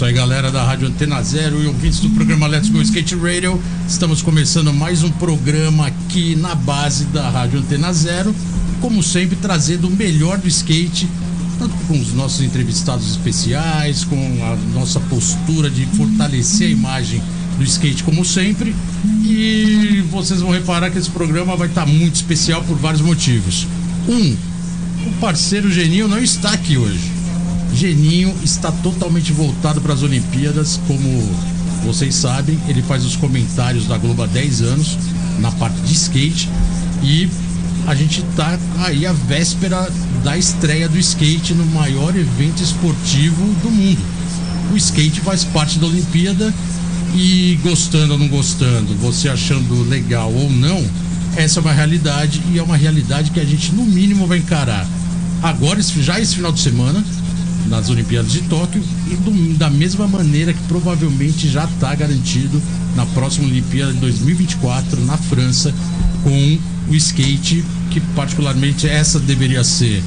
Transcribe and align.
Isso 0.00 0.06
aí, 0.06 0.14
galera 0.14 0.50
da 0.50 0.64
Rádio 0.64 0.88
Antena 0.88 1.22
Zero 1.22 1.62
e 1.62 1.66
ouvintes 1.66 2.00
do 2.00 2.08
programa 2.08 2.46
Let's 2.46 2.70
Go 2.70 2.80
Skate 2.80 3.14
Radio. 3.16 3.62
Estamos 3.86 4.22
começando 4.22 4.72
mais 4.72 5.02
um 5.02 5.10
programa 5.10 5.88
aqui 5.88 6.34
na 6.36 6.54
base 6.54 7.04
da 7.04 7.28
Rádio 7.28 7.58
Antena 7.58 7.92
Zero. 7.92 8.34
Como 8.80 9.02
sempre, 9.02 9.36
trazendo 9.36 9.88
o 9.88 9.90
melhor 9.90 10.38
do 10.38 10.48
skate, 10.48 11.06
tanto 11.58 11.74
com 11.86 12.00
os 12.00 12.14
nossos 12.14 12.40
entrevistados 12.40 13.10
especiais, 13.10 14.02
com 14.02 14.16
a 14.42 14.56
nossa 14.74 14.98
postura 15.00 15.68
de 15.68 15.84
fortalecer 15.84 16.68
a 16.68 16.70
imagem 16.70 17.22
do 17.58 17.64
skate, 17.64 18.02
como 18.02 18.24
sempre. 18.24 18.74
E 19.22 20.02
vocês 20.10 20.40
vão 20.40 20.50
reparar 20.50 20.90
que 20.90 20.96
esse 20.96 21.10
programa 21.10 21.56
vai 21.56 21.68
estar 21.68 21.84
muito 21.84 22.14
especial 22.14 22.64
por 22.64 22.78
vários 22.78 23.02
motivos. 23.02 23.66
Um, 24.08 24.34
o 25.06 25.12
parceiro 25.20 25.70
Geninho 25.70 26.08
não 26.08 26.20
está 26.20 26.52
aqui 26.52 26.78
hoje. 26.78 27.19
Geninho 27.74 28.34
está 28.42 28.70
totalmente 28.70 29.32
voltado 29.32 29.80
para 29.80 29.94
as 29.94 30.02
Olimpíadas, 30.02 30.80
como 30.86 31.28
vocês 31.84 32.14
sabem, 32.14 32.58
ele 32.68 32.82
faz 32.82 33.04
os 33.04 33.16
comentários 33.16 33.86
da 33.86 33.96
Globo 33.96 34.22
há 34.22 34.26
10 34.26 34.62
anos 34.62 34.98
na 35.38 35.50
parte 35.52 35.80
de 35.80 35.94
skate 35.94 36.48
e 37.02 37.28
a 37.86 37.94
gente 37.94 38.22
tá 38.36 38.58
aí 38.78 39.06
a 39.06 39.12
véspera 39.12 39.90
da 40.22 40.36
estreia 40.36 40.88
do 40.88 40.98
skate 40.98 41.54
no 41.54 41.64
maior 41.66 42.14
evento 42.14 42.62
esportivo 42.62 43.42
do 43.62 43.70
mundo. 43.70 44.00
O 44.72 44.76
skate 44.76 45.20
faz 45.20 45.44
parte 45.44 45.78
da 45.78 45.86
Olimpíada 45.86 46.52
e 47.14 47.58
gostando 47.62 48.12
ou 48.12 48.18
não 48.18 48.28
gostando, 48.28 48.94
você 48.96 49.28
achando 49.28 49.82
legal 49.88 50.32
ou 50.32 50.50
não, 50.50 50.84
essa 51.36 51.58
é 51.58 51.62
uma 51.62 51.72
realidade 51.72 52.42
e 52.52 52.58
é 52.58 52.62
uma 52.62 52.76
realidade 52.76 53.30
que 53.30 53.40
a 53.40 53.44
gente 53.44 53.72
no 53.72 53.84
mínimo 53.84 54.26
vai 54.26 54.38
encarar 54.38 54.86
agora, 55.42 55.80
já 55.80 56.20
esse 56.20 56.36
final 56.36 56.52
de 56.52 56.60
semana, 56.60 57.04
nas 57.68 57.88
Olimpíadas 57.90 58.32
de 58.32 58.40
Tóquio 58.42 58.82
e 59.10 59.14
do- 59.16 59.56
da 59.56 59.70
mesma 59.70 60.06
maneira 60.08 60.52
que 60.52 60.62
provavelmente 60.64 61.48
já 61.48 61.64
está 61.64 61.94
garantido 61.94 62.60
na 62.96 63.06
próxima 63.06 63.46
Olimpíada 63.46 63.92
de 63.92 63.98
2024 64.00 65.04
na 65.04 65.16
França 65.16 65.72
com 66.22 66.58
o 66.88 66.94
skate 66.94 67.64
que 67.90 68.00
particularmente 68.14 68.88
essa 68.88 69.18
deveria 69.20 69.62
ser 69.64 70.02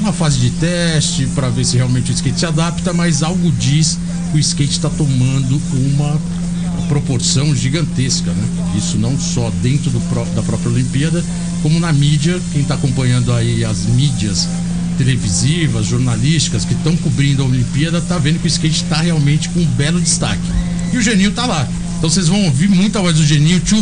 uma 0.00 0.12
fase 0.12 0.38
de 0.38 0.50
teste 0.50 1.26
para 1.34 1.48
ver 1.50 1.64
se 1.64 1.76
realmente 1.76 2.10
o 2.10 2.14
skate 2.14 2.38
se 2.38 2.46
adapta, 2.46 2.92
mas 2.92 3.22
algo 3.22 3.52
diz 3.52 3.98
que 4.30 4.36
o 4.38 4.40
skate 4.40 4.72
está 4.72 4.88
tomando 4.88 5.60
uma 5.72 6.18
proporção 6.88 7.54
gigantesca, 7.54 8.32
né? 8.32 8.44
Isso 8.76 8.96
não 8.98 9.18
só 9.18 9.50
dentro 9.62 9.90
do 9.90 9.98
da 10.34 10.42
própria 10.42 10.70
Olimpíada, 10.72 11.22
como 11.62 11.78
na 11.78 11.92
mídia, 11.92 12.40
quem 12.52 12.62
está 12.62 12.74
acompanhando 12.74 13.32
aí 13.32 13.64
as 13.64 13.84
mídias 13.86 14.48
televisivas, 15.04 15.86
jornalísticas 15.86 16.66
que 16.66 16.74
estão 16.74 16.94
cobrindo 16.98 17.42
a 17.42 17.46
Olimpíada, 17.46 18.02
tá 18.02 18.18
vendo 18.18 18.38
que 18.38 18.46
o 18.46 18.48
skate 18.48 18.82
está 18.84 18.96
realmente 18.96 19.48
com 19.48 19.60
um 19.60 19.64
belo 19.64 19.98
destaque. 19.98 20.42
E 20.92 20.98
o 20.98 21.02
Geninho 21.02 21.32
tá 21.32 21.46
lá. 21.46 21.66
Então 21.96 22.10
vocês 22.10 22.28
vão 22.28 22.44
ouvir 22.44 22.68
muita 22.68 23.00
voz 23.00 23.16
do 23.16 23.24
Geninho, 23.24 23.60
Tio 23.60 23.80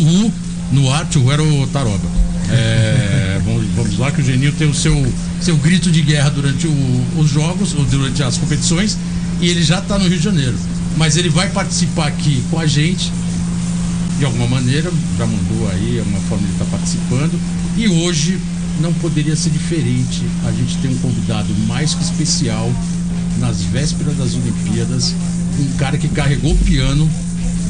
no 0.71 0.89
ar, 0.93 1.05
Tio 1.07 1.31
era 1.33 1.43
o 1.43 1.67
Taroba. 1.67 2.09
É, 2.51 3.41
vamos, 3.45 3.67
vamos 3.75 3.99
lá 3.99 4.12
que 4.12 4.21
o 4.21 4.25
Geninho 4.25 4.53
tem 4.53 4.69
o 4.71 4.75
seu, 4.75 5.12
seu 5.41 5.57
grito 5.57 5.91
de 5.91 6.03
guerra 6.03 6.31
durante 6.31 6.69
o- 6.69 7.05
os 7.19 7.28
jogos, 7.28 7.75
ou 7.75 7.84
durante 7.84 8.23
as 8.23 8.39
competições, 8.39 8.97
e 9.41 9.49
ele 9.49 9.65
já 9.65 9.81
tá 9.81 9.99
no 9.99 10.07
Rio 10.07 10.19
de 10.19 10.25
Janeiro. 10.25 10.55
Mas 10.97 11.17
ele 11.17 11.28
vai 11.31 11.49
participar 11.51 12.07
aqui 12.07 12.45
com 12.49 12.61
a 12.61 12.67
gente 12.67 13.11
de 14.21 14.25
alguma 14.25 14.47
maneira, 14.47 14.91
já 15.17 15.27
mandou 15.27 15.69
aí, 15.71 15.99
é 15.99 16.03
uma 16.03 16.21
forma 16.28 16.47
de 16.47 16.53
estar 16.53 16.65
participando. 16.67 17.39
E 17.77 17.89
hoje 17.89 18.39
não 18.81 18.93
poderia 18.94 19.37
ser 19.37 19.50
diferente. 19.50 20.22
A 20.47 20.53
gente 20.53 20.77
tem 20.78 20.91
um 20.91 20.99
convidado 20.99 21.53
mais 21.66 21.94
que 21.94 22.03
especial 22.03 22.71
nas 23.39 23.62
vésperas 23.62 24.16
das 24.16 24.34
Olimpíadas, 24.34 25.15
um 25.59 25.77
cara 25.77 25.97
que 25.97 26.09
carregou 26.09 26.53
o 26.53 26.59
piano 26.59 27.09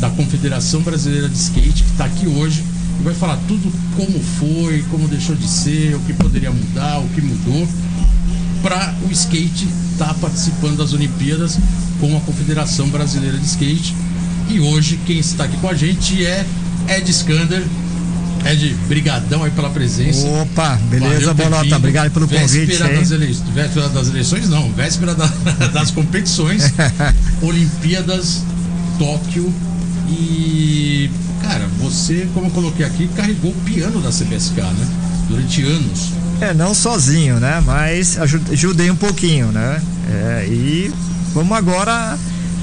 da 0.01 0.11
Confederação 0.11 0.81
Brasileira 0.83 1.29
de 1.29 1.37
Skate, 1.37 1.83
que 1.83 1.91
está 1.91 2.05
aqui 2.05 2.27
hoje 2.27 2.63
e 3.01 3.03
vai 3.03 3.15
falar 3.15 3.39
tudo 3.47 3.73
como 3.97 4.21
foi, 4.39 4.85
como 4.91 5.07
deixou 5.09 5.37
de 5.37 5.47
ser, 5.47 5.95
o 5.95 6.01
que 6.01 6.13
poderia 6.13 6.51
mudar, 6.51 6.99
o 6.99 7.09
que 7.11 7.21
mudou, 7.21 7.69
para 8.63 8.95
o 9.09 9.13
skate 9.13 9.69
estar 9.93 10.13
participando 10.15 10.79
das 10.79 10.93
Olimpíadas 10.93 11.59
com 12.01 12.17
a 12.17 12.21
Confederação 12.21 12.89
Brasileira 12.89 13.39
de 13.39 13.47
Skate. 13.47 13.95
E 14.49 14.61
hoje 14.61 14.99
quem 15.07 15.19
está 15.19 15.45
aqui 15.45 15.57
com 15.59 15.69
a 15.69 15.75
gente 15.75 16.25
é 16.25 16.45
Ed 16.89 17.09
Skander. 17.11 17.63
Ed, 18.47 18.75
brigadão 18.89 19.43
aí 19.45 19.51
pela 19.51 19.69
presença. 19.71 20.27
Opa, 20.27 20.77
beleza, 20.91 21.33
Valeu 21.35 21.51
Bolota. 21.51 21.77
Obrigado 21.77 22.11
pelo 22.13 22.27
convite. 22.29 22.67
Véspera 22.67 22.91
aí. 22.91 22.97
das, 22.99 23.11
ele... 23.11 23.37
Véspera 23.55 23.89
das 23.91 24.09
eleições, 24.09 24.49
não. 24.49 24.71
Véspera 24.73 25.15
da- 25.15 25.27
das 25.73 25.91
competições. 25.91 26.63
Olimpíadas, 27.43 28.43
Tóquio. 28.99 29.53
E, 30.09 31.11
cara, 31.43 31.67
você, 31.79 32.27
como 32.33 32.47
eu 32.47 32.51
coloquei 32.51 32.85
aqui, 32.87 33.09
carregou 33.15 33.51
o 33.51 33.55
piano 33.65 34.01
da 34.01 34.11
CBSK, 34.11 34.61
né? 34.61 34.89
Durante 35.29 35.63
anos. 35.65 36.09
É, 36.41 36.55
não 36.55 36.73
sozinho, 36.73 37.39
né? 37.39 37.63
Mas 37.67 38.19
aju- 38.19 38.41
ajudei 38.51 38.91
um 38.91 38.97
pouquinho, 38.97 39.49
né? 39.53 39.83
É, 40.11 40.47
e 40.49 40.91
vamos 41.35 41.57
agora 41.57 42.17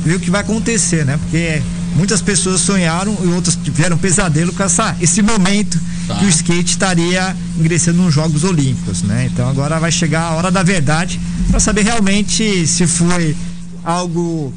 ver 0.03 0.16
o 0.16 0.19
que 0.19 0.31
vai 0.31 0.42
acontecer, 0.42 1.06
né? 1.06 1.19
Porque 1.22 1.62
muitas 1.95 2.22
pessoas 2.22 2.61
sonharam 2.61 3.16
e 3.23 3.28
outras 3.28 3.56
tiveram 3.56 3.97
pesadelo 3.97 4.51
com 4.53 4.63
essa, 4.63 4.95
esse 5.01 5.22
momento 5.22 5.79
Tá. 6.07 6.19
que 6.19 6.25
o 6.25 6.29
skate 6.29 6.69
estaria 6.69 7.35
ingressando 7.59 8.03
nos 8.03 8.13
Jogos 8.13 8.44
Olímpicos, 8.44 9.01
né? 9.01 9.28
Então 9.31 9.50
agora 9.50 9.79
vai 9.79 9.91
chegar 9.91 10.22
a 10.22 10.31
hora 10.35 10.51
da 10.51 10.61
verdade 10.61 11.19
para 11.50 11.59
saber 11.59 11.81
realmente 11.81 12.67
se 12.67 12.85
foi 12.85 13.35
algo 13.83 14.53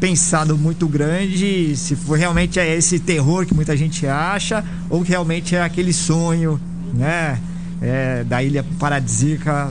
pensado 0.00 0.56
muito 0.56 0.88
grande, 0.88 1.76
se 1.76 1.94
foi 1.94 2.18
realmente 2.18 2.58
é 2.58 2.74
esse 2.74 2.98
terror 2.98 3.44
que 3.44 3.52
muita 3.52 3.76
gente 3.76 4.06
acha 4.06 4.64
ou 4.88 5.02
que 5.02 5.10
realmente 5.10 5.54
é 5.54 5.62
aquele 5.62 5.92
sonho, 5.92 6.58
né? 6.94 7.38
é, 7.80 8.24
da 8.24 8.42
ilha 8.42 8.64
paradisíaca 8.78 9.70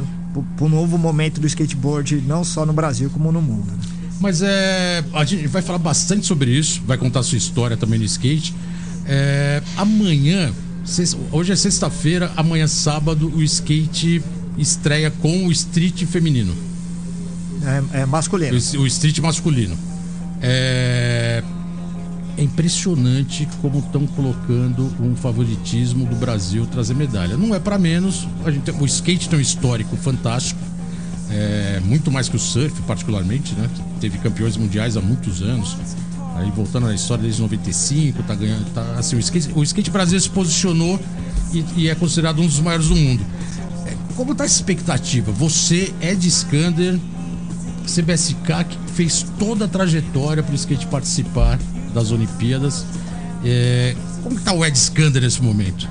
para 0.56 0.66
o 0.66 0.70
novo 0.70 0.98
momento 0.98 1.40
do 1.40 1.48
skateboard, 1.48 2.22
não 2.28 2.44
só 2.44 2.66
no 2.66 2.74
Brasil 2.74 3.10
como 3.10 3.32
no 3.32 3.42
mundo. 3.42 3.66
né? 3.72 3.78
Mas 4.20 4.42
é. 4.42 5.04
A 5.14 5.24
gente 5.26 5.48
vai 5.48 5.62
falar 5.62 5.78
bastante 5.80 6.26
sobre 6.26 6.52
isso, 6.52 6.82
vai 6.86 6.98
contar 6.98 7.22
sua 7.24 7.38
história 7.38 7.76
também 7.78 8.00
no 8.00 8.06
skate. 8.06 8.54
É, 9.06 9.62
amanhã, 9.78 10.52
sex- 10.84 11.16
hoje 11.32 11.52
é 11.52 11.56
sexta-feira, 11.56 12.32
amanhã 12.36 12.66
sábado, 12.68 13.32
o 13.36 13.44
skate 13.44 14.24
estreia 14.58 15.12
com 15.12 15.46
o 15.48 15.52
street 15.52 16.06
feminino. 16.06 16.56
É, 17.94 18.02
é 18.02 18.06
masculino. 18.06 18.58
O, 18.58 18.80
o 18.82 18.88
street 18.88 19.20
masculino. 19.20 19.78
É, 20.42 21.44
é 22.38 22.44
impressionante 22.44 23.48
como 23.62 23.80
estão 23.80 24.06
colocando 24.08 24.92
um 25.00 25.16
favoritismo 25.16 26.06
do 26.06 26.16
Brasil 26.16 26.66
trazer 26.66 26.94
medalha. 26.94 27.38
Não 27.38 27.54
é 27.54 27.60
para 27.60 27.78
menos. 27.78 28.28
A 28.46 28.52
gente, 28.52 28.72
o 28.72 28.86
skate 28.86 29.30
tem 29.30 29.40
um 29.40 29.42
histórico 29.42 29.96
fantástico. 29.98 30.60
É, 31.30 31.82
muito 31.84 32.12
mais 32.12 32.30
que 32.30 32.36
o 32.36 32.40
surf, 32.40 32.82
particularmente, 32.84 33.54
né? 33.56 33.70
Teve 34.00 34.18
campeões 34.20 34.58
mundiais 34.58 34.96
há 34.96 35.02
muitos 35.02 35.42
anos. 35.42 35.76
Aí 36.36 36.52
voltando 36.52 36.88
na 36.88 36.94
história 36.94 37.24
desde 37.24 37.42
95, 37.42 38.24
tá 38.24 38.36
ganhando. 38.36 38.66
Tá, 38.74 38.82
assim, 38.98 39.16
o, 39.16 39.20
skate, 39.20 39.52
o 39.56 39.64
skate 39.64 39.90
brasileiro 39.90 40.24
se 40.24 40.30
posicionou 40.30 41.00
e, 41.54 41.66
e 41.78 41.90
é 41.90 41.96
considerado 41.96 42.42
um 42.42 42.46
dos 42.46 42.60
maiores 42.60 42.90
do 42.90 42.96
mundo. 42.96 43.26
É, 43.86 43.94
como 44.16 44.36
tá 44.36 44.44
a 44.44 44.48
expectativa? 44.48 45.32
Você, 45.32 45.94
Ed 46.02 46.28
Skander, 46.28 47.00
CBSK 47.86 48.66
que 48.70 48.92
fez 48.92 49.26
toda 49.40 49.66
a 49.66 49.68
trajetória 49.68 50.44
para 50.44 50.52
o 50.52 50.56
skate 50.56 50.88
participar 50.88 51.58
das 51.94 52.12
Olimpíadas. 52.12 52.86
É, 53.44 53.96
como 54.22 54.36
que 54.36 54.44
tá 54.44 54.54
o 54.54 54.66
Ed 54.66 54.78
Skander 54.78 55.22
nesse 55.22 55.42
momento? 55.42 55.88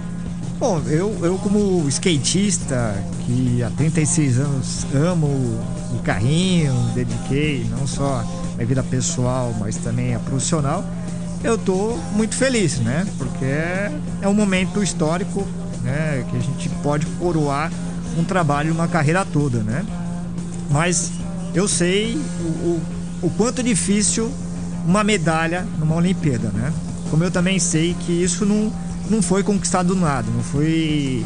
Bom, 0.66 0.80
eu, 0.88 1.14
eu 1.22 1.36
como 1.36 1.86
skatista, 1.90 2.96
que 3.26 3.62
há 3.62 3.68
36 3.68 4.38
anos 4.38 4.86
amo 4.94 5.26
o 5.26 6.00
carrinho, 6.02 6.72
dediquei 6.94 7.66
não 7.70 7.86
só 7.86 8.24
minha 8.54 8.66
vida 8.66 8.82
pessoal, 8.82 9.54
mas 9.60 9.76
também 9.76 10.14
a 10.14 10.18
profissional, 10.18 10.82
eu 11.42 11.58
tô 11.58 11.98
muito 12.14 12.34
feliz, 12.34 12.78
né? 12.78 13.06
Porque 13.18 13.44
é, 13.44 13.92
é 14.22 14.26
um 14.26 14.32
momento 14.32 14.82
histórico, 14.82 15.46
né? 15.82 16.24
Que 16.30 16.36
a 16.38 16.40
gente 16.40 16.70
pode 16.82 17.04
coroar 17.18 17.70
um 18.16 18.24
trabalho, 18.24 18.72
uma 18.72 18.88
carreira 18.88 19.22
toda, 19.22 19.62
né? 19.62 19.84
Mas 20.70 21.12
eu 21.54 21.68
sei 21.68 22.16
o, 22.40 22.46
o, 22.46 22.82
o 23.24 23.30
quanto 23.36 23.62
difícil 23.62 24.32
uma 24.86 25.04
medalha 25.04 25.66
numa 25.78 25.96
Olimpíada, 25.96 26.48
né? 26.48 26.72
Como 27.10 27.22
eu 27.22 27.30
também 27.30 27.58
sei 27.58 27.94
que 28.00 28.12
isso 28.12 28.46
não, 28.46 28.72
não 29.10 29.22
foi 29.22 29.42
conquistado 29.42 29.94
do 29.94 30.00
nada, 30.00 30.26
não 30.34 30.42
foi 30.42 31.24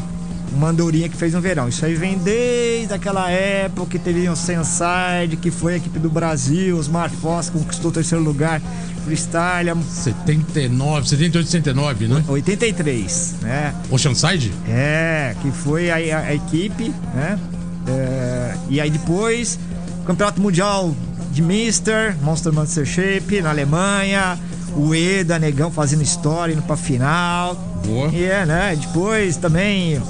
uma 0.53 0.69
andorinha 0.69 1.07
que 1.07 1.15
fez 1.15 1.33
no 1.33 1.41
verão. 1.41 1.67
Isso 1.67 1.85
aí 1.85 1.95
vem 1.95 2.17
desde 2.17 2.93
aquela 2.93 3.29
época 3.29 3.91
que 3.91 3.99
teve 3.99 4.27
o 4.27 4.35
Senside, 4.35 5.37
que 5.41 5.51
foi 5.51 5.73
a 5.75 5.77
equipe 5.77 5.99
do 5.99 6.09
Brasil, 6.09 6.77
os 6.77 6.89
Foss 7.21 7.49
conquistou 7.49 7.91
o 7.91 7.93
terceiro 7.93 8.23
lugar, 8.23 8.61
freestyle. 9.05 9.71
79, 9.87 11.07
78, 11.07 11.45
79, 11.47 12.07
né? 12.07 12.23
83, 12.27 13.35
né? 13.41 13.75
Oceanside? 13.89 14.51
É, 14.67 15.35
que 15.41 15.51
foi 15.51 15.89
a, 15.89 15.95
a, 15.95 16.19
a 16.19 16.35
equipe, 16.35 16.93
né? 17.13 17.39
É, 17.87 18.55
e 18.69 18.81
aí 18.81 18.89
depois, 18.89 19.59
Campeonato 20.05 20.41
Mundial 20.41 20.93
de 21.31 21.41
Mister, 21.41 22.15
Monster 22.21 22.51
Monster 22.51 22.85
Shape, 22.85 23.41
na 23.41 23.49
Alemanha, 23.49 24.37
o 24.75 24.93
Eda, 24.93 25.39
Negão 25.39 25.71
fazendo 25.71 26.01
história, 26.01 26.53
indo 26.53 26.61
pra 26.61 26.77
final. 26.77 27.55
Boa. 27.85 28.09
E 28.09 28.23
é, 28.23 28.45
né? 28.45 28.75
Depois 28.75 29.37
também 29.37 30.01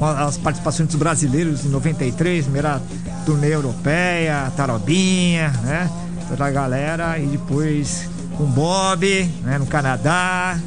as 0.00 0.36
participações 0.36 0.88
dos 0.88 0.96
brasileiros 0.96 1.64
em 1.64 1.68
93, 1.68 2.44
primeira 2.44 2.80
turnê 3.24 3.54
europeia, 3.54 4.52
Tarobinha, 4.56 5.50
né? 5.62 5.90
Toda 6.28 6.46
a 6.46 6.50
galera. 6.50 7.18
E 7.18 7.26
depois 7.26 8.08
com 8.36 8.44
Bob, 8.44 9.30
né? 9.42 9.58
No 9.58 9.66
Canadá. 9.66 10.58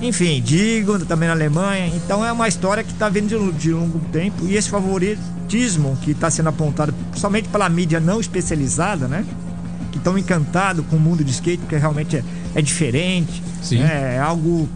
Enfim, 0.00 0.42
Digo 0.42 0.98
também 1.06 1.28
na 1.28 1.34
Alemanha. 1.34 1.86
Então 1.94 2.24
é 2.24 2.30
uma 2.30 2.48
história 2.48 2.84
que 2.84 2.92
está 2.92 3.08
vindo 3.08 3.28
de, 3.28 3.52
de 3.58 3.72
longo 3.72 3.98
tempo. 4.10 4.46
E 4.46 4.56
esse 4.56 4.68
favoritismo 4.68 5.96
que 6.02 6.10
está 6.10 6.30
sendo 6.30 6.48
apontado 6.48 6.94
somente 7.14 7.48
pela 7.48 7.68
mídia 7.68 8.00
não 8.00 8.20
especializada, 8.20 9.08
né? 9.08 9.24
Que 9.90 9.98
estão 9.98 10.18
encantados 10.18 10.84
com 10.86 10.96
o 10.96 11.00
mundo 11.00 11.24
de 11.24 11.30
skate, 11.30 11.58
porque 11.58 11.76
realmente 11.76 12.16
é, 12.16 12.24
é 12.56 12.62
diferente. 12.62 13.42
Sim. 13.62 13.78
Né? 13.78 14.16
É 14.16 14.18
algo 14.18 14.68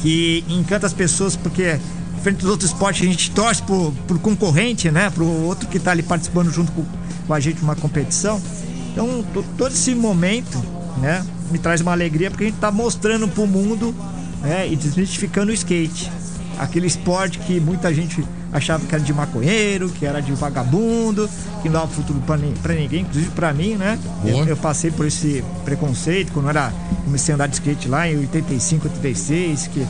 que 0.00 0.42
encanta 0.48 0.86
as 0.86 0.92
pessoas 0.92 1.36
porque 1.36 1.78
frente 2.22 2.38
dos 2.38 2.50
outros 2.50 2.70
esportes, 2.70 3.02
a 3.02 3.10
gente 3.10 3.30
torce 3.30 3.62
pro, 3.62 3.92
pro 4.06 4.18
concorrente, 4.18 4.90
né? 4.90 5.10
Pro 5.10 5.24
outro 5.24 5.68
que 5.68 5.76
está 5.76 5.92
ali 5.92 6.02
participando 6.02 6.50
junto 6.50 6.72
com, 6.72 6.84
com 7.24 7.34
a 7.34 7.38
gente 7.38 7.60
numa 7.60 7.76
competição. 7.76 8.42
Então, 8.90 9.24
todo 9.56 9.70
esse 9.70 9.94
momento, 9.94 10.60
né? 10.98 11.24
Me 11.52 11.58
traz 11.58 11.80
uma 11.80 11.92
alegria 11.92 12.28
porque 12.28 12.42
a 12.42 12.46
gente 12.48 12.56
está 12.56 12.72
mostrando 12.72 13.28
pro 13.28 13.46
mundo 13.46 13.94
né, 14.42 14.66
e 14.68 14.74
desmistificando 14.74 15.52
o 15.52 15.54
skate. 15.54 16.10
Aquele 16.58 16.88
esporte 16.88 17.38
que 17.38 17.60
muita 17.60 17.94
gente 17.94 18.26
achava 18.56 18.84
que 18.86 18.94
era 18.94 19.02
de 19.02 19.12
maconheiro, 19.12 19.88
que 19.90 20.06
era 20.06 20.20
de 20.20 20.32
vagabundo, 20.32 21.28
que 21.62 21.68
não 21.68 21.80
dava 21.80 21.88
futuro 21.88 22.20
para 22.26 22.74
ninguém, 22.74 23.02
inclusive 23.02 23.30
para 23.30 23.52
mim, 23.52 23.74
né? 23.74 23.98
Eu, 24.24 24.44
eu, 24.46 24.56
passei 24.56 24.90
por 24.90 25.06
esse 25.06 25.44
preconceito 25.64 26.32
quando 26.32 26.48
era, 26.48 26.72
comecei 27.04 27.32
a 27.32 27.34
andar 27.34 27.46
de 27.46 27.54
skate 27.54 27.88
lá 27.88 28.08
em 28.08 28.16
85, 28.18 28.88
86, 28.88 29.68
que 29.68 29.86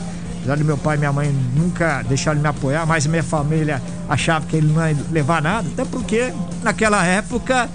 Apesar 0.47 0.59
de 0.59 0.63
meu 0.63 0.77
pai 0.77 0.95
e 0.95 0.99
minha 0.99 1.11
mãe 1.11 1.35
nunca 1.57 2.01
deixaram 2.03 2.39
me 2.39 2.47
apoiar, 2.47 2.85
mas 2.85 3.05
minha 3.05 3.21
família 3.21 3.81
achava 4.07 4.45
que 4.45 4.55
ele 4.55 4.71
não 4.71 4.87
ia 4.87 4.95
levar 5.11 5.41
nada, 5.41 5.67
até 5.67 5.83
porque 5.83 6.31
naquela 6.63 7.05
época, 7.05 7.69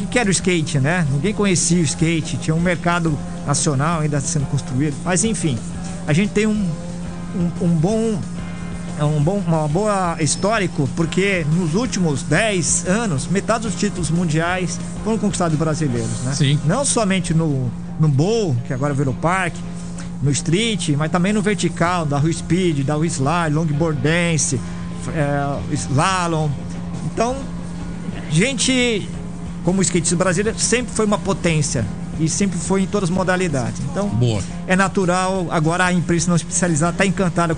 o 0.00 0.06
que 0.06 0.20
era 0.20 0.28
o 0.28 0.30
skate, 0.30 0.78
né? 0.78 1.04
Ninguém 1.10 1.34
conhecia 1.34 1.80
o 1.80 1.82
skate, 1.82 2.36
tinha 2.36 2.54
um 2.54 2.60
mercado 2.60 3.18
nacional 3.44 4.02
ainda 4.02 4.20
sendo 4.20 4.46
construído. 4.46 4.94
Mas 5.04 5.24
enfim, 5.24 5.58
a 6.06 6.12
gente 6.12 6.30
tem 6.30 6.46
um, 6.46 6.70
um, 7.34 7.64
um 7.64 7.68
bom 7.70 8.20
um 9.00 9.22
bom, 9.22 9.42
uma 9.46 9.66
boa 9.66 10.16
histórico, 10.20 10.88
porque 10.94 11.46
nos 11.56 11.74
últimos 11.74 12.22
10 12.22 12.86
anos, 12.86 13.26
metade 13.26 13.64
dos 13.64 13.74
títulos 13.74 14.10
mundiais 14.10 14.78
foram 15.02 15.18
conquistados 15.18 15.58
brasileiros, 15.58 16.20
né? 16.24 16.34
Sim. 16.34 16.60
Não 16.64 16.84
somente 16.84 17.32
no, 17.32 17.70
no 17.98 18.08
Bowl, 18.08 18.56
que 18.66 18.72
agora 18.72 18.92
virou 18.92 19.14
parque, 19.14 19.58
no 20.22 20.30
street, 20.30 20.90
mas 20.90 21.10
também 21.10 21.32
no 21.32 21.42
vertical, 21.42 22.06
da 22.06 22.18
rua 22.18 22.32
speed, 22.32 22.84
da 22.84 22.94
rua 22.94 23.06
slide, 23.06 23.54
longboard 23.54 24.00
dance, 24.00 24.60
é, 25.08 25.74
slalom. 25.74 26.48
Então, 27.06 27.36
gente, 28.30 29.08
como 29.64 29.80
o 29.80 29.82
skate 29.82 30.14
brasileiro, 30.14 30.58
sempre 30.58 30.92
foi 30.94 31.04
uma 31.04 31.18
potência 31.18 31.84
e 32.20 32.28
sempre 32.28 32.58
foi 32.58 32.82
em 32.82 32.86
todas 32.86 33.10
as 33.10 33.14
modalidades. 33.14 33.80
Então, 33.90 34.08
Boa. 34.08 34.40
é 34.66 34.76
natural 34.76 35.48
agora 35.50 35.86
a 35.86 35.92
imprensa 35.92 36.28
não 36.28 36.36
especializada 36.36 36.92
está 36.92 37.06
encantada 37.06 37.56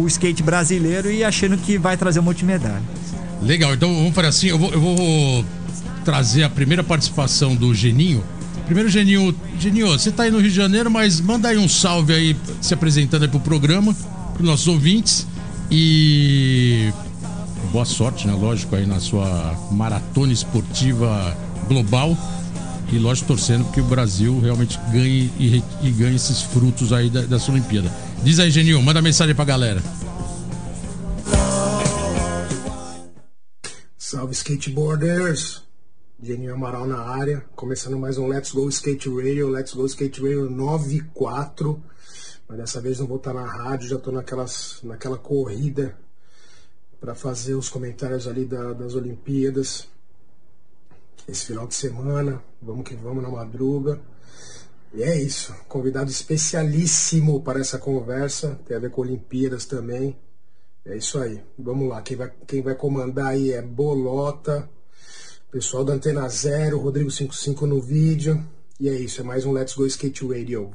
o 0.00 0.06
skate 0.06 0.42
brasileiro 0.42 1.10
e 1.10 1.24
achando 1.24 1.56
que 1.58 1.78
vai 1.78 1.96
trazer 1.96 2.20
um 2.20 2.22
monte 2.22 2.38
de 2.38 2.44
medalha. 2.44 2.82
Legal, 3.42 3.74
então 3.74 3.94
vamos 3.94 4.14
fazer 4.14 4.28
assim, 4.28 4.46
eu 4.48 4.58
vou, 4.58 4.70
eu 4.72 4.80
vou 4.80 5.44
trazer 6.04 6.42
a 6.42 6.50
primeira 6.50 6.82
participação 6.82 7.54
do 7.54 7.74
Geninho 7.74 8.24
Primeiro, 8.68 8.90
Geninho, 8.90 9.34
Geninho, 9.58 9.86
você 9.88 10.10
está 10.10 10.24
aí 10.24 10.30
no 10.30 10.40
Rio 10.40 10.50
de 10.50 10.54
Janeiro, 10.54 10.90
mas 10.90 11.22
manda 11.22 11.48
aí 11.48 11.56
um 11.56 11.66
salve 11.66 12.12
aí, 12.12 12.36
se 12.60 12.74
apresentando 12.74 13.22
aí 13.22 13.28
pro 13.28 13.40
programa, 13.40 13.96
pros 14.34 14.46
nossos 14.46 14.68
ouvintes. 14.68 15.26
E 15.70 16.92
boa 17.72 17.86
sorte, 17.86 18.26
né? 18.26 18.34
Lógico, 18.34 18.76
aí 18.76 18.84
na 18.84 19.00
sua 19.00 19.56
maratona 19.72 20.34
esportiva 20.34 21.34
global. 21.66 22.14
E 22.90 22.98
lógico, 22.98 23.28
torcendo 23.28 23.70
que 23.70 23.80
o 23.80 23.84
Brasil 23.84 24.40
realmente 24.40 24.78
ganhe 24.90 25.30
e, 25.38 25.62
e 25.82 25.90
ganhe 25.90 26.16
esses 26.16 26.42
frutos 26.42 26.92
aí 26.92 27.10
da, 27.10 27.20
dessa 27.22 27.52
Olimpíada. 27.52 27.92
Diz 28.22 28.38
aí, 28.38 28.50
Geninho, 28.50 28.82
manda 28.82 29.02
mensagem 29.02 29.34
pra 29.34 29.44
galera. 29.44 29.82
Salve 33.96 34.32
skateboarders! 34.32 35.62
Geninho 36.20 36.54
Amaral 36.54 36.86
na 36.86 36.98
área, 36.98 37.44
começando 37.54 37.96
mais 37.98 38.18
um 38.18 38.26
Let's 38.26 38.50
Go 38.50 38.68
Skate 38.68 39.08
Radio, 39.08 39.48
Let's 39.48 39.74
Go 39.74 39.86
Skate 39.86 40.20
Radio 40.20 40.50
94. 40.50 41.80
Mas 42.48 42.58
dessa 42.58 42.80
vez 42.80 42.98
não 42.98 43.06
vou 43.06 43.18
estar 43.18 43.34
na 43.34 43.44
rádio, 43.44 43.88
já 43.88 43.96
estou 43.96 44.12
naquelas, 44.12 44.80
naquela 44.82 45.18
corrida 45.18 45.94
para 46.98 47.14
fazer 47.14 47.54
os 47.54 47.68
comentários 47.68 48.26
ali 48.26 48.44
da, 48.44 48.72
das 48.72 48.94
Olimpíadas. 48.94 49.86
Esse 51.28 51.46
final 51.46 51.66
de 51.66 51.74
semana, 51.74 52.42
vamos 52.60 52.88
que 52.88 52.94
vamos 52.94 53.22
na 53.22 53.28
madruga. 53.28 54.00
E 54.94 55.02
é 55.02 55.20
isso, 55.20 55.54
convidado 55.68 56.10
especialíssimo 56.10 57.42
para 57.42 57.60
essa 57.60 57.78
conversa, 57.78 58.58
tem 58.66 58.76
a 58.76 58.80
ver 58.80 58.90
com 58.90 59.02
Olimpíadas 59.02 59.66
também. 59.66 60.16
É 60.86 60.96
isso 60.96 61.18
aí, 61.18 61.42
vamos 61.58 61.88
lá, 61.88 62.00
quem 62.00 62.16
vai, 62.16 62.32
quem 62.46 62.62
vai 62.62 62.74
comandar 62.74 63.26
aí 63.26 63.52
é 63.52 63.60
Bolota 63.60 64.68
Pessoal 65.50 65.82
da 65.82 65.94
Antena 65.94 66.28
Zero, 66.28 66.78
Rodrigo 66.78 67.10
55 67.10 67.66
no 67.66 67.80
vídeo. 67.80 68.44
E 68.78 68.86
é 68.86 68.92
isso, 68.92 69.22
é 69.22 69.24
mais 69.24 69.46
um 69.46 69.52
Let's 69.52 69.74
Go 69.74 69.86
Skate 69.86 70.26
Radio. 70.26 70.70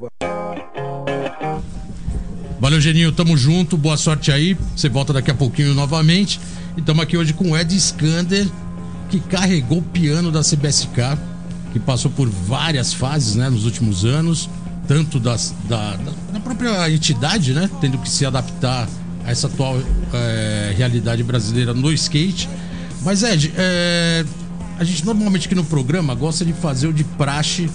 Valeu, 2.59 2.81
Geninho, 2.81 3.11
tamo 3.11 3.37
junto, 3.37 3.77
boa 3.77 3.97
sorte 3.97 4.31
aí. 4.31 4.57
Você 4.75 4.89
volta 4.89 5.13
daqui 5.13 5.29
a 5.29 5.35
pouquinho 5.35 5.75
novamente. 5.75 6.39
E 6.75 6.79
estamos 6.79 7.03
aqui 7.03 7.15
hoje 7.15 7.35
com 7.35 7.51
o 7.51 7.57
Ed 7.57 7.75
Skander, 7.75 8.47
que 9.13 9.19
carregou 9.19 9.77
o 9.77 9.81
piano 9.83 10.31
da 10.31 10.41
CBSK, 10.41 11.19
que 11.71 11.79
passou 11.79 12.09
por 12.09 12.27
várias 12.27 12.95
fases 12.95 13.35
né, 13.35 13.47
nos 13.47 13.63
últimos 13.63 14.05
anos, 14.05 14.49
tanto 14.87 15.19
das, 15.19 15.53
da, 15.69 15.95
da 16.33 16.39
própria 16.39 16.89
entidade, 16.89 17.53
né, 17.53 17.69
tendo 17.79 17.99
que 17.99 18.09
se 18.09 18.25
adaptar 18.25 18.89
a 19.23 19.29
essa 19.29 19.45
atual 19.45 19.77
é, 20.11 20.73
realidade 20.75 21.21
brasileira 21.21 21.75
no 21.75 21.93
skate. 21.93 22.49
Mas, 23.03 23.21
Ed, 23.21 23.53
é, 23.55 24.25
a 24.79 24.83
gente 24.83 25.05
normalmente 25.05 25.45
aqui 25.45 25.53
no 25.53 25.63
programa 25.63 26.15
gosta 26.15 26.43
de 26.43 26.53
fazer 26.53 26.87
o 26.87 26.93
de 26.93 27.03
praxe 27.03 27.69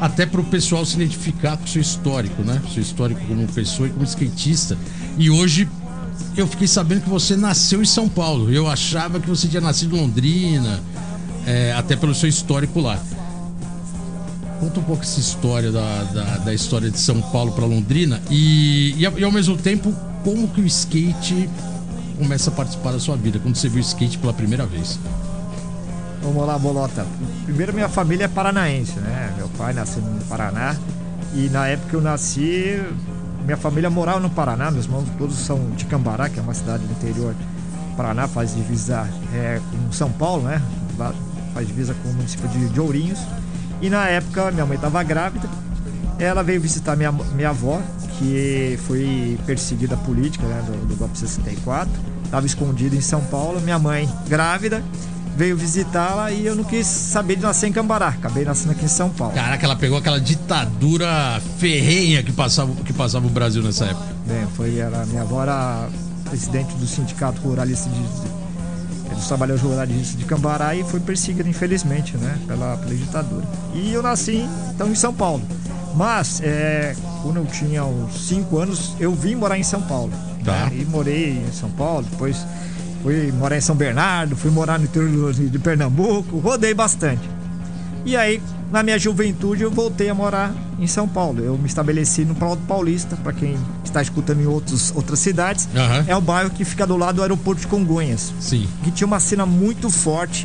até 0.00 0.24
para 0.24 0.40
o 0.40 0.44
pessoal 0.44 0.84
se 0.84 0.94
identificar 0.94 1.56
com 1.56 1.64
o 1.64 1.68
seu 1.68 1.82
histórico, 1.82 2.42
né? 2.42 2.62
Seu 2.72 2.82
histórico 2.82 3.20
como 3.26 3.44
pessoa 3.48 3.88
e 3.88 3.90
como 3.90 4.04
skatista. 4.04 4.78
E 5.18 5.30
hoje 5.30 5.68
eu 6.36 6.46
fiquei 6.46 6.68
sabendo 6.68 7.02
que 7.02 7.08
você 7.08 7.36
nasceu 7.36 7.80
em 7.82 7.86
São 7.86 8.08
Paulo. 8.08 8.52
Eu 8.52 8.68
achava 8.68 9.18
que 9.18 9.28
você 9.28 9.48
tinha 9.48 9.60
nascido 9.60 9.96
em 9.96 10.00
Londrina, 10.00 10.80
é, 11.46 11.72
até 11.72 11.96
pelo 11.96 12.14
seu 12.14 12.28
histórico 12.28 12.80
lá. 12.80 12.98
Conta 14.60 14.80
um 14.80 14.82
pouco 14.82 15.02
essa 15.02 15.20
história 15.20 15.70
da, 15.70 16.02
da, 16.04 16.38
da 16.38 16.54
história 16.54 16.90
de 16.90 16.98
São 16.98 17.20
Paulo 17.20 17.52
para 17.52 17.66
Londrina 17.66 18.20
e, 18.30 18.94
e, 18.96 19.02
e, 19.02 19.24
ao 19.24 19.30
mesmo 19.30 19.56
tempo 19.56 19.94
como 20.24 20.48
que 20.48 20.60
o 20.60 20.66
skate 20.66 21.48
começa 22.18 22.50
a 22.50 22.52
participar 22.52 22.92
da 22.92 22.98
sua 22.98 23.16
vida, 23.16 23.38
quando 23.38 23.54
você 23.54 23.68
viu 23.68 23.78
o 23.78 23.80
skate 23.80 24.18
pela 24.18 24.32
primeira 24.32 24.66
vez. 24.66 24.98
Vamos 26.22 26.46
lá, 26.46 26.58
Bolota. 26.58 27.06
Primeiro, 27.44 27.72
minha 27.72 27.88
família 27.88 28.24
é 28.24 28.28
paranaense, 28.28 28.98
né? 28.98 29.34
Meu 29.36 29.48
pai 29.50 29.72
nasceu 29.72 30.02
no 30.02 30.24
Paraná. 30.24 30.74
E 31.34 31.48
na 31.50 31.68
época 31.68 31.96
eu 31.96 32.00
nasci, 32.00 32.80
minha 33.46 33.56
família 33.56 33.88
morava 33.88 34.18
no 34.18 34.28
Paraná. 34.28 34.72
Meus 34.72 34.86
irmãos 34.86 35.06
todos 35.16 35.38
são 35.38 35.70
de 35.70 35.84
Cambará, 35.86 36.28
que 36.28 36.38
é 36.38 36.42
uma 36.42 36.52
cidade 36.52 36.84
do 36.84 36.92
interior 36.92 37.32
do 37.32 37.96
Paraná, 37.96 38.26
faz 38.26 38.54
divisa 38.54 39.08
é, 39.32 39.60
com 39.70 39.92
São 39.92 40.10
Paulo, 40.10 40.42
né? 40.42 40.60
Faz 41.54 41.66
divisa 41.66 41.94
com 42.02 42.08
o 42.08 42.14
município 42.14 42.48
de, 42.48 42.68
de 42.68 42.80
Ourinhos. 42.80 43.20
E 43.80 43.88
na 43.88 44.08
época, 44.08 44.50
minha 44.50 44.66
mãe 44.66 44.74
estava 44.74 45.00
grávida. 45.04 45.48
Ela 46.18 46.42
veio 46.42 46.60
visitar 46.60 46.96
minha, 46.96 47.12
minha 47.12 47.50
avó, 47.50 47.80
que 48.18 48.78
foi 48.86 49.38
perseguida 49.46 49.96
política 49.98 50.44
né, 50.46 50.62
do, 50.66 50.86
do 50.88 50.96
golpe 50.96 51.16
64. 51.16 51.88
Estava 52.24 52.46
escondida 52.46 52.96
em 52.96 53.00
São 53.00 53.20
Paulo. 53.26 53.60
Minha 53.60 53.78
mãe 53.78 54.08
grávida 54.26 54.82
veio 55.36 55.56
visitá-la 55.56 56.32
e 56.32 56.46
eu 56.46 56.56
não 56.56 56.64
quis 56.64 56.86
saber 56.86 57.36
de 57.36 57.42
nascer 57.42 57.68
em 57.68 57.72
Cambará. 57.72 58.08
Acabei 58.08 58.44
nascendo 58.44 58.72
aqui 58.72 58.86
em 58.86 58.88
São 58.88 59.10
Paulo. 59.10 59.34
Caraca, 59.34 59.64
ela 59.64 59.76
pegou 59.76 59.98
aquela 59.98 60.18
ditadura 60.18 61.40
ferrenha 61.58 62.22
que 62.22 62.32
passava, 62.32 62.72
que 62.76 62.92
passava 62.92 63.26
o 63.26 63.30
Brasil 63.30 63.62
nessa 63.62 63.84
época. 63.84 64.06
Bem, 64.26 64.46
foi 64.56 64.78
ela, 64.78 65.04
minha 65.06 65.22
avó 65.22 65.42
era 65.42 65.88
presidente 66.24 66.74
do 66.76 66.86
Sindicato 66.86 67.40
Ruralista 67.42 67.88
de, 67.90 68.02
de, 68.02 69.14
dos 69.14 69.26
Trabalhadores 69.28 69.62
Ruralistas 69.62 70.18
de 70.18 70.24
Cambará 70.24 70.74
e 70.74 70.82
foi 70.84 71.00
perseguida, 71.00 71.48
infelizmente, 71.48 72.16
né, 72.16 72.38
pela, 72.46 72.78
pela 72.78 72.94
ditadura. 72.94 73.46
E 73.74 73.92
eu 73.92 74.02
nasci, 74.02 74.48
então, 74.74 74.88
em 74.90 74.94
São 74.94 75.12
Paulo. 75.12 75.42
Mas, 75.94 76.40
é, 76.42 76.96
quando 77.22 77.36
eu 77.36 77.46
tinha 77.46 77.84
uns 77.84 78.26
5 78.26 78.58
anos, 78.58 78.96
eu 78.98 79.14
vim 79.14 79.34
morar 79.34 79.58
em 79.58 79.62
São 79.62 79.82
Paulo. 79.82 80.12
Tá. 80.44 80.66
Né, 80.66 80.78
e 80.80 80.84
morei 80.86 81.42
em 81.46 81.52
São 81.52 81.70
Paulo, 81.70 82.06
depois 82.10 82.36
fui 83.06 83.30
morar 83.30 83.56
em 83.56 83.60
São 83.60 83.76
Bernardo, 83.76 84.34
fui 84.34 84.50
morar 84.50 84.80
no 84.80 84.84
interior 84.84 85.32
de 85.32 85.58
Pernambuco, 85.60 86.40
rodei 86.40 86.74
bastante. 86.74 87.22
E 88.04 88.16
aí, 88.16 88.42
na 88.72 88.82
minha 88.82 88.98
juventude, 88.98 89.62
eu 89.62 89.70
voltei 89.70 90.08
a 90.08 90.14
morar 90.14 90.52
em 90.80 90.88
São 90.88 91.06
Paulo. 91.06 91.40
Eu 91.40 91.56
me 91.56 91.66
estabeleci 91.66 92.24
no 92.24 92.34
Planalto 92.34 92.62
Paulista, 92.64 93.14
para 93.14 93.32
quem 93.32 93.56
está 93.84 94.02
escutando 94.02 94.40
em 94.40 94.46
outros, 94.46 94.92
outras 94.92 95.20
cidades. 95.20 95.68
Aham. 95.72 96.04
É 96.08 96.16
o 96.16 96.20
bairro 96.20 96.50
que 96.50 96.64
fica 96.64 96.84
do 96.84 96.96
lado 96.96 97.16
do 97.16 97.22
aeroporto 97.22 97.60
de 97.60 97.68
Congonhas, 97.68 98.34
Sim. 98.40 98.66
que 98.82 98.90
tinha 98.90 99.06
uma 99.06 99.20
cena 99.20 99.46
muito 99.46 99.88
forte 99.88 100.44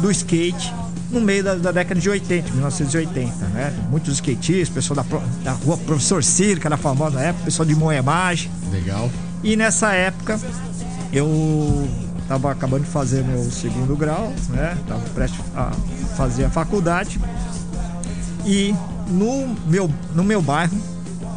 do 0.00 0.10
skate 0.10 0.72
no 1.10 1.20
meio 1.20 1.44
da, 1.44 1.56
da 1.56 1.72
década 1.72 2.00
de 2.00 2.08
80, 2.08 2.52
1980, 2.52 3.46
né? 3.48 3.74
Muitos 3.90 4.14
skatistas, 4.14 4.70
pessoal 4.70 4.96
da, 4.96 5.18
da 5.44 5.52
rua 5.52 5.76
Professor 5.76 6.22
que 6.22 6.66
era 6.66 6.78
famosa 6.78 7.16
na 7.16 7.22
época, 7.22 7.44
pessoal 7.44 7.66
de 7.66 7.74
Moemagem. 7.74 8.50
Legal. 8.72 9.10
E 9.42 9.56
nessa 9.56 9.92
época 9.92 10.38
eu 11.12 11.88
estava 12.22 12.52
acabando 12.52 12.84
de 12.84 12.90
fazer 12.90 13.24
meu 13.24 13.50
segundo 13.50 13.96
grau, 13.96 14.32
né? 14.50 14.76
Tava 14.86 15.00
prestes 15.10 15.40
a 15.54 15.70
fazer 16.16 16.44
a 16.44 16.50
faculdade. 16.50 17.20
E 18.44 18.74
no 19.08 19.56
meu, 19.66 19.90
no 20.14 20.22
meu 20.22 20.42
bairro 20.42 20.76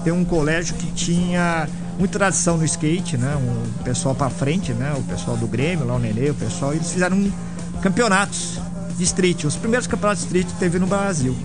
tem 0.04 0.12
um 0.12 0.26
colégio 0.26 0.76
que 0.76 0.92
tinha 0.92 1.68
muita 1.98 2.20
tradição 2.20 2.58
no 2.58 2.66
skate, 2.66 3.18
né? 3.18 3.36
Um 3.36 3.84
pessoal 3.84 4.16
para 4.16 4.30
frente, 4.30 4.74
né? 4.74 4.94
O 4.98 5.04
pessoal 5.04 5.38
do 5.38 5.48
Grêmio, 5.48 5.86
lá 5.86 5.96
o 5.96 6.00
Nenê, 6.00 6.30
o 6.30 6.36
pessoal, 6.36 6.74
eles 6.74 6.92
fizeram 6.92 7.32
campeonatos 7.82 8.60
de 8.98 9.04
street, 9.04 9.46
os 9.46 9.56
primeiros 9.56 9.88
campeonatos 9.88 10.22
de 10.24 10.28
street 10.28 10.48
que 10.48 10.60
teve 10.60 10.80
no 10.80 10.88
Brasil. 10.88 11.36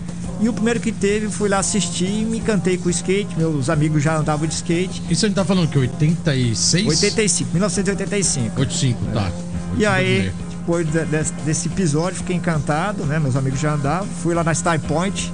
E 0.40 0.48
o 0.48 0.52
primeiro 0.52 0.78
que 0.80 0.92
teve, 0.92 1.28
fui 1.30 1.48
lá 1.48 1.58
assistir 1.58 2.04
e 2.06 2.24
me 2.24 2.38
encantei 2.38 2.76
com 2.76 2.88
o 2.88 2.90
skate, 2.90 3.36
meus 3.38 3.70
amigos 3.70 4.02
já 4.02 4.16
andavam 4.18 4.46
de 4.46 4.52
skate. 4.54 5.02
Isso 5.08 5.24
a 5.24 5.28
gente 5.28 5.36
tá 5.36 5.44
falando 5.44 5.68
que 5.68 5.78
86? 5.78 6.86
85, 6.88 7.50
1985. 7.52 8.60
85, 8.60 9.00
tá. 9.14 9.32
E 9.78 9.86
aí, 9.86 10.30
depois 10.50 10.86
de- 10.90 11.04
de- 11.06 11.32
desse 11.44 11.68
episódio, 11.68 12.18
fiquei 12.18 12.36
encantado, 12.36 13.04
né? 13.06 13.18
Meus 13.18 13.34
amigos 13.34 13.58
já 13.60 13.72
andavam. 13.74 14.06
Fui 14.22 14.34
lá 14.34 14.44
na 14.44 14.54
Star 14.54 14.78
Point, 14.80 15.32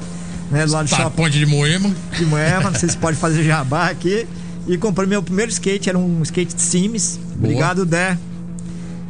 né? 0.52 0.64
Do 0.66 0.72
lado 0.72 0.86
do 0.86 0.90
Tá, 0.90 0.96
shopping 0.98 1.16
ponte 1.16 1.38
de 1.38 1.46
Moema. 1.46 1.90
de 2.16 2.24
Moema, 2.24 2.70
não 2.70 2.78
sei 2.78 2.88
se 2.88 2.96
pode 2.98 3.16
fazer 3.16 3.42
jabá 3.42 3.88
aqui. 3.90 4.24
E 4.68 4.78
comprei 4.78 5.08
meu 5.08 5.20
primeiro 5.22 5.50
skate, 5.50 5.88
era 5.88 5.98
um 5.98 6.22
skate 6.22 6.54
de 6.54 6.62
Sims. 6.62 7.18
Obrigado, 7.36 7.84
Dé. 7.84 8.16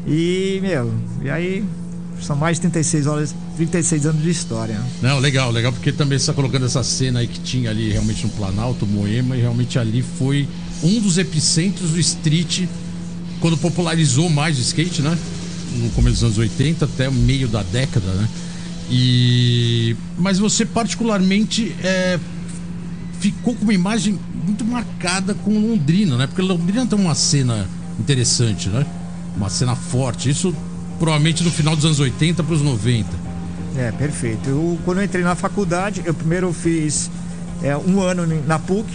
E, 0.07 0.59
meu, 0.63 0.93
e 1.23 1.29
aí 1.31 1.65
são 2.25 2.37
mais 2.37 2.57
de 2.57 2.63
36 2.63 3.07
horas, 3.07 3.35
36 3.57 4.07
anos 4.07 4.23
de 4.23 4.31
história. 4.31 4.81
Não, 5.01 5.19
legal, 5.19 5.51
legal, 5.51 5.73
porque 5.73 5.93
também 5.93 6.19
você 6.19 6.27
tá 6.27 6.33
colocando 6.33 6.67
essa 6.67 6.83
cena 6.83 7.21
aí 7.21 7.27
que 7.27 7.41
tinha 7.41 7.71
ali 7.71 7.91
realmente 7.91 8.25
no 8.25 8.31
Planalto, 8.31 8.87
Moema, 8.87 9.37
e 9.37 9.41
realmente 9.41 9.79
ali 9.79 10.03
foi 10.03 10.49
um 10.83 11.01
dos 11.01 11.19
epicentros 11.19 11.91
do 11.91 12.01
street 12.01 12.65
quando 13.41 13.57
popularizou 13.57 14.31
mais 14.31 14.59
o 14.59 14.61
skate, 14.61 15.03
né? 15.03 15.19
No 15.79 15.91
começo 15.91 16.17
dos 16.17 16.25
anos 16.25 16.39
80 16.39 16.85
até 16.85 17.09
o 17.09 17.13
meio 17.13 17.49
da 17.49 17.63
década, 17.63 18.07
né? 18.13 18.29
E 18.91 19.97
mas 20.19 20.39
você 20.39 20.65
particularmente 20.65 21.75
é, 21.83 22.19
ficou 23.21 23.55
com 23.55 23.65
uma 23.65 23.75
imagem 23.75 24.19
muito 24.45 24.65
marcada 24.65 25.35
com 25.35 25.59
Londrina, 25.59 26.17
né? 26.17 26.27
Porque 26.27 26.43
Londrina 26.43 26.87
tem 26.87 26.99
uma 26.99 27.15
cena 27.15 27.67
interessante, 27.99 28.69
né? 28.69 28.87
Uma 29.37 29.49
cena 29.49 29.75
forte. 29.75 30.29
Isso 30.29 30.55
provavelmente 30.99 31.43
no 31.43 31.51
final 31.51 31.75
dos 31.75 31.85
anos 31.85 32.01
80 32.01 32.43
para 32.43 32.55
os 32.55 32.63
90. 32.63 33.09
É, 33.77 33.91
perfeito. 33.93 34.49
Eu, 34.49 34.79
quando 34.85 34.99
eu 34.99 35.05
entrei 35.05 35.23
na 35.23 35.35
faculdade, 35.35 36.03
eu 36.05 36.15
primeiro 36.15 36.53
fiz 36.53 37.11
é, 37.63 37.77
um 37.77 38.01
ano 38.01 38.27
na 38.47 38.59
PUC, 38.59 38.87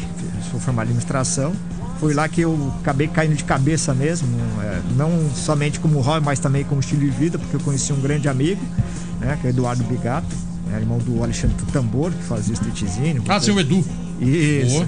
sou 0.51 0.59
formado 0.59 0.87
em 0.87 0.89
administração. 0.89 1.53
Foi 1.99 2.13
lá 2.13 2.29
que 2.29 2.41
eu 2.41 2.73
acabei 2.79 3.07
caindo 3.07 3.35
de 3.35 3.43
cabeça 3.43 3.91
mesmo, 3.93 4.27
é, 4.61 4.81
não 4.95 5.31
somente 5.33 5.79
como 5.79 5.99
hobby, 5.99 6.23
mas 6.23 6.37
também 6.37 6.63
como 6.63 6.79
estilo 6.79 7.01
de 7.01 7.09
vida, 7.09 7.39
porque 7.39 7.55
eu 7.55 7.59
conheci 7.59 7.91
um 7.91 7.99
grande 7.99 8.29
amigo, 8.29 8.61
né, 9.19 9.35
que 9.41 9.47
é 9.47 9.49
o 9.49 9.51
Eduardo 9.51 9.83
Bigato, 9.83 10.27
né, 10.67 10.79
irmão 10.79 10.99
do 10.99 11.23
Alexandre 11.23 11.55
Tambor, 11.73 12.11
que 12.11 12.23
fazia 12.23 12.53
streetzinho. 12.53 13.23
Ah, 13.27 13.39
seu 13.39 13.59
Edu. 13.59 13.83
Isso. 14.21 14.75
Boa. 14.75 14.87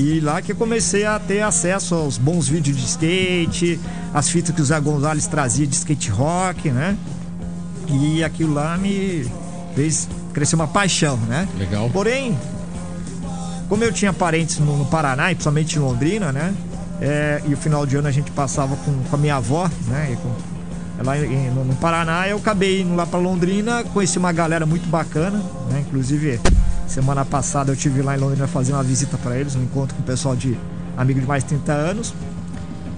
E 0.00 0.20
lá 0.20 0.40
que 0.40 0.52
eu 0.52 0.56
comecei 0.56 1.04
a 1.04 1.18
ter 1.18 1.40
acesso 1.42 1.92
aos 1.96 2.16
bons 2.18 2.46
vídeos 2.48 2.76
de 2.76 2.84
skate, 2.86 3.80
as 4.14 4.28
fitas 4.28 4.54
que 4.54 4.62
o 4.62 4.64
Zé 4.64 4.78
Gonzalez 4.78 5.26
trazia 5.26 5.66
de 5.66 5.74
skate 5.74 6.08
rock, 6.08 6.70
né? 6.70 6.96
E 7.90 8.22
aquilo 8.22 8.54
lá 8.54 8.78
me 8.78 9.26
fez 9.74 10.08
crescer 10.32 10.54
uma 10.54 10.68
paixão, 10.68 11.16
né? 11.16 11.48
Legal. 11.58 11.90
Porém, 11.90 12.38
como 13.68 13.82
eu 13.82 13.92
tinha 13.92 14.12
parentes 14.12 14.60
no, 14.60 14.84
Paraná, 14.86 15.32
e 15.32 15.34
principalmente 15.34 15.76
em 15.76 15.80
Londrina, 15.80 16.30
né? 16.30 16.54
É, 17.00 17.42
e 17.48 17.52
o 17.54 17.56
final 17.56 17.84
de 17.84 17.96
ano 17.96 18.06
a 18.06 18.12
gente 18.12 18.30
passava 18.30 18.76
com, 18.76 18.92
com 19.02 19.16
a 19.16 19.18
minha 19.18 19.34
avó, 19.34 19.68
né? 19.88 20.10
E 20.12 20.16
com- 20.16 21.02
lá 21.04 21.18
em- 21.18 21.50
no, 21.50 21.64
no 21.64 21.74
Paraná, 21.74 22.28
eu 22.28 22.36
acabei 22.36 22.82
indo 22.82 22.94
lá 22.94 23.04
para 23.04 23.18
Londrina, 23.18 23.82
conheci 23.92 24.16
uma 24.16 24.30
galera 24.30 24.64
muito 24.64 24.88
bacana, 24.88 25.42
né? 25.70 25.80
Inclusive, 25.88 26.38
semana 26.88 27.24
passada 27.24 27.70
eu 27.72 27.76
tive 27.76 28.02
lá 28.02 28.16
em 28.16 28.20
Londrina 28.20 28.46
fazendo 28.46 28.76
uma 28.76 28.82
visita 28.84 29.16
para 29.18 29.36
eles, 29.38 29.54
um 29.54 29.62
encontro 29.62 29.94
com 29.94 30.02
o 30.02 30.04
pessoal 30.04 30.34
de 30.34 30.56
amigo 30.96 31.20
de 31.20 31.26
mais 31.26 31.42
de 31.44 31.50
30 31.50 31.72
anos. 31.72 32.14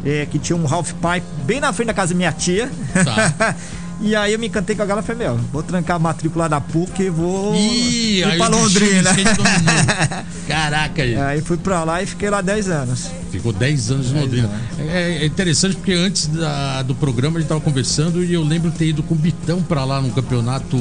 É, 0.04 0.26
que 0.30 0.38
tinha 0.38 0.56
um 0.56 0.64
Ralph 0.64 0.92
Pipe 0.92 1.26
bem 1.44 1.60
na 1.60 1.72
frente 1.74 1.88
da 1.88 1.94
casa 1.94 2.14
da 2.14 2.16
minha 2.16 2.32
tia. 2.32 2.70
Tá. 3.04 3.54
e 4.00 4.16
aí 4.16 4.32
eu 4.32 4.38
me 4.38 4.46
encantei 4.46 4.74
com 4.74 4.80
a 4.82 4.86
galera 4.86 5.04
e 5.04 5.06
falei, 5.06 5.28
meu, 5.28 5.36
vou 5.52 5.62
trancar 5.62 5.96
a 5.96 5.98
matrícula 5.98 6.48
da 6.48 6.58
PUC 6.58 7.02
e 7.02 7.10
vou 7.10 7.54
Ih, 7.54 8.20
ir 8.22 8.36
pra 8.38 8.48
Londrina. 8.48 9.10
Caraca, 10.48 11.02
aí. 11.02 11.16
Aí 11.20 11.40
fui 11.42 11.56
pra 11.58 11.84
lá 11.84 12.02
e 12.02 12.06
fiquei 12.06 12.30
lá 12.30 12.40
10 12.40 12.68
anos. 12.70 13.10
ficou 13.30 13.52
10 13.52 13.90
anos 13.90 14.10
em 14.10 14.20
Londrina. 14.20 14.50
É, 14.78 15.18
é 15.22 15.26
interessante 15.26 15.76
porque 15.76 15.92
antes 15.92 16.26
da- 16.28 16.82
do 16.82 16.94
programa 16.94 17.36
a 17.36 17.40
gente 17.40 17.48
tava 17.48 17.60
conversando 17.60 18.24
e 18.24 18.32
eu 18.32 18.42
lembro 18.42 18.70
de 18.70 18.78
ter 18.78 18.86
ido 18.86 19.02
com 19.02 19.14
o 19.14 19.18
Bitão 19.18 19.62
pra 19.62 19.84
lá 19.84 20.00
no 20.00 20.10
campeonato, 20.10 20.76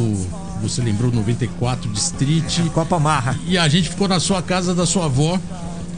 você 0.62 0.82
lembrou, 0.82 1.12
94 1.12 1.89
de 1.92 2.00
street. 2.00 2.60
Copa 2.74 3.00
Marra. 3.00 3.38
E 3.48 3.58
a 3.58 3.68
gente 3.68 3.89
ficou 3.89 4.08
na 4.08 4.20
sua 4.20 4.42
casa 4.42 4.75
da 4.75 4.86
sua 4.86 5.06
avó. 5.06 5.39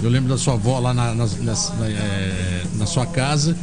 Eu 0.02 0.10
lembro 0.10 0.30
da 0.30 0.38
sua 0.38 0.54
avó 0.54 0.80
lá 0.80 0.94
na, 0.94 1.14
na, 1.14 1.26
na, 1.26 1.54
é, 1.88 2.64
na 2.76 2.86
sua 2.86 3.06
casa. 3.06 3.56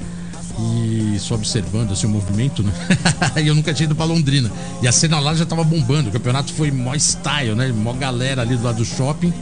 E 0.60 1.16
só 1.20 1.36
observando 1.36 1.92
assim, 1.92 2.06
o 2.06 2.10
movimento, 2.10 2.62
né? 2.62 2.72
e 3.42 3.46
eu 3.46 3.54
nunca 3.54 3.72
tinha 3.72 3.84
ido 3.84 3.94
pra 3.94 4.04
Londrina. 4.04 4.50
E 4.82 4.88
a 4.88 4.92
cena 4.92 5.20
lá 5.20 5.34
já 5.34 5.46
tava 5.46 5.62
bombando. 5.62 6.08
O 6.08 6.12
campeonato 6.12 6.52
foi 6.52 6.70
mó 6.70 6.94
style, 6.96 7.54
né? 7.54 7.68
Mó 7.68 7.92
galera 7.92 8.42
ali 8.42 8.56
do 8.56 8.64
lado 8.64 8.78
do 8.78 8.84
shopping. 8.84 9.32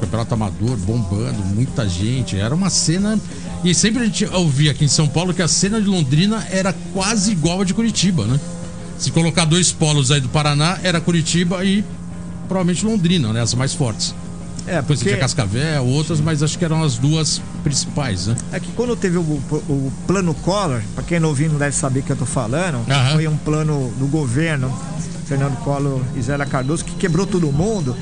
Campeonato 0.00 0.34
amador, 0.34 0.76
bombando, 0.76 1.42
muita 1.54 1.88
gente. 1.88 2.36
Era 2.36 2.54
uma 2.54 2.68
cena. 2.68 3.18
E 3.64 3.74
sempre 3.74 4.02
a 4.02 4.04
gente 4.04 4.26
ouvia 4.26 4.72
aqui 4.72 4.84
em 4.84 4.88
São 4.88 5.08
Paulo 5.08 5.32
que 5.32 5.40
a 5.40 5.48
cena 5.48 5.80
de 5.80 5.86
Londrina 5.86 6.46
era 6.50 6.74
quase 6.92 7.32
igual 7.32 7.62
a 7.62 7.64
de 7.64 7.72
Curitiba, 7.72 8.26
né? 8.26 8.38
Se 8.98 9.10
colocar 9.10 9.44
dois 9.44 9.72
polos 9.72 10.10
aí 10.10 10.20
do 10.20 10.28
Paraná, 10.28 10.78
era 10.82 11.00
Curitiba 11.00 11.64
e 11.64 11.84
provavelmente 12.48 12.84
Londrina, 12.84 13.32
né? 13.32 13.42
As 13.42 13.54
mais 13.54 13.74
fortes. 13.74 14.14
É, 14.66 14.82
porque 14.82 15.04
tinha 15.04 15.16
Cascavel, 15.16 15.84
outras, 15.84 16.20
mas 16.20 16.42
acho 16.42 16.58
que 16.58 16.64
eram 16.64 16.82
as 16.82 16.98
duas 16.98 17.40
principais, 17.62 18.26
né? 18.26 18.36
é 18.52 18.58
que 18.58 18.72
quando 18.72 18.96
teve 18.96 19.16
o, 19.16 19.20
o 19.20 19.92
plano 20.08 20.34
Collor, 20.34 20.80
pra 20.94 21.04
quem 21.04 21.20
não 21.20 21.28
ouviu 21.28 21.48
não 21.48 21.58
deve 21.58 21.76
saber 21.76 22.00
o 22.00 22.02
que 22.02 22.10
eu 22.10 22.16
tô 22.16 22.26
falando, 22.26 22.84
Aham. 22.90 23.12
foi 23.14 23.28
um 23.28 23.36
plano 23.36 23.92
do 23.96 24.06
governo, 24.06 24.76
Fernando 25.26 25.56
Collor 25.58 26.00
e 26.16 26.22
Zélia 26.22 26.46
Cardoso, 26.46 26.84
que 26.84 26.96
quebrou 26.96 27.26
todo 27.26 27.50
mundo. 27.52 27.96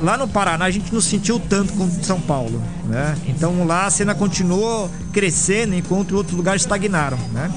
Lá 0.00 0.16
no 0.16 0.28
Paraná 0.28 0.64
a 0.64 0.70
gente 0.70 0.92
não 0.92 1.00
sentiu 1.00 1.40
tanto 1.40 1.72
quanto 1.72 1.98
em 1.98 2.02
São 2.02 2.20
Paulo, 2.20 2.62
né? 2.88 3.16
Então 3.26 3.64
lá 3.64 3.86
a 3.86 3.90
cena 3.90 4.14
continuou 4.14 4.88
crescendo 5.12 5.74
enquanto 5.74 6.16
outros 6.16 6.36
lugares 6.36 6.62
estagnaram, 6.62 7.18
né? 7.32 7.50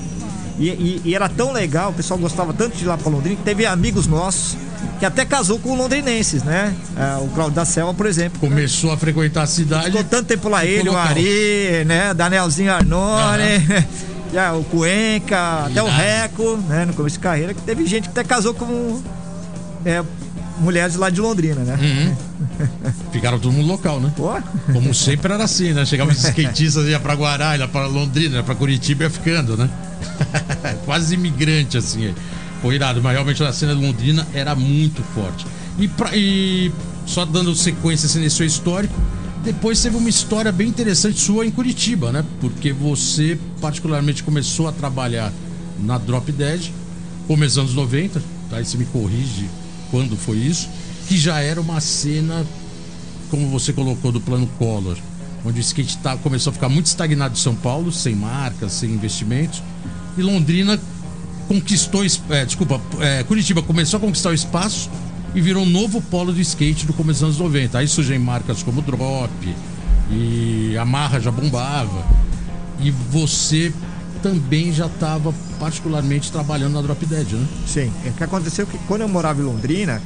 E, 0.58 0.70
e- 0.70 1.02
e 1.06 1.16
era 1.16 1.28
tão 1.28 1.52
legal, 1.52 1.90
o 1.92 1.94
pessoal 1.94 2.18
gostava 2.20 2.54
tanto 2.54 2.78
de 2.78 2.84
ir 2.84 2.88
lá 2.88 2.98
para 2.98 3.10
Londrina, 3.12 3.36
que 3.36 3.44
teve 3.44 3.66
amigos 3.66 4.08
nossos 4.08 4.56
que 5.00 5.06
até 5.06 5.26
casou 5.26 5.60
com 5.60 5.76
londrinenses, 5.76 6.44
né? 6.44 6.74
É, 6.96 7.18
o 7.22 7.28
Claudio 7.28 7.56
da 7.56 7.66
Selva, 7.66 7.94
por 7.94 8.06
exemplo. 8.06 8.40
Começou 8.40 8.92
a 8.94 8.98
frequentar 8.98 9.44
a 9.44 9.48
cidade. 9.48 9.86
Ficou 9.88 10.04
tanto 10.04 10.28
tempo 10.28 10.48
lá 10.48 10.66
ele, 10.66 10.88
o. 10.90 10.96
Ari, 10.96 11.84
né? 11.86 12.14
Danielzinho 12.14 12.72
Arnone, 12.72 13.86
já, 14.32 14.54
o 14.54 14.64
Cuenca, 14.64 15.66
até 15.66 15.84
o. 15.84 15.88
Reco, 15.88 16.56
né? 16.70 16.86
No 16.86 16.94
começo 16.94 17.16
de 17.18 17.20
carreira, 17.20 17.54
que 17.54 17.62
teve 17.62 17.86
gente 17.86 18.04
que 18.04 18.10
até 18.10 18.24
casou 18.24 18.54
com 18.54 19.02
é, 19.84 20.02
mulheres 20.60 20.96
lá 20.96 21.10
de 21.10 21.20
Londrina, 21.20 21.62
né? 21.62 21.78
Uhum. 21.82 22.16
Ficaram 23.12 23.38
todo 23.40 23.52
mundo 23.52 23.68
local, 23.68 24.00
né? 24.00 24.12
Pô, 24.16 24.32
Como 24.72 24.94
sempre 24.94 25.34
era 25.34 25.44
assim, 25.44 25.74
né? 25.74 25.86
Chegavam 25.86 26.14
os 26.14 26.20
skatistas, 26.24 26.86
ia 26.88 27.00
pra 27.00 27.16
Guará, 27.16 27.58
ia 27.58 27.68
pra 27.68 27.86
Londrina, 27.88 28.38
ia 28.38 28.44
pra 28.44 28.56
Curitiba 28.56 29.04
e 29.04 29.08
ia 29.08 29.10
ficando, 29.10 29.58
né? 29.58 29.70
Quase 30.86 31.16
imigrante, 31.16 31.78
assim. 31.78 32.14
Pô, 32.62 32.72
irado, 32.72 33.02
mas 33.02 33.14
realmente 33.14 33.44
a 33.44 33.54
cena 33.54 33.76
de 33.76 33.82
Londrina 33.82 34.28
era 34.34 34.56
muito 34.56 35.02
forte. 35.14 35.46
E, 35.78 35.88
pra, 35.88 36.16
e 36.16 36.72
só 37.06 37.26
dando 37.26 37.54
sequência 37.56 38.08
assim, 38.08 38.20
nesse 38.20 38.38
seu 38.38 38.46
histórico, 38.46 38.96
depois 39.44 39.82
teve 39.82 39.96
uma 39.96 40.10
história 40.10 40.52
bem 40.52 40.68
interessante 40.68 41.20
sua 41.20 41.46
em 41.46 41.52
Curitiba, 41.52 42.12
né? 42.12 42.26
Porque 42.40 42.74
você 42.74 43.38
particularmente 43.62 44.24
começou 44.24 44.68
a 44.68 44.72
trabalhar 44.72 45.32
na 45.80 45.98
Drop 45.98 46.32
Dead, 46.32 46.72
começando 47.28 47.66
anos 47.66 47.76
90, 47.76 48.22
tá? 48.50 48.58
Aí 48.58 48.66
você 48.66 48.78
me 48.78 48.86
corrige 48.86 49.48
quando 49.92 50.18
foi 50.18 50.38
isso, 50.38 50.68
que 51.08 51.18
já 51.18 51.40
era 51.40 51.62
uma 51.62 51.80
cena, 51.80 52.46
como 53.30 53.48
você 53.50 53.72
colocou, 53.72 54.12
do 54.12 54.20
plano 54.20 54.48
Collor, 54.58 54.98
onde 55.46 55.60
o 55.60 55.62
skate 55.62 55.98
tá, 56.00 56.18
começou 56.18 56.50
a 56.50 56.54
ficar 56.54 56.70
muito 56.70 56.88
estagnado 56.88 57.36
em 57.36 57.40
São 57.40 57.56
Paulo, 57.56 57.92
sem 57.92 58.16
marcas, 58.16 58.72
sem 58.74 58.90
investimentos, 58.90 59.62
e 60.18 60.22
Londrina 60.22 60.80
conquistou, 61.48 62.04
é, 62.30 62.46
desculpa, 62.46 62.82
é, 63.00 63.24
Curitiba 63.24 63.62
começou 63.62 63.98
a 63.98 64.02
conquistar 64.02 64.30
o 64.30 64.34
espaço 64.34 64.90
e 65.34 65.42
virou 65.42 65.64
um 65.64 65.70
novo 65.70 66.02
polo 66.02 66.32
do 66.32 66.42
skate 66.42 66.86
do 66.86 66.94
começo 66.94 67.20
dos 67.20 67.38
anos 67.38 67.38
90. 67.38 67.78
Aí 67.78 67.88
surgem 67.88 68.18
marcas 68.18 68.64
como 68.64 68.82
Drop 68.82 69.30
e 70.10 70.78
a 70.78 70.86
Marra 70.86 71.20
já 71.20 71.32
bombava. 71.32 72.06
E 72.80 72.92
você 72.92 73.72
também 74.22 74.74
já 74.74 74.88
estava 74.88 75.34
particularmente 75.60 76.32
trabalhando 76.32 76.74
na 76.74 76.82
Drop 76.82 77.06
Dead, 77.06 77.34
né? 77.34 77.48
Sim. 77.68 77.92
O 78.06 78.14
que 78.14 78.24
aconteceu 78.24 78.66
é 78.66 78.72
que 78.72 78.78
quando 78.88 79.02
eu 79.02 79.08
morava 79.08 79.42
em 79.42 79.46
Londrina, 79.46 80.02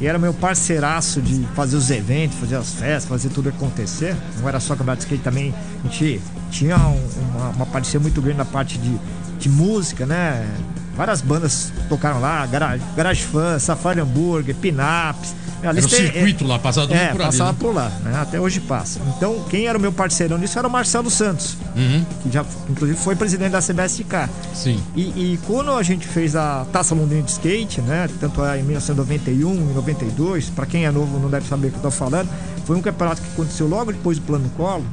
que 0.00 0.06
era 0.06 0.18
meu 0.18 0.32
parceiraço 0.32 1.20
de 1.20 1.46
fazer 1.54 1.76
os 1.76 1.90
eventos, 1.90 2.38
fazer 2.38 2.56
as 2.56 2.72
festas, 2.72 3.04
fazer 3.04 3.28
tudo 3.28 3.50
acontecer. 3.50 4.16
Não 4.40 4.48
era 4.48 4.58
só 4.58 4.72
campeonato 4.72 5.00
de 5.00 5.04
skate 5.04 5.22
também. 5.22 5.54
A 5.84 5.88
gente 5.88 6.22
tinha 6.50 6.78
um, 6.78 7.08
uma, 7.34 7.50
uma 7.50 7.66
parceria 7.66 8.00
muito 8.00 8.18
grande 8.22 8.38
na 8.38 8.46
parte 8.46 8.78
de, 8.78 8.98
de 9.38 9.48
música, 9.50 10.06
né? 10.06 10.48
Várias 10.96 11.20
bandas 11.20 11.72
tocaram 11.88 12.20
lá, 12.20 12.44
Garage, 12.46 12.82
Garage 12.96 13.26
Safari 13.58 14.00
Hambúrguer, 14.00 14.54
Pinaps. 14.54 15.34
Era 15.62 15.78
o 15.78 15.88
circuito 15.88 16.44
é, 16.44 16.46
lá, 16.46 16.58
passava 16.58 16.94
é, 16.94 17.08
por 17.08 17.16
ali. 17.16 17.18
Passava 17.18 17.52
né? 17.52 17.58
por 17.60 17.74
lá, 17.74 17.92
né? 18.02 18.18
Até 18.18 18.40
hoje 18.40 18.60
passa. 18.60 18.98
Então, 19.16 19.44
quem 19.50 19.66
era 19.66 19.76
o 19.76 19.80
meu 19.80 19.92
parceirão 19.92 20.38
nisso 20.38 20.58
era 20.58 20.66
o 20.66 20.70
Marcelo 20.70 21.10
Santos, 21.10 21.56
uhum. 21.76 22.04
que 22.22 22.30
já, 22.30 22.44
inclusive, 22.68 22.98
foi 22.98 23.14
presidente 23.14 23.52
da 23.52 23.60
CBSK. 23.60 24.30
Sim. 24.54 24.82
E, 24.96 25.02
e, 25.02 25.38
quando 25.46 25.72
a 25.72 25.82
gente 25.82 26.06
fez 26.06 26.34
a 26.34 26.64
Taça 26.72 26.94
Londrina 26.94 27.22
de 27.22 27.32
Skate, 27.32 27.82
né? 27.82 28.08
Tanto 28.18 28.42
é 28.44 28.58
em 28.58 28.62
1991 28.62 29.70
e 29.70 29.74
92, 29.74 30.48
para 30.50 30.64
quem 30.64 30.86
é 30.86 30.90
novo 30.90 31.18
não 31.18 31.28
deve 31.28 31.46
saber 31.46 31.68
o 31.68 31.70
que 31.72 31.76
eu 31.76 31.82
tô 31.82 31.90
falando, 31.90 32.30
foi 32.64 32.76
um 32.76 32.82
campeonato 32.82 33.20
que 33.20 33.28
aconteceu 33.28 33.66
logo 33.66 33.92
depois 33.92 34.18
do 34.18 34.24
Plano 34.24 34.48
Colo, 34.56 34.84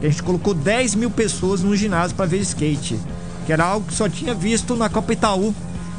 que 0.00 0.06
a 0.06 0.10
gente 0.10 0.22
colocou 0.22 0.54
10 0.54 0.96
mil 0.96 1.10
pessoas 1.10 1.62
no 1.62 1.76
ginásio 1.76 2.16
para 2.16 2.26
ver 2.26 2.38
skate, 2.38 2.98
que 3.46 3.52
era 3.52 3.64
algo 3.64 3.86
que 3.86 3.94
só 3.94 4.08
tinha 4.08 4.34
visto 4.34 4.74
na 4.76 4.88
Copa 4.88 5.12
Itaú 5.12 5.54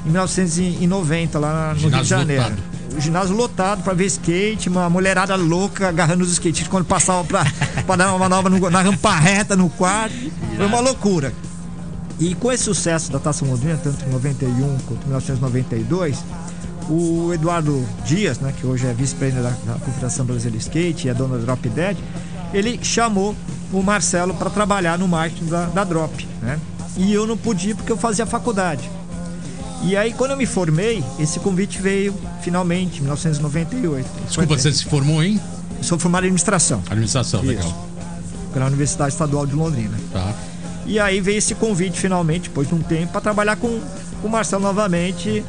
em 0.06 0.10
1990, 0.10 1.39
lá 1.39 1.74
no 1.74 1.80
Rio 1.80 2.01
de 2.01 2.04
Janeiro. 2.04 2.44
Lotado. 2.44 2.77
O 2.98 3.01
ginásio 3.01 3.36
lotado 3.36 3.84
para 3.84 3.94
ver 3.94 4.06
skate, 4.06 4.70
uma 4.70 4.89
mulherada 4.89 5.36
louca 5.36 5.88
agarrando 5.88 6.24
os 6.24 6.32
skatistas 6.32 6.68
quando 6.68 6.86
passava 6.86 7.24
para 7.24 7.44
dar 7.96 8.10
uma 8.10 8.20
manobra 8.20 8.50
no, 8.50 8.70
na 8.70 8.82
rampa 8.82 9.16
reta 9.16 9.56
no 9.56 9.70
quarto. 9.70 10.16
Foi 10.56 10.66
uma 10.66 10.80
loucura. 10.80 11.34
E 12.20 12.34
com 12.36 12.51
esse 12.51 12.63
sucesso 12.63 13.12
da 13.12 13.20
Taça 13.20 13.46
Londrina, 13.46 13.80
tanto 13.82 14.04
em 14.06 14.10
91 14.10 14.77
quanto 14.88 15.04
em 15.04 15.08
1992, 15.08 16.18
o 16.89 17.32
Eduardo 17.34 17.86
Dias, 18.06 18.39
né, 18.39 18.54
que 18.58 18.66
hoje 18.66 18.88
é 18.88 18.94
vice-presidente 18.94 19.44
da, 19.44 19.74
da, 19.74 19.80
Confederação 19.80 20.25
Brasileira 20.25 20.58
de 20.58 20.63
Skate 20.63 21.08
e 21.08 21.10
é 21.10 21.13
dono 21.13 21.38
da 21.38 21.44
Drop 21.44 21.70
Dead, 21.70 21.98
ele 22.54 22.80
chamou 22.82 23.36
o 23.72 23.84
Marcelo 23.84 24.34
para 24.34 24.50
trabalhar 24.50 24.98
no 24.98 25.08
marketing 25.08 25.46
da, 25.46 25.66
da 25.66 25.84
Drop, 25.84 26.27
né? 26.42 26.60
E 26.98 27.13
eu 27.13 27.27
não 27.27 27.38
podia 27.38 27.75
porque 27.75 27.92
eu 27.92 27.98
fazia 27.98 28.25
faculdade. 28.25 28.89
E 29.84 29.96
aí, 29.96 30.12
quando 30.12 30.32
eu 30.32 30.38
me 30.38 30.46
formei, 30.46 31.04
esse 31.20 31.39
convite 31.39 31.80
veio 31.80 32.13
finalmente, 32.42 32.98
em 32.98 33.01
1998. 33.01 34.10
Desculpa, 34.25 34.58
você 34.58 34.72
se 34.72 34.86
formou 34.86 35.24
em? 35.24 35.39
Sou 35.82 36.00
formado 36.00 36.24
em 36.24 36.28
administração. 36.28 36.82
Administração, 36.88 37.41
Isso. 37.41 37.50
legal. 37.50 37.88
Pela 38.54 38.65
Universidade 38.65 39.13
Estadual 39.13 39.45
de 39.45 39.54
Londrina. 39.54 39.95
Tá. 40.12 40.34
E 40.86 41.00
aí 41.00 41.22
veio 41.22 41.38
esse 41.38 41.54
convite 41.54 42.00
finalmente, 42.00 42.50
depois 42.50 42.67
de 42.67 42.74
um 42.74 42.82
tempo, 42.82 43.12
para 43.12 43.22
trabalhar 43.22 43.58
com, 43.58 43.80
com 44.22 44.28
o 44.28 44.32
Marcelo 44.32 44.63
novamente 44.63 45.43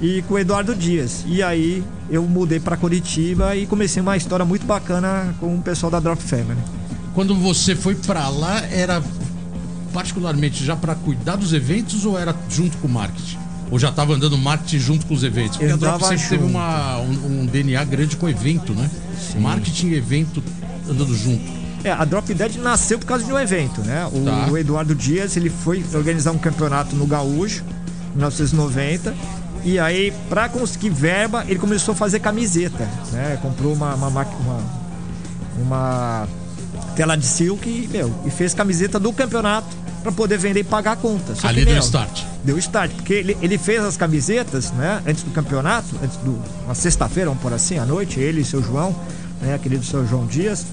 e 0.00 0.22
com 0.22 0.34
o 0.34 0.38
Eduardo 0.38 0.74
Dias. 0.74 1.24
E 1.26 1.42
aí 1.42 1.84
eu 2.10 2.22
mudei 2.24 2.58
para 2.58 2.76
Curitiba 2.76 3.54
e 3.54 3.66
comecei 3.66 4.02
uma 4.02 4.16
história 4.16 4.44
muito 4.44 4.66
bacana 4.66 5.34
com 5.38 5.54
o 5.54 5.62
pessoal 5.62 5.90
da 5.90 6.00
Drop 6.00 6.20
Family. 6.22 6.58
Quando 7.14 7.34
você 7.34 7.76
foi 7.76 7.94
para 7.94 8.28
lá, 8.28 8.64
era 8.66 9.02
particularmente 9.98 10.64
já 10.64 10.76
para 10.76 10.94
cuidar 10.94 11.34
dos 11.34 11.52
eventos 11.52 12.04
ou 12.04 12.16
era 12.16 12.32
junto 12.48 12.76
com 12.78 12.86
o 12.86 12.90
marketing? 12.90 13.36
Ou 13.68 13.80
já 13.80 13.88
estava 13.88 14.14
andando 14.14 14.38
marketing 14.38 14.78
junto 14.78 15.06
com 15.06 15.12
os 15.12 15.24
eventos? 15.24 15.56
Porque 15.56 15.72
Eu 15.72 15.74
a 15.74 15.76
Drop 15.76 16.00
sempre 16.02 16.18
junto. 16.18 16.30
teve 16.30 16.44
uma, 16.44 16.98
um, 17.00 17.40
um, 17.40 17.46
DNA 17.46 17.82
grande 17.82 18.16
com 18.16 18.28
evento, 18.28 18.72
né? 18.72 18.88
Sim. 19.20 19.40
Marketing 19.40 19.88
e 19.88 19.94
evento 19.96 20.40
andando 20.88 21.12
junto. 21.16 21.42
É, 21.82 21.90
a 21.90 22.04
Drop 22.04 22.32
Dead 22.32 22.58
nasceu 22.58 23.00
por 23.00 23.06
causa 23.06 23.24
de 23.24 23.32
um 23.32 23.38
evento, 23.38 23.80
né? 23.80 24.06
O, 24.06 24.24
tá. 24.24 24.46
o 24.52 24.56
Eduardo 24.56 24.94
Dias, 24.94 25.36
ele 25.36 25.50
foi 25.50 25.84
organizar 25.92 26.30
um 26.30 26.38
campeonato 26.38 26.94
no 26.94 27.04
Gaúcho, 27.04 27.64
em 28.14 28.18
1990. 28.18 29.12
E 29.64 29.80
aí, 29.80 30.12
para 30.28 30.48
conseguir 30.48 30.90
verba, 30.90 31.44
ele 31.48 31.58
começou 31.58 31.90
a 31.90 31.96
fazer 31.96 32.20
camiseta, 32.20 32.88
né? 33.10 33.36
Comprou 33.42 33.72
uma, 33.72 33.96
uma, 33.96 34.08
uma, 34.08 34.26
uma 35.60 36.28
tela 36.94 37.16
de 37.16 37.26
silk 37.26 37.68
e, 37.68 37.88
meu, 37.88 38.14
e 38.24 38.30
fez 38.30 38.54
camiseta 38.54 39.00
do 39.00 39.12
campeonato 39.12 39.87
para 40.02 40.12
poder 40.12 40.38
vender 40.38 40.60
e 40.60 40.64
pagar 40.64 40.92
a 40.92 40.96
conta. 40.96 41.34
Só 41.34 41.48
Ali 41.48 41.64
deu 41.64 41.78
start. 41.78 42.22
Deu 42.44 42.58
start, 42.58 42.92
porque 42.92 43.14
ele, 43.14 43.36
ele 43.42 43.58
fez 43.58 43.82
as 43.84 43.96
camisetas, 43.96 44.70
né, 44.72 45.02
antes 45.06 45.22
do 45.22 45.30
campeonato, 45.30 45.88
antes 46.02 46.16
do 46.18 46.40
uma 46.64 46.74
sexta-feira, 46.74 47.30
vamos 47.30 47.42
por 47.42 47.52
assim, 47.52 47.78
à 47.78 47.84
noite, 47.84 48.20
ele 48.20 48.42
e 48.42 48.44
seu 48.44 48.62
João, 48.62 48.94
né, 49.40 49.58
querido 49.58 49.84
seu 49.84 50.06
João 50.06 50.26
Dias. 50.26 50.66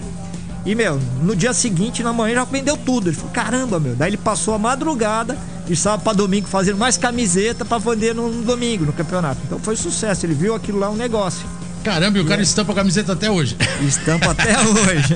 E, 0.65 0.73
meu, 0.73 0.99
no 1.21 1.35
dia 1.35 1.53
seguinte, 1.53 2.01
na 2.01 2.11
manhã, 2.11 2.35
já 2.35 2.43
vendeu 2.43 2.75
tudo. 2.75 3.09
Ele 3.09 3.15
falou, 3.15 3.31
caramba, 3.31 3.79
meu. 3.79 3.95
Daí 3.95 4.09
ele 4.09 4.17
passou 4.17 4.55
a 4.55 4.57
madrugada, 4.57 5.37
de 5.67 5.75
sábado 5.75 6.03
para 6.03 6.13
domingo, 6.13 6.47
fazendo 6.47 6.77
mais 6.77 6.97
camiseta 6.97 7.63
para 7.63 7.77
vender 7.77 8.15
no, 8.15 8.31
no, 8.31 8.41
domingo, 8.41 8.83
no 8.83 8.91
campeonato. 8.91 9.39
Então 9.45 9.59
foi 9.59 9.75
sucesso. 9.75 10.25
Ele 10.25 10.33
viu 10.33 10.55
aquilo 10.55 10.79
lá 10.79 10.89
um 10.89 10.95
negócio. 10.95 11.45
Caramba, 11.85 12.17
e 12.17 12.21
o 12.21 12.25
cara 12.25 12.41
estampa 12.41 12.71
a 12.71 12.75
camiseta 12.75 13.13
até 13.13 13.29
hoje. 13.29 13.55
Estampa 13.87 14.31
até 14.31 14.57
hoje. 14.65 15.15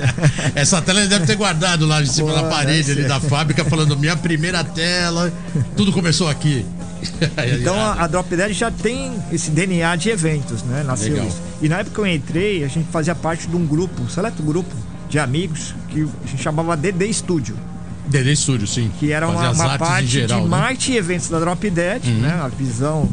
Essa 0.54 0.80
tela 0.80 1.00
ele 1.00 1.08
deve 1.08 1.26
ter 1.26 1.34
guardado 1.34 1.84
lá 1.84 2.00
em 2.00 2.06
cima 2.06 2.32
Pô, 2.32 2.36
da 2.36 2.44
parede 2.44 2.92
ali 2.92 3.02
da 3.02 3.18
fábrica, 3.18 3.64
falando 3.64 3.98
minha 3.98 4.16
primeira 4.16 4.62
tela, 4.62 5.32
tudo 5.76 5.90
começou 5.90 6.28
aqui. 6.28 6.64
então 7.60 7.74
a, 7.74 8.04
a 8.04 8.06
Drop 8.06 8.36
Dead 8.36 8.52
já 8.52 8.70
tem 8.70 9.12
esse 9.32 9.50
DNA 9.50 9.96
de 9.96 10.10
eventos, 10.10 10.62
né? 10.62 10.84
Nasceu 10.84 11.14
Legal. 11.14 11.26
isso. 11.26 11.42
E 11.60 11.68
na 11.68 11.80
época 11.80 11.96
que 11.96 12.00
eu 12.00 12.06
entrei, 12.06 12.62
a 12.62 12.68
gente 12.68 12.88
fazia 12.92 13.16
parte 13.16 13.48
de 13.48 13.56
um 13.56 13.66
grupo, 13.66 14.02
um 14.02 14.08
seleto 14.08 14.40
grupo 14.40 14.72
de 15.08 15.18
amigos, 15.18 15.74
que 15.88 16.02
a 16.02 16.28
gente 16.28 16.40
chamava 16.40 16.76
DD 16.76 17.12
Studio. 17.12 17.56
DD 18.06 18.36
Studio, 18.36 18.68
sim. 18.68 18.92
Que 19.00 19.10
era 19.10 19.28
uma, 19.28 19.50
uma 19.50 19.76
parte 19.76 20.06
geral, 20.06 20.38
de 20.38 20.44
né? 20.44 20.50
marketing 20.50 20.92
e 20.92 20.96
eventos 20.98 21.28
da 21.28 21.40
Drop 21.40 21.68
Dead, 21.68 22.04
uhum. 22.04 22.20
né? 22.20 22.40
A 22.40 22.46
visão 22.46 23.08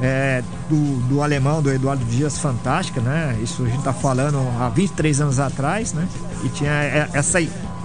é, 0.00 0.42
do, 0.68 0.96
do 1.08 1.22
alemão, 1.22 1.60
do 1.60 1.70
Eduardo 1.70 2.04
Dias, 2.06 2.38
fantástica, 2.38 3.00
né? 3.00 3.38
Isso 3.42 3.64
a 3.64 3.68
gente 3.68 3.82
tá 3.82 3.92
falando 3.92 4.38
há 4.58 4.68
23 4.68 5.20
anos 5.20 5.38
atrás, 5.38 5.92
né? 5.92 6.08
E 6.44 6.48
tinha 6.48 6.70
é, 6.70 7.08
essa 7.12 7.40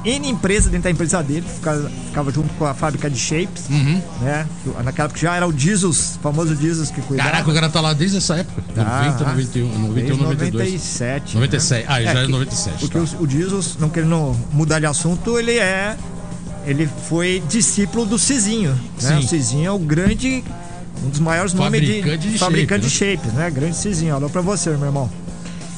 N 0.05 0.29
empresa 0.29 0.69
dentro 0.69 0.83
da 0.83 0.91
empresa 0.91 1.23
dele, 1.23 1.45
ficava, 1.47 1.89
ficava 1.89 2.31
junto 2.31 2.53
com 2.53 2.65
a 2.65 2.73
fábrica 2.73 3.09
de 3.09 3.17
shapes, 3.17 3.67
uhum. 3.69 4.01
né? 4.21 4.47
Naquela 4.83 5.07
época 5.07 5.19
já 5.19 5.35
era 5.35 5.47
o 5.47 5.57
Jesus, 5.57 6.19
famoso 6.21 6.55
Jesus 6.55 6.91
que 6.91 7.01
cuidava. 7.01 7.31
Caraca, 7.31 7.49
o 7.49 7.53
cara 7.53 7.69
tá 7.69 7.81
lá 7.81 7.91
desde 7.91 8.17
essa 8.17 8.35
época. 8.35 8.63
Tá, 8.73 8.83
90, 8.83 9.23
91, 9.25 9.79
91, 9.79 10.17
92. 10.17 10.53
97. 10.53 11.35
97. 11.35 11.87
Né? 11.87 11.93
Ah, 11.93 12.01
já 12.01 12.19
é, 12.19 12.23
é 12.23 12.27
97. 12.27 12.79
Porque 12.79 12.99
tá. 12.99 13.17
o, 13.19 13.23
o 13.23 13.29
Jesus, 13.29 13.77
não 13.79 13.89
querendo 13.89 14.37
mudar 14.53 14.79
de 14.79 14.85
assunto, 14.85 15.39
ele 15.39 15.57
é. 15.57 15.97
Ele 16.67 16.89
foi 17.09 17.43
discípulo 17.47 18.07
do 18.07 18.17
Cizinho. 18.17 18.79
Né? 19.01 19.19
O 19.19 19.23
Cizinho 19.23 19.67
é 19.67 19.71
o 19.71 19.77
grande 19.77 20.43
um 21.03 21.09
dos 21.09 21.19
maiores 21.19 21.53
nomes 21.53 21.81
de, 21.81 22.17
de 22.17 22.37
fabricante 22.37 22.89
shape, 22.89 23.17
de 23.17 23.23
shapes, 23.23 23.33
né? 23.33 23.49
Grande 23.49 23.75
Cizinho. 23.75 24.15
Alô 24.15 24.29
pra 24.29 24.41
você, 24.41 24.69
meu 24.71 24.85
irmão. 24.85 25.09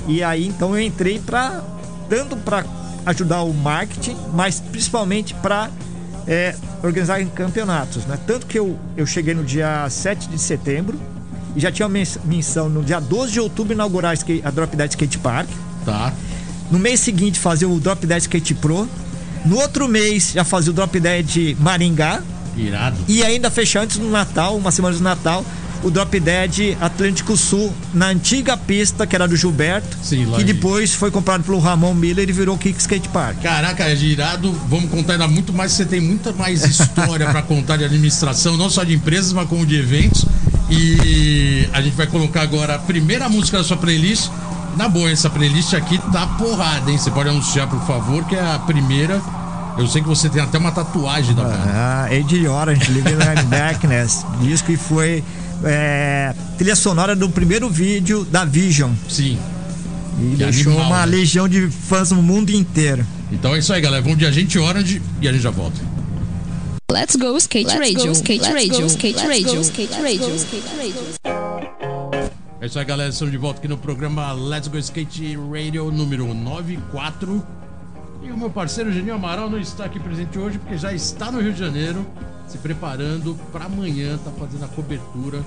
E 0.07 0.23
aí 0.23 0.47
então 0.47 0.75
eu 0.75 0.81
entrei 0.81 1.19
para 1.19 1.61
tanto 2.09 2.35
para 2.37 2.65
ajudar 3.05 3.41
o 3.43 3.53
marketing, 3.53 4.15
mas 4.33 4.59
principalmente 4.59 5.33
para 5.35 5.69
é, 6.27 6.55
organizar 6.83 7.23
campeonatos, 7.27 8.05
né? 8.05 8.17
Tanto 8.27 8.45
que 8.45 8.59
eu, 8.59 8.77
eu 8.95 9.05
cheguei 9.05 9.33
no 9.33 9.43
dia 9.43 9.89
7 9.89 10.27
de 10.29 10.39
setembro 10.39 10.99
e 11.55 11.59
já 11.59 11.71
tinha 11.71 11.89
missão 11.89 12.69
no 12.69 12.83
dia 12.83 12.99
12 12.99 13.31
de 13.31 13.39
outubro 13.39 13.73
inaugurar 13.73 14.13
a 14.43 14.51
Drop 14.51 14.75
Dead 14.75 14.89
Skate 14.91 15.17
Park. 15.17 15.49
Tá. 15.85 16.13
No 16.69 16.77
mês 16.77 16.99
seguinte 16.99 17.39
fazer 17.39 17.65
o 17.65 17.79
Drop 17.79 18.05
Dead 18.05 18.19
Skate 18.19 18.53
Pro. 18.55 18.87
No 19.45 19.57
outro 19.57 19.87
mês 19.87 20.33
já 20.33 20.43
fazia 20.43 20.71
o 20.71 20.73
Drop 20.75 20.99
Dead 20.99 21.57
Maringá. 21.59 22.21
Irado. 22.57 22.97
E 23.07 23.23
ainda 23.23 23.49
fechar 23.49 23.83
antes 23.83 23.97
do 23.97 24.09
Natal, 24.09 24.55
uma 24.57 24.71
semana 24.71 24.95
do 24.95 25.03
Natal, 25.03 25.45
o 25.83 25.91
Drop 25.91 26.19
Dead 26.19 26.75
Atlântico 26.81 27.37
Sul, 27.37 27.73
na 27.93 28.07
antiga 28.07 28.57
pista 28.57 29.05
que 29.05 29.15
era 29.15 29.27
do 29.27 29.35
Gilberto, 29.35 29.97
Sim, 30.01 30.31
que 30.35 30.43
depois 30.43 30.93
foi 30.93 31.11
comprado 31.11 31.43
pelo 31.43 31.59
Ramon 31.59 31.93
Miller 31.93 32.27
e 32.27 32.31
virou 32.31 32.57
Kick 32.57 32.79
Skate 32.79 33.09
Park. 33.09 33.41
Caraca, 33.41 33.83
é 33.83 33.95
irado. 33.95 34.51
Vamos 34.67 34.89
contar 34.89 35.13
ainda 35.13 35.27
muito 35.27 35.53
mais. 35.53 35.71
Você 35.73 35.85
tem 35.85 36.01
muita 36.01 36.33
mais 36.33 36.63
história 36.63 37.27
para 37.29 37.41
contar 37.41 37.77
de 37.77 37.83
administração, 37.83 38.57
não 38.57 38.69
só 38.69 38.83
de 38.83 38.93
empresas, 38.93 39.33
mas 39.33 39.47
como 39.47 39.65
de 39.65 39.75
eventos. 39.77 40.25
E 40.69 41.67
a 41.71 41.81
gente 41.81 41.95
vai 41.95 42.07
colocar 42.07 42.41
agora 42.41 42.75
a 42.75 42.79
primeira 42.79 43.29
música 43.29 43.57
da 43.57 43.63
sua 43.63 43.77
playlist. 43.77 44.29
Na 44.75 44.87
boa, 44.87 45.09
essa 45.09 45.29
playlist 45.29 45.73
aqui 45.73 45.97
tá 46.11 46.27
porrada, 46.27 46.91
hein? 46.91 46.97
Você 46.97 47.09
pode 47.09 47.29
anunciar, 47.29 47.67
por 47.67 47.81
favor, 47.87 48.23
que 48.25 48.35
é 48.35 48.41
a 48.41 48.59
primeira. 48.59 49.21
Eu 49.77 49.87
sei 49.87 50.01
que 50.01 50.07
você 50.07 50.27
tem 50.29 50.41
até 50.41 50.57
uma 50.57 50.71
tatuagem 50.71 51.35
da 51.35 51.43
banda. 51.43 51.57
Ah, 51.67 52.05
Age 52.05 52.47
Orange, 52.47 52.91
Living 52.91 53.15
Like 53.15 53.43
Darkness. 53.43 54.25
Disco 54.41 54.67
que 54.67 54.77
foi 54.77 55.23
é, 55.63 56.33
trilha 56.57 56.75
sonora 56.75 57.15
do 57.15 57.29
primeiro 57.29 57.69
vídeo 57.69 58.25
da 58.25 58.43
Vision. 58.43 58.91
Sim. 59.07 59.37
E 60.19 60.31
Que 60.31 60.35
deixou 60.37 60.71
animal, 60.73 60.87
uma 60.89 61.05
né? 61.05 61.17
legião 61.17 61.47
de 61.47 61.69
fãs 61.69 62.09
no 62.09 62.23
mundo 62.23 62.49
inteiro. 62.49 63.05
Então 63.31 63.53
é 63.53 63.59
isso 63.59 63.71
aí, 63.71 63.79
galera. 63.79 64.01
Vamos 64.01 64.17
de 64.17 64.25
Agente 64.25 64.57
Orange 64.57 65.01
e 65.21 65.27
a 65.27 65.31
gente 65.31 65.43
já 65.43 65.51
volta. 65.51 65.79
Let's 66.91 67.15
go 67.15 67.37
skate 67.37 67.67
Let's 67.67 67.79
radio, 67.79 68.05
go, 68.07 68.11
skate 68.13 68.41
let's 68.41 68.53
radio, 68.53 68.81
go, 68.81 68.87
skate 68.87 69.15
let's 69.17 69.27
radio, 69.27 69.55
go, 69.55 69.61
skate 69.61 69.93
let's 69.93 70.03
radio. 70.03 70.29
go, 70.29 70.35
skate 70.35 70.67
radio. 70.77 71.03
É 72.59 72.65
isso 72.65 72.79
aí, 72.79 72.85
galera. 72.85 73.09
Estamos 73.11 73.31
de 73.31 73.37
volta 73.37 73.59
aqui 73.59 73.67
no 73.67 73.77
programa 73.77 74.31
Let's 74.31 74.67
Go 74.67 74.77
Skate 74.79 75.37
Radio 75.51 75.91
número 75.91 76.33
94. 76.33 77.45
E 78.21 78.31
o 78.31 78.37
meu 78.37 78.49
parceiro 78.49 78.91
Genil 78.91 79.15
Amaral 79.15 79.49
não 79.49 79.59
está 79.59 79.85
aqui 79.85 79.99
presente 79.99 80.37
hoje 80.37 80.57
porque 80.57 80.77
já 80.77 80.93
está 80.93 81.31
no 81.31 81.39
Rio 81.39 81.53
de 81.53 81.59
Janeiro 81.59 82.05
se 82.47 82.57
preparando 82.57 83.35
para 83.51 83.65
amanhã, 83.65 84.17
tá 84.17 84.31
fazendo 84.31 84.65
a 84.65 84.67
cobertura 84.69 85.43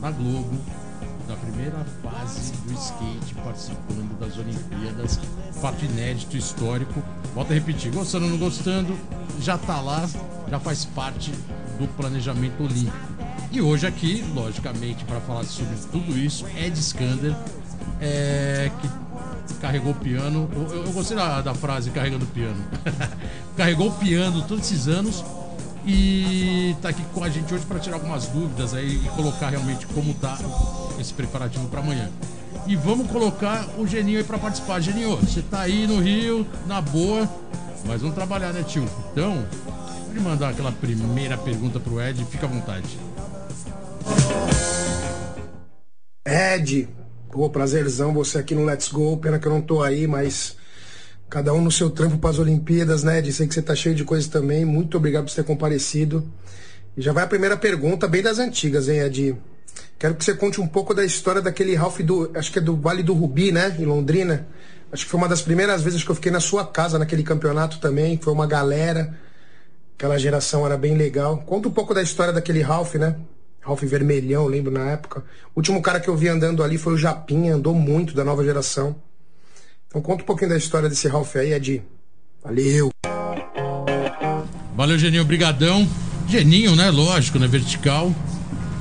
na 0.00 0.10
Globo 0.10 0.58
da 1.26 1.34
primeira 1.36 1.84
fase 2.02 2.52
do 2.52 2.72
skate 2.74 3.34
participando 3.42 4.18
das 4.18 4.36
Olimpíadas. 4.36 5.18
Fato 5.60 5.84
inédito, 5.84 6.36
histórico. 6.36 7.02
Volto 7.34 7.50
a 7.50 7.54
repetir, 7.54 7.90
gostando 7.92 8.26
ou 8.26 8.30
não 8.32 8.38
gostando, 8.38 8.96
já 9.40 9.56
tá 9.56 9.80
lá, 9.80 10.08
já 10.48 10.60
faz 10.60 10.84
parte 10.84 11.32
do 11.78 11.88
planejamento 11.96 12.62
olímpico. 12.62 13.14
E 13.50 13.62
hoje 13.62 13.86
aqui, 13.86 14.24
logicamente, 14.34 15.04
para 15.04 15.20
falar 15.20 15.44
sobre 15.44 15.76
tudo 15.90 16.16
isso, 16.18 16.46
Ed 16.56 16.78
Skander, 16.78 17.34
é, 18.00 18.70
que 18.80 18.88
carregou 19.64 19.92
o 19.92 19.94
piano. 19.94 20.50
Eu, 20.52 20.84
eu- 20.84 20.92
gostei 20.92 21.16
da, 21.16 21.40
da 21.40 21.54
frase 21.54 21.90
carregando 21.90 22.26
o 22.26 22.28
piano. 22.28 22.62
carregou 23.56 23.88
o 23.88 23.92
piano 23.92 24.42
todos 24.42 24.64
esses 24.66 24.88
anos 24.88 25.24
e 25.86 26.76
tá 26.82 26.90
aqui 26.90 27.02
com 27.14 27.24
a 27.24 27.30
gente 27.30 27.52
hoje 27.52 27.64
para 27.64 27.78
tirar 27.78 27.96
algumas 27.96 28.26
dúvidas 28.26 28.74
aí 28.74 29.02
e 29.02 29.08
colocar 29.16 29.48
realmente 29.48 29.86
como 29.86 30.12
tá 30.12 30.38
esse 31.00 31.14
preparativo 31.14 31.66
para 31.68 31.80
amanhã. 31.80 32.10
E 32.66 32.76
vamos 32.76 33.10
colocar 33.10 33.66
o 33.78 33.86
Geninho 33.86 34.18
aí 34.18 34.24
para 34.24 34.36
participar. 34.36 34.80
Geninho, 34.80 35.16
você 35.16 35.40
tá 35.40 35.60
aí 35.60 35.86
no 35.86 35.98
Rio, 35.98 36.46
na 36.66 36.82
boa, 36.82 37.26
mas 37.86 38.02
vamos 38.02 38.14
trabalhar, 38.14 38.52
né, 38.52 38.62
tio? 38.62 38.86
Então, 39.12 39.46
pode 40.06 40.20
mandar 40.20 40.50
aquela 40.50 40.72
primeira 40.72 41.38
pergunta 41.38 41.80
pro 41.80 42.02
Ed, 42.02 42.22
fica 42.26 42.44
à 42.44 42.48
vontade. 42.50 42.98
Ed, 46.26 46.88
pô, 47.34 47.50
prazerzão 47.50 48.14
você 48.14 48.38
aqui 48.38 48.54
no 48.54 48.64
Let's 48.64 48.88
Go. 48.90 49.16
Pena 49.16 49.40
que 49.40 49.48
eu 49.48 49.52
não 49.52 49.60
tô 49.60 49.82
aí, 49.82 50.06
mas 50.06 50.56
cada 51.28 51.52
um 51.52 51.60
no 51.60 51.70
seu 51.70 51.90
trampo 51.90 52.16
para 52.16 52.30
as 52.30 52.38
Olimpíadas, 52.38 53.02
né? 53.02 53.20
Sei 53.32 53.48
que 53.48 53.52
você 53.52 53.60
tá 53.60 53.74
cheio 53.74 53.92
de 53.92 54.04
coisas 54.04 54.28
também. 54.28 54.64
Muito 54.64 54.96
obrigado 54.96 55.24
por 55.24 55.34
ter 55.34 55.42
comparecido. 55.42 56.24
E 56.96 57.02
já 57.02 57.12
vai 57.12 57.24
a 57.24 57.26
primeira 57.26 57.56
pergunta, 57.56 58.06
bem 58.06 58.22
das 58.22 58.38
antigas, 58.38 58.88
hein, 58.88 59.00
Ed? 59.00 59.36
Quero 59.98 60.14
que 60.14 60.24
você 60.24 60.32
conte 60.32 60.60
um 60.60 60.66
pouco 60.68 60.94
da 60.94 61.04
história 61.04 61.42
daquele 61.42 61.74
Ralph 61.74 61.98
do. 62.02 62.30
Acho 62.36 62.52
que 62.52 62.60
é 62.60 62.62
do 62.62 62.76
Vale 62.76 63.02
do 63.02 63.12
Rubi, 63.12 63.50
né? 63.50 63.74
Em 63.80 63.84
Londrina. 63.84 64.46
Acho 64.92 65.04
que 65.04 65.10
foi 65.10 65.18
uma 65.18 65.28
das 65.28 65.42
primeiras 65.42 65.82
vezes 65.82 66.04
que 66.04 66.10
eu 66.10 66.14
fiquei 66.14 66.30
na 66.30 66.38
sua 66.38 66.64
casa 66.64 67.00
naquele 67.00 67.24
campeonato 67.24 67.80
também. 67.80 68.16
Foi 68.22 68.32
uma 68.32 68.46
galera. 68.46 69.12
Aquela 69.98 70.18
geração 70.18 70.64
era 70.64 70.76
bem 70.76 70.96
legal. 70.96 71.38
Conta 71.38 71.66
um 71.66 71.72
pouco 71.72 71.92
da 71.92 72.02
história 72.02 72.32
daquele 72.32 72.62
Ralph, 72.62 72.94
né? 72.94 73.16
Ralph 73.64 73.82
Vermelhão, 73.82 74.46
lembro 74.46 74.70
na 74.70 74.90
época. 74.90 75.24
O 75.54 75.60
último 75.60 75.80
cara 75.80 75.98
que 75.98 76.08
eu 76.08 76.16
vi 76.16 76.28
andando 76.28 76.62
ali 76.62 76.76
foi 76.76 76.92
o 76.92 76.98
Japinha, 76.98 77.54
andou 77.54 77.74
muito 77.74 78.14
da 78.14 78.22
nova 78.22 78.44
geração. 78.44 78.94
Então 79.88 80.02
conta 80.02 80.22
um 80.22 80.26
pouquinho 80.26 80.50
da 80.50 80.56
história 80.56 80.88
desse 80.88 81.08
Ralph 81.08 81.34
aí, 81.36 81.54
Ed. 81.54 81.82
Valeu! 82.42 82.90
Valeu, 84.76 84.98
Geninho, 84.98 85.24
brigadão. 85.24 85.88
Geninho, 86.28 86.76
né, 86.76 86.90
lógico, 86.90 87.38
né, 87.38 87.46
vertical, 87.46 88.14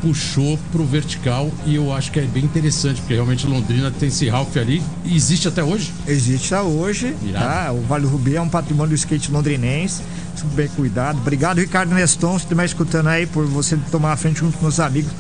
puxou 0.03 0.59
pro 0.71 0.83
vertical 0.85 1.49
e 1.65 1.75
eu 1.75 1.91
acho 1.93 2.11
que 2.11 2.19
é 2.19 2.23
bem 2.23 2.43
interessante, 2.43 2.99
porque 2.99 3.13
realmente 3.13 3.47
Londrina 3.47 3.89
tem 3.89 4.09
esse 4.09 4.27
Ralph 4.29 4.55
ali 4.57 4.83
e 5.05 5.15
existe 5.15 5.47
até 5.47 5.63
hoje. 5.63 5.93
Existe 6.05 6.53
até 6.53 6.61
hoje, 6.63 7.15
tá? 7.31 7.71
O 7.71 7.81
Vale 7.81 8.03
do 8.03 8.09
Rubi 8.09 8.35
é 8.35 8.41
um 8.41 8.49
patrimônio 8.49 8.89
do 8.89 8.95
skate 8.95 9.31
londrinense, 9.31 10.01
super 10.35 10.55
bem 10.55 10.67
cuidado. 10.75 11.17
Obrigado, 11.19 11.59
Ricardo 11.59 11.95
Neston, 11.95 12.37
se 12.37 12.43
estiver 12.43 12.65
escutando 12.65 13.07
aí, 13.07 13.25
por 13.25 13.45
você 13.45 13.77
tomar 13.89 14.11
a 14.11 14.17
frente 14.17 14.39
junto 14.41 14.57
com 14.57 14.65
os 14.67 14.79
amigos 14.79 15.11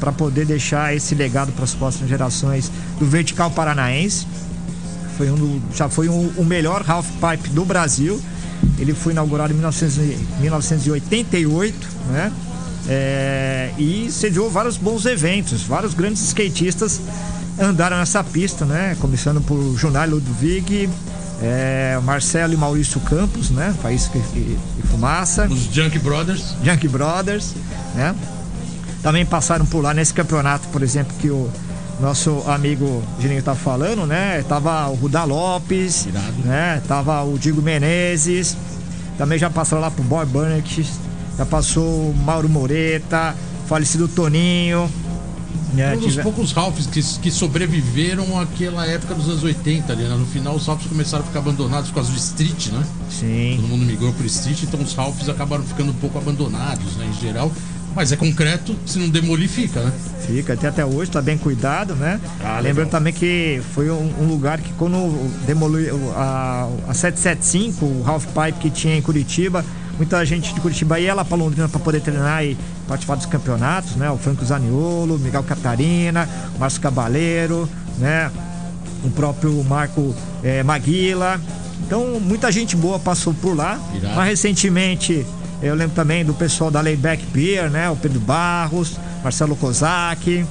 para 0.00 0.10
poder 0.10 0.46
deixar 0.46 0.96
esse 0.96 1.14
legado 1.14 1.52
para 1.52 1.64
as 1.64 1.74
próximas 1.74 2.08
gerações 2.08 2.72
do 2.98 3.04
vertical 3.04 3.50
paranaense. 3.50 4.26
Foi 5.18 5.30
um 5.30 5.34
do- 5.36 5.62
já 5.76 5.90
foi 5.90 6.08
um- 6.08 6.32
o 6.38 6.44
melhor 6.46 6.82
half 6.88 7.06
pipe 7.20 7.50
do 7.50 7.62
Brasil. 7.66 8.18
Ele 8.78 8.94
foi 8.94 9.12
inaugurado 9.12 9.52
em 9.52 9.56
1900 9.56 9.98
e- 9.98 10.18
1988, 10.40 11.86
né? 12.10 12.32
É, 12.88 13.70
e 13.78 14.10
sediou 14.10 14.50
vários 14.50 14.76
bons 14.76 15.04
eventos, 15.06 15.62
vários 15.62 15.94
grandes 15.94 16.22
skatistas 16.22 17.00
andaram 17.58 17.98
nessa 17.98 18.24
pista, 18.24 18.64
né? 18.64 18.96
Começando 19.00 19.40
por 19.40 19.76
Junai 19.76 20.08
Ludwig, 20.08 20.88
é, 21.42 21.98
Marcelo 22.02 22.52
e 22.52 22.56
Maurício 22.56 23.00
Campos, 23.00 23.50
né? 23.50 23.74
Faísca 23.82 24.18
e, 24.34 24.38
e 24.38 24.86
Fumaça. 24.88 25.46
Os 25.46 25.72
Junk 25.72 25.98
Brothers. 25.98 26.54
Junk 26.64 26.88
Brothers, 26.88 27.54
né? 27.94 28.14
Também 29.02 29.24
passaram 29.24 29.64
por 29.66 29.82
lá 29.82 29.94
nesse 29.94 30.12
campeonato, 30.12 30.68
por 30.68 30.82
exemplo, 30.82 31.14
que 31.18 31.30
o 31.30 31.50
nosso 32.00 32.42
amigo 32.46 33.02
Geninho 33.18 33.42
tá 33.42 33.54
falando, 33.54 34.06
né? 34.06 34.42
Tava 34.48 34.88
o 34.88 34.94
Ruda 34.94 35.24
Lopes, 35.24 36.06
Irado. 36.06 36.32
né? 36.44 36.82
Tava 36.88 37.22
o 37.22 37.38
Digo 37.38 37.62
Menezes, 37.62 38.56
também 39.18 39.38
já 39.38 39.50
passaram 39.50 39.82
lá 39.82 39.90
pro 39.90 40.02
Boy 40.02 40.24
Burnett, 40.26 40.86
já 41.40 41.46
passou 41.46 42.10
o 42.10 42.14
Mauro 42.14 42.50
Moreta, 42.50 43.34
falecido 43.66 44.06
Toninho, 44.06 44.90
né? 45.72 45.94
Um 45.94 46.00
dos 46.00 46.10
Tive- 46.10 46.22
poucos 46.22 46.52
Ralphs 46.52 46.84
que, 46.84 47.02
que 47.02 47.30
sobreviveram 47.30 48.38
àquela 48.38 48.84
época 48.86 49.14
dos 49.14 49.26
anos 49.26 49.42
80 49.42 49.90
ali, 49.90 50.02
né? 50.02 50.14
No 50.16 50.26
final 50.26 50.54
os 50.54 50.66
Ralphs 50.66 50.86
começaram 50.86 51.24
a 51.24 51.26
ficar 51.26 51.38
abandonados 51.38 51.88
por 51.88 51.94
causa 51.94 52.10
do 52.12 52.18
street, 52.18 52.66
né? 52.66 52.82
Sim. 53.08 53.54
Todo 53.58 53.68
mundo 53.68 53.86
migrou 53.86 54.12
pro 54.12 54.26
street, 54.26 54.64
então 54.64 54.82
os 54.82 54.92
Ralphs 54.92 55.30
acabaram 55.30 55.64
ficando 55.64 55.92
um 55.92 55.94
pouco 55.94 56.18
abandonados, 56.18 56.96
né, 56.96 57.10
em 57.10 57.18
geral. 57.22 57.50
Mas 57.96 58.12
é 58.12 58.16
concreto, 58.16 58.76
se 58.84 58.98
não 58.98 59.08
demolir, 59.08 59.48
fica, 59.48 59.80
né? 59.82 59.92
Fica 60.26 60.52
até, 60.52 60.68
até 60.68 60.84
hoje, 60.84 61.10
tá 61.10 61.22
bem 61.22 61.38
cuidado, 61.38 61.94
né? 61.94 62.20
Ah. 62.44 62.60
Lembrando 62.60 62.90
também 62.90 63.14
que 63.14 63.62
foi 63.74 63.90
um, 63.90 64.12
um 64.20 64.26
lugar 64.26 64.60
que 64.60 64.72
quando 64.74 64.94
demoliu 65.46 66.12
a, 66.14 66.68
a 66.86 66.92
775, 66.94 67.84
o 67.86 68.04
Half 68.06 68.26
Pipe 68.26 68.58
que 68.60 68.70
tinha 68.70 68.94
em 68.94 69.00
Curitiba, 69.02 69.64
muita 70.00 70.24
gente 70.24 70.54
de 70.54 70.60
Curitiba 70.62 70.98
ia 70.98 71.12
lá 71.12 71.22
para 71.22 71.36
Londrina 71.36 71.68
para 71.68 71.78
poder 71.78 72.00
treinar 72.00 72.42
e 72.42 72.56
participar 72.88 73.16
dos 73.16 73.26
campeonatos, 73.26 73.96
né? 73.96 74.10
O 74.10 74.16
Franco 74.16 74.42
Zaniolo, 74.42 75.18
Miguel 75.18 75.42
Catarina, 75.42 76.26
Márcio 76.58 76.80
Cabaleiro, 76.80 77.68
né? 77.98 78.30
O 79.04 79.10
próprio 79.10 79.62
Marco 79.62 80.16
eh, 80.42 80.62
Maguila. 80.62 81.38
Então, 81.84 82.18
muita 82.18 82.50
gente 82.50 82.74
boa 82.74 82.98
passou 82.98 83.34
por 83.34 83.54
lá. 83.54 83.78
Irado. 83.94 84.16
Mas 84.16 84.28
recentemente, 84.28 85.26
eu 85.60 85.74
lembro 85.74 85.94
também 85.94 86.24
do 86.24 86.32
pessoal 86.32 86.70
da 86.70 86.80
Layback 86.80 87.26
Beer, 87.26 87.68
né? 87.68 87.90
O 87.90 87.96
Pedro 87.96 88.20
Barros, 88.20 88.96
Marcelo 89.22 89.54
Kozak. 89.54 90.46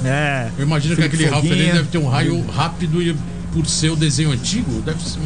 Né? 0.00 0.52
Eu 0.56 0.64
imagino 0.64 0.94
que 0.94 1.02
Felipe 1.02 1.16
aquele 1.16 1.30
Ralph 1.30 1.44
ali 1.44 1.54
Foguinha. 1.54 1.74
deve 1.74 1.88
ter 1.88 1.98
um 1.98 2.08
raio 2.08 2.46
rápido 2.46 3.02
e 3.02 3.16
por 3.52 3.66
ser 3.66 3.90
o 3.90 3.96
desenho 3.96 4.30
antigo, 4.30 4.80
deve 4.82 5.02
ser. 5.02 5.18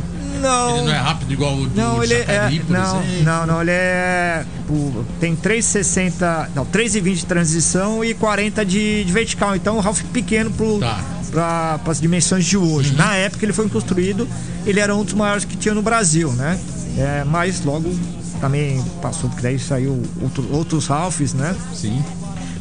Não. 0.45 0.77
Ele 0.77 0.87
não 0.87 0.93
é 0.95 0.99
rápido 0.99 1.33
igual 1.33 1.57
o 1.57 1.67
do 1.67 1.77
Não, 1.77 2.03
ele 2.03 2.15
é. 2.15 2.19
Chacari, 2.27 2.63
Não, 2.69 3.03
exemplo. 3.03 3.25
não, 3.25 3.47
não, 3.47 3.61
ele 3.63 3.71
é. 3.71 4.45
tipo, 4.59 5.05
tem 5.21 5.35
3,60. 5.35 6.49
Não, 6.55 6.65
3,20 6.67 7.15
de 7.15 7.27
transição 7.27 8.05
e 8.05 8.15
40 8.15 8.65
de, 8.65 9.05
de 9.05 9.13
vertical. 9.13 9.57
Então, 9.57 9.77
o 9.77 9.81
Ralph 9.81 10.03
pequeno 10.13 10.51
pro, 10.51 10.79
Tá. 10.79 10.99
para 11.33 11.81
as 11.87 12.01
dimensões 12.01 12.45
de 12.45 12.57
hoje. 12.57 12.91
Uhum. 12.91 12.97
Na 12.99 13.15
época 13.17 13.45
ele 13.45 13.53
foi 13.53 13.69
construído, 13.69 14.29
ele 14.67 14.81
era 14.81 14.95
um 14.95 15.03
dos 15.05 15.15
maiores 15.15 15.45
que 15.45 15.57
tinha 15.57 15.75
no 15.75 15.83
Brasil, 15.83 16.31
né? 16.33 16.59
É, 16.97 17.25
mas 17.25 17.65
logo 17.65 17.93
também 18.41 18.83
passou, 19.03 19.29
porque 19.31 19.43
daí 19.43 19.59
saiu 19.59 20.03
outro, 20.21 20.47
outros 20.53 20.87
Ralphs, 20.87 21.33
né? 21.35 21.57
Sim. 21.75 22.05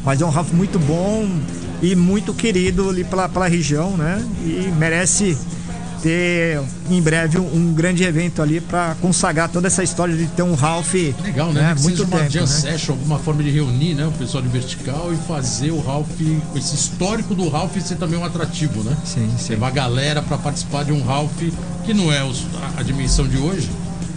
Mas 0.04 0.20
é 0.20 0.24
um 0.26 0.30
Ralph 0.30 0.52
muito 0.52 0.78
bom 0.78 1.28
e 1.82 1.94
muito 1.94 2.32
querido 2.34 2.88
ali 2.88 3.04
pela, 3.04 3.28
pela 3.28 3.46
região, 3.46 3.96
né? 3.96 4.22
E 4.44 4.72
merece 4.76 5.36
ter 6.04 6.60
em 6.90 7.00
breve 7.00 7.38
um, 7.38 7.46
um 7.56 7.72
grande 7.72 8.04
evento 8.04 8.42
ali 8.42 8.60
para 8.60 8.94
consagrar 9.00 9.48
toda 9.48 9.68
essa 9.68 9.82
história 9.82 10.14
de 10.14 10.26
ter 10.26 10.42
um 10.42 10.54
Ralph 10.54 10.92
Legal, 11.24 11.50
né? 11.50 11.72
Que 11.74 11.82
muito 11.82 12.02
uma 12.02 12.18
tempo, 12.18 12.30
jam 12.30 12.42
né? 12.42 12.46
session, 12.46 12.92
alguma 12.92 13.18
forma 13.18 13.42
de 13.42 13.50
reunir 13.50 13.94
né, 13.94 14.06
o 14.06 14.12
pessoal 14.12 14.42
de 14.42 14.50
vertical 14.50 15.10
e 15.14 15.16
fazer 15.26 15.70
o 15.70 15.80
Ralph, 15.80 16.10
esse 16.54 16.74
histórico 16.74 17.34
do 17.34 17.48
Ralph 17.48 17.74
ser 17.78 17.96
também 17.96 18.18
um 18.18 18.24
atrativo, 18.24 18.84
né? 18.84 18.94
Sim, 19.02 19.30
sim. 19.38 19.54
Levar 19.54 19.68
a 19.68 19.70
galera 19.70 20.20
para 20.20 20.36
participar 20.36 20.84
de 20.84 20.92
um 20.92 21.02
Ralph 21.02 21.42
que 21.86 21.94
não 21.94 22.12
é 22.12 22.18
a, 22.76 22.82
dimensão 22.82 23.26
de 23.26 23.38
hoje, 23.38 23.70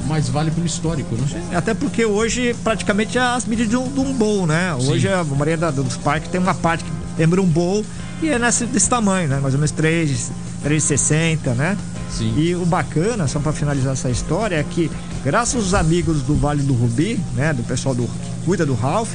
mas 0.07 0.27
vale 0.27 0.51
pelo 0.51 0.65
histórico, 0.65 1.15
né? 1.15 1.25
Até 1.55 1.73
porque 1.73 2.05
hoje 2.05 2.53
praticamente 2.65 3.17
é 3.17 3.21
as 3.21 3.45
medidas 3.45 3.69
de 3.69 3.77
um, 3.77 3.87
de 3.89 3.99
um 4.01 4.13
bowl, 4.13 4.45
né? 4.45 4.75
Hoje 4.75 5.07
Sim. 5.07 5.13
a 5.13 5.23
maioria 5.23 5.55
da- 5.57 5.71
dos 5.71 5.95
parques 5.95 6.29
tem 6.29 6.41
uma 6.41 6.53
parte 6.53 6.83
que 6.83 6.91
lembra 7.17 7.41
um 7.41 7.45
bowl 7.45 7.85
e 8.21 8.29
é 8.29 8.39
nesse, 8.39 8.65
desse 8.65 8.89
tamanho, 8.89 9.27
né? 9.27 9.39
Mais 9.39 9.53
ou 9.53 9.59
menos 9.59 9.71
3, 9.71 10.31
3,60, 10.63 11.53
né? 11.53 11.77
Sim. 12.09 12.33
E 12.37 12.55
o 12.55 12.65
bacana, 12.65 13.27
só 13.27 13.39
para 13.39 13.53
finalizar 13.53 13.93
essa 13.93 14.09
história, 14.09 14.55
é 14.55 14.63
que 14.63 14.89
graças 15.23 15.55
aos 15.55 15.73
amigos 15.73 16.21
do 16.23 16.35
Vale 16.35 16.63
do 16.63 16.73
Rubi, 16.73 17.19
né? 17.35 17.53
Do 17.53 17.63
pessoal 17.63 17.93
do, 17.93 18.03
que 18.03 18.45
cuida 18.45 18.65
do 18.65 18.73
Ralph, 18.73 19.13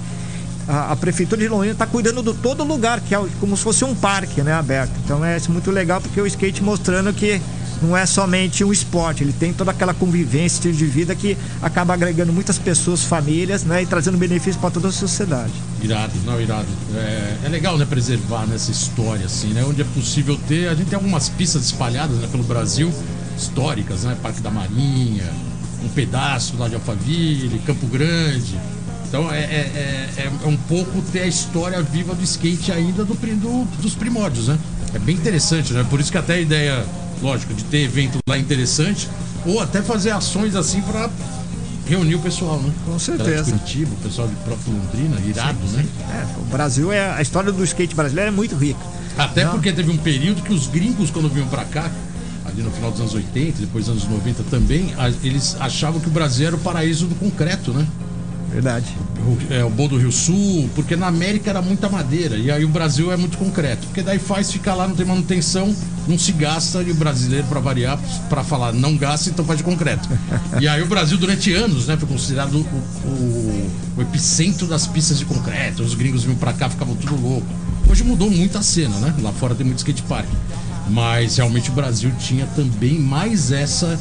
a, 0.68 0.92
a 0.92 0.96
prefeitura 0.96 1.40
de 1.40 1.48
Londrina 1.48 1.72
está 1.72 1.86
cuidando 1.86 2.22
de 2.22 2.38
todo 2.38 2.62
lugar, 2.64 3.00
que 3.00 3.14
é 3.14 3.24
como 3.40 3.56
se 3.56 3.62
fosse 3.62 3.84
um 3.84 3.94
parque, 3.94 4.42
né? 4.42 4.52
Aberto. 4.52 4.92
Então 5.04 5.24
é 5.24 5.38
muito 5.48 5.70
legal 5.70 6.00
porque 6.00 6.20
o 6.20 6.26
skate 6.26 6.62
mostrando 6.62 7.12
que 7.12 7.40
não 7.82 7.96
é 7.96 8.06
somente 8.06 8.62
um 8.64 8.72
esporte, 8.72 9.22
ele 9.24 9.32
tem 9.32 9.52
toda 9.52 9.70
aquela 9.70 9.92
convivência, 9.92 10.56
estilo 10.56 10.74
de 10.74 10.86
vida 10.86 11.14
que 11.14 11.36
acaba 11.60 11.94
agregando 11.94 12.32
muitas 12.32 12.58
pessoas, 12.58 13.02
famílias, 13.04 13.64
né? 13.64 13.82
E 13.82 13.86
trazendo 13.86 14.16
benefício 14.16 14.60
para 14.60 14.70
toda 14.70 14.88
a 14.88 14.92
sociedade. 14.92 15.52
Irado, 15.82 16.12
não, 16.24 16.40
irado. 16.40 16.66
É, 16.94 17.36
é 17.44 17.48
legal, 17.48 17.76
né, 17.76 17.84
preservar 17.84 18.46
nessa 18.46 18.70
história, 18.70 19.26
assim, 19.26 19.48
né? 19.48 19.64
Onde 19.64 19.80
é 19.82 19.84
possível 19.84 20.38
ter. 20.48 20.68
A 20.68 20.74
gente 20.74 20.88
tem 20.88 20.96
algumas 20.96 21.28
pistas 21.28 21.64
espalhadas 21.64 22.16
né, 22.18 22.28
pelo 22.30 22.42
Brasil, 22.44 22.92
históricas, 23.36 24.02
né? 24.04 24.16
Parque 24.22 24.40
da 24.40 24.50
Marinha, 24.50 25.24
um 25.84 25.88
pedaço 25.88 26.54
lá 26.58 26.68
de 26.68 26.74
Alphaville, 26.74 27.58
Campo 27.66 27.86
Grande. 27.86 28.58
Então 29.08 29.30
é, 29.30 29.40
é, 29.40 30.10
é, 30.16 30.28
é 30.44 30.46
um 30.48 30.56
pouco 30.56 31.02
ter 31.12 31.20
a 31.20 31.26
história 31.26 31.82
viva 31.82 32.14
do 32.14 32.22
skate 32.22 32.72
ainda 32.72 33.04
do, 33.04 33.12
do- 33.14 33.64
dos 33.82 33.94
primórdios, 33.94 34.48
né? 34.48 34.58
É 34.94 34.98
bem 34.98 35.14
interessante, 35.16 35.72
né? 35.72 35.84
Por 35.88 36.00
isso 36.00 36.10
que 36.10 36.16
até 36.18 36.34
a 36.34 36.40
ideia, 36.40 36.84
lógico, 37.22 37.54
de 37.54 37.64
ter 37.64 37.82
evento 37.82 38.18
lá 38.28 38.36
interessante, 38.36 39.08
ou 39.46 39.60
até 39.60 39.80
fazer 39.80 40.10
ações 40.10 40.54
assim 40.54 40.82
pra 40.82 41.08
reunir 41.86 42.16
o 42.16 42.20
pessoal, 42.20 42.60
né? 42.60 42.72
Com 42.84 42.98
certeza. 42.98 43.52
Curitiba, 43.52 43.92
o 43.92 43.96
pessoal 44.02 44.28
de 44.28 44.34
próprio 44.36 44.72
Londrina, 44.72 45.16
irado, 45.26 45.58
né? 45.72 45.84
É, 46.10 46.40
o 46.40 46.44
Brasil 46.44 46.92
é 46.92 47.12
a 47.14 47.22
história 47.22 47.52
do 47.52 47.62
skate 47.64 47.94
brasileiro 47.94 48.28
é 48.28 48.32
muito 48.32 48.54
rica. 48.54 48.80
Até 49.16 49.44
Não. 49.44 49.52
porque 49.52 49.72
teve 49.72 49.90
um 49.90 49.96
período 49.96 50.42
que 50.42 50.52
os 50.52 50.66
gringos, 50.66 51.10
quando 51.10 51.28
vinham 51.28 51.48
pra 51.48 51.64
cá, 51.64 51.90
ali 52.44 52.62
no 52.62 52.70
final 52.70 52.90
dos 52.90 53.00
anos 53.00 53.14
80, 53.14 53.60
depois 53.60 53.86
dos 53.86 53.92
anos 53.92 54.08
90 54.08 54.42
também, 54.44 54.94
eles 55.22 55.56
achavam 55.60 56.00
que 56.00 56.08
o 56.08 56.10
Brasil 56.10 56.46
era 56.46 56.56
o 56.56 56.58
paraíso 56.58 57.06
do 57.06 57.14
concreto, 57.14 57.72
né? 57.72 57.86
Verdade. 58.52 58.86
O, 59.26 59.52
é, 59.54 59.64
o 59.64 59.70
Bom 59.70 59.88
do 59.88 59.96
Rio 59.96 60.12
Sul, 60.12 60.68
porque 60.74 60.94
na 60.94 61.06
América 61.06 61.48
era 61.50 61.62
muita 61.62 61.88
madeira, 61.88 62.36
e 62.36 62.50
aí 62.50 62.64
o 62.64 62.68
Brasil 62.68 63.10
é 63.10 63.16
muito 63.16 63.38
concreto. 63.38 63.86
Porque 63.86 64.02
daí 64.02 64.18
faz 64.18 64.52
ficar 64.52 64.74
lá, 64.74 64.86
não 64.86 64.94
tem 64.94 65.06
manutenção, 65.06 65.74
não 66.06 66.18
se 66.18 66.32
gasta, 66.32 66.82
e 66.82 66.90
o 66.90 66.94
brasileiro, 66.94 67.46
pra 67.46 67.60
variar, 67.60 67.98
pra 68.28 68.44
falar 68.44 68.72
não 68.72 68.96
gasta, 68.96 69.30
então 69.30 69.44
faz 69.44 69.58
de 69.58 69.64
concreto. 69.64 70.08
e 70.60 70.68
aí 70.68 70.82
o 70.82 70.86
Brasil, 70.86 71.16
durante 71.16 71.52
anos, 71.54 71.86
né, 71.86 71.96
foi 71.96 72.08
considerado 72.08 72.54
o, 72.56 73.08
o- 73.08 73.70
o 73.96 74.02
epicentro 74.02 74.66
das 74.66 74.86
pistas 74.86 75.18
de 75.18 75.24
concreto. 75.24 75.82
Os 75.82 75.94
gringos 75.94 76.24
vinham 76.24 76.36
pra 76.36 76.52
cá, 76.52 76.68
ficavam 76.68 76.94
tudo 76.96 77.14
louco. 77.20 77.46
Hoje 77.88 78.04
mudou 78.04 78.30
muito 78.30 78.56
a 78.58 78.62
cena, 78.62 78.96
né? 78.98 79.14
Lá 79.20 79.32
fora 79.32 79.54
tem 79.54 79.64
muito 79.66 79.78
skate 79.78 80.02
park. 80.02 80.26
Mas 80.88 81.36
realmente 81.36 81.70
o 81.70 81.72
Brasil 81.72 82.10
tinha 82.18 82.44
também 82.56 82.98
mais 82.98 83.52
essa, 83.52 83.98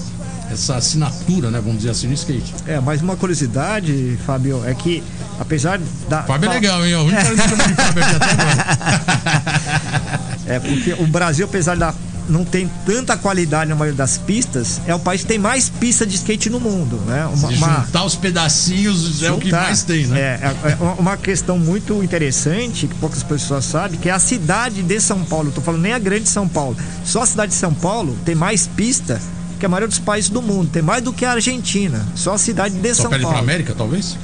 essa 0.52 0.76
assinatura, 0.76 1.50
né? 1.50 1.60
Vamos 1.60 1.78
dizer 1.78 1.92
assim, 1.92 2.08
no 2.08 2.14
skate. 2.14 2.54
É, 2.68 2.80
mas 2.80 3.02
uma 3.02 3.16
curiosidade, 3.16 4.18
Fábio, 4.26 4.62
é 4.66 4.74
que 4.74 5.04
apesar 5.40 5.80
da. 6.10 6.24
Fábio 6.24 6.50
é 6.50 6.54
legal, 6.54 6.86
hein? 6.86 6.96
O 6.96 7.04
único 7.04 7.22
cara 7.22 7.36
que 7.36 7.50
chama 7.50 7.68
de 7.68 7.74
Fábio 7.76 8.04
aqui 8.04 8.16
até 8.16 8.32
agora. 8.32 10.22
É 10.48 10.60
porque 10.60 10.94
o 10.94 11.08
Brasil, 11.08 11.46
apesar 11.46 11.78
da 11.78 11.94
não 12.30 12.46
tem 12.46 12.70
tanta 12.86 13.18
qualidade 13.18 13.70
na 13.70 13.76
maioria 13.76 13.98
das 13.98 14.18
pistas, 14.18 14.80
é 14.86 14.96
o 14.96 15.00
país 15.00 15.22
que 15.22 15.28
tem 15.28 15.40
mais 15.40 15.70
pista 15.70 16.06
de 16.06 16.16
skate 16.16 16.50
no 16.50 16.60
mundo, 16.60 16.98
né? 17.08 17.26
Uma, 17.26 17.50
Se 17.50 17.56
uma- 17.56 17.82
juntar 17.86 18.06
os 18.06 18.16
pedacinhos 18.16 19.22
é 19.24 19.32
o 19.32 19.38
que 19.38 19.46
juntar. 19.50 19.64
mais 19.64 19.84
tem, 19.84 20.06
né? 20.08 20.20
É, 20.20 20.56
é, 20.70 20.72
é 20.72 20.76
uma 21.00 21.18
questão 21.18 21.58
muito 21.58 22.02
interessante 22.04 22.88
que 22.88 22.96
poucas 22.96 23.22
pessoas 23.24 23.66
sabem, 23.66 24.00
que 24.00 24.08
é 24.08 24.12
a 24.14 24.20
cidade 24.20 24.82
de 24.82 25.02
São 25.02 25.24
Paulo. 25.26 25.50
Eu 25.50 25.54
tô 25.54 25.62
falando 25.62 25.82
nem 25.82 25.94
a 25.94 26.00
grande 26.00 26.30
São 26.30 26.48
Paulo. 26.48 26.78
Só 27.04 27.24
a 27.24 27.26
cidade 27.26 27.52
de 27.52 27.58
São 27.58 27.74
Paulo 27.74 28.16
tem 28.24 28.36
mais 28.36 28.66
pista 28.68 29.20
que 29.62 29.66
a 29.66 29.70
maioria 29.70 29.88
dos 29.88 30.00
países 30.00 30.30
do 30.30 30.42
mundo. 30.42 30.70
Tem 30.72 30.82
mais 30.82 31.04
do 31.04 31.14
que 31.14 31.24
a 31.24 31.32
Argentina. 31.34 32.06
Só 32.16 32.34
a 32.34 32.38
cidade 32.38 32.76
de 32.80 32.94
Só 32.96 33.04
São 33.04 33.10
perde 33.12 33.24
Paulo. 33.26 33.40
América, 33.40 33.74
talvez? 33.78 34.18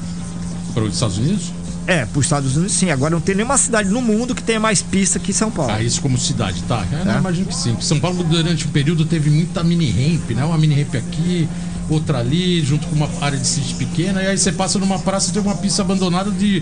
Para 0.73 0.83
os 0.83 0.93
Estados 0.95 1.17
Unidos? 1.17 1.53
É, 1.85 2.05
para 2.05 2.19
os 2.19 2.25
Estados 2.25 2.57
Unidos 2.57 2.73
sim. 2.75 2.89
Agora 2.89 3.11
não 3.11 3.21
tem 3.21 3.33
nenhuma 3.35 3.57
cidade 3.57 3.89
no 3.89 4.01
mundo 4.01 4.35
que 4.35 4.43
tenha 4.43 4.59
mais 4.59 4.81
pista 4.81 5.19
que 5.19 5.31
São 5.31 5.49
Paulo. 5.49 5.71
Ah, 5.71 5.81
isso 5.81 6.01
como 6.01 6.17
cidade, 6.17 6.61
tá? 6.67 6.85
Eu 6.91 7.05
Tá. 7.05 7.17
imagino 7.19 7.45
que 7.45 7.55
sim. 7.55 7.69
Porque 7.71 7.85
São 7.85 7.99
Paulo, 7.99 8.23
durante 8.23 8.65
o 8.65 8.69
período, 8.69 9.05
teve 9.05 9.29
muita 9.29 9.63
mini 9.63 9.89
ramp, 9.91 10.31
né? 10.31 10.43
Uma 10.43 10.57
mini 10.57 10.75
ramp 10.81 10.95
aqui, 10.95 11.47
outra 11.89 12.17
ali, 12.17 12.61
junto 12.65 12.85
com 12.87 12.95
uma 12.95 13.07
área 13.21 13.37
de 13.37 13.45
street 13.45 13.75
pequena. 13.75 14.21
E 14.23 14.27
aí 14.27 14.37
você 14.37 14.51
passa 14.51 14.77
numa 14.79 14.99
praça 14.99 15.29
e 15.29 15.33
tem 15.33 15.41
uma 15.41 15.55
pista 15.55 15.81
abandonada 15.83 16.29
de 16.31 16.61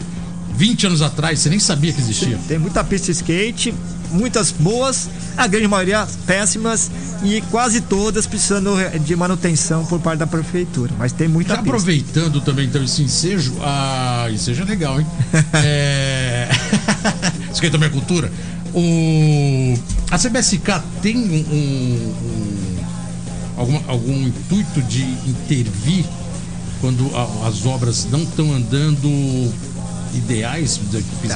20 0.57 0.87
anos 0.87 1.01
atrás. 1.01 1.39
Você 1.39 1.49
nem 1.49 1.59
sabia 1.59 1.91
que 1.93 1.99
existia. 2.01 2.37
Tem 2.47 2.57
muita 2.57 2.83
pista 2.83 3.07
de 3.07 3.11
skate, 3.13 3.73
muitas 4.11 4.51
boas, 4.51 5.09
a 5.37 5.47
grande 5.47 5.67
maioria 5.67 6.07
péssimas 6.25 6.89
e 7.23 7.41
quase 7.51 7.81
todas 7.81 8.25
precisando 8.25 8.75
de 9.03 9.15
manutenção 9.15 9.85
por 9.85 9.99
parte 9.99 10.19
da 10.19 10.27
prefeitura. 10.27 10.93
Mas 10.97 11.11
tem 11.11 11.27
muita 11.27 11.55
Já 11.55 11.61
pista. 11.61 11.69
aproveitando 11.69 12.41
também 12.41 12.65
então 12.67 12.83
esse 12.83 13.01
ensejo, 13.01 13.55
ah, 13.61 14.27
ensejo 14.31 14.61
é 14.61 14.65
legal, 14.65 14.99
hein? 14.99 15.07
é... 15.53 16.49
Isso 17.51 17.59
aqui 17.59 17.69
também 17.69 17.87
é 17.89 17.91
cultura. 17.91 18.31
O... 18.73 19.73
A 20.11 20.17
CBSK 20.17 20.81
tem 21.01 21.17
um, 21.17 21.21
um- 21.21 22.13
um- 22.25 22.77
alguma- 23.57 23.81
algum 23.87 24.27
intuito 24.27 24.81
de 24.83 25.01
intervir 25.27 26.05
quando 26.81 27.09
as 27.47 27.65
obras 27.65 28.05
não 28.11 28.23
estão 28.23 28.53
andando 28.53 29.53
ideais? 30.17 30.79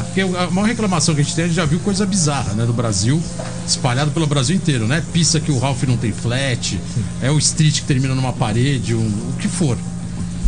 Porque 0.06 0.22
a 0.22 0.50
maior 0.52 0.68
reclamação 0.68 1.14
que 1.16 1.22
a 1.22 1.24
gente 1.24 1.36
tem, 1.36 1.46
a 1.46 1.48
gente 1.48 1.56
já 1.58 1.66
viu 1.66 1.80
coisa 1.80 2.06
bizarra, 2.06 2.54
né? 2.54 2.66
No 2.66 2.74
Brasil, 2.74 3.22
espalhado 3.68 4.12
pelo 4.12 4.26
Brasil 4.28 4.56
inteiro, 4.56 4.88
né? 4.88 5.04
Pista 5.14 5.40
que 5.40 5.52
o 5.52 5.60
Ralph 5.60 5.84
não 5.84 5.98
tem 5.98 6.12
flat, 6.12 6.80
é 7.22 7.30
o 7.32 7.38
street 7.38 7.82
que 7.82 7.86
termina 7.88 8.16
numa 8.16 8.34
parede, 8.34 8.96
um- 8.96 9.00
o 9.00 9.34
que 9.40 9.48
for. 9.48 9.78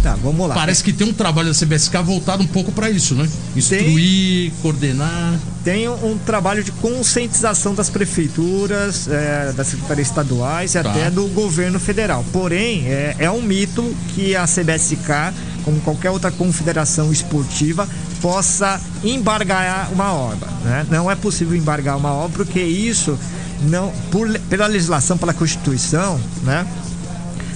Tá, 0.03 0.15
vamos 0.15 0.47
lá. 0.49 0.55
Parece 0.55 0.83
que 0.83 0.91
tem 0.91 1.07
um 1.07 1.13
trabalho 1.13 1.49
da 1.49 1.53
CBSK 1.53 2.01
voltado 2.01 2.41
um 2.41 2.47
pouco 2.47 2.71
para 2.71 2.89
isso, 2.89 3.13
né? 3.13 3.29
Instruir, 3.55 4.51
coordenar. 4.59 5.39
Tem 5.63 5.87
um, 5.87 6.13
um 6.13 6.17
trabalho 6.17 6.63
de 6.63 6.71
conscientização 6.71 7.75
das 7.75 7.87
prefeituras, 7.87 9.07
é, 9.07 9.53
das 9.55 9.67
secretarias 9.67 10.07
estaduais 10.07 10.73
e 10.73 10.81
Tá. 10.81 10.89
até 10.89 11.11
do 11.11 11.27
governo 11.27 11.79
federal. 11.79 12.25
Porém, 12.33 12.87
é, 12.87 13.15
é 13.19 13.29
um 13.29 13.43
mito 13.43 13.95
que 14.15 14.35
a 14.35 14.47
CBSK, 14.47 15.33
como 15.63 15.79
qualquer 15.81 16.09
outra 16.09 16.31
confederação 16.31 17.11
esportiva, 17.11 17.87
possa 18.21 18.79
embargar 19.03 19.91
uma 19.91 20.13
obra. 20.13 20.47
né? 20.63 20.85
Não 20.89 21.09
é 21.09 21.15
possível 21.15 21.55
embargar 21.55 21.97
uma 21.97 22.13
obra 22.13 22.37
porque 22.37 22.61
isso 22.61 23.17
não, 23.63 23.91
por 24.11 24.27
pela 24.41 24.67
legislação, 24.67 25.17
pela 25.17 25.33
Constituição, 25.33 26.19
né? 26.43 26.65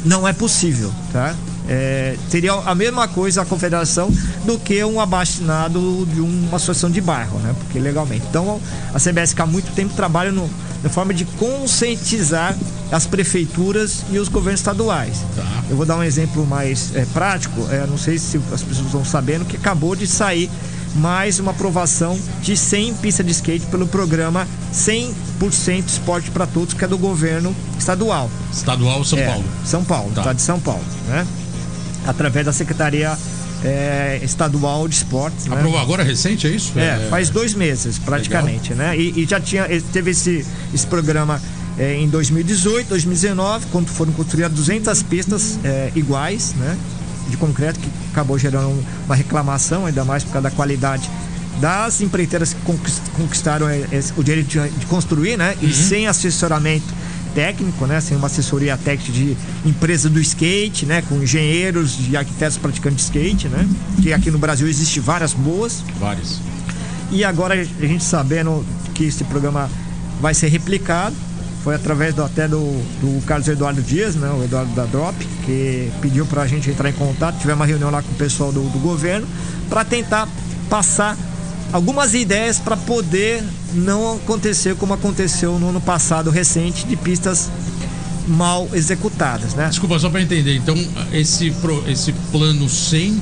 não 0.05 0.27
é 0.27 0.33
possível, 0.33 0.91
tá? 1.11 1.35
É, 1.67 2.15
seria 2.29 2.53
a 2.53 2.75
mesma 2.75 3.07
coisa 3.07 3.41
a 3.41 3.45
confederação 3.45 4.11
do 4.45 4.59
que 4.59 4.83
um 4.83 4.99
abastinado 5.01 6.07
de 6.13 6.21
uma 6.21 6.57
associação 6.57 6.89
de 6.91 7.01
bairro, 7.01 7.39
né? 7.39 7.55
Porque 7.59 7.79
legalmente. 7.79 8.25
Então 8.29 8.59
a 8.93 8.99
CBSK 8.99 9.41
há 9.41 9.45
muito 9.45 9.71
tempo 9.73 9.93
trabalha 9.95 10.31
no, 10.31 10.49
na 10.83 10.89
forma 10.89 11.13
de 11.13 11.25
conscientizar 11.25 12.55
as 12.91 13.05
prefeituras 13.07 14.03
e 14.11 14.19
os 14.19 14.27
governos 14.29 14.59
estaduais. 14.61 15.23
Tá. 15.35 15.43
Eu 15.69 15.75
vou 15.75 15.85
dar 15.85 15.97
um 15.97 16.03
exemplo 16.03 16.45
mais 16.45 16.95
é, 16.95 17.05
prático, 17.13 17.67
é, 17.71 17.85
não 17.87 17.97
sei 17.97 18.17
se 18.19 18.37
as 18.53 18.61
pessoas 18.61 18.85
estão 18.85 19.03
sabendo 19.03 19.43
que 19.45 19.57
acabou 19.57 19.95
de 19.95 20.05
sair 20.05 20.49
mais 20.95 21.39
uma 21.39 21.51
aprovação 21.51 22.17
de 22.41 22.55
100 22.55 22.93
pistas 22.95 23.25
de 23.25 23.31
skate 23.33 23.65
pelo 23.65 23.85
programa 23.85 24.47
100% 24.73 25.87
esporte 25.87 26.31
para 26.31 26.45
todos, 26.47 26.73
que 26.73 26.85
é 26.85 26.87
do 26.87 26.97
governo 26.97 27.53
estadual. 27.77 28.29
Estadual 28.53 29.03
São 29.03 29.19
É, 29.19 29.27
Paulo. 29.27 29.43
São 29.65 29.83
Paulo, 29.83 30.11
Tá. 30.15 30.23
tá. 30.23 30.33
de 30.33 30.41
São 30.41 30.59
Paulo, 30.59 30.83
né? 31.07 31.27
Através 32.05 32.45
da 32.45 32.53
Secretaria 32.53 33.17
é, 33.63 34.19
Estadual 34.23 34.87
de 34.87 34.95
Esportes. 34.95 35.45
né? 35.45 35.55
Aprovou 35.55 35.79
agora 35.79 36.03
recente, 36.03 36.45
é 36.47 36.49
isso? 36.51 36.77
É, 36.77 37.07
faz 37.09 37.29
dois 37.29 37.53
meses 37.53 37.97
praticamente, 37.97 38.73
né? 38.73 38.95
E, 38.97 39.21
e 39.23 39.25
já 39.27 39.39
tinha, 39.39 39.65
ele 39.69 39.81
teve 39.93 40.11
esse, 40.11 40.45
esse 40.73 40.85
programa 40.85 41.41
é, 41.77 41.95
em 41.95 42.07
2018, 42.07 42.87
2019, 42.89 43.65
quando 43.71 43.87
foram 43.87 44.11
construídas 44.13 44.51
200 44.53 45.01
pistas 45.03 45.59
é, 45.63 45.91
iguais, 45.95 46.53
né? 46.57 46.77
De 47.29 47.37
concreto, 47.37 47.79
que 47.79 47.89
acabou 48.11 48.37
gerando 48.37 48.67
um- 48.69 48.83
uma 49.07 49.15
reclamação, 49.15 49.85
ainda 49.87 50.05
mais 50.05 50.23
por 50.23 50.33
causa 50.33 50.49
da 50.49 50.55
qualidade 50.55 51.09
das 51.59 52.01
empreiteiras 52.01 52.53
que 52.53 52.61
conquist- 52.61 53.01
conquistaram 53.17 53.67
é, 53.67 53.87
o 54.15 54.23
direito 54.23 54.47
de, 54.47 54.85
construir, 54.85 55.37
né? 55.37 55.55
E 55.61 55.73
sem 55.73 56.05
assessoramento 56.05 56.85
técnico, 57.35 57.85
né? 57.85 57.99
Sem 58.01 58.17
uma 58.17 58.27
assessoria 58.27 58.77
técnica 58.77 59.11
de 59.11 59.37
empresa 59.65 60.09
do 60.09 60.19
skate, 60.19 60.85
né? 60.85 61.03
Com 61.07 61.21
engenheiros 61.21 61.97
e 62.09 62.17
arquitetos 62.17 62.57
praticantes 62.57 62.97
de 62.97 63.03
skate, 63.03 63.47
né? 63.49 63.67
Que 64.01 64.13
aqui 64.13 64.31
no 64.31 64.39
Brasil 64.39 64.67
existe 64.67 64.99
várias 64.99 65.33
boas. 65.33 65.83
Vários. 65.99 66.39
E 67.11 67.23
agora 67.23 67.53
a 67.53 67.85
gente 67.85 68.03
sabendo 68.03 68.65
que 68.93 69.03
esse 69.03 69.23
programa 69.25 69.69
vai 70.21 70.33
ser 70.33 70.47
replicado, 70.47 71.15
foi 71.63 71.75
através 71.75 72.13
do, 72.13 72.23
até 72.23 72.47
do, 72.47 72.59
do 73.01 73.25
Carlos 73.25 73.47
Eduardo 73.47 73.81
Dias, 73.81 74.15
né, 74.15 74.29
o 74.29 74.43
Eduardo 74.43 74.73
da 74.73 74.85
Drop, 74.85 75.15
que 75.45 75.91
pediu 76.01 76.25
para 76.25 76.43
a 76.43 76.47
gente 76.47 76.69
entrar 76.69 76.89
em 76.89 76.93
contato. 76.93 77.39
Tivemos 77.39 77.59
uma 77.59 77.65
reunião 77.65 77.91
lá 77.91 78.01
com 78.01 78.11
o 78.11 78.15
pessoal 78.15 78.51
do, 78.51 78.61
do 78.69 78.79
governo 78.79 79.27
para 79.69 79.83
tentar 79.83 80.27
passar 80.69 81.17
algumas 81.71 82.13
ideias 82.13 82.59
para 82.59 82.77
poder 82.77 83.43
não 83.73 84.15
acontecer 84.15 84.75
como 84.75 84.93
aconteceu 84.93 85.59
no 85.59 85.69
ano 85.69 85.81
passado 85.81 86.29
recente 86.29 86.85
de 86.85 86.95
pistas 86.95 87.49
mal 88.27 88.67
executadas, 88.73 89.53
né? 89.53 89.67
Desculpa, 89.69 89.99
só 89.99 90.09
para 90.09 90.21
entender. 90.21 90.55
Então, 90.55 90.75
esse, 91.11 91.53
esse 91.87 92.11
plano 92.31 92.67
100 92.67 93.21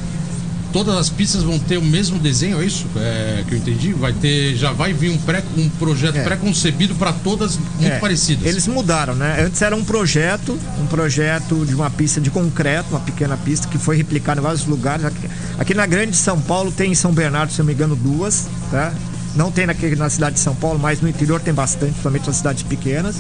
todas 0.73 0.97
as 0.97 1.09
pistas 1.09 1.43
vão 1.43 1.59
ter 1.59 1.77
o 1.77 1.81
mesmo 1.81 2.17
desenho, 2.17 2.59
é 2.59 2.65
isso 2.65 2.87
é, 2.97 3.43
que 3.47 3.53
eu 3.53 3.59
entendi? 3.59 3.93
Vai 3.93 4.11
ter, 4.11 4.55
já 4.55 4.73
vai 4.73 4.91
vir 4.91 5.11
um, 5.11 5.17
pré, 5.19 5.43
um 5.55 5.69
projeto 5.69 6.17
é. 6.17 6.23
pré-concebido 6.23 6.95
para 6.95 7.13
todas 7.13 7.57
muito 7.57 7.93
é. 7.93 7.99
parecidas. 7.99 8.45
Eles 8.45 8.67
mudaram, 8.67 9.13
né? 9.13 9.45
Antes 9.45 9.61
era 9.61 9.75
um 9.75 9.85
projeto, 9.85 10.59
um 10.81 10.87
projeto 10.87 11.63
de 11.65 11.75
uma 11.75 11.91
pista 11.91 12.19
de 12.19 12.31
concreto, 12.31 12.89
uma 12.89 12.99
pequena 12.99 13.37
pista 13.37 13.67
que 13.67 13.77
foi 13.77 13.95
replicada 13.95 14.41
em 14.41 14.43
vários 14.43 14.65
lugares. 14.65 15.05
Aqui, 15.05 15.29
aqui 15.59 15.73
na 15.75 15.85
Grande 15.85 16.17
São 16.17 16.41
Paulo 16.41 16.71
tem 16.71 16.91
em 16.91 16.95
São 16.95 17.13
Bernardo, 17.13 17.53
se 17.53 17.61
eu 17.61 17.63
não 17.63 17.67
me 17.67 17.73
engano, 17.73 17.95
duas, 17.95 18.47
tá? 18.71 18.91
Não 19.35 19.51
tem 19.51 19.65
na 19.67 20.09
cidade 20.09 20.35
de 20.35 20.41
São 20.41 20.55
Paulo, 20.55 20.79
mas 20.79 21.01
no 21.01 21.07
interior 21.07 21.39
tem 21.39 21.53
bastante, 21.53 21.91
principalmente 21.91 22.27
nas 22.27 22.37
cidades 22.37 22.63
pequenas. 22.63 23.15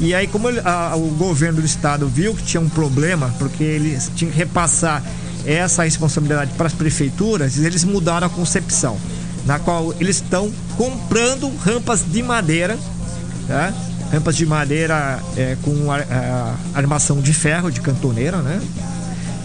E 0.00 0.12
aí, 0.12 0.26
como 0.26 0.48
ele, 0.48 0.60
a, 0.64 0.94
o 0.96 1.10
governo 1.10 1.60
do 1.60 1.66
estado 1.66 2.08
viu 2.08 2.34
que 2.34 2.42
tinha 2.42 2.60
um 2.60 2.68
problema, 2.68 3.32
porque 3.38 3.62
eles 3.62 4.10
tinham 4.14 4.32
que 4.32 4.38
repassar 4.38 5.02
essa 5.46 5.84
responsabilidade 5.84 6.52
para 6.54 6.66
as 6.66 6.72
prefeituras, 6.72 7.58
eles 7.58 7.84
mudaram 7.84 8.26
a 8.26 8.30
concepção, 8.30 8.98
na 9.46 9.58
qual 9.58 9.94
eles 10.00 10.16
estão 10.16 10.50
comprando 10.76 11.54
rampas 11.58 12.04
de 12.06 12.22
madeira, 12.22 12.78
tá? 13.46 13.72
rampas 14.10 14.36
de 14.36 14.46
madeira 14.46 15.20
é, 15.36 15.56
com 15.62 15.90
a, 15.90 15.96
a, 15.98 16.54
armação 16.74 17.20
de 17.20 17.32
ferro, 17.32 17.70
de 17.70 17.80
cantoneira, 17.80 18.38
né? 18.38 18.60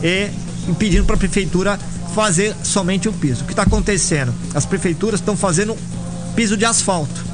E 0.04 0.30
impedindo 0.70 1.06
para 1.06 1.16
a 1.16 1.20
prefeitura 1.20 1.80
fazer 2.14 2.56
somente 2.64 3.10
o 3.10 3.14
piso. 3.14 3.44
O 3.44 3.46
que 3.46 3.54
está 3.54 3.64
acontecendo? 3.64 4.34
As 4.54 4.66
prefeituras 4.66 5.20
estão 5.20 5.36
fazendo 5.36 5.76
piso 6.36 6.56
de 6.56 6.66
asfalto. 6.66 7.29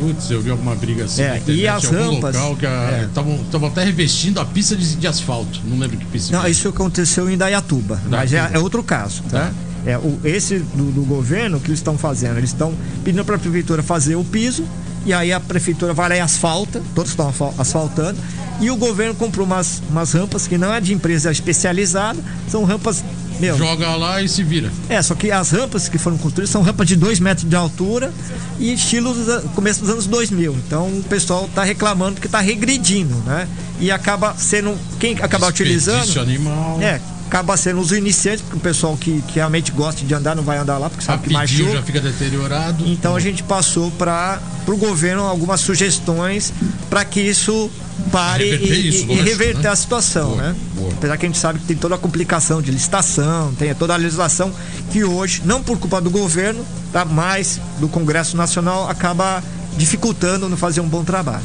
Putz, 0.00 0.30
eu 0.30 0.40
vi 0.40 0.50
alguma 0.50 0.74
briga 0.74 1.04
assim. 1.04 1.22
É, 1.22 1.36
internet, 1.36 1.60
e 1.60 1.68
as 1.68 1.84
rampas. 1.84 2.34
Estavam 2.34 3.38
é. 3.62 3.70
até 3.70 3.84
revestindo 3.84 4.40
a 4.40 4.44
pista 4.44 4.74
de, 4.74 4.96
de, 4.96 5.06
asfalto. 5.06 5.60
Não 5.64 5.78
lembro 5.78 5.98
que 5.98 6.06
pista. 6.06 6.36
Não, 6.36 6.48
isso 6.48 6.68
aconteceu 6.68 7.30
em 7.30 7.36
Dayatuba, 7.36 8.00
mas 8.08 8.32
é, 8.32 8.50
é, 8.54 8.58
outro 8.58 8.82
caso, 8.82 9.22
tá? 9.24 9.46
tá? 9.46 9.52
É, 9.84 9.98
o, 9.98 10.18
esse 10.24 10.58
do, 10.58 10.90
do 10.90 11.02
governo 11.02 11.60
que 11.60 11.68
eles 11.68 11.78
estão 11.78 11.98
fazendo, 11.98 12.38
eles 12.38 12.50
estão 12.50 12.74
pedindo 13.04 13.24
para 13.24 13.36
a 13.36 13.38
prefeitura 13.38 13.82
fazer 13.82 14.16
o 14.16 14.24
piso 14.24 14.64
e 15.04 15.12
aí 15.12 15.32
a 15.32 15.40
prefeitura 15.40 15.94
vai 15.94 16.08
lá 16.08 16.16
e 16.16 16.20
asfalta, 16.20 16.82
todos 16.94 17.10
estão 17.10 17.32
asfaltando, 17.58 18.18
e 18.60 18.70
o 18.70 18.76
governo 18.76 19.14
comprou 19.14 19.46
umas, 19.46 19.82
umas 19.88 20.12
rampas 20.12 20.46
que 20.46 20.58
não 20.58 20.72
é 20.72 20.80
de 20.80 20.92
empresa 20.92 21.30
especializada, 21.30 22.22
são 22.48 22.64
rampas 22.64 23.02
meu, 23.40 23.56
Joga 23.56 23.94
lá 23.96 24.22
e 24.22 24.28
se 24.28 24.42
vira. 24.42 24.70
É, 24.88 25.00
só 25.02 25.14
que 25.14 25.30
as 25.30 25.50
rampas 25.50 25.88
que 25.88 25.98
foram 25.98 26.18
construídas 26.18 26.50
são 26.50 26.62
rampas 26.62 26.86
de 26.86 26.96
2 26.96 27.20
metros 27.20 27.48
de 27.48 27.56
altura 27.56 28.12
e 28.58 28.72
estilo 28.72 29.12
do 29.14 29.48
começo 29.54 29.80
dos 29.80 29.90
anos 29.90 30.06
2000. 30.06 30.54
Então 30.66 30.86
o 30.88 31.02
pessoal 31.04 31.46
está 31.46 31.64
reclamando 31.64 32.20
que 32.20 32.26
está 32.26 32.40
regredindo, 32.40 33.14
né? 33.26 33.48
E 33.80 33.90
acaba 33.90 34.34
sendo. 34.36 34.76
Quem 34.98 35.16
acaba 35.20 35.48
utilizando. 35.48 36.20
animal. 36.20 36.78
É, 36.80 37.00
acaba 37.30 37.56
sendo 37.56 37.80
os 37.80 37.92
iniciantes, 37.92 38.42
porque 38.42 38.56
o 38.56 38.60
pessoal 38.60 38.96
que, 38.96 39.22
que 39.22 39.36
realmente 39.36 39.70
gosta 39.70 40.04
de 40.04 40.12
andar 40.12 40.34
não 40.34 40.42
vai 40.42 40.58
andar 40.58 40.78
lá, 40.78 40.90
porque 40.90 41.04
sabe 41.04 41.28
que 41.28 41.32
machuca. 41.32 41.70
já 41.70 41.82
fica 41.82 42.00
deteriorado. 42.00 42.84
Então 42.88 43.14
a 43.14 43.20
gente 43.20 43.44
passou 43.44 43.88
para 43.92 44.40
o 44.66 44.76
governo 44.76 45.22
algumas 45.22 45.60
sugestões 45.60 46.52
para 46.90 47.04
que 47.04 47.20
isso 47.20 47.70
pare 48.10 48.44
e, 48.44 48.88
isso, 48.88 49.04
e, 49.04 49.06
lógico, 49.06 49.12
e, 49.12 49.30
reverter 49.30 49.62
né? 49.62 49.68
a 49.68 49.76
situação, 49.76 50.30
boa, 50.30 50.42
né? 50.42 50.56
Boa. 50.74 50.92
Apesar 50.92 51.16
que 51.16 51.26
a 51.26 51.28
gente 51.28 51.38
sabe 51.38 51.60
que 51.60 51.66
tem 51.66 51.76
toda 51.76 51.94
a 51.94 51.98
complicação 51.98 52.60
de 52.60 52.72
licitação, 52.72 53.54
tem 53.54 53.72
toda 53.76 53.94
a 53.94 53.96
legislação 53.96 54.52
que 54.90 55.04
hoje, 55.04 55.42
não 55.44 55.62
por 55.62 55.78
culpa 55.78 56.00
do 56.00 56.10
governo, 56.10 56.66
tá, 56.92 57.04
mas 57.04 57.60
do 57.78 57.88
Congresso 57.88 58.36
Nacional, 58.36 58.90
acaba 58.90 59.40
dificultando 59.76 60.48
no 60.48 60.56
fazer 60.56 60.80
um 60.80 60.88
bom 60.88 61.04
trabalho. 61.04 61.44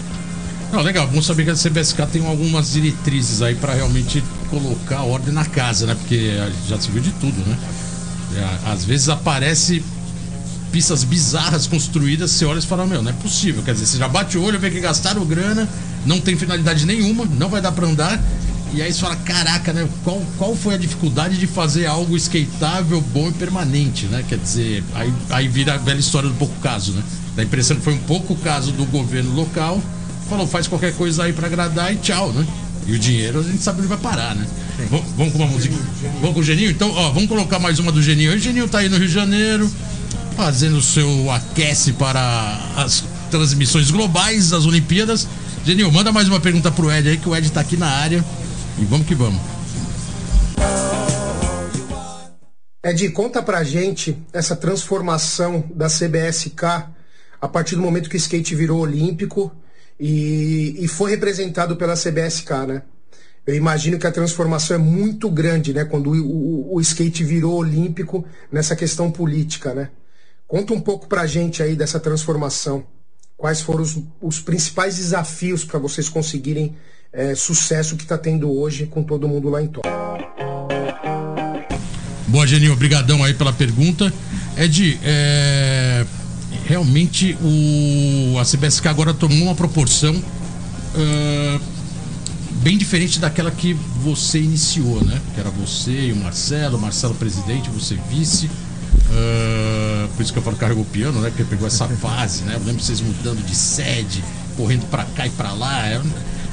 Não, 0.71 0.81
legal, 0.81 1.07
vamos 1.07 1.25
saber 1.25 1.45
que 1.45 1.51
a 1.51 1.55
CBSK 1.55 2.05
tem 2.11 2.25
algumas 2.25 2.71
diretrizes 2.71 3.41
aí 3.41 3.55
para 3.55 3.73
realmente 3.73 4.23
colocar 4.49 5.03
ordem 5.03 5.33
na 5.33 5.45
casa, 5.45 5.85
né? 5.85 5.95
Porque 5.95 6.37
já 6.67 6.79
se 6.79 6.89
viu 6.89 7.01
de 7.01 7.11
tudo, 7.11 7.37
né? 7.47 7.57
É, 8.35 8.71
às 8.71 8.83
vezes 8.83 9.07
aparece 9.07 9.83
pistas 10.71 11.05
bizarras 11.05 11.67
construídas, 11.67 12.31
você 12.31 12.43
olha 12.43 12.59
e 12.59 12.61
fala, 12.61 12.85
meu, 12.85 13.01
não 13.01 13.09
é 13.09 13.13
possível. 13.13 13.63
Quer 13.63 13.73
dizer, 13.73 13.85
você 13.85 13.97
já 13.97 14.09
bate 14.09 14.37
o 14.37 14.43
olho, 14.43 14.59
vê 14.59 14.69
que 14.69 14.81
gastaram 14.81 15.23
grana, 15.25 15.69
não 16.05 16.19
tem 16.19 16.35
finalidade 16.35 16.85
nenhuma, 16.85 17.25
não 17.25 17.47
vai 17.47 17.61
dar 17.61 17.71
para 17.71 17.87
andar. 17.87 18.21
E 18.73 18.81
aí 18.81 18.91
você 18.91 18.99
fala, 18.99 19.15
caraca, 19.15 19.71
né? 19.71 19.87
Qual, 20.03 20.21
qual 20.37 20.53
foi 20.53 20.73
a 20.73 20.77
dificuldade 20.77 21.37
de 21.37 21.47
fazer 21.47 21.85
algo 21.85 22.17
skateável, 22.17 22.99
bom 22.99 23.29
e 23.29 23.31
permanente, 23.31 24.05
né? 24.07 24.25
Quer 24.27 24.37
dizer, 24.37 24.83
aí, 24.93 25.13
aí 25.29 25.47
vira 25.47 25.75
a 25.75 25.77
velha 25.77 25.99
história 25.99 26.27
do 26.27 26.35
pouco 26.35 26.59
caso, 26.59 26.91
né? 26.91 27.01
Dá 27.37 27.41
a 27.41 27.45
impressão 27.45 27.77
que 27.77 27.83
foi 27.83 27.93
um 27.93 27.99
pouco 27.99 28.35
caso 28.35 28.73
do 28.73 28.85
governo 28.85 29.33
local, 29.33 29.81
falou, 30.29 30.47
faz 30.47 30.67
qualquer 30.67 30.93
coisa 30.93 31.23
aí 31.23 31.33
para 31.33 31.47
agradar 31.47 31.93
e 31.93 31.97
tchau, 31.97 32.31
né? 32.33 32.45
E 32.87 32.93
o 32.93 32.99
dinheiro 32.99 33.39
a 33.39 33.43
gente 33.43 33.61
sabe 33.61 33.79
onde 33.79 33.87
vai 33.87 33.97
parar, 33.97 34.35
né? 34.35 34.45
Vamos, 34.89 35.05
vamos 35.15 35.33
com 35.33 35.39
uma 35.39 35.47
música. 35.47 35.75
Vamos 36.19 36.33
com 36.33 36.39
o 36.39 36.43
Geninho? 36.43 36.69
Então, 36.69 36.91
ó, 36.91 37.11
vamos 37.11 37.27
colocar 37.27 37.59
mais 37.59 37.79
uma 37.79 37.91
do 37.91 38.01
Geninho. 38.01 38.33
O 38.33 38.37
Geninho 38.37 38.67
tá 38.67 38.79
aí 38.79 38.89
no 38.89 38.97
Rio 38.97 39.07
de 39.07 39.13
Janeiro, 39.13 39.71
fazendo 40.35 40.77
o 40.77 40.81
seu 40.81 41.31
aquece 41.31 41.93
para 41.93 42.59
as 42.75 43.03
transmissões 43.31 43.89
globais 43.89 44.49
das 44.49 44.65
Olimpíadas. 44.65 45.27
Genil, 45.65 45.91
manda 45.91 46.11
mais 46.11 46.27
uma 46.27 46.39
pergunta 46.39 46.71
pro 46.71 46.91
Ed 46.91 47.09
aí, 47.09 47.17
que 47.17 47.27
o 47.27 47.35
Ed 47.35 47.49
tá 47.51 47.61
aqui 47.61 47.77
na 47.77 47.87
área. 47.87 48.23
E 48.77 48.85
vamos 48.85 49.07
que 49.07 49.15
vamos. 49.15 49.41
Ed, 52.83 53.09
conta 53.09 53.41
pra 53.41 53.63
gente 53.63 54.15
essa 54.31 54.55
transformação 54.55 55.63
da 55.73 55.87
CBSK 55.87 56.85
a 57.41 57.47
partir 57.47 57.75
do 57.75 57.81
momento 57.81 58.09
que 58.09 58.15
o 58.15 58.17
skate 58.17 58.53
virou 58.53 58.79
olímpico 58.79 59.51
e, 59.99 60.75
e 60.79 60.87
foi 60.87 61.11
representado 61.11 61.75
pela 61.75 61.95
CBSK, 61.95 62.51
né? 62.67 62.81
Eu 63.45 63.55
imagino 63.55 63.99
que 63.99 64.07
a 64.07 64.11
transformação 64.11 64.75
é 64.75 64.79
muito 64.79 65.29
grande, 65.29 65.73
né? 65.73 65.85
Quando 65.85 66.11
o, 66.11 66.15
o, 66.15 66.75
o 66.75 66.81
skate 66.81 67.23
virou 67.23 67.55
olímpico 67.55 68.25
nessa 68.51 68.75
questão 68.75 69.11
política, 69.11 69.73
né? 69.73 69.89
Conta 70.47 70.73
um 70.73 70.81
pouco 70.81 71.07
pra 71.07 71.27
gente 71.27 71.61
aí 71.61 71.75
dessa 71.75 71.99
transformação 71.99 72.85
quais 73.37 73.61
foram 73.61 73.81
os, 73.81 74.01
os 74.21 74.39
principais 74.39 74.95
desafios 74.95 75.63
para 75.63 75.79
vocês 75.79 76.09
conseguirem 76.09 76.75
é, 77.11 77.35
sucesso 77.35 77.95
que 77.95 78.03
está 78.03 78.17
tendo 78.17 78.51
hoje 78.51 78.85
com 78.85 79.03
todo 79.03 79.27
mundo 79.27 79.49
lá 79.49 79.61
em 79.61 79.67
Tóquio. 79.67 79.91
Boa, 82.27 82.45
Geninho, 82.45 82.73
obrigadão 82.73 83.23
aí 83.23 83.33
pela 83.33 83.53
pergunta. 83.53 84.11
Ed, 84.57 84.99
é, 85.03 85.64
realmente 86.65 87.37
o, 87.41 88.37
a 88.39 88.43
CBSK 88.43 88.87
agora 88.87 89.13
tomou 89.13 89.43
uma 89.43 89.55
proporção 89.55 90.15
uh, 90.15 91.61
bem 92.61 92.77
diferente 92.77 93.19
daquela 93.19 93.51
que 93.51 93.73
você 94.03 94.39
iniciou, 94.39 95.03
né? 95.03 95.21
Que 95.33 95.39
era 95.39 95.49
você 95.51 96.07
e 96.07 96.11
o 96.11 96.15
Marcelo, 96.15 96.79
Marcelo 96.79 97.13
presidente, 97.13 97.69
você 97.69 97.97
vice. 98.09 98.47
Uh, 98.47 100.07
por 100.15 100.23
isso 100.23 100.33
que 100.33 100.39
eu 100.39 100.43
falo 100.43 100.57
carregou 100.57 100.83
o 100.83 100.87
piano, 100.87 101.21
né? 101.21 101.29
Porque 101.29 101.43
pegou 101.43 101.67
essa 101.67 101.87
fase, 102.01 102.43
né? 102.43 102.55
Eu 102.55 102.65
lembro 102.65 102.81
vocês 102.81 102.99
mudando 102.99 103.45
de 103.45 103.55
sede, 103.55 104.23
correndo 104.57 104.89
pra 104.89 105.05
cá 105.05 105.27
e 105.27 105.29
pra 105.29 105.53
lá. 105.53 105.87
É 105.87 106.01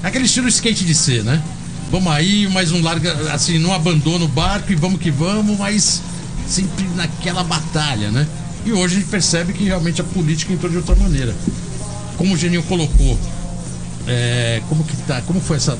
aquele 0.02 0.26
estilo 0.26 0.48
skate 0.48 0.84
de 0.84 0.94
ser, 0.94 1.24
né? 1.24 1.42
Vamos 1.90 2.12
aí, 2.12 2.48
mais 2.48 2.72
um 2.72 2.82
larga, 2.82 3.12
assim, 3.32 3.58
não 3.58 3.72
abandona 3.72 4.24
o 4.24 4.28
barco 4.28 4.72
e 4.72 4.74
vamos 4.74 5.00
que 5.00 5.10
vamos, 5.10 5.58
mas 5.58 6.00
sempre 6.46 6.86
naquela 6.94 7.44
batalha, 7.44 8.10
né? 8.10 8.26
E 8.64 8.72
hoje 8.72 8.96
a 8.96 8.98
gente 9.00 9.10
percebe 9.10 9.52
que 9.52 9.64
realmente 9.64 10.00
a 10.00 10.04
política 10.04 10.52
entrou 10.52 10.70
de 10.70 10.76
outra 10.76 10.94
maneira. 10.94 11.34
Como 12.16 12.34
o 12.34 12.36
Geninho 12.36 12.62
colocou, 12.64 13.18
é, 14.06 14.62
como 14.68 14.84
que 14.84 14.96
tá, 14.98 15.20
como 15.22 15.40
foi 15.40 15.56
essa 15.56 15.76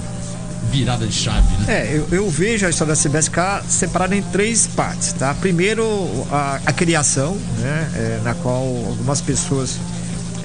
virada 0.70 1.06
de 1.06 1.12
chave, 1.12 1.46
né? 1.58 1.66
É, 1.68 1.96
eu, 1.96 2.08
eu 2.10 2.30
vejo 2.30 2.66
a 2.66 2.70
história 2.70 2.94
da 2.94 3.00
CBSK 3.00 3.68
separada 3.68 4.16
em 4.16 4.22
três 4.22 4.66
partes, 4.66 5.12
tá? 5.12 5.34
Primeiro, 5.34 5.84
a, 6.30 6.60
a 6.64 6.72
criação, 6.72 7.36
né? 7.58 7.90
É, 7.94 8.20
na 8.24 8.34
qual 8.34 8.62
algumas 8.88 9.20
pessoas 9.20 9.78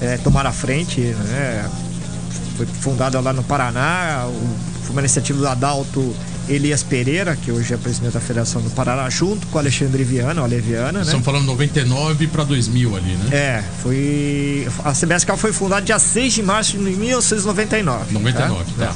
é, 0.00 0.16
tomaram 0.18 0.50
a 0.50 0.52
frente, 0.52 1.00
né? 1.00 1.68
Foi 2.56 2.66
fundada 2.66 3.20
lá 3.20 3.32
no 3.32 3.42
Paraná, 3.42 4.26
o, 4.26 4.56
foi 4.82 4.92
uma 4.92 5.00
iniciativa 5.00 5.38
do 5.38 5.48
Adalto 5.48 6.14
Elias 6.48 6.82
Pereira, 6.82 7.36
que 7.36 7.52
hoje 7.52 7.74
é 7.74 7.76
presidente 7.76 8.14
da 8.14 8.20
Federação 8.20 8.62
do 8.62 8.70
Paraná, 8.70 9.08
junto 9.10 9.46
com 9.48 9.58
Alexandre 9.58 10.02
Viana, 10.02 10.40
o 10.40 10.44
Aleviana, 10.44 10.92
né? 10.92 11.02
Estamos 11.02 11.24
falando 11.24 11.44
99 11.44 12.26
para 12.28 12.44
2000 12.44 12.96
ali, 12.96 13.12
né? 13.12 13.36
É, 13.36 13.64
foi. 13.82 14.66
A 14.84 14.92
CBSK 14.92 15.36
foi 15.36 15.52
fundada 15.52 15.82
dia 15.82 15.98
6 15.98 16.32
de 16.32 16.42
março 16.42 16.72
de 16.72 16.78
1999. 16.78 18.12
99, 18.12 18.64
tá? 18.78 18.86
tá. 18.86 18.94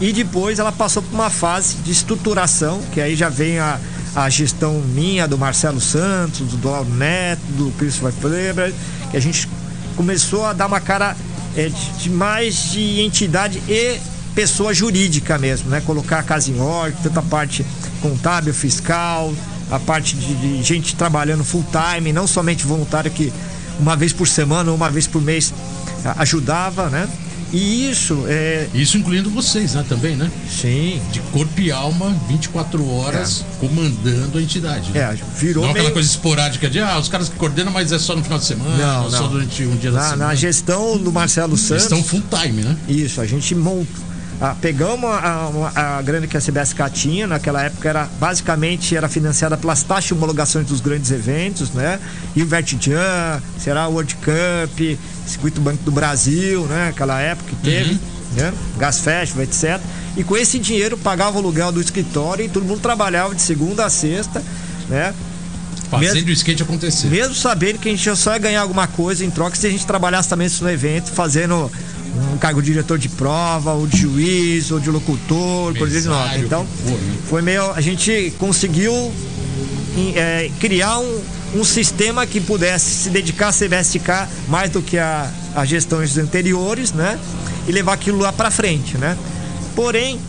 E 0.00 0.12
depois 0.12 0.58
ela 0.58 0.72
passou 0.72 1.02
por 1.02 1.14
uma 1.14 1.30
fase 1.30 1.76
de 1.76 1.90
estruturação, 1.90 2.82
que 2.92 3.00
aí 3.00 3.16
já 3.16 3.30
vem 3.30 3.58
a, 3.58 3.80
a 4.14 4.28
gestão 4.28 4.80
minha, 4.80 5.26
do 5.26 5.38
Marcelo 5.38 5.80
Santos, 5.80 6.52
do 6.54 6.84
Neto, 6.84 7.42
do 7.56 7.70
Christopher 7.78 8.12
Kleber, 8.20 8.74
que 9.10 9.16
a 9.16 9.20
gente 9.20 9.48
começou 9.96 10.44
a 10.44 10.52
dar 10.52 10.66
uma 10.66 10.80
cara 10.80 11.16
é, 11.56 11.70
de 11.98 12.10
mais 12.10 12.72
de 12.72 13.00
entidade 13.00 13.62
e 13.68 13.98
pessoa 14.34 14.74
jurídica 14.74 15.38
mesmo, 15.38 15.70
né? 15.70 15.80
Colocar 15.80 16.18
a 16.18 16.22
casa 16.22 16.50
em 16.50 16.60
ordem, 16.60 16.98
tanto 17.02 17.18
a 17.18 17.22
parte 17.22 17.64
contábil, 18.00 18.52
fiscal, 18.52 19.32
a 19.70 19.78
parte 19.78 20.16
de, 20.16 20.34
de 20.34 20.62
gente 20.62 20.96
trabalhando 20.96 21.44
full 21.44 21.64
time, 21.70 22.12
não 22.12 22.26
somente 22.26 22.64
voluntário 22.64 23.10
que 23.10 23.32
uma 23.78 23.96
vez 23.96 24.12
por 24.12 24.28
semana 24.28 24.70
ou 24.70 24.76
uma 24.76 24.90
vez 24.90 25.06
por 25.06 25.22
mês 25.22 25.52
ajudava, 26.16 26.88
né? 26.88 27.08
E 27.52 27.88
isso 27.88 28.24
é. 28.26 28.66
Isso 28.74 28.98
incluindo 28.98 29.30
vocês, 29.30 29.74
né? 29.74 29.84
Também, 29.88 30.16
né? 30.16 30.28
Sim. 30.50 31.00
De 31.12 31.20
corpo 31.20 31.60
e 31.60 31.70
alma, 31.70 32.12
24 32.28 32.84
horas, 32.90 33.44
é. 33.48 33.60
comandando 33.60 34.38
a 34.38 34.42
entidade. 34.42 34.90
Né? 34.90 35.00
É, 35.00 35.16
virou. 35.38 35.64
Não 35.64 35.72
meio... 35.72 35.84
aquela 35.84 35.92
coisa 35.92 36.08
esporádica 36.08 36.68
de, 36.68 36.80
ah, 36.80 36.98
os 36.98 37.08
caras 37.08 37.28
que 37.28 37.36
coordenam, 37.36 37.72
mas 37.72 37.92
é 37.92 37.98
só 37.98 38.16
no 38.16 38.24
final 38.24 38.40
de 38.40 38.44
semana, 38.44 38.76
não, 38.76 39.04
não. 39.04 39.10
só 39.10 39.28
durante 39.28 39.64
um 39.64 39.76
dia 39.76 39.92
na, 39.92 39.98
da 39.98 40.04
semana. 40.04 40.26
Na 40.26 40.34
gestão 40.34 40.98
do 40.98 41.12
Marcelo 41.12 41.56
Santos. 41.56 41.84
Gestão 41.84 42.02
full 42.02 42.22
time, 42.28 42.62
né? 42.62 42.76
Isso, 42.88 43.20
a 43.20 43.26
gente 43.26 43.54
monta 43.54 44.13
ah, 44.40 44.54
pegamos 44.60 45.08
a, 45.08 45.50
a, 45.74 45.98
a, 45.98 46.02
grana 46.02 46.26
que 46.26 46.36
a 46.36 46.40
CBSK 46.40 46.90
tinha, 46.92 47.26
naquela 47.26 47.62
época 47.62 47.88
era 47.88 48.08
basicamente 48.18 48.96
era 48.96 49.08
financiada 49.08 49.56
pelas 49.56 49.82
taxas 49.82 50.06
de 50.06 50.14
homologações 50.14 50.66
dos 50.66 50.80
grandes 50.80 51.10
eventos, 51.10 51.70
né? 51.70 52.00
E 52.34 52.42
o 52.42 52.46
Vertijan, 52.46 53.40
será 53.58 53.86
o 53.86 53.92
World 53.92 54.16
Cup, 54.16 54.98
Circuito 55.26 55.60
Banco 55.60 55.82
do 55.84 55.92
Brasil, 55.92 56.62
né? 56.66 56.88
Aquela 56.88 57.20
época 57.20 57.48
que 57.50 57.56
teve, 57.56 57.92
uhum. 57.92 57.98
né? 58.36 58.52
Gas 58.76 58.98
Festival, 58.98 59.44
etc. 59.44 59.80
E 60.16 60.24
com 60.24 60.36
esse 60.36 60.58
dinheiro 60.58 60.98
pagava 60.98 61.36
o 61.36 61.38
aluguel 61.38 61.70
do 61.70 61.80
escritório 61.80 62.44
e 62.44 62.48
todo 62.48 62.64
mundo 62.64 62.80
trabalhava 62.80 63.34
de 63.34 63.42
segunda 63.42 63.86
a 63.86 63.90
sexta, 63.90 64.42
né? 64.88 65.14
Fazendo 65.90 66.14
mesmo, 66.14 66.30
o 66.30 66.32
skate 66.32 66.62
acontecer. 66.62 67.06
Mesmo 67.08 67.34
sabendo 67.34 67.78
que 67.78 67.88
a 67.88 67.92
gente 67.92 68.16
só 68.16 68.32
ia 68.32 68.38
ganhar 68.38 68.62
alguma 68.62 68.86
coisa 68.86 69.24
em 69.24 69.30
troca 69.30 69.54
se 69.54 69.66
a 69.66 69.70
gente 69.70 69.86
trabalhasse 69.86 70.28
também 70.28 70.48
no 70.60 70.70
evento, 70.70 71.10
fazendo 71.10 71.70
um 72.32 72.38
cargo 72.38 72.60
de 72.60 72.66
diretor 72.68 72.98
de 72.98 73.08
prova, 73.08 73.72
ou 73.72 73.86
de 73.86 73.96
juiz, 73.96 74.70
ou 74.70 74.80
de 74.80 74.90
locutor, 74.90 75.74
por 75.74 75.86
exemplo. 75.86 76.18
Então, 76.36 76.64
né? 76.64 77.16
foi 77.28 77.42
meio. 77.42 77.70
A 77.72 77.80
gente 77.80 78.32
conseguiu 78.38 79.12
é, 80.14 80.50
criar 80.60 80.98
um, 80.98 81.20
um 81.56 81.64
sistema 81.64 82.26
que 82.26 82.40
pudesse 82.40 83.04
se 83.04 83.10
dedicar 83.10 83.48
a 83.48 83.52
CBSK 83.52 84.28
mais 84.48 84.70
do 84.70 84.82
que 84.82 84.98
a, 84.98 85.30
a 85.54 85.64
gestões 85.64 86.16
anteriores, 86.18 86.92
né? 86.92 87.18
E 87.66 87.72
levar 87.72 87.94
aquilo 87.94 88.18
lá 88.18 88.32
para 88.32 88.50
frente, 88.50 88.98
né? 88.98 89.16
Porém, 89.74 90.20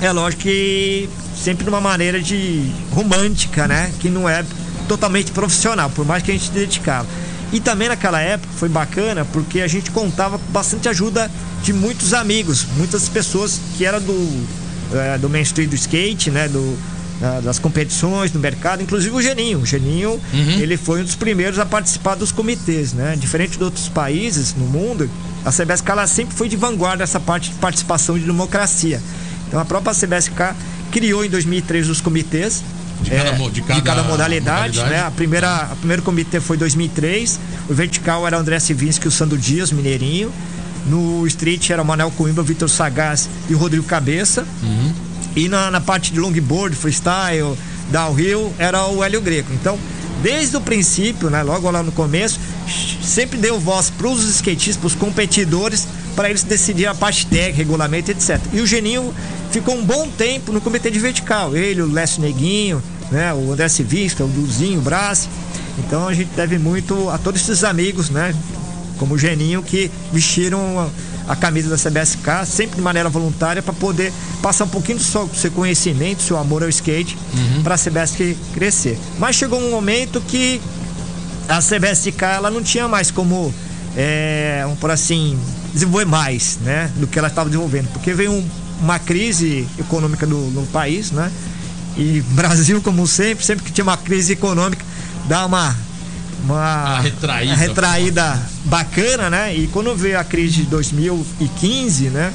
é 0.00 0.12
lógico 0.12 0.42
que 0.42 1.08
sempre 1.36 1.64
de 1.64 1.70
uma 1.70 1.80
maneira 1.80 2.20
de 2.20 2.70
romântica, 2.92 3.66
né? 3.66 3.92
Que 4.00 4.08
não 4.08 4.28
é 4.28 4.44
totalmente 4.88 5.30
profissional, 5.30 5.88
por 5.90 6.04
mais 6.04 6.22
que 6.22 6.30
a 6.30 6.34
gente 6.34 6.46
se 6.46 6.52
dedicava. 6.52 7.06
E 7.52 7.60
também 7.60 7.88
naquela 7.88 8.20
época 8.20 8.52
foi 8.56 8.68
bacana 8.68 9.24
porque 9.24 9.60
a 9.60 9.66
gente 9.66 9.90
contava 9.90 10.38
com 10.38 10.52
bastante 10.52 10.88
ajuda 10.88 11.30
de 11.62 11.72
muitos 11.72 12.14
amigos, 12.14 12.66
muitas 12.76 13.08
pessoas 13.08 13.60
que 13.76 13.84
eram 13.84 14.00
do, 14.00 14.46
é, 14.92 15.18
do 15.18 15.28
mainstream 15.28 15.68
do 15.68 15.74
skate, 15.74 16.30
né? 16.30 16.48
Do, 16.48 16.78
das 17.42 17.58
competições, 17.58 18.30
do 18.30 18.38
mercado, 18.38 18.82
inclusive 18.82 19.14
o 19.14 19.20
Geninho. 19.20 19.60
O 19.60 19.66
Geninho, 19.66 20.12
uhum. 20.32 20.58
ele 20.58 20.78
foi 20.78 21.02
um 21.02 21.04
dos 21.04 21.14
primeiros 21.14 21.58
a 21.58 21.66
participar 21.66 22.14
dos 22.14 22.32
comitês, 22.32 22.94
né? 22.94 23.14
Diferente 23.18 23.58
de 23.58 23.64
outros 23.64 23.88
países 23.88 24.54
no 24.54 24.64
mundo, 24.64 25.08
a 25.44 25.52
CBSK 25.52 25.90
ela 25.90 26.06
sempre 26.06 26.34
foi 26.34 26.48
de 26.48 26.56
vanguarda 26.56 27.04
essa 27.04 27.20
parte 27.20 27.50
de 27.50 27.56
participação 27.56 28.18
de 28.18 28.24
democracia. 28.24 29.02
Então 29.46 29.60
a 29.60 29.64
própria 29.66 29.94
CBSK 29.94 30.54
criou 30.90 31.24
em 31.24 31.28
2003 31.28 31.90
os 31.90 32.00
comitês, 32.00 32.62
de 33.02 33.10
cada, 33.10 33.30
é, 33.30 33.48
de 33.50 33.60
cada, 33.62 33.74
de 33.74 33.82
cada 33.82 34.02
modalidade, 34.02 34.78
modalidade, 34.78 34.90
né? 34.90 35.00
A 35.00 35.10
primeira, 35.10 35.70
o 35.72 35.76
primeiro 35.76 36.02
comitê 36.02 36.40
foi 36.40 36.56
2003. 36.56 37.40
O 37.68 37.74
vertical 37.74 38.26
era 38.26 38.36
o 38.36 38.40
André 38.40 38.58
Sivinski 38.58 39.06
e 39.06 39.08
o 39.08 39.10
Sandro 39.10 39.38
Dias, 39.38 39.72
mineirinho. 39.72 40.32
No 40.86 41.26
street 41.26 41.70
era 41.70 41.82
o 41.82 41.84
Manel 41.84 42.10
Coimbra, 42.10 42.42
Vitor 42.42 42.68
Sagaz 42.68 43.28
e 43.48 43.54
o 43.54 43.58
Rodrigo 43.58 43.84
Cabeça. 43.84 44.46
Uhum. 44.62 44.92
E 45.36 45.48
na, 45.48 45.70
na 45.70 45.80
parte 45.80 46.12
de 46.12 46.18
longboard, 46.18 46.74
freestyle, 46.74 47.56
downhill, 47.90 48.52
era 48.58 48.86
o 48.86 49.04
Hélio 49.04 49.20
Greco. 49.20 49.52
Então, 49.52 49.78
desde 50.22 50.56
o 50.56 50.60
princípio, 50.60 51.30
né, 51.30 51.42
logo 51.42 51.70
lá 51.70 51.82
no 51.82 51.92
começo, 51.92 52.40
sempre 53.02 53.38
deu 53.38 53.58
voz 53.60 53.90
para 53.90 54.08
os 54.08 54.24
skatistas, 54.24 54.76
para 54.76 54.86
os 54.86 54.94
competidores, 54.94 55.86
para 56.16 56.28
eles 56.28 56.42
decidirem 56.42 56.90
a 56.90 56.94
parte 56.94 57.26
técnica, 57.26 57.56
regulamento, 57.56 58.10
etc. 58.10 58.40
E 58.52 58.60
o 58.60 58.66
Geninho 58.66 59.14
ficou 59.50 59.74
um 59.74 59.84
bom 59.84 60.08
tempo 60.08 60.52
no 60.52 60.60
comitê 60.60 60.90
de 60.90 60.98
vertical. 60.98 61.56
Ele, 61.56 61.82
o 61.82 61.90
Lécio 61.90 62.20
Neguinho, 62.20 62.82
né, 63.10 63.32
o 63.34 63.52
André 63.52 63.68
Civista, 63.68 64.24
o 64.24 64.28
Duzinho, 64.28 64.78
o 64.78 64.82
Brás. 64.82 65.28
Então 65.78 66.08
a 66.08 66.14
gente 66.14 66.30
deve 66.34 66.58
muito 66.58 67.08
a 67.10 67.18
todos 67.18 67.40
esses 67.40 67.64
amigos, 67.64 68.10
né? 68.10 68.34
Como 68.98 69.14
o 69.14 69.18
Geninho, 69.18 69.62
que 69.62 69.90
vestiram 70.12 70.78
a, 70.78 71.32
a 71.32 71.36
camisa 71.36 71.70
da 71.70 71.76
CBSK, 71.76 72.44
sempre 72.44 72.76
de 72.76 72.82
maneira 72.82 73.08
voluntária, 73.08 73.62
para 73.62 73.72
poder 73.72 74.12
passar 74.42 74.64
um 74.64 74.68
pouquinho 74.68 74.98
do 74.98 75.04
seu, 75.04 75.26
do 75.26 75.36
seu 75.36 75.50
conhecimento, 75.50 76.22
seu 76.22 76.36
amor 76.36 76.62
ao 76.62 76.68
skate, 76.68 77.16
uhum. 77.34 77.62
para 77.62 77.76
a 77.76 77.78
CBSK 77.78 78.36
crescer. 78.52 78.98
Mas 79.18 79.36
chegou 79.36 79.58
um 79.58 79.70
momento 79.70 80.20
que 80.20 80.60
a 81.48 81.60
CBSK 81.60 82.22
ela 82.36 82.50
não 82.50 82.62
tinha 82.62 82.86
mais 82.86 83.10
como, 83.10 83.52
é, 83.96 84.64
um, 84.68 84.76
por 84.76 84.90
assim, 84.90 85.38
desenvolver 85.72 86.06
mais, 86.06 86.58
né? 86.62 86.90
Do 86.96 87.06
que 87.06 87.18
ela 87.18 87.28
estava 87.28 87.48
desenvolvendo. 87.48 87.88
Porque 87.92 88.12
veio 88.12 88.32
um, 88.32 88.48
uma 88.80 88.98
crise 88.98 89.66
econômica 89.78 90.26
no, 90.26 90.50
no 90.50 90.66
país, 90.66 91.10
né? 91.10 91.30
E 91.96 92.20
Brasil, 92.32 92.80
como 92.80 93.06
sempre, 93.06 93.44
sempre 93.44 93.64
que 93.64 93.72
tinha 93.72 93.84
uma 93.84 93.96
crise 93.96 94.32
econômica, 94.32 94.84
dá 95.28 95.46
uma 95.46 95.74
uma 96.44 97.00
retraída, 97.00 97.54
retraída 97.54 98.42
bacana, 98.64 99.28
né? 99.28 99.54
E 99.54 99.66
quando 99.68 99.94
veio 99.94 100.18
a 100.18 100.24
crise 100.24 100.62
de 100.62 100.66
2015, 100.66 102.08
né? 102.08 102.32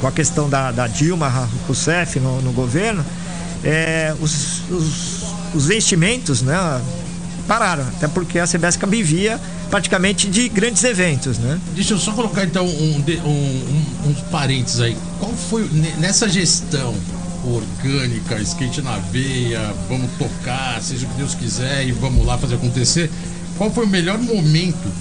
Com 0.00 0.06
a 0.06 0.12
questão 0.12 0.48
da, 0.48 0.70
da 0.70 0.86
Dilma 0.86 1.28
Rousseff 1.66 2.20
no, 2.20 2.40
no 2.42 2.52
governo, 2.52 3.04
é, 3.64 4.14
os, 4.20 4.62
os, 4.70 5.24
os 5.54 5.64
investimentos, 5.64 6.42
né? 6.42 6.54
Pararam, 7.48 7.88
até 7.88 8.06
porque 8.06 8.38
a 8.38 8.46
CBS 8.46 8.78
vivia 8.86 9.40
praticamente 9.70 10.28
de 10.28 10.50
grandes 10.50 10.84
eventos, 10.84 11.38
né? 11.38 11.58
Deixa 11.74 11.94
eu 11.94 11.98
só 11.98 12.12
colocar 12.12 12.44
então 12.44 12.66
um, 12.66 12.96
um, 12.98 13.26
um, 13.26 14.10
uns 14.10 14.20
parênteses 14.30 14.80
aí. 14.80 14.96
Qual 15.18 15.32
foi 15.32 15.66
nessa 15.98 16.28
gestão 16.28 16.94
orgânica, 17.42 18.38
skate 18.42 18.82
na 18.82 18.98
veia, 18.98 19.74
vamos 19.88 20.10
tocar, 20.18 20.80
seja 20.82 21.06
o 21.06 21.08
que 21.08 21.16
Deus 21.16 21.34
quiser 21.34 21.86
e 21.86 21.92
vamos 21.92 22.26
lá 22.26 22.36
fazer 22.36 22.56
acontecer? 22.56 23.10
Qual 23.56 23.72
foi 23.72 23.86
o 23.86 23.88
melhor 23.88 24.18
momento 24.18 24.92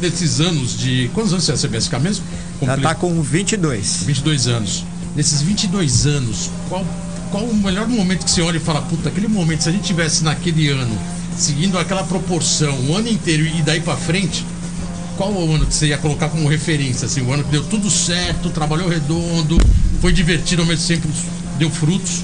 desses 0.00 0.40
anos 0.40 0.76
de. 0.76 1.08
Quantos 1.14 1.32
anos 1.32 1.44
você 1.44 1.52
é 1.52 1.54
a 1.54 1.58
CBSK 1.58 1.98
mesmo? 2.00 2.24
Ela 2.60 2.76
tá 2.78 2.94
com 2.94 3.22
22. 3.22 4.02
22 4.04 4.48
anos. 4.48 4.84
Nesses 5.14 5.40
22 5.40 6.06
anos, 6.06 6.50
qual, 6.68 6.84
qual 7.32 7.44
o 7.44 7.56
melhor 7.56 7.88
momento 7.88 8.24
que 8.24 8.30
você 8.30 8.42
olha 8.42 8.58
e 8.58 8.60
fala, 8.60 8.82
puta, 8.82 9.08
aquele 9.08 9.26
momento, 9.26 9.62
se 9.62 9.68
a 9.70 9.72
gente 9.72 9.84
tivesse 9.84 10.22
naquele 10.22 10.68
ano 10.68 10.96
seguindo 11.34 11.78
aquela 11.78 12.04
proporção 12.04 12.78
o 12.88 12.94
ano 12.94 13.08
inteiro 13.08 13.46
e 13.46 13.62
daí 13.62 13.80
para 13.80 13.96
frente, 13.96 14.44
qual 15.16 15.32
o 15.32 15.54
ano 15.54 15.66
que 15.66 15.74
você 15.74 15.86
ia 15.86 15.98
colocar 15.98 16.28
como 16.28 16.46
referência? 16.46 17.06
Assim, 17.06 17.22
o 17.22 17.32
ano 17.32 17.42
que 17.42 17.50
deu 17.50 17.64
tudo 17.64 17.90
certo, 17.90 18.50
trabalhou 18.50 18.86
redondo, 18.86 19.58
foi 20.02 20.12
divertido 20.12 20.60
ao 20.60 20.68
mesmo 20.68 20.86
tempo, 20.86 21.08
deu 21.58 21.70
frutos. 21.70 22.22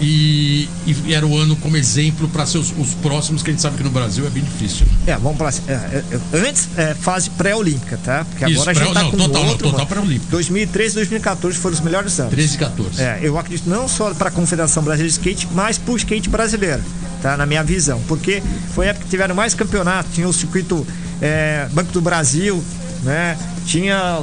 E, 0.00 0.68
e, 0.86 1.14
era 1.14 1.26
o 1.26 1.38
ano 1.38 1.54
como 1.56 1.76
exemplo 1.76 2.28
para 2.28 2.44
ser 2.46 2.58
os, 2.58 2.72
os, 2.76 2.94
próximos, 2.94 3.42
que 3.42 3.50
a 3.50 3.52
gente 3.52 3.62
sabe 3.62 3.76
que 3.76 3.82
no 3.82 3.90
Brasil 3.90 4.26
é 4.26 4.30
bem 4.30 4.42
difícil. 4.42 4.86
É, 5.06 5.16
vamos 5.16 5.38
para 5.38 5.50
é, 5.50 5.72
é, 5.72 6.04
é, 6.10 6.38
antes 6.48 6.68
é, 6.76 6.94
fase 6.94 7.30
pré-olímpica, 7.30 7.98
tá? 8.02 8.24
Porque 8.24 8.44
Isso, 8.44 8.60
agora 8.62 8.70
a 8.70 8.74
gente 8.74 8.92
tá 8.92 9.02
não, 9.02 9.10
com 9.10 9.16
total, 9.16 9.46
outro, 9.46 9.66
não, 9.66 9.72
total 9.72 9.86
pré-olímpica. 9.86 10.30
2013 10.30 10.92
e 10.92 10.94
2014 10.96 11.58
foram 11.58 11.74
os 11.74 11.80
melhores 11.80 12.18
anos. 12.18 12.32
13 12.32 12.54
e 12.54 12.58
14. 12.58 13.02
É, 13.02 13.20
eu 13.22 13.38
acredito 13.38 13.68
não 13.68 13.86
só 13.86 14.12
para 14.14 14.28
a 14.28 14.32
Confederação 14.32 14.82
Brasileira 14.82 15.10
de 15.10 15.18
Skate, 15.18 15.48
mas 15.54 15.78
para 15.78 15.92
o 15.92 15.96
skate 15.96 16.28
brasileiro, 16.28 16.82
tá? 17.22 17.36
Na 17.36 17.46
minha 17.46 17.62
visão, 17.62 18.00
porque 18.08 18.42
foi 18.74 18.86
a 18.86 18.90
época 18.90 19.04
que 19.04 19.10
tiveram 19.10 19.34
mais 19.34 19.54
campeonatos, 19.54 20.12
tinha 20.12 20.28
o 20.28 20.32
circuito 20.32 20.86
é, 21.20 21.68
Banco 21.72 21.92
do 21.92 22.00
Brasil, 22.00 22.62
né? 23.02 23.38
Tinha, 23.66 24.20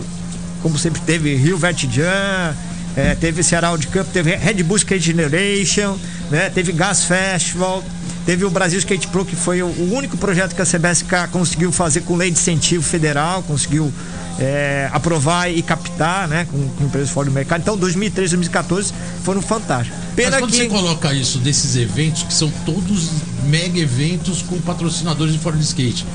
como 0.61 0.77
sempre 0.77 1.01
teve, 1.01 1.35
Rio 1.35 1.57
Vertijan, 1.57 2.55
é, 2.95 3.15
teve 3.15 3.41
Ceará 3.43 3.69
World 3.69 3.87
Cup, 3.87 4.07
teve 4.07 4.35
Red 4.35 4.63
Bull 4.63 4.77
Skate 4.77 5.05
Generation, 5.05 5.97
né? 6.29 6.49
Teve 6.49 6.71
Gas 6.71 7.05
Festival, 7.05 7.83
teve 8.25 8.43
o 8.45 8.49
Brasil 8.49 8.79
Skate 8.79 9.07
Pro, 9.07 9.25
que 9.25 9.35
foi 9.35 9.63
o, 9.63 9.93
único 9.93 10.17
projeto 10.17 10.55
que 10.55 10.61
a 10.61 10.65
CBSK 10.65 11.29
conseguiu 11.31 11.71
fazer 11.71 12.01
com 12.01 12.15
lei 12.15 12.29
de 12.29 12.37
incentivo 12.37 12.83
federal, 12.83 13.43
conseguiu 13.43 13.91
é, 14.39 14.89
aprovar 14.91 15.49
e 15.49 15.61
captar, 15.61 16.27
né, 16.27 16.45
com, 16.49 16.67
com 16.69 16.83
empresas 16.85 17.09
fora 17.09 17.25
do 17.29 17.31
mercado. 17.31 17.61
Então, 17.61 17.77
2013, 17.77 18.35
2014 18.35 18.93
foram 19.23 19.41
fantásticos. 19.41 19.99
Pena 20.15 20.31
Mas 20.31 20.39
quando 20.41 20.51
que... 20.51 20.57
você 20.57 20.67
coloca 20.67 21.13
isso 21.13 21.39
desses 21.39 21.75
eventos, 21.75 22.23
que 22.23 22.33
são 22.33 22.51
todos 22.65 23.09
mega 23.45 23.79
eventos 23.79 24.41
com 24.41 24.59
patrocinadores 24.59 25.33
de 25.33 25.39
fora 25.39 25.55
de 25.55 25.63
skate, 25.63 26.05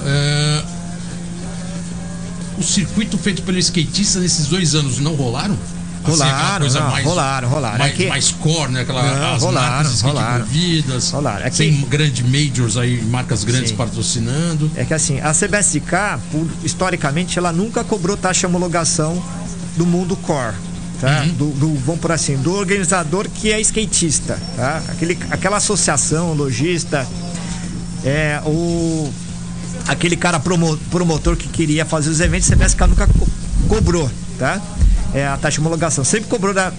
uh, 0.00 0.66
o 2.58 2.62
circuito 2.62 3.18
feito 3.18 3.42
pelo 3.42 3.58
skatista 3.58 4.18
nesses 4.18 4.46
dois 4.46 4.74
anos 4.74 4.98
não 4.98 5.14
rolaram? 5.14 5.58
Assim, 6.12 6.22
Rolaram, 6.22 6.58
coisa 6.60 6.80
não, 6.80 6.90
mais, 6.90 7.04
rolaram, 7.06 7.48
rolaram. 7.48 7.78
Mais, 7.78 8.00
É 8.00 8.08
mais 8.08 8.30
core, 8.32 8.72
né? 8.72 8.80
Aquela, 8.82 9.02
Não, 9.02 9.38
rolaram, 9.38 9.90
rolaram. 10.02 10.36
envolvidas. 10.44 11.10
Rolaram. 11.10 11.46
É 11.46 11.50
que- 11.50 11.56
Tem 11.58 11.80
grandes 11.88 12.22
majors 12.26 12.76
aí, 12.76 13.02
marcas 13.02 13.44
grandes 13.44 13.70
Sim. 13.70 13.76
patrocinando. 13.76 14.70
É 14.76 14.84
que 14.84 14.94
assim, 14.94 15.20
a 15.20 15.32
CBSK, 15.34 16.18
por- 16.30 16.46
historicamente, 16.64 17.38
ela 17.38 17.52
nunca 17.52 17.82
cobrou 17.84 18.16
taxa 18.16 18.40
de 18.40 18.46
homologação 18.46 19.22
do 19.76 19.84
mundo 19.86 20.16
core. 20.16 20.54
Tá? 21.00 21.22
Uhum. 21.24 21.28
Do, 21.34 21.46
do- 21.50 21.78
vamos 21.84 22.00
por 22.00 22.10
assim, 22.12 22.36
do 22.38 22.54
organizador 22.54 23.28
que 23.28 23.52
é 23.52 23.60
skatista, 23.60 24.38
tá? 24.56 24.80
Aquele, 24.88 25.18
aquela 25.30 25.58
associação, 25.58 26.32
lojista, 26.32 27.06
é, 28.02 28.40
o, 28.46 29.12
aquele 29.86 30.16
cara 30.16 30.40
promo- 30.40 30.78
promotor 30.90 31.36
que 31.36 31.48
queria 31.48 31.84
fazer 31.84 32.08
os 32.08 32.20
eventos, 32.20 32.50
a 32.50 32.54
CBSK 32.56 32.86
nunca 32.86 33.06
co- 33.06 33.26
cobrou, 33.68 34.10
tá? 34.38 34.58
É, 35.16 35.26
a 35.26 35.36
taxa 35.36 35.54
de 35.54 35.60
homologação. 35.60 36.04
Sempre 36.04 36.28
cobrou 36.28 36.52
da, 36.52 36.70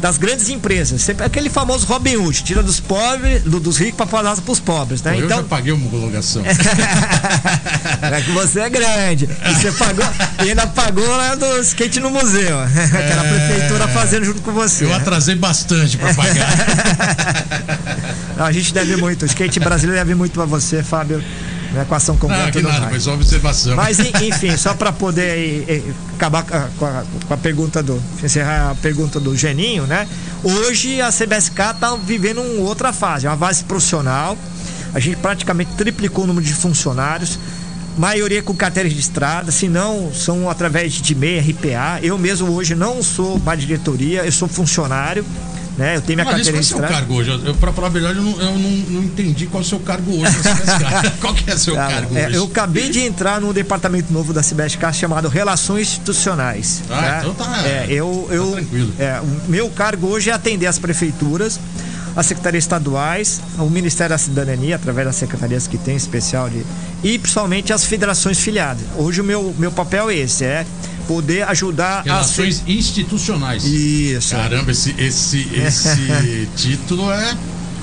das 0.00 0.18
grandes 0.18 0.48
empresas. 0.50 1.00
Sempre 1.00 1.24
aquele 1.24 1.48
famoso 1.48 1.86
Robin 1.86 2.16
Hood, 2.16 2.42
tira 2.42 2.62
dos 2.62 2.78
pobres, 2.80 3.42
do- 3.44 3.58
dos 3.60 3.78
ricos 3.78 3.96
para 3.96 4.06
pagar 4.06 4.36
para 4.36 4.52
os 4.52 4.60
pobres, 4.60 5.00
né? 5.02 5.12
Pô, 5.12 5.18
Eu 5.20 5.24
então, 5.24 5.38
já 5.38 5.44
paguei 5.44 5.72
uma 5.72 5.86
homologação. 5.86 6.42
é 6.44 8.20
que 8.20 8.30
você 8.32 8.60
é 8.60 8.68
grande. 8.68 9.24
E 9.48 9.54
você 9.54 9.72
pagou, 9.72 10.04
e 10.44 10.48
ainda 10.50 10.66
pagou 10.66 11.06
lá 11.08 11.34
do 11.34 11.46
skate 11.60 11.98
no 12.00 12.10
museu. 12.10 12.58
Aquela 12.60 13.22
prefeitura 13.24 13.88
fazendo 13.88 14.24
junto 14.24 14.42
com 14.42 14.52
você. 14.52 14.84
Eu 14.84 14.94
atrasei 14.94 15.34
bastante 15.34 15.96
pra 15.96 16.12
pagar. 16.12 16.48
Não, 18.36 18.44
a 18.46 18.52
gente 18.52 18.72
deve 18.74 18.96
muito. 18.96 19.22
O 19.22 19.26
skate 19.26 19.60
brasileiro 19.60 19.98
deve 20.00 20.14
muito 20.14 20.32
pra 20.32 20.44
você, 20.44 20.82
Fábio. 20.82 21.22
Né, 21.72 21.86
com 21.88 21.94
ação 21.94 22.18
Ah, 22.28 22.48
e 22.48 22.52
que 22.52 22.60
nada, 22.60 22.88
foi 22.90 23.00
só 23.00 23.14
observação. 23.14 23.74
Mas 23.76 23.98
en- 24.00 24.12
enfim, 24.28 24.56
só 24.58 24.74
para 24.74 24.92
poder 24.92 25.64
eh, 25.68 25.74
eh, 25.78 25.82
acabar 26.16 26.42
com 26.44 26.54
a, 26.56 26.60
com 26.78 26.84
a- 26.84 27.04
com 27.26 27.34
a 27.34 27.36
pergunta 27.38 27.82
do. 27.82 28.02
encerrar 28.22 28.70
a 28.70 28.74
pergunta 28.74 29.18
do 29.18 29.34
Geninho, 29.36 29.84
né? 29.86 30.06
Hoje 30.44 31.00
a 31.00 31.10
CBSK 31.10 31.70
está 31.74 31.96
vivendo 31.96 32.42
uma 32.42 32.68
outra 32.68 32.92
fase, 32.92 33.26
uma 33.26 33.36
fase 33.38 33.64
profissional. 33.64 34.36
A 34.94 35.00
gente 35.00 35.16
praticamente 35.16 35.70
triplicou 35.72 36.24
o 36.24 36.26
número 36.26 36.44
de 36.44 36.52
funcionários, 36.52 37.38
maioria 37.96 38.42
com 38.42 38.54
carteira 38.54 38.86
registrada, 38.88 39.50
se 39.50 39.66
não 39.66 40.12
são 40.12 40.50
através 40.50 40.92
de 40.92 41.14
MEI, 41.14 41.40
RPA. 41.40 42.00
Eu 42.02 42.18
mesmo 42.18 42.50
hoje 42.52 42.74
não 42.74 43.02
sou 43.02 43.38
mais 43.38 43.58
diretoria, 43.60 44.24
eu 44.26 44.32
sou 44.32 44.46
funcionário. 44.46 45.24
Né? 45.82 45.96
Eu 45.96 46.00
tenho 46.00 46.16
minha 46.16 46.24
Mas 46.24 46.34
carteira 46.46 46.52
qual 46.52 46.60
é 46.60 46.60
o 46.60 46.64
seu 46.64 46.78
cargo 46.96 47.14
hoje? 47.14 47.40
Eu, 47.44 47.54
pra 47.56 47.72
falar 47.72 47.88
a 47.88 47.90
verdade, 47.90 48.18
eu, 48.18 48.22
não, 48.22 48.40
eu 48.40 48.52
não, 48.56 48.70
não 48.70 49.02
entendi 49.02 49.46
qual 49.46 49.60
é 49.62 49.66
o 49.66 49.68
seu 49.68 49.80
cargo 49.80 50.12
hoje 50.12 50.36
qual 51.20 51.34
que 51.34 51.50
é 51.50 51.54
o 51.54 51.58
seu 51.58 51.74
Ah, 51.80 51.88
cargo 51.88 52.16
é, 52.16 52.26
hoje? 52.28 52.36
eu 52.36 52.44
acabei 52.44 52.88
de 52.88 53.00
entrar 53.00 53.40
num 53.40 53.52
departamento 53.52 54.12
novo 54.12 54.32
da 54.32 54.42
CBSK 54.42 54.92
chamado 54.92 55.28
Relações 55.28 55.88
Institucionais. 55.88 56.82
Ah, 56.88 57.00
tá? 57.02 57.18
então 57.20 57.34
tá- 57.34 57.66
É, 57.66 57.86
eu, 57.88 58.26
tá 58.28 58.34
eu, 58.36 58.52
tranquilo. 58.52 58.92
é, 58.96 59.20
o 59.20 59.50
meu 59.50 59.68
cargo 59.70 60.06
hoje 60.06 60.30
é 60.30 60.32
atender 60.32 60.66
as 60.66 60.78
prefeituras, 60.78 61.58
as 62.14 62.26
secretarias 62.26 62.64
estaduais, 62.64 63.40
o 63.58 63.68
Ministério 63.70 64.10
da 64.10 64.18
Cidadania, 64.18 64.76
através 64.76 65.06
das 65.06 65.16
secretarias 65.16 65.66
que 65.66 65.78
tem 65.78 65.96
especial 65.96 66.48
de. 66.50 66.64
E 67.02 67.18
principalmente 67.18 67.72
as 67.72 67.84
federações 67.84 68.38
filiadas. 68.38 68.84
Hoje 68.96 69.20
o 69.20 69.24
meu, 69.24 69.54
meu 69.58 69.72
papel 69.72 70.10
é 70.10 70.16
esse, 70.16 70.44
é 70.44 70.64
poder 71.08 71.42
ajudar 71.48 72.02
Relações 72.04 72.62
institucionais. 72.66 73.64
Isso. 73.64 74.34
Caramba, 74.34 74.70
esse, 74.70 74.94
esse, 74.98 75.48
esse 75.54 76.48
título 76.56 77.10
é. 77.10 77.34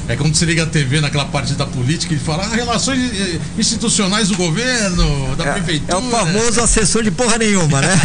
É 0.08 0.16
quando 0.16 0.34
você 0.34 0.44
liga 0.44 0.64
a 0.64 0.66
TV 0.66 1.00
naquela 1.02 1.26
parte 1.26 1.54
da 1.54 1.68
política 1.68 2.16
e 2.16 2.18
fala 2.18 2.44
ah, 2.44 2.56
relações 2.56 3.00
eh, 3.14 3.40
institucionais 3.60 4.30
do 4.30 4.36
governo, 4.38 5.36
da 5.36 5.46
É, 5.46 5.52
prefeitura. 5.54 5.94
é 5.94 5.96
o 5.98 6.02
famoso 6.10 6.62
assessor 6.62 7.04
de 7.04 7.12
porra 7.12 7.38
nenhuma, 7.38 7.80
né? 7.80 7.90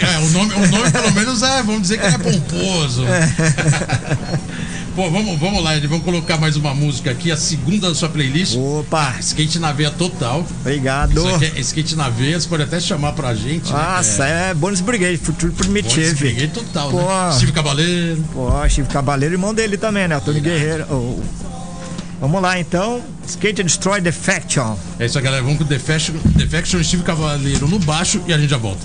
É, 0.00 0.18
o, 0.18 0.28
nome, 0.30 0.54
o 0.54 0.68
nome, 0.68 0.90
pelo 0.92 1.10
menos, 1.12 1.42
é, 1.42 1.60
vamos 1.64 1.82
dizer 1.82 1.98
que 1.98 2.06
ele 2.06 2.14
é 2.14 2.18
pomposo. 2.18 3.04
Pô, 4.98 5.08
vamos, 5.10 5.38
vamos 5.38 5.62
lá, 5.62 5.76
Ed, 5.76 5.86
vamos 5.86 6.04
colocar 6.04 6.38
mais 6.38 6.56
uma 6.56 6.74
música 6.74 7.12
aqui, 7.12 7.30
a 7.30 7.36
segunda 7.36 7.88
da 7.88 7.94
sua 7.94 8.08
playlist. 8.08 8.56
Opa, 8.56 9.14
Skate 9.20 9.60
na 9.60 9.70
veia 9.70 9.92
total. 9.92 10.44
obrigado. 10.60 11.12
Isso 11.16 11.28
aqui 11.36 11.44
é 11.56 11.60
skate 11.60 11.94
na 11.94 12.08
veia, 12.08 12.40
você 12.40 12.48
pode 12.48 12.64
até 12.64 12.80
chamar 12.80 13.12
pra 13.12 13.32
gente. 13.32 13.72
né, 13.72 13.78
Nossa, 13.78 14.24
é, 14.24 14.52
Bônus 14.54 14.80
Brigade, 14.80 15.16
futuro 15.16 15.52
primitivo. 15.52 16.16
Brigade 16.18 16.48
total, 16.48 16.90
Pô. 16.90 16.96
né? 17.00 17.32
Steve 17.36 17.52
Cabaleiro. 17.52 18.24
Pô, 18.32 18.68
Chico 18.68 18.88
Cabaleiro, 18.92 19.34
irmão 19.36 19.54
dele 19.54 19.76
também, 19.76 20.08
né? 20.08 20.16
O 20.16 20.20
Tony 20.20 20.40
Guerreiro. 20.40 20.82
o- 20.92 21.22
Vamos 22.20 22.42
lá 22.42 22.58
então. 22.58 23.00
Skate 23.24 23.62
Destroy 23.62 24.00
Defection. 24.00 24.74
É 24.98 25.06
isso 25.06 25.16
aí, 25.16 25.22
galera. 25.22 25.44
Vamos 25.44 25.58
com 25.58 25.64
Defection, 25.64 26.16
Defection 26.34 26.82
Steve 26.82 27.04
Cavaleiro 27.04 27.68
no 27.68 27.78
baixo 27.78 28.20
e 28.26 28.32
a 28.32 28.36
gente 28.38 28.50
já 28.50 28.58
volta. 28.58 28.84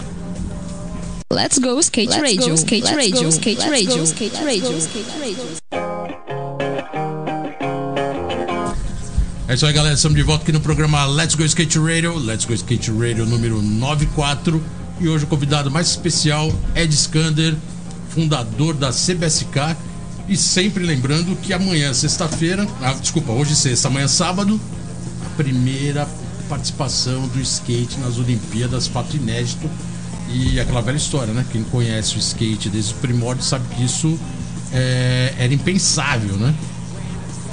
Let's 1.32 1.58
go 1.58 1.80
skate 1.80 2.10
Let's 2.12 2.22
radio, 2.22 2.50
go, 2.50 2.54
skate 2.54 2.84
let's 2.84 2.96
radio, 2.96 3.24
go, 3.24 3.30
skate 3.30 3.58
let's 3.58 3.72
radio, 3.72 3.98
go, 3.98 4.04
skate 4.04 4.32
let's 4.36 4.46
radio. 4.46 4.72
go, 4.74 4.78
skate 4.78 5.10
radio. 5.20 5.63
É 9.54 9.56
isso 9.56 9.68
aí, 9.68 9.74
galera. 9.74 9.94
Estamos 9.94 10.18
de 10.18 10.24
volta 10.24 10.42
aqui 10.42 10.52
no 10.52 10.60
programa 10.60 11.06
Let's 11.06 11.36
Go 11.36 11.44
Skate 11.44 11.78
Radio. 11.78 12.18
Let's 12.18 12.44
Go 12.44 12.56
Skate 12.56 12.90
Radio 12.90 13.24
número 13.24 13.62
94. 13.62 14.60
E 15.00 15.08
hoje 15.08 15.26
o 15.26 15.28
convidado 15.28 15.70
mais 15.70 15.90
especial, 15.90 16.52
Ed 16.76 16.92
Skander, 16.96 17.56
fundador 18.10 18.74
da 18.74 18.90
CBSK. 18.90 19.78
E 20.28 20.36
sempre 20.36 20.84
lembrando 20.84 21.36
que 21.36 21.54
amanhã, 21.54 21.94
sexta-feira, 21.94 22.68
ah, 22.82 22.94
desculpa, 22.94 23.32
hoje 23.32 23.56
sexta, 23.56 23.90
amanhã 23.90 24.08
sábado, 24.08 24.60
a 25.24 25.30
primeira 25.38 26.10
participação 26.50 27.28
do 27.28 27.40
skate 27.40 28.00
nas 28.00 28.18
Olimpíadas, 28.18 28.88
fato 28.88 29.16
inédito. 29.16 29.70
E 30.30 30.60
aquela 30.60 30.82
velha 30.82 30.98
história, 30.98 31.32
né? 31.32 31.46
Quem 31.52 31.64
conhece 31.64 32.16
o 32.16 32.18
skate 32.18 32.70
desde 32.70 32.96
o 32.96 32.98
primórdio 32.98 33.44
sabe 33.44 33.66
que 33.76 33.86
isso 33.86 34.20
é, 34.72 35.36
era 35.38 35.54
impensável, 35.54 36.38
né? 36.38 36.56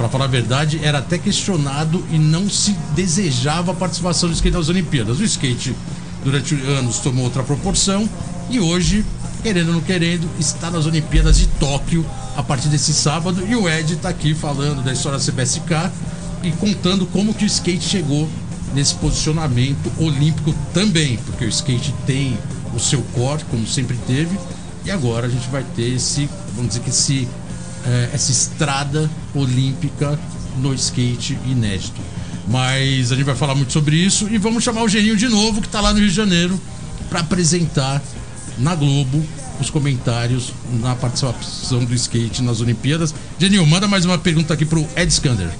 Pra 0.01 0.09
falar 0.09 0.25
a 0.25 0.29
verdade, 0.29 0.81
era 0.83 0.97
até 0.97 1.19
questionado 1.19 2.03
e 2.11 2.19
não 2.19 2.49
se 2.49 2.73
desejava 2.97 3.73
a 3.73 3.75
participação 3.75 4.31
do 4.31 4.35
skate 4.35 4.57
nas 4.57 4.71
Olimpíadas. 4.71 5.21
O 5.21 5.25
skate, 5.25 5.77
durante 6.25 6.55
anos, 6.55 7.01
tomou 7.01 7.25
outra 7.25 7.43
proporção 7.43 8.09
e 8.49 8.59
hoje, 8.59 9.05
querendo 9.43 9.69
ou 9.69 9.75
não 9.75 9.83
querendo, 9.83 10.27
está 10.39 10.71
nas 10.71 10.87
Olimpíadas 10.87 11.37
de 11.37 11.47
Tóquio 11.49 12.03
a 12.35 12.43
partir 12.43 12.69
desse 12.69 12.95
sábado. 12.95 13.47
E 13.47 13.55
o 13.55 13.69
Ed 13.69 13.93
está 13.93 14.09
aqui 14.09 14.35
falando 14.35 14.83
da 14.83 14.91
história 14.91 15.19
da 15.19 15.23
CBSK 15.23 15.93
e 16.45 16.51
contando 16.53 17.05
como 17.05 17.35
que 17.35 17.45
o 17.45 17.47
skate 17.47 17.87
chegou 17.87 18.27
nesse 18.73 18.95
posicionamento 18.95 19.93
olímpico 19.99 20.55
também, 20.73 21.19
porque 21.27 21.45
o 21.45 21.49
skate 21.49 21.95
tem 22.07 22.39
o 22.75 22.81
seu 22.81 23.03
core, 23.13 23.45
como 23.51 23.67
sempre 23.67 23.99
teve, 24.07 24.35
e 24.83 24.91
agora 24.91 25.27
a 25.27 25.31
gente 25.31 25.47
vai 25.51 25.63
ter 25.77 25.95
esse, 25.95 26.27
vamos 26.55 26.69
dizer 26.69 26.81
que 26.81 26.89
esse 26.89 27.29
é, 27.87 28.11
essa 28.13 28.31
estrada 28.31 29.11
olímpica 29.35 30.19
no 30.59 30.75
skate 30.75 31.39
inédito. 31.47 32.01
Mas 32.49 33.13
a 33.13 33.17
gente 33.17 33.25
vai 33.25 33.37
falar 33.37 33.55
muito 33.55 33.73
sobre 33.73 33.97
isso 33.97 34.29
e 34.29 34.39
vamos 34.39 34.65
chamar 34.65 34.83
o 34.83 34.89
Geninho 34.89 35.17
de 35.17 35.29
novo, 35.29 35.61
que 35.61 35.67
está 35.67 35.81
lá 35.81 35.93
no 35.93 35.99
Rio 35.99 36.09
de 36.09 36.15
Janeiro, 36.15 36.61
para 37.09 37.21
apresentar 37.21 38.03
na 38.59 38.75
Globo 38.75 39.23
os 39.61 39.71
comentários 39.71 40.53
na 40.81 40.95
participação 40.95 41.85
do 41.85 41.95
skate 41.95 42.43
nas 42.43 42.61
Olimpíadas. 42.61 43.15
Geninho, 43.39 43.67
manda 43.67 43.87
mais 43.87 44.05
uma 44.05 44.19
pergunta 44.19 44.55
aqui 44.55 44.65
pro 44.65 44.87
Ed 44.97 45.13
Skander. 45.13 45.51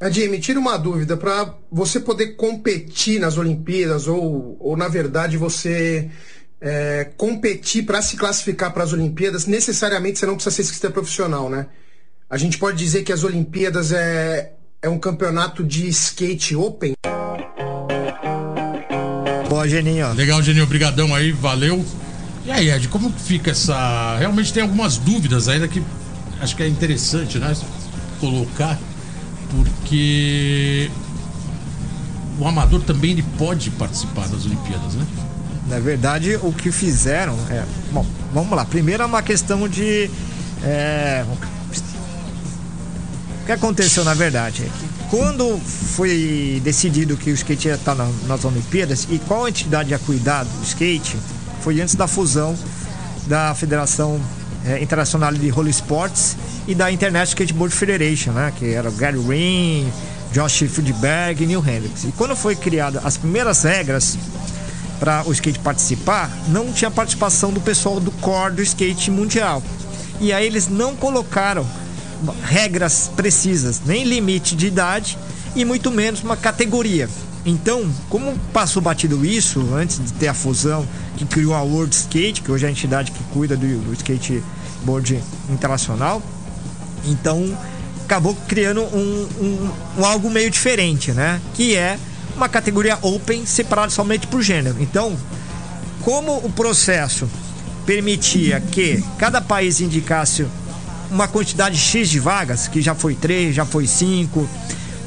Adi, 0.00 0.28
me 0.28 0.38
tira 0.38 0.60
uma 0.60 0.76
dúvida, 0.76 1.16
para 1.16 1.54
você 1.72 1.98
poder 1.98 2.36
competir 2.36 3.18
nas 3.18 3.38
Olimpíadas, 3.38 4.06
ou, 4.06 4.54
ou 4.60 4.76
na 4.76 4.86
verdade 4.86 5.38
você 5.38 6.10
é, 6.64 7.10
competir 7.18 7.84
para 7.84 8.00
se 8.00 8.16
classificar 8.16 8.72
para 8.72 8.82
as 8.82 8.94
Olimpíadas, 8.94 9.44
necessariamente 9.44 10.18
você 10.18 10.24
não 10.24 10.34
precisa 10.34 10.56
ser 10.56 10.62
skatista 10.62 10.90
profissional, 10.90 11.50
né? 11.50 11.66
A 12.28 12.38
gente 12.38 12.56
pode 12.56 12.78
dizer 12.78 13.02
que 13.02 13.12
as 13.12 13.22
Olimpíadas 13.22 13.92
é, 13.92 14.54
é 14.80 14.88
um 14.88 14.98
campeonato 14.98 15.62
de 15.62 15.86
skate 15.88 16.56
open? 16.56 16.94
Pô, 19.46 19.68
Geninho. 19.68 20.10
Legal, 20.14 20.42
Geninho, 20.42 20.64
obrigadão 20.64 21.14
aí, 21.14 21.32
valeu. 21.32 21.84
E 22.46 22.50
aí, 22.50 22.70
Ed, 22.70 22.88
como 22.88 23.12
que 23.12 23.20
fica 23.20 23.50
essa... 23.50 24.16
Realmente 24.18 24.50
tem 24.50 24.62
algumas 24.62 24.96
dúvidas 24.96 25.48
ainda 25.48 25.68
que 25.68 25.82
acho 26.40 26.56
que 26.56 26.62
é 26.62 26.66
interessante, 26.66 27.38
né? 27.38 27.54
Colocar, 28.18 28.78
porque 29.50 30.90
o 32.38 32.48
amador 32.48 32.82
também 32.82 33.10
ele 33.10 33.24
pode 33.36 33.70
participar 33.72 34.26
das 34.28 34.46
Olimpíadas, 34.46 34.94
né? 34.94 35.06
Na 35.68 35.78
verdade, 35.78 36.38
o 36.42 36.52
que 36.52 36.70
fizeram 36.70 37.36
é. 37.50 37.62
Bom, 37.90 38.04
vamos 38.32 38.54
lá. 38.56 38.64
Primeiro 38.64 39.02
é 39.02 39.06
uma 39.06 39.22
questão 39.22 39.66
de. 39.68 40.10
é, 40.62 41.24
o 43.42 43.46
que 43.46 43.52
aconteceu 43.52 44.04
na 44.04 44.14
verdade 44.14 44.62
é 44.62 44.66
que 44.66 44.94
quando 45.16 45.58
foi 45.58 46.60
decidido 46.64 47.16
que 47.16 47.30
o 47.30 47.34
skate 47.34 47.68
ia 47.68 47.74
estar 47.74 47.94
na- 47.94 48.08
nas 48.26 48.44
Olimpíadas 48.44 49.06
e 49.10 49.18
qual 49.18 49.46
entidade 49.46 49.90
ia 49.90 49.98
cuidar 49.98 50.44
do 50.44 50.62
skate, 50.64 51.16
foi 51.62 51.80
antes 51.80 51.94
da 51.94 52.06
fusão 52.06 52.56
da 53.26 53.54
Federação 53.54 54.20
é, 54.66 54.82
Internacional 54.82 55.32
de 55.32 55.48
Roller 55.50 55.70
Sports 55.70 56.36
e 56.66 56.74
da 56.74 56.90
International 56.90 57.24
Skateboard 57.24 57.74
Federation, 57.74 58.32
né? 58.32 58.52
Que 58.58 58.72
era 58.72 58.90
Gary 58.90 59.18
Ring, 59.18 59.92
Josh 60.32 60.64
Friedberg 60.68 61.42
e 61.42 61.46
Neil 61.46 61.60
Hendricks. 61.66 62.04
E 62.04 62.12
quando 62.16 62.34
foi 62.34 62.56
criada 62.56 63.00
as 63.04 63.16
primeiras 63.18 63.62
regras 63.62 64.18
para 64.98 65.26
o 65.26 65.32
skate 65.32 65.58
participar, 65.58 66.30
não 66.48 66.72
tinha 66.72 66.90
participação 66.90 67.52
do 67.52 67.60
pessoal 67.60 68.00
do 68.00 68.10
core 68.10 68.54
do 68.54 68.62
skate 68.62 69.10
mundial. 69.10 69.62
E 70.20 70.32
aí 70.32 70.46
eles 70.46 70.68
não 70.68 70.94
colocaram 70.94 71.66
regras 72.42 73.10
precisas, 73.14 73.82
nem 73.84 74.04
limite 74.04 74.54
de 74.54 74.66
idade 74.66 75.18
e 75.54 75.64
muito 75.64 75.90
menos 75.90 76.22
uma 76.22 76.36
categoria. 76.36 77.08
Então, 77.46 77.90
como 78.08 78.38
passou 78.52 78.80
batido 78.80 79.24
isso 79.24 79.74
antes 79.74 80.02
de 80.02 80.12
ter 80.14 80.28
a 80.28 80.34
fusão 80.34 80.86
que 81.16 81.26
criou 81.26 81.54
a 81.54 81.60
World 81.60 81.94
Skate, 81.94 82.40
que 82.40 82.50
hoje 82.50 82.64
é 82.64 82.68
a 82.68 82.70
entidade 82.70 83.12
que 83.12 83.22
cuida 83.24 83.56
do, 83.56 83.66
do 83.66 83.92
skateboard 83.92 85.22
internacional, 85.50 86.22
então 87.04 87.56
acabou 88.04 88.34
criando 88.48 88.82
um, 88.82 89.28
um, 89.40 89.70
um, 89.98 90.04
algo 90.04 90.30
meio 90.30 90.50
diferente, 90.50 91.12
né? 91.12 91.40
Que 91.54 91.76
é 91.76 91.98
uma 92.36 92.48
categoria 92.48 92.98
open 93.02 93.46
separada 93.46 93.90
somente 93.90 94.26
por 94.26 94.42
gênero. 94.42 94.76
Então, 94.80 95.16
como 96.02 96.36
o 96.38 96.50
processo 96.50 97.28
permitia 97.86 98.60
que 98.60 99.02
cada 99.18 99.40
país 99.40 99.80
indicasse 99.80 100.46
uma 101.10 101.28
quantidade 101.28 101.78
X 101.78 102.08
de 102.08 102.18
vagas, 102.18 102.66
que 102.66 102.80
já 102.80 102.94
foi 102.94 103.14
três, 103.14 103.54
já 103.54 103.64
foi 103.64 103.86
cinco, 103.86 104.48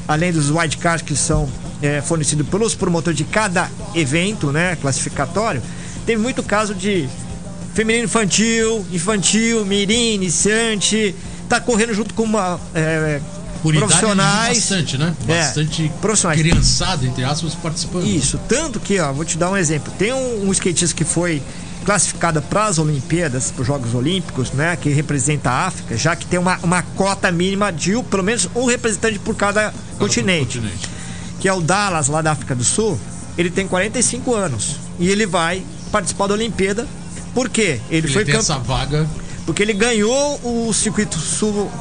além 0.07 0.31
dos 0.31 0.49
wildcards 0.49 1.05
que 1.05 1.15
são 1.15 1.49
é, 1.81 2.01
fornecidos 2.01 2.47
pelos 2.47 2.73
promotores 2.75 3.17
de 3.17 3.23
cada 3.23 3.69
evento, 3.93 4.51
né, 4.51 4.77
classificatório, 4.81 5.61
teve 6.05 6.21
muito 6.21 6.41
caso 6.41 6.73
de 6.73 7.09
feminino 7.73 8.05
infantil, 8.05 8.85
infantil, 8.91 9.65
mirim, 9.65 10.13
iniciante, 10.13 11.13
tá 11.49 11.59
correndo 11.59 11.93
junto 11.93 12.13
com 12.13 12.23
uma 12.23 12.59
é, 12.73 13.21
Por 13.61 13.75
profissionais. 13.75 14.57
Bastante, 14.57 14.97
né? 14.97 15.13
É, 15.27 15.39
bastante 15.39 15.85
é, 15.85 15.89
profissionais. 16.01 16.41
criançada, 16.41 17.05
entre 17.05 17.23
aspas, 17.23 17.55
participando. 17.55 18.05
Isso, 18.05 18.39
tanto 18.47 18.79
que, 18.79 18.99
ó, 18.99 19.11
vou 19.11 19.25
te 19.25 19.37
dar 19.37 19.51
um 19.51 19.57
exemplo. 19.57 19.91
Tem 19.97 20.13
um, 20.13 20.47
um 20.47 20.51
skatista 20.51 20.95
que 20.95 21.03
foi 21.03 21.41
classificada 21.87 22.41
para 22.41 22.65
as 22.65 22.77
Olimpíadas, 22.77 23.49
para 23.49 23.61
os 23.61 23.67
Jogos 23.67 23.95
Olímpicos, 23.95 24.51
né, 24.51 24.75
que 24.75 24.89
representa 24.89 25.49
a 25.49 25.67
África, 25.67 25.95
já 25.95 26.17
que 26.17 26.25
tem 26.25 26.37
uma, 26.37 26.57
uma 26.61 26.81
cota 26.81 27.31
mínima 27.31 27.71
de 27.71 27.93
pelo 28.03 28.23
menos 28.23 28.49
um 28.53 28.65
representante 28.65 29.17
por 29.19 29.35
cada, 29.35 29.71
cada 29.71 29.97
continente, 29.97 30.57
continente, 30.57 30.89
que 31.39 31.47
é 31.47 31.53
o 31.53 31.61
Dallas, 31.61 32.09
lá 32.09 32.21
da 32.21 32.33
África 32.33 32.53
do 32.53 32.63
Sul. 32.63 32.99
Ele 33.37 33.49
tem 33.49 33.65
45 33.67 34.35
anos 34.35 34.75
e 34.99 35.07
ele 35.07 35.25
vai 35.25 35.63
participar 35.89 36.27
da 36.27 36.33
Olimpíada. 36.33 36.85
Por 37.33 37.47
quê? 37.47 37.79
Ele, 37.89 38.05
ele 38.05 38.07
foi 38.09 38.25
campeão. 38.25 38.41
essa 38.41 38.57
vaga. 38.57 39.07
Porque 39.45 39.63
ele 39.63 39.73
ganhou 39.73 40.41
o 40.43 40.73
circuito 40.73 41.17
sul, 41.17 41.71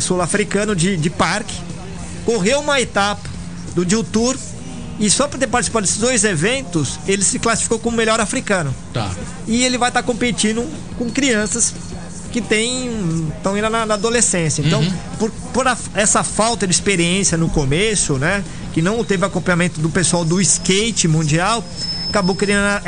sul-africano 0.00 0.74
de, 0.74 0.96
de 0.96 1.10
parque, 1.10 1.54
correu 2.24 2.60
uma 2.60 2.80
etapa 2.80 3.28
do 3.74 3.84
Dil 3.84 4.04
Tour 4.04 4.36
e 5.00 5.08
só 5.08 5.26
por 5.26 5.38
ter 5.40 5.46
participado 5.46 5.86
desses 5.86 5.98
dois 5.98 6.24
eventos, 6.24 7.00
ele 7.06 7.24
se 7.24 7.38
classificou 7.38 7.78
como 7.78 7.96
melhor 7.96 8.20
africano. 8.20 8.74
Tá. 8.92 9.10
E 9.46 9.64
ele 9.64 9.78
vai 9.78 9.88
estar 9.88 10.02
tá 10.02 10.06
competindo 10.06 10.68
com 10.98 11.10
crianças 11.10 11.74
que 12.30 12.40
têm 12.40 13.28
estão 13.36 13.56
indo 13.56 13.68
na, 13.70 13.86
na, 13.86 13.94
adolescência. 13.94 14.62
Então, 14.62 14.80
uhum. 14.80 14.92
por, 15.18 15.30
por 15.52 15.66
a, 15.66 15.76
essa 15.94 16.22
falta 16.22 16.66
de 16.66 16.72
experiência 16.72 17.36
no 17.38 17.48
começo, 17.48 18.18
né, 18.18 18.44
que 18.72 18.82
não 18.82 19.02
teve 19.02 19.24
acompanhamento 19.24 19.80
do 19.80 19.88
pessoal 19.88 20.24
do 20.24 20.38
skate 20.40 21.08
mundial, 21.08 21.64
acabou 22.08 22.36
criando 22.36 22.82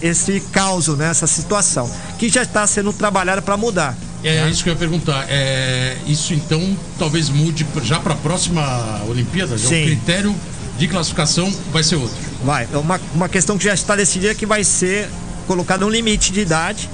esse 0.00 0.40
caos, 0.52 0.88
né, 0.88 1.10
essa 1.10 1.26
situação, 1.26 1.90
que 2.18 2.28
já 2.28 2.42
está 2.42 2.66
sendo 2.66 2.92
trabalhada 2.92 3.42
para 3.42 3.56
mudar. 3.56 3.96
É 4.26 4.42
né? 4.42 4.50
isso 4.50 4.64
que 4.64 4.68
eu 4.68 4.72
ia 4.72 4.78
perguntar. 4.78 5.26
É, 5.28 5.96
isso 6.06 6.34
então 6.34 6.76
talvez 6.98 7.28
mude 7.28 7.66
já 7.82 8.00
para 8.00 8.14
a 8.14 8.16
próxima 8.16 9.02
Olimpíada? 9.08 9.56
Sim. 9.56 9.82
o 9.82 9.86
critério 9.86 10.34
de 10.78 10.88
classificação 10.88 11.52
vai 11.72 11.82
ser 11.82 11.96
outro. 11.96 12.16
Vai. 12.44 12.68
É 12.72 12.76
uma, 12.76 13.00
uma 13.14 13.28
questão 13.28 13.56
que 13.56 13.64
já 13.64 13.74
está 13.74 13.94
decidida 13.94 14.34
que 14.34 14.44
vai 14.44 14.64
ser 14.64 15.08
colocado 15.46 15.86
um 15.86 15.88
limite 15.88 16.32
de 16.32 16.40
idade. 16.40 16.90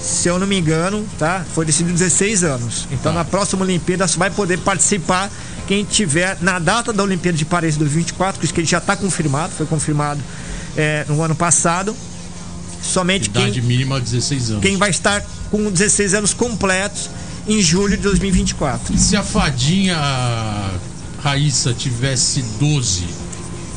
Se 0.00 0.28
eu 0.28 0.38
não 0.38 0.46
me 0.46 0.56
engano, 0.56 1.04
tá? 1.18 1.44
Foi 1.52 1.66
decidido 1.66 1.92
16 1.92 2.44
anos. 2.44 2.86
Então 2.92 3.12
tá. 3.12 3.18
na 3.18 3.24
próxima 3.24 3.64
Olimpíada 3.64 4.06
vai 4.06 4.30
poder 4.30 4.58
participar 4.58 5.28
quem 5.66 5.84
tiver 5.84 6.38
na 6.40 6.58
data 6.58 6.92
da 6.92 7.02
Olimpíada 7.02 7.36
de 7.36 7.44
Paris 7.44 7.76
2024, 7.76 8.40
que 8.40 8.64
já 8.64 8.78
está 8.78 8.96
confirmado, 8.96 9.52
foi 9.52 9.66
confirmado 9.66 10.20
é, 10.76 11.04
no 11.08 11.20
ano 11.20 11.34
passado. 11.34 11.94
Somente 12.82 13.26
Idade 13.26 13.60
quem, 13.60 13.62
mínima 13.62 14.00
16 14.00 14.50
anos. 14.50 14.62
Quem 14.62 14.76
vai 14.76 14.90
estar 14.90 15.24
com 15.50 15.70
16 15.70 16.14
anos 16.14 16.34
completos 16.34 17.10
em 17.46 17.60
julho 17.60 17.96
de 17.96 18.02
2024. 18.02 18.94
E 18.94 18.98
se 18.98 19.16
a 19.16 19.22
fadinha 19.22 19.96
Raíssa 21.22 21.72
tivesse 21.72 22.42
12, 22.60 23.06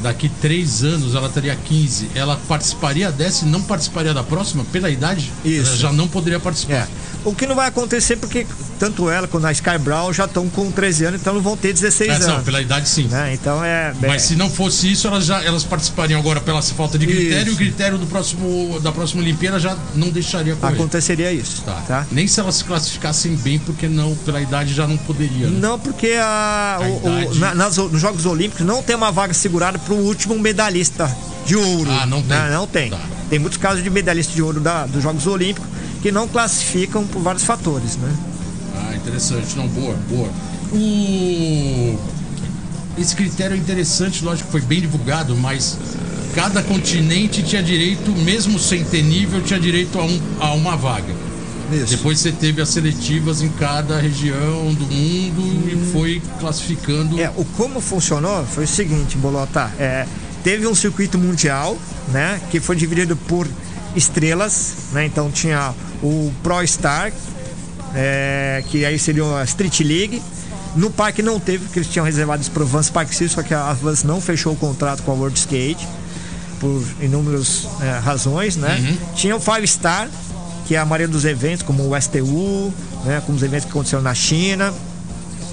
daqui 0.02 0.30
três 0.42 0.84
anos 0.84 1.16
ela 1.16 1.30
teria 1.30 1.56
15, 1.56 2.10
ela 2.14 2.40
participaria 2.48 3.12
dessa 3.12 3.46
e 3.46 3.48
não 3.48 3.62
participaria 3.62 4.14
da 4.14 4.24
próxima 4.24 4.64
pela 4.66 4.90
idade? 4.90 5.32
Isso. 5.44 5.70
Ela 5.70 5.78
já 5.78 5.94
não 5.94 6.08
poderia 6.08 6.40
participar. 6.40 6.74
É. 6.74 6.88
O 7.24 7.36
que 7.36 7.46
não 7.46 7.56
vai 7.56 7.68
acontecer 7.68 8.16
porque 8.16 8.48
tanto 8.80 9.10
ela 9.10 9.28
quanto 9.28 9.46
a 9.46 9.52
Sky 9.52 9.78
Brown 9.78 10.12
já 10.12 10.26
estão 10.26 10.50
com 10.50 10.72
13 10.72 11.06
anos, 11.06 11.22
então 11.22 11.36
não 11.36 11.42
vão 11.42 11.56
ter 11.56 11.72
16 11.72 12.10
é, 12.10 12.14
anos. 12.16 12.28
Não, 12.28 12.44
pela 12.44 12.60
idade 12.60 12.90
sim. 12.90 13.04
Né? 13.04 13.34
Então 13.34 13.64
é. 13.64 13.94
Mas 14.02 14.24
se 14.24 14.36
não 14.36 14.50
fosse 14.50 14.92
isso, 14.92 15.08
elas 15.08 15.26
já 15.26 15.44
elas 15.44 15.64
participariam 15.64 16.20
agora 16.20 16.42
pela 16.42 16.62
falta 16.64 16.98
de 16.98 17.06
critério, 17.06 17.42
isso. 17.42 17.52
e 17.52 17.54
o 17.54 17.58
critério 17.58 17.98
do 18.00 18.08
próximo, 18.08 18.80
da 18.80 18.92
próxima 18.92 19.22
Olimpíada 19.22 19.60
já 19.60 19.78
não 19.94 20.10
deixaria 20.10 20.56
correr. 20.56 20.74
Aconteceria 20.74 21.32
isso. 21.32 21.62
Tá. 21.62 21.84
tá. 21.88 22.08
Nem 22.12 22.26
se 22.26 22.40
elas 22.40 22.56
se 22.56 22.64
classificassem 22.64 23.36
bem, 23.36 23.60
porque 23.60 23.88
não, 23.88 24.16
pela 24.16 24.42
idade 24.42 24.74
já 24.74 24.88
não 24.88 24.98
poderia. 24.98 25.48
Né? 25.48 25.60
Não, 25.60 25.78
porque 25.78 26.14
a, 26.20 26.78
a 26.80 26.82
o, 26.82 26.98
idade... 26.98 27.26
o, 27.28 27.36
na, 27.36 27.54
nas, 27.54 27.78
nos 27.78 28.02
Jogos 28.02 28.26
Olímpicos 28.26 28.66
não 28.66 28.82
tem 28.82 28.96
uma 28.96 29.12
vaga 29.12 29.34
segurada 29.34 29.78
para 29.78 29.94
o 29.94 29.98
último 29.98 30.38
medalhista 30.40 31.16
de 31.46 31.56
ouro. 31.56 31.92
Ah, 31.92 32.06
não 32.08 32.22
tem. 32.24 32.38
Não, 32.38 32.50
não 32.50 32.68
tem. 32.68 32.90
Tá. 32.90 33.00
Tem 33.30 33.38
muitos 33.38 33.60
casos 33.60 33.84
de 33.84 33.90
medalhista 33.90 34.34
de 34.34 34.42
ouro 34.42 34.60
da, 34.60 34.86
dos 34.86 35.04
Jogos 35.04 35.28
Olímpicos 35.28 35.71
que 36.02 36.12
não 36.12 36.28
classificam 36.28 37.06
por 37.06 37.22
vários 37.22 37.44
fatores, 37.44 37.96
né? 37.98 38.14
Ah, 38.76 38.96
interessante. 38.96 39.56
Não, 39.56 39.68
boa, 39.68 39.96
boa. 40.10 40.30
O... 40.74 42.00
Esse 42.98 43.16
critério 43.16 43.56
é 43.56 43.60
interessante, 43.60 44.24
lógico 44.24 44.48
que 44.48 44.52
foi 44.52 44.62
bem 44.62 44.82
divulgado, 44.82 45.36
mas 45.36 45.78
cada 46.36 46.62
continente 46.64 47.44
tinha 47.44 47.62
direito, 47.62 48.12
mesmo 48.12 48.60
sem 48.60 48.84
ter 48.84 49.02
nível, 49.02 49.42
tinha 49.42 49.60
direito 49.60 50.00
a, 50.00 50.04
um, 50.04 50.22
a 50.40 50.54
uma 50.54 50.76
vaga. 50.76 51.14
Isso. 51.72 51.96
Depois 51.96 52.20
você 52.20 52.34
teve 52.34 52.62
as 52.62 52.70
seletivas 52.70 53.42
em 53.42 53.50
cada 53.50 53.98
região 53.98 54.74
do 54.74 54.86
mundo 54.86 55.42
hum. 55.42 55.64
e 55.68 55.92
foi 55.92 56.22
classificando. 56.40 57.20
É, 57.20 57.32
o 57.38 57.46
como 57.46 57.80
funcionou 57.80 58.46
foi 58.46 58.66
o 58.66 58.68
seguinte, 58.68 59.18
Bolota. 59.18 59.72
É, 59.80 60.06
teve 60.44 60.68
um 60.68 60.76
circuito 60.76 61.18
mundial, 61.18 61.78
né? 62.10 62.42
Que 62.52 62.60
foi 62.60 62.76
dividido 62.76 63.16
por 63.16 63.48
estrelas, 63.96 64.74
né? 64.92 65.06
Então 65.06 65.30
tinha 65.32 65.74
o 66.02 66.32
Pro 66.42 66.66
Star, 66.68 67.12
é, 67.94 68.64
que 68.70 68.86
aí 68.86 68.98
seria 68.98 69.24
a 69.38 69.44
Street 69.44 69.80
League. 69.82 70.22
No 70.76 70.90
parque 70.90 71.22
não 71.22 71.40
teve, 71.40 71.66
porque 71.66 71.80
eles 71.80 71.90
tinham 71.90 72.06
reservado 72.06 72.42
isso 72.42 72.52
para 72.52 72.64
o 72.64 72.66
Vans 72.66 72.90
Park 72.90 73.12
City, 73.12 73.30
só 73.30 73.44
que 73.44 73.54
a 73.54 73.74
Vans 73.74 74.04
não 74.04 74.22
fechou 74.22 74.54
o 74.54 74.56
contrato 74.56 75.04
com 75.04 75.12
a 75.12 75.16
World 75.16 75.38
Skate 75.38 75.86
por 76.60 76.82
inúmeras 77.02 77.68
é, 77.82 78.00
razões, 78.00 78.56
né? 78.56 78.78
Uhum. 78.80 79.16
Tinha 79.16 79.36
o 79.36 79.40
Five 79.40 79.68
Star, 79.68 80.08
que 80.68 80.76
é 80.76 80.80
a 80.80 80.86
maioria 80.86 81.08
dos 81.08 81.26
eventos, 81.26 81.64
como 81.64 81.90
o 81.90 82.00
STU, 82.00 82.72
né? 83.04 83.22
Como 83.26 83.36
os 83.36 83.44
eventos 83.44 83.66
que 83.66 83.72
aconteceram 83.72 84.04
na 84.04 84.14
China. 84.14 84.74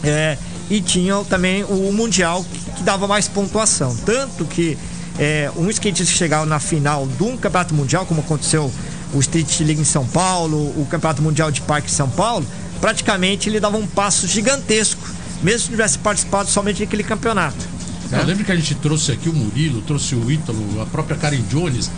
É, 0.05 0.36
e 0.70 0.80
tinha 0.80 1.16
também 1.24 1.64
o 1.64 1.91
Mundial, 1.93 2.45
que, 2.45 2.59
que 2.72 2.82
dava 2.82 3.09
mais 3.09 3.26
pontuação. 3.26 3.97
Tanto 4.05 4.45
que 4.45 4.76
é, 5.19 5.51
um 5.57 5.69
skatista 5.69 6.14
chegava 6.14 6.47
na 6.47 6.61
final 6.61 7.07
de 7.07 7.23
um 7.25 7.37
campeonato 7.37 7.75
mundial, 7.75 8.07
como 8.07 8.21
aconteceu 8.21 8.73
o 9.12 9.21
Street 9.21 9.61
League 9.61 9.81
em 9.81 9.85
São 9.85 10.07
Paulo, 10.07 10.57
o 10.81 10.87
Campeonato 10.89 11.23
Mundial 11.23 11.51
de 11.51 11.61
Parque 11.62 11.91
em 11.91 11.95
São 11.95 12.09
Paulo, 12.09 12.47
praticamente 12.81 13.49
ele 13.49 13.59
dava 13.59 13.77
um 13.77 13.87
passo 13.87 14.29
gigantesco, 14.29 15.03
mesmo 15.43 15.61
se 15.61 15.69
tivesse 15.71 15.99
participado 15.99 16.49
somente 16.49 16.85
daquele 16.85 17.03
campeonato. 17.03 17.79
Eu 18.11 18.25
lembro 18.25 18.45
que 18.45 18.53
a 18.53 18.57
gente 18.57 18.75
trouxe 18.77 19.12
aqui 19.12 19.29
o 19.29 19.35
Murilo, 19.35 19.83
trouxe 19.83 20.14
o 20.14 20.31
Ítalo, 20.31 20.81
a 20.81 20.87
própria 20.87 21.16
Karen 21.16 21.43
Jones. 21.51 21.91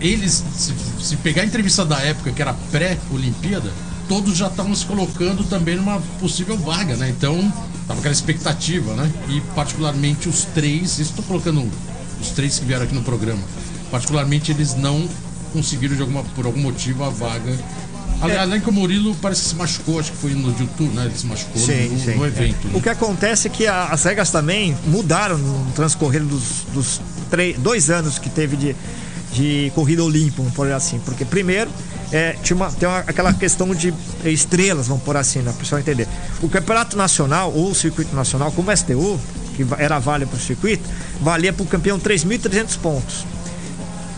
Eles, 0.00 0.42
se, 0.56 0.74
se 1.00 1.16
pegar 1.16 1.42
a 1.42 1.44
entrevista 1.44 1.84
da 1.84 1.98
época, 2.00 2.32
que 2.32 2.42
era 2.42 2.52
pré-Olimpíada, 2.72 3.70
todos 4.08 4.36
já 4.36 4.48
estavam 4.48 4.74
se 4.74 4.84
colocando 4.84 5.44
também 5.44 5.76
numa 5.76 6.00
possível 6.18 6.58
vaga, 6.58 6.96
né? 6.96 7.08
Então, 7.08 7.52
tava 7.86 8.00
aquela 8.00 8.12
expectativa, 8.12 8.94
né? 8.94 9.10
E 9.28 9.40
particularmente 9.54 10.28
os 10.28 10.44
três, 10.46 10.98
estou 10.98 11.24
colocando 11.24 11.70
os 12.24 12.30
três 12.30 12.58
que 12.58 12.64
vieram 12.64 12.84
aqui 12.84 12.94
no 12.94 13.02
programa, 13.02 13.42
particularmente 13.90 14.50
eles 14.50 14.74
não 14.74 15.08
conseguiram 15.52 15.98
alguma, 16.00 16.24
por 16.34 16.46
algum 16.46 16.60
motivo 16.60 17.04
a 17.04 17.10
vaga. 17.10 17.56
É. 18.22 18.38
Além 18.38 18.60
que 18.60 18.70
o 18.70 18.72
Murilo 18.72 19.14
parece 19.16 19.42
que 19.42 19.48
se 19.50 19.54
machucou, 19.54 20.00
acho 20.00 20.12
que 20.12 20.16
foi 20.16 20.30
no 20.30 20.48
YouTube, 20.48 20.94
né? 20.94 21.04
Ele 21.04 21.14
se 21.14 21.26
machucou 21.26 21.60
sim, 21.60 21.88
no, 21.88 22.00
sim, 22.00 22.14
no, 22.14 22.26
evento. 22.26 22.66
É. 22.66 22.70
Né? 22.70 22.78
O 22.78 22.80
que 22.80 22.88
acontece 22.88 23.48
é 23.48 23.50
que 23.50 23.66
a, 23.66 23.86
as 23.86 24.02
regras 24.04 24.30
também 24.30 24.74
mudaram 24.86 25.36
no 25.36 25.72
transcorrer 25.72 26.22
dos, 26.22 26.64
dos 26.72 27.00
três, 27.30 27.58
dois 27.58 27.90
anos 27.90 28.18
que 28.18 28.30
teve 28.30 28.56
de, 28.56 28.76
de 29.32 29.72
corrida 29.74 30.02
olímpica, 30.02 30.36
vamos 30.38 30.54
por 30.54 30.70
assim. 30.72 30.98
Porque 31.00 31.24
primeiro 31.24 31.70
é, 32.10 32.34
tinha 32.42 32.56
uma, 32.56 32.70
tem 32.70 32.88
uma, 32.88 33.00
aquela 33.00 33.34
questão 33.34 33.74
de 33.74 33.92
estrelas, 34.24 34.86
vamos 34.86 35.02
por 35.02 35.16
assim, 35.16 35.40
né? 35.40 35.50
Para 35.50 35.52
o 35.52 35.58
pessoal 35.58 35.80
entender. 35.80 36.08
O 36.40 36.48
campeonato 36.48 36.96
nacional 36.96 37.52
ou 37.52 37.72
o 37.72 37.74
circuito 37.74 38.14
nacional, 38.16 38.50
como 38.52 38.74
STU, 38.74 39.20
que 39.54 39.64
era 39.78 39.98
válido 39.98 40.30
para 40.30 40.38
o 40.38 40.40
circuito, 40.40 40.88
valia 41.20 41.52
para 41.52 41.62
o 41.62 41.66
campeão 41.66 41.98
3.300 41.98 42.78
pontos 42.78 43.24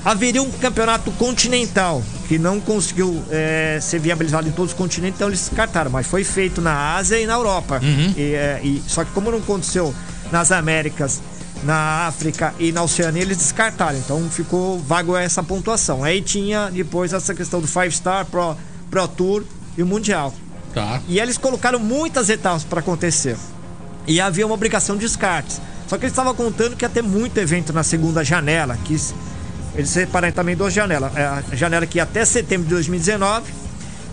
haveria 0.06 0.40
um 0.40 0.50
campeonato 0.52 1.10
continental 1.12 2.00
que 2.28 2.38
não 2.38 2.60
conseguiu 2.60 3.24
é, 3.28 3.80
ser 3.82 3.98
viabilizado 3.98 4.46
em 4.48 4.52
todos 4.52 4.70
os 4.70 4.78
continentes, 4.78 5.16
então 5.16 5.26
eles 5.26 5.40
descartaram, 5.40 5.90
mas 5.90 6.06
foi 6.06 6.22
feito 6.22 6.60
na 6.60 6.94
Ásia 6.94 7.18
e 7.18 7.26
na 7.26 7.32
Europa. 7.34 7.80
Uhum. 7.82 8.14
E, 8.16 8.34
é, 8.34 8.60
e- 8.62 8.82
só 8.86 9.04
que 9.04 9.10
como 9.10 9.32
não 9.32 9.38
aconteceu 9.38 9.92
nas 10.30 10.52
Américas, 10.52 11.20
na 11.64 12.06
África 12.06 12.54
e 12.60 12.70
na 12.70 12.84
Oceania, 12.84 13.20
eles 13.22 13.36
descartaram. 13.36 13.98
Então 13.98 14.30
ficou 14.30 14.78
vago 14.78 15.16
essa 15.16 15.42
pontuação. 15.42 16.04
Aí 16.04 16.22
tinha 16.22 16.70
depois 16.70 17.12
essa 17.12 17.34
questão 17.34 17.60
do 17.60 17.66
Five 17.66 17.90
Star, 17.90 18.26
Pro, 18.26 18.56
Pro 18.88 19.08
Tour 19.08 19.42
e 19.76 19.82
o 19.82 19.86
Mundial. 19.86 20.32
Tá. 20.72 21.00
E 21.08 21.18
eles 21.18 21.36
colocaram 21.36 21.80
muitas 21.80 22.30
etapas 22.30 22.62
para 22.62 22.78
acontecer. 22.78 23.36
E 24.06 24.20
havia 24.20 24.46
uma 24.46 24.54
obrigação 24.54 24.96
de 24.96 25.02
descartes. 25.02 25.60
Só 25.88 25.96
que 25.96 26.04
eles 26.04 26.12
estavam 26.12 26.34
contando 26.34 26.76
que 26.76 26.84
ia 26.84 26.88
ter 26.88 27.02
muito 27.02 27.38
evento 27.38 27.72
na 27.72 27.82
segunda 27.82 28.24
janela, 28.24 28.76
que 28.84 28.98
eles 29.74 29.90
separaram 29.90 30.32
também 30.32 30.56
duas 30.56 30.72
janelas. 30.72 31.14
É, 31.16 31.24
A 31.24 31.42
janela 31.54 31.86
que 31.86 31.98
ia 31.98 32.02
até 32.02 32.24
setembro 32.24 32.66
de 32.66 32.74
2019 32.74 33.52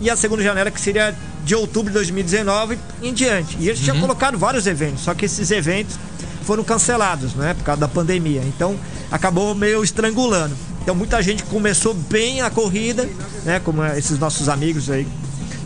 e 0.00 0.10
a 0.10 0.16
segunda 0.16 0.42
janela 0.42 0.70
que 0.70 0.80
seria 0.80 1.14
de 1.44 1.54
outubro 1.54 1.90
de 1.90 1.94
2019 1.94 2.78
em 3.02 3.12
diante. 3.12 3.56
E 3.60 3.68
eles 3.68 3.80
tinham 3.80 4.00
colocado 4.00 4.38
vários 4.38 4.66
eventos, 4.66 5.02
só 5.02 5.14
que 5.14 5.24
esses 5.24 5.50
eventos 5.50 5.96
foram 6.44 6.62
cancelados, 6.62 7.34
né, 7.34 7.54
por 7.54 7.64
causa 7.64 7.80
da 7.80 7.88
pandemia. 7.88 8.42
Então 8.44 8.76
acabou 9.10 9.54
meio 9.54 9.82
estrangulando. 9.82 10.54
Então 10.82 10.94
muita 10.94 11.22
gente 11.22 11.42
começou 11.44 11.94
bem 11.94 12.42
a 12.42 12.50
corrida, 12.50 13.08
né, 13.44 13.60
como 13.60 13.84
esses 13.84 14.18
nossos 14.18 14.48
amigos 14.48 14.90
aí 14.90 15.06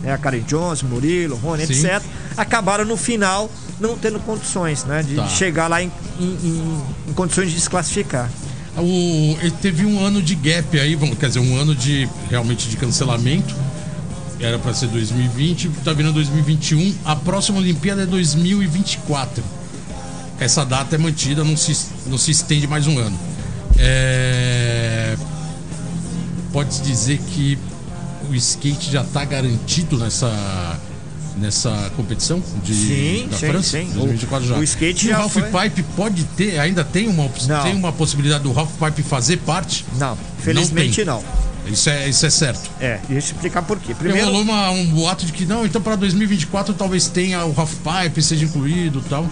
né, 0.01 0.13
a 0.13 0.17
Karen 0.17 0.41
Jones, 0.41 0.81
Murilo, 0.81 1.35
Rony, 1.35 1.65
Sim. 1.65 1.73
etc., 1.73 2.01
acabaram 2.37 2.85
no 2.85 2.95
final 2.95 3.49
não 3.79 3.97
tendo 3.97 4.19
condições, 4.19 4.83
né, 4.83 5.01
de 5.03 5.15
Tá. 5.15 5.27
chegar 5.27 5.67
lá 5.67 5.81
em, 5.81 5.91
em- 6.19 6.23
em- 6.43 6.83
em 7.09 7.13
condições 7.13 7.49
de 7.49 7.55
desclassificar. 7.55 8.29
O, 8.77 9.37
ele 9.41 9.51
teve 9.61 9.85
um 9.85 9.99
ano 10.05 10.21
de 10.21 10.35
gap 10.35 10.79
aí, 10.79 10.95
vamos- 10.95 11.17
quer 11.17 11.27
dizer, 11.27 11.39
um 11.39 11.55
ano 11.57 11.75
de 11.75 12.07
realmente 12.29 12.69
de 12.69 12.77
cancelamento. 12.77 13.53
Era 14.39 14.57
para 14.57 14.73
ser 14.73 14.87
2020, 14.87 15.69
tá 15.83 15.91
vindo 15.91 16.13
2021. 16.13 16.95
A 17.03 17.13
próxima 17.15 17.57
Olimpíada 17.57 18.03
é 18.03 18.05
2024. 18.05 19.43
Essa 20.39 20.63
data 20.65 20.95
é 20.95 20.97
mantida, 20.97 21.43
não 21.43 21.57
se, 21.57 21.75
não 22.07 22.17
se 22.17 22.31
estende 22.31 22.65
mais 22.65 22.87
um 22.87 22.97
ano. 22.97 23.19
É... 23.77 25.17
Pode-se 26.53 26.81
dizer 26.81 27.19
que 27.19 27.57
o 28.29 28.35
skate 28.35 28.91
já 28.91 29.01
está 29.01 29.25
garantido 29.25 29.97
nessa, 29.97 30.27
nessa 31.39 31.91
competição 31.95 32.41
de, 32.63 32.73
Sim, 32.73 33.27
da 33.31 33.37
sim, 33.37 33.47
França? 33.47 33.69
sim. 33.77 33.85
2024 33.93 34.47
já. 34.47 34.55
O- 34.57 34.63
skate 34.63 35.05
E 35.05 35.09
já 35.09 35.15
o 35.17 35.19
Ralph 35.21 35.33
foi. 35.33 35.43
Pipe 35.69 35.83
pode 35.95 36.23
ter, 36.25 36.59
ainda 36.59 36.83
tem 36.83 37.07
uma, 37.07 37.29
Não. 37.47 37.63
tem 37.63 37.73
uma 37.75 37.91
possibilidade 37.91 38.43
do 38.43 38.51
Ralph 38.51 38.71
Pipe 38.79 39.01
fazer 39.03 39.37
parte? 39.37 39.85
Não, 39.97 40.17
felizmente 40.39 40.97
tem. 40.97 41.05
não. 41.05 41.23
Isso 41.67 41.89
é, 41.89 42.09
isso 42.09 42.25
é 42.25 42.29
certo. 42.31 42.69
É, 42.81 42.99
eu 43.09 43.17
explicar 43.17 43.61
por 43.61 43.77
quê. 43.79 43.93
Primeiro... 43.93 44.25
Rolou 44.27 44.41
uma- 44.41 44.71
um 44.71 44.85
boato 44.87 45.25
de 45.25 45.31
que 45.31 45.45
não, 45.45 45.65
então 45.65 45.79
para 45.81 45.95
2024 45.95 46.73
talvez 46.73 47.07
tenha 47.07 47.45
o 47.45 47.51
Ralph 47.51 47.73
Pipe 47.75 48.21
seja 48.23 48.45
incluído 48.45 49.03
e 49.05 49.09
tal. 49.09 49.29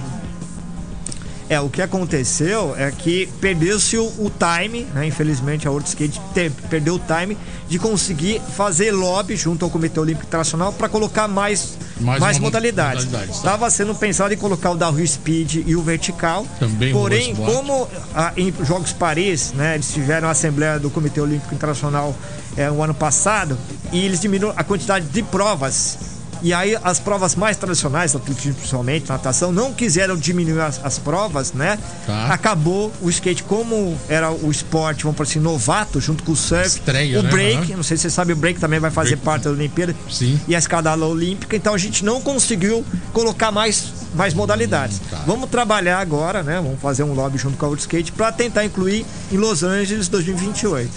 É, 1.49 1.59
o 1.61 1.69
que 1.69 1.81
aconteceu 1.81 2.75
é 2.77 2.91
que 2.91 3.27
perdeu-se 3.39 3.97
o, 3.97 4.29
time, 4.31 4.83
né? 4.93 5.07
Infelizmente 5.07 5.67
a 5.67 5.71
World 5.71 5.87
Skate 5.87 6.19
te- 6.33 6.49
perdeu 6.69 6.95
o 6.95 6.99
time 6.99 7.37
de 7.69 7.79
conseguir 7.79 8.41
fazer 8.55 8.91
lobby 8.91 9.35
junto 9.35 9.63
ao 9.65 9.71
Comitê 9.71 9.99
Olímpico 9.99 10.25
Internacional 10.25 10.73
para 10.73 10.89
colocar 10.89 11.27
mais, 11.27 11.77
Mais 11.99 12.19
mais, 12.19 12.39
modalidades. 12.39 13.05
modalidades, 13.05 13.35
tá. 13.35 13.47
Estava 13.49 13.69
sendo 13.69 13.95
pensado 13.95 14.33
em 14.33 14.37
colocar 14.37 14.71
o 14.71 14.75
downhill 14.75 15.07
speed 15.07 15.63
e 15.65 15.75
o 15.75 15.81
vertical. 15.81 16.45
Também 16.59 16.91
Porém, 16.93 17.33
como 17.35 17.87
ah, 18.13 18.33
em 18.35 18.53
Jogos 18.63 18.91
Paris, 18.93 19.53
né, 19.53 19.75
eles 19.75 19.91
tiveram 19.91 20.27
a 20.27 20.31
Assembleia 20.31 20.79
do 20.79 20.89
Comitê 20.89 21.21
Olímpico 21.21 21.53
Internacional 21.53 22.15
é, 22.55 22.69
o 22.71 22.81
ano 22.83 22.93
passado 22.93 23.57
e 23.91 24.03
eles 24.05 24.19
diminuíram 24.19 24.53
a 24.57 24.63
quantidade 24.63 25.05
de 25.07 25.23
provas. 25.23 26.16
E 26.41 26.53
aí 26.53 26.77
as 26.83 26.99
provas 26.99 27.35
mais 27.35 27.57
tradicionais, 27.57 28.15
atletismo 28.15 28.53
principalmente, 28.55 29.09
natação, 29.09 29.51
não 29.51 29.73
quiseram 29.73 30.15
diminuir 30.15 30.61
as, 30.61 30.79
as 30.83 30.99
provas, 30.99 31.53
né? 31.53 31.77
Tá. 32.05 32.27
Acabou 32.33 32.91
o 33.01 33.09
skate, 33.09 33.43
como 33.43 33.97
era 34.07 34.31
o 34.31 34.49
esporte, 34.51 35.03
vamos 35.03 35.17
por 35.17 35.23
assim, 35.23 35.39
novato, 35.39 35.99
junto 35.99 36.23
com 36.23 36.31
o 36.31 36.35
surf, 36.35 36.67
Estreia, 36.67 37.19
o 37.19 37.23
né? 37.23 37.29
break, 37.29 37.57
Aham. 37.57 37.75
não 37.77 37.83
sei 37.83 37.97
se 37.97 38.03
você 38.03 38.09
sabe, 38.09 38.33
o 38.33 38.35
break 38.35 38.59
também 38.59 38.79
vai 38.79 38.91
fazer 38.91 39.11
Break. 39.11 39.25
parte 39.25 39.43
da 39.43 39.51
Olimpíada. 39.51 39.95
Sim. 40.09 40.39
E 40.47 40.55
a 40.55 40.59
escadala 40.59 41.05
olímpica, 41.05 41.55
então 41.55 41.73
a 41.73 41.77
gente 41.77 42.03
não 42.05 42.21
conseguiu 42.21 42.85
colocar 43.13 43.51
mais, 43.51 43.85
mais 44.13 44.33
modalidades. 44.33 44.99
tá. 45.09 45.23
Vamos 45.25 45.49
trabalhar 45.49 45.99
agora, 45.99 46.43
né? 46.43 46.61
Vamos 46.61 46.79
fazer 46.79 47.03
um 47.03 47.13
lobby 47.13 47.37
junto 47.37 47.57
com 47.57 47.65
a 47.65 47.69
World 47.69 47.81
Skate 47.81 48.11
para 48.11 48.31
tentar 48.31 48.63
incluir 48.65 49.05
em 49.31 49.37
Los 49.37 49.63
Angeles 49.63 50.07
2028. 50.07 50.89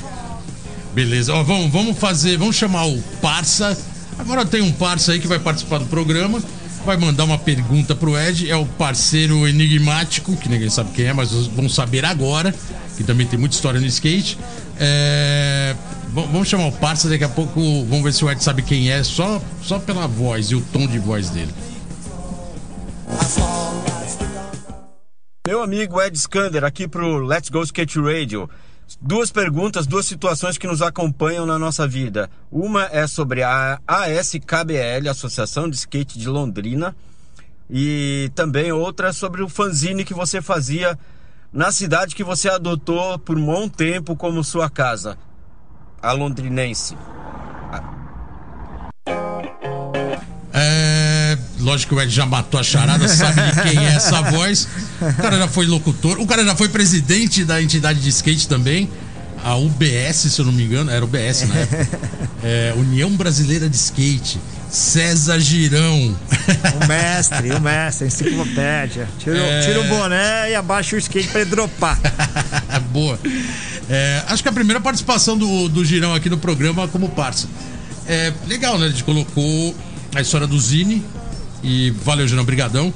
Beleza, 0.92 1.32
ó, 1.32 1.42
vamos, 1.44 1.70
vamos 1.70 1.98
fazer, 1.98 2.36
vamos 2.36 2.56
chamar 2.56 2.86
o 2.86 3.00
Parça. 3.22 3.76
Agora 4.20 4.44
tem 4.44 4.60
um 4.60 4.70
Parça 4.72 5.12
aí 5.12 5.18
que 5.18 5.26
vai 5.26 5.38
participar 5.38 5.78
do 5.78 5.86
programa. 5.86 6.42
Vai 6.84 6.96
mandar 6.96 7.24
uma 7.24 7.38
pergunta 7.38 7.94
pro 7.94 8.16
Ed. 8.16 8.50
É 8.50 8.56
o 8.56 8.66
parceiro 8.66 9.46
enigmático, 9.48 10.36
que 10.36 10.48
ninguém 10.48 10.70
sabe 10.70 10.90
quem 10.92 11.06
é, 11.06 11.12
mas 11.12 11.32
vão 11.48 11.68
saber 11.68 12.04
agora. 12.04 12.54
Que 12.96 13.04
também 13.04 13.26
tem 13.26 13.38
muita 13.38 13.54
história 13.54 13.80
no 13.80 13.86
skate. 13.86 14.38
É, 14.78 15.74
Vamos 16.12 16.48
chamar 16.48 16.66
o 16.66 16.72
Parça, 16.72 17.08
daqui 17.08 17.22
a 17.22 17.28
pouco 17.28 17.60
vamos 17.84 18.02
ver 18.02 18.12
se 18.12 18.24
o 18.24 18.30
Ed 18.30 18.42
sabe 18.42 18.62
quem 18.62 18.90
é, 18.90 19.04
só, 19.04 19.40
só 19.62 19.78
pela 19.78 20.08
voz 20.08 20.50
e 20.50 20.56
o 20.56 20.60
tom 20.60 20.84
de 20.86 20.98
voz 20.98 21.30
dele. 21.30 21.54
Meu 25.46 25.62
amigo 25.62 26.02
Ed 26.02 26.16
Skander, 26.16 26.64
aqui 26.64 26.88
pro 26.88 27.24
Let's 27.24 27.48
Go 27.48 27.62
Skate 27.62 28.00
Radio. 28.00 28.50
Duas 29.00 29.30
perguntas, 29.30 29.86
duas 29.86 30.06
situações 30.06 30.58
que 30.58 30.66
nos 30.66 30.82
acompanham 30.82 31.44
na 31.44 31.58
nossa 31.58 31.86
vida. 31.86 32.30
Uma 32.50 32.84
é 32.90 33.06
sobre 33.06 33.42
a 33.42 33.78
ASKBL, 33.86 35.08
Associação 35.10 35.68
de 35.68 35.76
Skate 35.76 36.18
de 36.18 36.28
Londrina, 36.28 36.96
e 37.68 38.30
também 38.34 38.72
outra 38.72 39.12
sobre 39.12 39.42
o 39.42 39.48
fanzine 39.48 40.04
que 40.04 40.14
você 40.14 40.42
fazia 40.42 40.98
na 41.52 41.70
cidade 41.70 42.14
que 42.14 42.24
você 42.24 42.48
adotou 42.48 43.18
por 43.18 43.36
um 43.38 43.46
bom 43.46 43.68
tempo 43.68 44.16
como 44.16 44.42
sua 44.42 44.68
casa, 44.68 45.16
a 46.02 46.12
londrinense. 46.12 46.96
É, 50.52 50.99
lógico 51.60 51.94
que 51.94 52.00
o 52.00 52.02
Ed 52.02 52.12
já 52.12 52.26
matou 52.26 52.58
a 52.58 52.62
charada, 52.62 53.06
sabe 53.08 53.40
de 53.52 53.62
quem 53.62 53.84
é 53.84 53.94
essa 53.94 54.20
voz. 54.22 54.66
O 55.00 55.14
cara 55.22 55.38
já 55.38 55.48
foi 55.48 55.66
locutor, 55.66 56.18
o 56.20 56.26
cara 56.26 56.44
já 56.44 56.54
foi 56.56 56.68
presidente 56.68 57.44
da 57.44 57.60
entidade 57.62 58.00
de 58.00 58.08
skate 58.08 58.48
também, 58.48 58.88
a 59.44 59.56
UBS, 59.56 60.16
se 60.30 60.38
eu 60.38 60.44
não 60.44 60.52
me 60.52 60.64
engano, 60.64 60.90
era 60.90 61.04
UBS 61.04 61.48
na 61.48 61.54
época. 61.56 61.88
É, 62.42 62.74
União 62.76 63.10
Brasileira 63.10 63.68
de 63.68 63.76
Skate. 63.76 64.38
César 64.70 65.40
Girão. 65.40 66.16
O 66.80 66.86
mestre, 66.86 67.50
o 67.50 67.60
mestre, 67.60 68.06
enciclopédia. 68.06 69.08
Tira, 69.18 69.36
o- 69.36 69.40
É. 69.40 69.60
tira 69.62 69.80
o 69.80 69.84
boné 69.88 70.50
e 70.52 70.54
abaixa 70.54 70.94
o 70.94 70.98
skate 70.98 71.26
para 71.28 71.40
ele 71.40 71.50
dropar. 71.50 71.98
Boa. 72.92 73.18
É, 73.88 74.22
acho 74.28 74.42
que 74.42 74.48
a 74.48 74.52
primeira 74.52 74.80
participação 74.80 75.36
do, 75.36 75.68
do 75.68 75.84
Girão 75.84 76.14
aqui 76.14 76.30
no 76.30 76.38
programa 76.38 76.86
como 76.86 77.08
parça. 77.08 77.48
É 78.06 78.32
legal, 78.46 78.78
né? 78.78 78.86
A 78.86 78.88
gente 78.90 79.02
colocou 79.04 79.74
a 80.14 80.20
história 80.20 80.46
do 80.46 80.58
Zine 80.60 81.02
e 81.62 81.90
valeu, 82.04 82.26
Girão, 82.26 82.44
brigadão. 82.44 82.92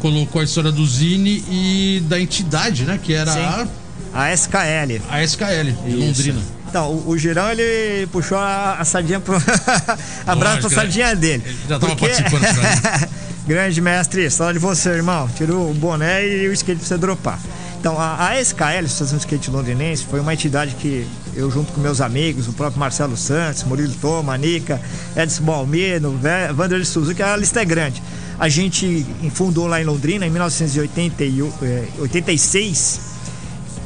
Colocou 0.00 0.40
a 0.40 0.44
história 0.44 0.70
do 0.70 0.86
Zine 0.86 1.44
e 1.50 2.02
da 2.06 2.20
entidade, 2.20 2.84
né? 2.84 2.98
Que 3.02 3.14
era 3.14 3.30
a, 3.30 3.64
Sim. 3.64 3.70
A 4.12 4.32
SKL. 4.32 5.02
a 5.08 5.22
SKL 5.22 5.72
de 5.84 5.90
Isso. 5.90 5.98
Londrina. 5.98 6.40
Então, 6.68 6.90
o, 6.90 7.10
o 7.10 7.18
Girão, 7.18 7.50
ele 7.50 8.06
puxou 8.08 8.38
a, 8.38 8.74
a 8.74 8.84
sardinha 8.84 9.20
pro. 9.20 9.36
Abraço 10.26 10.26
pra 10.26 10.34
Lógico, 10.34 10.70
sardinha 10.70 11.08
né? 11.08 11.14
dele. 11.14 11.42
Ele 11.46 11.58
já 11.68 11.78
tava 11.78 11.96
participando 11.96 12.42
já, 12.42 13.08
Grande 13.46 13.80
mestre, 13.80 14.28
só 14.30 14.50
de 14.50 14.58
você, 14.58 14.90
irmão. 14.90 15.28
Tira 15.36 15.54
o 15.54 15.72
boné 15.72 16.26
e 16.26 16.48
o 16.48 16.52
skate 16.52 16.80
pra 16.80 16.88
você 16.88 16.98
dropar. 16.98 17.38
Então, 17.78 17.98
a, 17.98 18.28
a 18.28 18.40
SKL, 18.40 18.84
Associação 18.84 19.16
de 19.18 19.24
Skate 19.24 19.50
Londrinense, 19.50 20.04
foi 20.04 20.18
uma 20.18 20.34
entidade 20.34 20.74
que 20.74 21.06
eu, 21.36 21.50
junto 21.50 21.72
com 21.72 21.80
meus 21.80 22.00
amigos, 22.00 22.48
o 22.48 22.52
próprio 22.52 22.80
Marcelo 22.80 23.16
Santos, 23.16 23.62
Murilo 23.64 23.92
Toma, 24.00 24.36
Nica, 24.38 24.80
Edson 25.14 25.44
Balmino, 25.44 26.16
Ve- 26.16 26.52
Vanderlei 26.52 26.84
Suzuki, 26.86 27.22
a 27.22 27.36
lista 27.36 27.60
é 27.60 27.64
grande. 27.64 28.02
A 28.38 28.48
gente 28.48 29.06
fundou 29.32 29.66
lá 29.66 29.80
em 29.80 29.84
Londrina 29.84 30.26
em 30.26 30.30
1986 30.30 33.00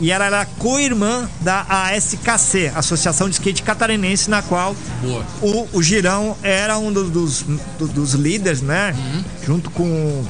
e 0.01 0.11
ela 0.11 0.25
era 0.25 0.47
co-irmã 0.59 1.29
da 1.43 1.61
ASKC, 1.69 2.73
Associação 2.75 3.29
de 3.29 3.35
Skate 3.35 3.63
Catarinense, 3.63 4.31
na 4.31 4.41
qual 4.41 4.75
o, 5.43 5.69
o 5.75 5.83
Girão 5.83 6.35
era 6.43 6.79
um 6.79 6.91
do- 6.91 7.11
dos, 7.11 7.45
do- 7.79 7.89
dos 7.89 8.15
líderes, 8.15 8.63
né? 8.63 8.95
Junto 9.45 9.69
com 9.71 10.25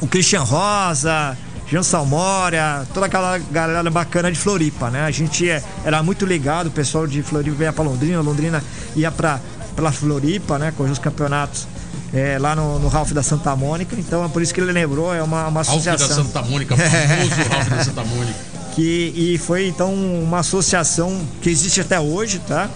o 0.00 0.06
Christian 0.06 0.42
Rosa, 0.42 1.36
Jean 1.72 1.82
Salmória, 1.82 2.86
toda 2.92 3.06
aquela 3.06 3.38
galera 3.38 3.90
bacana 3.90 4.30
de 4.30 4.38
Floripa, 4.38 4.90
né? 4.90 5.04
A 5.06 5.10
gente 5.10 5.48
é- 5.48 5.62
era 5.86 6.02
muito 6.02 6.26
ligado, 6.26 6.66
o 6.66 6.70
pessoal 6.70 7.06
de 7.06 7.22
Floripa 7.22 7.62
ia 7.62 7.72
pra 7.72 7.82
Londrina, 7.82 8.20
Londrina 8.20 8.62
ia 8.94 9.10
pra, 9.10 9.40
pra 9.74 9.90
Floripa, 9.90 10.58
né? 10.58 10.74
Com 10.76 10.82
os 10.84 10.98
campeonatos 10.98 11.66
é, 12.12 12.36
lá 12.38 12.54
no, 12.54 12.78
no 12.78 12.88
Ralph 12.88 13.12
da 13.12 13.22
Santa 13.22 13.56
Mônica. 13.56 13.96
Então 13.98 14.22
é 14.22 14.28
por 14.28 14.42
isso 14.42 14.52
que 14.52 14.60
ele 14.60 14.70
lembrou, 14.70 15.14
é 15.14 15.22
uma, 15.22 15.48
uma 15.48 15.62
Ralph 15.62 15.82
da 15.82 15.94
associação. 15.94 16.24
Santa 16.26 16.42
Mônica, 16.42 16.76
famoso 16.76 17.48
Ralph 17.50 17.68
da 17.70 17.84
Santa 17.84 18.04
Mônica. 18.04 18.38
Que, 18.74 19.12
e 19.16 19.38
foi 19.38 19.66
então 19.66 19.94
uma 19.94 20.40
associação 20.40 21.18
que 21.40 21.48
existe 21.48 21.80
até 21.80 21.98
hoje, 21.98 22.38
tá? 22.46 22.68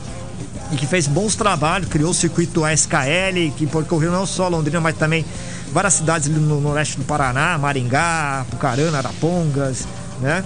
E 0.73 0.77
que 0.77 0.87
fez 0.87 1.07
bons 1.07 1.37
trabalhos, 1.37 1.89
criou 1.89 2.11
o 2.11 2.15
circuito 2.15 2.67
SKL, 2.67 3.53
que 3.57 3.67
percorreu 3.67 4.11
não 4.11 4.27
só 4.27 4.49
Londrina, 4.49 4.81
mas 4.81 4.97
também 4.97 5.25
várias 5.73 5.95
cidades 5.95 6.29
ali 6.29 6.41
no, 6.41 6.61
no 6.61 6.73
leste 6.73 6.99
do 6.99 7.05
Paraná, 7.05 7.57
Maringá, 7.57 8.45
Pucarana, 8.51 8.99
Arapongas, 8.99 9.87
né? 10.21 10.45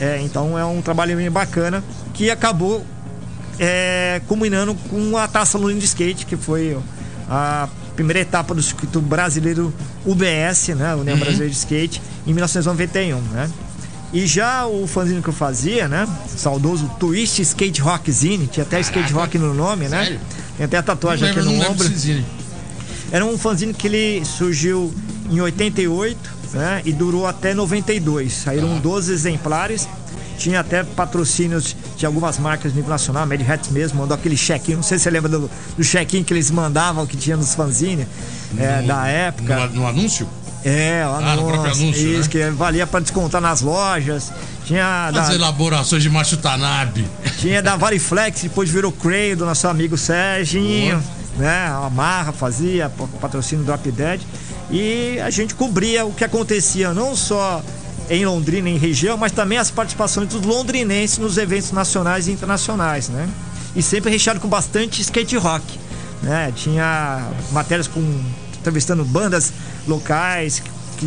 É, 0.00 0.20
então 0.22 0.56
é 0.56 0.64
um 0.64 0.80
trabalho 0.80 1.16
bem 1.16 1.28
bacana 1.28 1.82
que 2.14 2.30
acabou 2.30 2.86
é, 3.58 4.20
culminando 4.28 4.74
com 4.74 5.16
a 5.16 5.26
Taça 5.26 5.58
Londrina 5.58 5.80
de 5.80 5.86
Skate, 5.86 6.24
que 6.24 6.36
foi 6.36 6.78
a 7.28 7.68
primeira 7.96 8.20
etapa 8.20 8.54
do 8.54 8.62
circuito 8.62 9.00
brasileiro 9.00 9.74
UBS, 10.06 10.68
né? 10.68 10.94
União 10.94 11.14
uhum. 11.14 11.20
Brasileira 11.20 11.50
de 11.50 11.58
Skate, 11.58 12.00
em 12.26 12.32
1991, 12.32 13.20
né? 13.20 13.50
E 14.12 14.26
já 14.26 14.66
o 14.66 14.86
fanzine 14.86 15.20
que 15.20 15.28
eu 15.28 15.34
fazia, 15.34 15.86
né? 15.86 16.08
Saudoso 16.34 16.90
Twist 16.98 17.42
Skate 17.42 17.80
Rock 17.80 18.10
Zine, 18.10 18.46
tinha 18.46 18.64
até 18.64 18.80
Caraca. 18.80 18.98
skate 18.98 19.12
rock 19.12 19.38
no 19.38 19.52
nome, 19.52 19.86
né? 19.88 20.04
Sério? 20.04 20.20
Tem 20.56 20.64
até 20.64 20.78
a 20.78 20.82
tatuagem 20.82 21.28
aqui 21.28 21.40
no 21.40 21.52
ombro. 21.52 21.86
Era 23.12 23.24
um 23.24 23.36
fanzine 23.36 23.74
que 23.74 23.86
ele 23.86 24.24
surgiu 24.24 24.92
em 25.30 25.40
88, 25.40 26.18
né? 26.54 26.82
E 26.84 26.92
durou 26.92 27.26
até 27.26 27.52
92. 27.52 28.32
Saíram 28.32 28.76
ah. 28.76 28.80
12 28.80 29.12
exemplares. 29.12 29.88
Tinha 30.38 30.60
até 30.60 30.84
patrocínios 30.84 31.76
de 31.96 32.06
algumas 32.06 32.38
marcas 32.38 32.72
nível 32.72 32.90
nacional, 32.90 33.26
Mad 33.26 33.40
Hats 33.42 33.70
mesmo, 33.70 33.98
mandou 33.98 34.14
aquele 34.14 34.36
check-in. 34.36 34.76
Não 34.76 34.84
sei 34.84 34.96
se 34.96 35.04
você 35.04 35.10
lembra 35.10 35.28
do, 35.28 35.50
do 35.76 35.82
check-in 35.82 36.22
que 36.22 36.32
eles 36.32 36.48
mandavam, 36.48 37.04
que 37.06 37.16
tinha 37.16 37.36
nos 37.36 37.56
fanzines 37.56 38.06
é, 38.56 38.82
da 38.82 39.08
época. 39.08 39.66
No, 39.66 39.80
no 39.80 39.86
anúncio? 39.88 40.28
É, 40.64 41.04
o 41.06 41.10
anúncio, 41.10 41.28
ah, 41.28 41.36
no 41.36 41.42
próprio 41.46 41.72
anúncio. 41.72 42.08
Isso, 42.08 42.22
né? 42.22 42.28
que 42.28 42.50
valia 42.50 42.86
para 42.86 43.00
descontar 43.00 43.40
nas 43.40 43.60
lojas. 43.60 44.32
Tinha 44.64 45.06
As 45.06 45.28
da, 45.28 45.34
elaborações 45.34 46.02
de 46.02 46.10
Macho 46.10 46.36
Tanabe. 46.36 47.06
Tinha 47.38 47.62
da 47.62 47.76
Variflex, 47.76 48.42
depois 48.42 48.68
virou 48.68 48.92
Cray 48.92 49.34
do 49.34 49.46
nosso 49.46 49.66
amigo 49.68 49.96
Serginho. 49.96 51.02
Né? 51.36 51.68
A 51.68 51.88
Marra 51.88 52.32
fazia, 52.32 52.90
patrocínio 53.20 53.64
do 53.64 53.66
Drop 53.66 53.90
Dead. 53.90 54.20
E 54.70 55.18
a 55.20 55.30
gente 55.30 55.54
cobria 55.54 56.04
o 56.04 56.12
que 56.12 56.24
acontecia 56.24 56.92
não 56.92 57.16
só 57.16 57.62
em 58.10 58.24
Londrina, 58.24 58.68
em 58.68 58.78
região, 58.78 59.16
mas 59.16 59.32
também 59.32 59.58
as 59.58 59.70
participações 59.70 60.28
dos 60.28 60.42
londrinenses 60.42 61.18
nos 61.18 61.36
eventos 61.38 61.72
nacionais 61.72 62.26
e 62.26 62.32
internacionais, 62.32 63.08
né? 63.08 63.28
E 63.76 63.82
sempre 63.82 64.10
recheado 64.10 64.40
com 64.40 64.48
bastante 64.48 65.00
skate 65.02 65.36
rock, 65.36 65.78
né? 66.22 66.52
Tinha 66.54 67.28
matérias 67.52 67.86
com 67.86 68.00
entrevistando 68.60 69.04
bandas 69.04 69.52
locais 69.86 70.62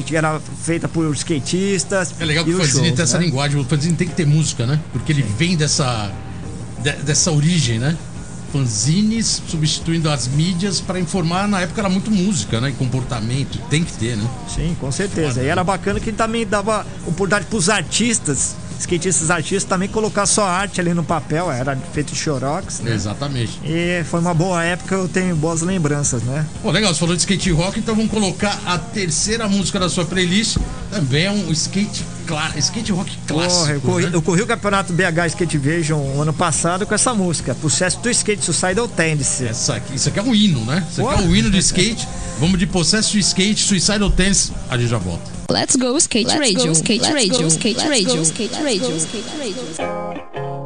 que 0.06 0.16
era 0.16 0.40
feita 0.64 0.88
por 0.88 1.14
skatistas. 1.14 2.16
É 2.18 2.24
legal 2.24 2.46
que 2.46 2.52
o 2.52 2.58
fanzine 2.58 2.88
tem 2.88 2.96
né? 2.96 3.04
essa 3.04 3.18
linguagem, 3.18 3.60
o 3.60 3.66
fanzine 3.66 3.96
tem 3.96 4.08
que 4.08 4.16
ter 4.16 4.26
música, 4.26 4.66
né? 4.66 4.80
Porque 4.94 5.12
ele 5.12 5.22
vem 5.22 5.58
dessa 5.58 6.10
dessa 7.04 7.32
origem, 7.32 7.78
né? 7.78 7.96
fanzines 8.52 9.42
substituindo 9.48 10.10
as 10.10 10.28
mídias 10.28 10.82
para 10.82 11.00
informar. 11.00 11.48
Na 11.48 11.62
época 11.62 11.82
era 11.82 11.90
muito 11.90 12.12
música, 12.12 12.60
né? 12.60 12.70
E 12.70 12.74
comportamento. 12.74 13.58
Tem 13.70 13.84
que 13.84 13.94
ter, 13.94 14.18
né? 14.18 14.30
Sim, 14.48 14.76
com 14.80 14.92
certeza. 14.92 15.42
E 15.42 15.48
era 15.48 15.64
bacana 15.64 16.00
que 16.00 16.12
também 16.12 16.46
dava 16.46 16.86
oportunidade 17.04 17.46
para 17.46 17.58
os 17.58 17.70
artistas 17.70 18.56
skatistas 18.82 19.30
artistas 19.30 19.64
também 19.64 19.88
colocar 19.88 20.26
sua 20.26 20.50
arte 20.50 20.82
ali 20.82 20.94
no 20.94 21.04
papel, 21.04 21.52
era 21.52 21.76
feito 21.94 22.14
de 22.14 22.20
xerox, 22.20 22.80
né? 22.80 22.94
Exatamente. 22.94 23.60
E 23.64 24.04
foi 24.06 24.20
uma 24.20 24.34
boa 24.34 24.64
época, 24.64 24.96
eu 24.96 25.08
tenho 25.08 25.36
boas 25.36 25.62
lembranças, 25.62 26.24
né? 26.24 26.46
Pô, 26.62 26.72
legal, 26.72 26.94
você 26.94 27.00
falou 27.00 27.16
de 27.16 27.22
skate 27.22 27.52
rock, 27.52 27.80
então 27.80 27.96
vamos 27.96 28.12
colocar 28.12 28.60
a 28.66 28.78
terceira 28.78 29.48
música 29.48 29.80
da 29.80 29.90
sua 29.90 30.06
playlist, 30.06 30.58
também 30.90 31.26
é 31.26 31.32
um 31.32 31.52
skate 31.52 32.04
claro, 32.26 32.58
skate 32.60 32.92
rock 32.92 33.18
clássico. 33.28 33.60
Porra, 33.60 33.74
eu, 33.74 33.82
corri, 33.82 34.06
né? 34.06 34.12
eu 34.14 34.22
corri 34.22 34.42
o 34.42 34.48
campeonato 34.48 34.94
BH 34.94 35.28
Skate 35.28 35.58
Vision 35.58 36.22
ano 36.22 36.34
passado 36.34 36.86
com 36.86 36.94
essa 36.94 37.14
música, 37.14 37.56
Processo 37.56 38.00
do 38.00 38.10
Skate 38.10 38.44
Suicidal 38.44 38.88
Tendency. 38.88 39.48
Essa 39.48 39.76
aqui, 39.76 39.96
isso 39.96 40.10
aqui 40.10 40.20
é 40.20 40.24
um 40.24 40.34
hino, 40.34 40.64
né? 40.66 40.86
Isso 40.90 41.08
aqui 41.08 41.22
é 41.22 41.26
um 41.26 41.36
hino 41.36 41.50
de 41.50 41.58
skate. 41.60 42.08
Vamos 42.40 42.58
de 42.58 42.66
Processo 42.66 43.14
do 43.14 43.20
Skate, 43.20 43.62
Suicidal 43.62 44.10
Tendency, 44.10 44.52
a 44.70 44.78
gente 44.78 44.90
já 44.90 44.98
volta. 44.98 45.31
Let's 45.52 45.76
go 45.76 45.98
skate 46.00 46.28
Let's 46.28 46.40
radio, 46.40 46.68
go, 46.68 46.74
skate 46.74 47.02
Let's 47.02 47.14
radio, 47.14 47.42
go, 47.42 47.50
skate 47.50 47.78
Let's 47.78 47.90
radio, 47.90 48.16
go, 48.16 48.22
skate 48.24 48.64
radio, 48.64 48.96
skate 48.96 49.26
radio. 49.38 50.62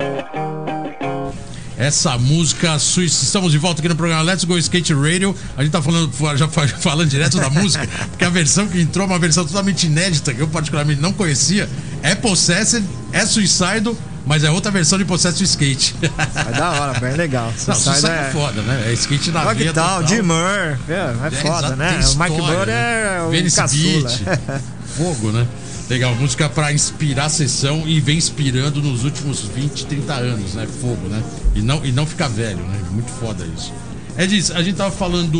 Essa 1.75 2.19
música, 2.19 2.75
estamos 2.77 3.51
de 3.51 3.57
volta 3.57 3.81
aqui 3.81 3.89
no 3.89 3.95
programa 3.95 4.21
Let's 4.21 4.43
Go 4.43 4.55
Skate 4.59 4.93
Radio. 4.93 5.35
A 5.57 5.63
gente 5.63 5.71
tá 5.71 5.81
falando, 5.81 6.11
já 6.37 6.47
falando 6.47 7.09
direto 7.09 7.39
da 7.39 7.49
música, 7.49 7.87
porque 8.11 8.25
a 8.25 8.29
versão 8.29 8.67
que 8.67 8.79
entrou 8.79 9.07
é 9.07 9.09
uma 9.09 9.17
versão 9.17 9.43
totalmente 9.43 9.87
inédita, 9.87 10.35
que 10.35 10.41
eu 10.41 10.47
particularmente 10.47 11.01
não 11.01 11.11
conhecia. 11.11 11.67
É 12.03 12.13
Possessed, 12.13 12.85
é 13.11 13.25
Suicidal, 13.25 13.95
mas 14.25 14.43
é 14.43 14.51
outra 14.51 14.71
versão 14.71 14.97
de 14.97 15.05
Processo 15.05 15.43
Skate. 15.43 15.95
É 16.01 16.51
da 16.57 16.71
hora, 16.71 16.99
bem 16.99 17.13
legal. 17.15 17.53
Não, 17.67 17.75
Suicide 17.75 18.07
é... 18.07 18.27
é 18.27 18.29
foda, 18.31 18.61
né? 18.61 18.83
É 18.87 18.93
skate 18.93 19.31
na 19.31 19.53
vida. 19.53 19.73
tal, 19.73 20.07
Jim 20.07 20.21
Murr, 20.21 20.77
é, 20.87 20.93
é, 20.93 21.27
é 21.27 21.31
foda, 21.31 21.75
né? 21.75 21.99
O 22.03 22.19
Mike 22.19 22.37
Burr 22.37 22.69
é 22.69 23.21
o 23.21 23.29
Venice 23.29 23.61
Beach. 23.61 24.23
Fogo, 24.97 25.31
né? 25.31 25.47
Legal, 25.89 26.15
música 26.15 26.49
para 26.49 26.71
inspirar 26.73 27.25
a 27.25 27.29
sessão 27.29 27.87
e 27.87 27.99
vem 27.99 28.17
inspirando 28.17 28.81
nos 28.81 29.03
últimos 29.03 29.41
20, 29.41 29.85
30 29.85 30.13
anos, 30.13 30.53
né? 30.53 30.67
Fogo, 30.81 31.07
né? 31.07 31.21
E 31.53 31.61
não, 31.61 31.85
e 31.85 31.91
não 31.91 32.05
ficar 32.05 32.27
velho, 32.27 32.63
né? 32.63 32.81
Muito 32.91 33.11
foda 33.11 33.45
isso. 33.45 33.73
É 34.17 34.25
disso, 34.25 34.53
a 34.53 34.63
gente 34.63 34.77
tava 34.77 34.91
falando 34.91 35.37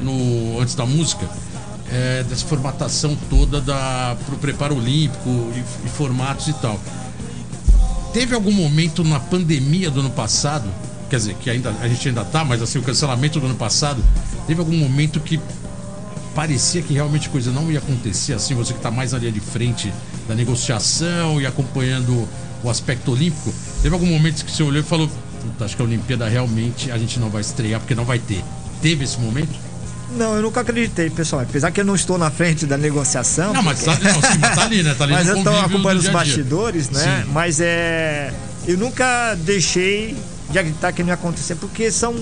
no, 0.00 0.60
antes 0.60 0.74
da 0.74 0.84
música 0.84 1.28
é, 1.92 2.24
dessa 2.24 2.44
formatação 2.44 3.16
toda 3.30 3.60
da, 3.60 4.16
pro 4.26 4.36
preparo 4.36 4.76
olímpico 4.76 5.28
e, 5.54 5.86
e 5.86 5.88
formatos 5.88 6.48
e 6.48 6.52
tal. 6.54 6.80
Teve 8.12 8.34
algum 8.34 8.52
momento 8.52 9.04
na 9.04 9.20
pandemia 9.20 9.90
do 9.90 10.00
ano 10.00 10.10
passado, 10.10 10.68
quer 11.08 11.16
dizer, 11.16 11.34
que 11.34 11.48
ainda, 11.48 11.74
a 11.80 11.88
gente 11.88 12.08
ainda 12.08 12.24
tá, 12.24 12.44
mas 12.44 12.60
assim, 12.60 12.78
o 12.78 12.82
cancelamento 12.82 13.38
do 13.38 13.46
ano 13.46 13.54
passado, 13.54 14.02
teve 14.46 14.60
algum 14.60 14.76
momento 14.76 15.20
que 15.20 15.40
parecia 16.34 16.82
que 16.82 16.92
realmente 16.92 17.28
coisa 17.28 17.50
não 17.50 17.70
ia 17.70 17.78
acontecer, 17.78 18.34
assim, 18.34 18.54
você 18.54 18.72
que 18.72 18.78
está 18.78 18.90
mais 18.90 19.12
na 19.12 19.18
linha 19.18 19.32
de 19.32 19.40
frente 19.40 19.92
da 20.28 20.34
negociação 20.34 21.40
e 21.40 21.46
acompanhando 21.46 22.28
o 22.62 22.70
aspecto 22.70 23.12
olímpico, 23.12 23.52
teve 23.82 23.94
algum 23.94 24.06
momento 24.06 24.44
que 24.44 24.50
você 24.50 24.62
olhou 24.62 24.80
e 24.80 24.84
falou, 24.84 25.08
acho 25.60 25.76
que 25.76 25.82
a 25.82 25.84
Olimpíada 25.84 26.28
realmente 26.28 26.90
a 26.90 26.98
gente 26.98 27.20
não 27.20 27.30
vai 27.30 27.42
estrear 27.42 27.80
porque 27.80 27.94
não 27.94 28.04
vai 28.04 28.18
ter. 28.18 28.42
Teve 28.82 29.04
esse 29.04 29.18
momento? 29.18 29.54
Não, 30.16 30.36
eu 30.36 30.42
nunca 30.42 30.60
acreditei, 30.60 31.10
pessoal. 31.10 31.42
Apesar 31.42 31.70
que 31.70 31.80
eu 31.80 31.84
não 31.84 31.94
estou 31.94 32.18
na 32.18 32.30
frente 32.30 32.66
da 32.66 32.76
negociação. 32.76 33.52
Não, 33.52 33.64
porque... 33.64 33.84
mas 33.86 33.98
tá, 33.98 34.12
não, 34.12 34.32
sim, 34.32 34.38
tá 34.40 34.64
ali, 34.64 34.82
né? 34.82 34.94
Tá 34.94 35.04
ali 35.04 35.12
mas 35.14 35.28
eu 35.28 35.36
estou 35.38 35.60
acompanhando 35.60 36.00
os 36.00 36.08
bastidores, 36.08 36.90
né? 36.90 37.24
Sim. 37.24 37.30
Mas 37.32 37.60
é. 37.60 38.32
Eu 38.66 38.78
nunca 38.78 39.34
deixei 39.34 40.16
de 40.50 40.58
acreditar 40.58 40.92
que 40.92 41.02
não 41.02 41.08
ia 41.08 41.14
acontecer, 41.14 41.54
porque 41.56 41.90
são 41.90 42.14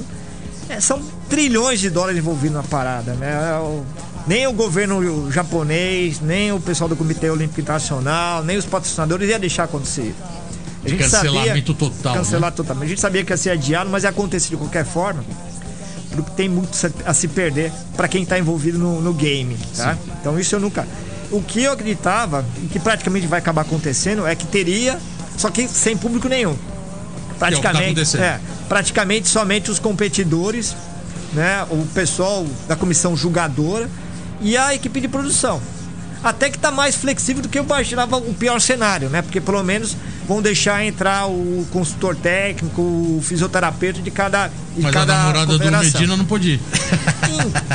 é, 0.69 0.81
são 0.81 1.01
trilhões 1.29 1.81
de 1.81 1.91
dólares 1.91 2.19
envolvidos 2.19 2.57
na 2.57 2.63
parada, 2.63 3.15
né? 3.15 3.31
É 3.31 4.03
nem 4.27 4.47
o 4.47 4.53
governo 4.53 5.31
japonês, 5.31 6.21
nem 6.21 6.53
o 6.53 6.61
pessoal 6.61 6.89
do 6.89 6.97
Comitê 6.97 7.29
Olímpico 7.29 7.61
Internacional, 7.61 8.45
nem 8.45 8.57
os 8.57 8.65
patrocinadores 8.65 9.29
ia 9.29 9.39
deixar 9.39 9.65
acontecer. 9.65 10.15
A 10.85 10.89
gente 10.89 10.99
Cancelamento 11.03 11.73
sabia, 11.73 11.75
total. 11.75 12.15
Cancelar 12.15 12.51
né? 12.51 12.57
totalmente. 12.57 12.87
A 12.87 12.89
gente 12.89 13.01
sabia 13.01 13.25
que 13.25 13.33
ia 13.33 13.37
ser 13.37 13.51
adiado, 13.51 13.91
mas 13.91 14.05
ia 14.05 14.11
acontecer 14.11 14.51
de 14.51 14.57
qualquer 14.57 14.85
forma. 14.85 15.25
Porque 16.11 16.31
tem 16.33 16.49
muito 16.49 16.77
a 17.07 17.15
se 17.15 17.29
perder 17.29 17.73
para 17.97 18.07
quem 18.07 18.23
está 18.23 18.39
envolvido 18.39 18.79
no, 18.79 19.01
no 19.01 19.15
game. 19.15 19.57
Tá? 19.77 19.97
Então 20.21 20.39
isso 20.39 20.55
eu 20.55 20.61
nunca. 20.61 20.87
O 21.31 21.41
que 21.41 21.63
eu 21.63 21.73
acreditava, 21.73 22.45
e 22.63 22.67
que 22.67 22.79
praticamente 22.79 23.27
vai 23.27 23.39
acabar 23.39 23.63
acontecendo, 23.63 24.27
é 24.27 24.35
que 24.35 24.47
teria, 24.47 24.99
só 25.39 25.51
que 25.51 25.67
sem 25.67 25.97
público 25.97 26.29
nenhum. 26.29 26.57
Tá 27.43 27.49
praticamente, 27.49 28.17
é, 28.19 28.41
praticamente 28.69 29.29
somente 29.29 29.71
os 29.71 29.81
competidores, 29.81 30.77
né, 31.33 31.67
o 31.71 31.85
pessoal 31.87 32.47
da 32.69 32.77
comissão 32.77 33.17
julgadora 33.17 33.91
e 34.41 34.57
a 34.57 34.75
equipe 34.75 35.01
de 35.01 35.09
produção. 35.09 35.61
Até 36.23 36.49
que 36.49 36.57
está 36.57 36.71
mais 36.71 36.95
flexível 36.95 37.43
do 37.43 37.49
que 37.49 37.59
eu 37.59 37.65
imaginava 37.65 38.17
o 38.17 38.33
pior 38.35 38.61
cenário, 38.61 39.09
né? 39.09 39.23
Porque 39.23 39.41
pelo 39.41 39.61
menos 39.65 39.97
vão 40.27 40.41
deixar 40.41 40.85
entrar 40.85 41.27
o 41.27 41.67
consultor 41.73 42.17
técnico, 42.17 42.81
o 42.81 43.21
fisioterapeuta 43.23 44.01
de 44.01 44.11
cada. 44.11 44.49
De 44.49 44.83
Mas 44.83 44.93
cada 44.93 45.15
a 45.15 45.19
namorada 45.19 45.59
do 45.59 45.71
Medina 45.71 46.17
não 46.17 46.25
podia. 46.25 46.59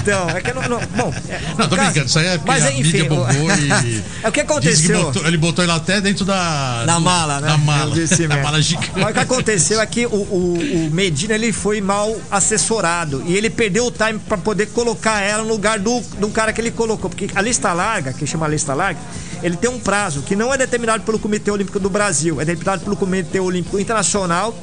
Então, 0.01 0.29
é 0.29 0.41
que 0.41 0.53
não. 0.53 0.61
não 0.63 0.79
bom, 0.95 1.13
é, 1.29 1.41
não, 1.57 1.67
tô 1.67 1.75
caso, 1.75 1.91
brincando, 1.91 2.05
isso 2.05 2.19
aí 2.19 2.27
é 2.27 2.39
mas, 2.45 2.65
a 2.65 2.71
enfim, 2.71 2.97
e. 2.97 4.03
É 4.23 4.29
o 4.29 4.31
que 4.31 4.41
aconteceu. 4.41 5.03
botou, 5.03 5.27
ele 5.27 5.37
botou 5.37 5.63
ele 5.63 5.71
até 5.71 6.01
dentro 6.01 6.25
da. 6.25 6.83
Na 6.85 6.95
do, 6.95 7.01
mala, 7.01 7.41
né? 7.41 7.47
Na 7.47 7.57
mala. 7.57 7.95
Na 7.95 8.37
mala 8.43 8.61
gigante. 8.61 8.91
Mas 8.95 9.11
o 9.11 9.13
que 9.13 9.19
aconteceu 9.19 9.81
é 9.81 9.85
que 9.85 10.05
o, 10.05 10.09
o, 10.09 10.87
o, 10.87 10.89
Medina 10.91 11.33
ele 11.35 11.51
foi 11.51 11.81
mal 11.81 12.15
assessorado 12.31 13.23
e 13.25 13.35
ele 13.35 13.49
perdeu 13.49 13.87
o 13.87 13.91
time 13.91 14.19
para 14.19 14.37
poder 14.37 14.67
colocar 14.67 15.21
ela 15.21 15.43
no 15.43 15.49
lugar 15.49 15.79
do, 15.79 16.01
do 16.19 16.29
cara 16.29 16.53
que 16.53 16.61
ele 16.61 16.71
colocou. 16.71 17.09
Porque 17.09 17.29
a 17.35 17.41
lista 17.41 17.73
larga, 17.73 18.13
que 18.13 18.25
chama 18.25 18.47
lista 18.47 18.73
larga, 18.73 18.99
ele 19.43 19.57
tem 19.57 19.69
um 19.69 19.79
prazo 19.79 20.21
que 20.21 20.35
não 20.35 20.53
é 20.53 20.57
determinado 20.57 21.03
pelo 21.03 21.19
Comitê 21.19 21.51
Olímpico 21.51 21.79
do 21.79 21.89
Brasil, 21.89 22.41
é 22.41 22.45
determinado 22.45 22.83
pelo 22.83 22.95
Comitê 22.95 23.39
Olímpico 23.39 23.79
Internacional 23.79 24.55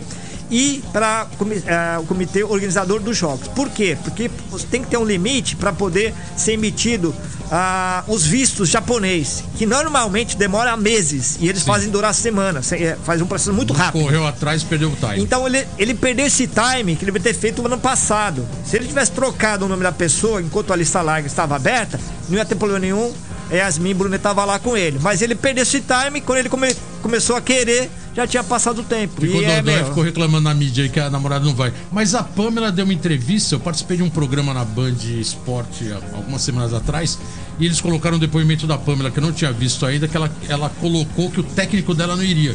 e 0.51 0.83
para 0.93 1.27
uh, 1.41 2.01
o 2.01 2.07
comitê 2.07 2.45
organizador 2.45 3.01
dos 3.01 3.17
jogos. 3.17 3.49
Por 3.49 3.71
quê? 3.71 3.97
Porque 4.03 4.31
tem 4.71 4.83
que 4.83 4.89
ter 4.89 4.97
um 4.97 5.05
limite 5.05 5.57
para 5.57 5.73
poder 5.73 6.15
ser 6.37 6.53
emitido 6.53 7.09
uh, 7.11 8.13
os 8.13 8.27
vistos 8.27 8.69
japonês, 8.69 9.43
que 9.57 9.67
normalmente 9.67 10.37
demora 10.37 10.77
meses 10.77 11.39
e 11.41 11.49
eles 11.49 11.63
Sim. 11.63 11.67
fazem 11.67 11.91
durar 11.91 12.15
semanas, 12.15 12.71
é, 12.73 12.97
faz 13.05 13.21
um 13.21 13.27
processo 13.27 13.53
muito 13.53 13.73
rápido. 13.73 14.03
Correu 14.03 14.27
atrás 14.27 14.63
e 14.63 14.67
perdeu 14.67 14.91
o 14.91 14.97
time. 14.97 15.21
Então 15.21 15.47
ele, 15.47 15.67
ele 15.79 15.95
perdeu 15.95 16.27
esse 16.27 16.47
time 16.47 16.95
que 16.95 17.05
ele 17.05 17.13
deveria 17.13 17.33
ter 17.33 17.39
feito 17.39 17.63
no 17.63 17.69
ano 17.69 17.79
passado. 17.79 18.47
Se 18.65 18.77
ele 18.77 18.87
tivesse 18.87 19.13
trocado 19.13 19.65
o 19.65 19.69
nome 19.69 19.83
da 19.83 19.93
pessoa 19.93 20.41
enquanto 20.41 20.73
a 20.73 20.77
lista 20.77 21.01
larga 21.01 21.27
estava 21.27 21.57
aberta, 21.57 21.99
não 22.29 22.37
ia 22.37 22.45
ter 22.45 22.55
problema 22.55 22.81
nenhum. 22.81 23.13
Yasmin 23.51 23.95
Brunet 23.95 24.19
estava 24.19 24.45
lá 24.45 24.59
com 24.59 24.77
ele. 24.77 24.99
Mas 25.01 25.23
ele 25.23 25.35
perdeu 25.35 25.63
esse 25.63 25.81
time 25.83 26.21
quando 26.21 26.39
ele 26.39 26.49
come, 26.49 26.75
começou 27.03 27.37
a 27.37 27.41
querer 27.41 27.91
já 28.15 28.27
tinha 28.27 28.45
passado 28.45 28.81
o 28.81 28.85
tempo. 28.85 29.21
Ficou 29.21 29.43
e 29.43 29.45
é, 29.45 29.61
meu... 29.61 29.87
ficou 29.87 30.03
reclamando 30.03 30.45
na 30.45 30.55
mídia 30.55 30.85
aí 30.85 30.91
que 30.91 31.01
a 31.01 31.11
namorada 31.11 31.45
não 31.45 31.55
vai. 31.55 31.73
Mas 31.91 32.15
a 32.15 32.23
Pamela 32.23 32.71
deu 32.71 32.85
uma 32.85 32.95
entrevista, 32.95 33.57
eu 33.57 33.61
participei 33.61 33.97
de 33.97 34.03
um 34.03 34.11
programa 34.11 34.55
na 34.55 34.65
Band 34.65 34.95
Esporte 35.21 35.93
algumas 36.13 36.43
semanas 36.43 36.73
atrás, 36.73 37.19
e 37.59 37.67
eles 37.67 37.81
colocaram 37.81 38.17
um 38.17 38.21
depoimento 38.21 38.67
da 38.67 38.79
Pamela, 38.79 39.11
que 39.11 39.19
eu 39.19 39.23
não 39.23 39.33
tinha 39.33 39.53
visto 39.53 39.85
ainda, 39.85 40.07
que 40.07 40.17
ela, 40.17 40.31
ela 40.49 40.71
colocou 40.81 41.31
que 41.31 41.41
o 41.41 41.43
técnico 41.43 41.93
dela 41.93 42.15
não 42.15 42.23
iria 42.23 42.55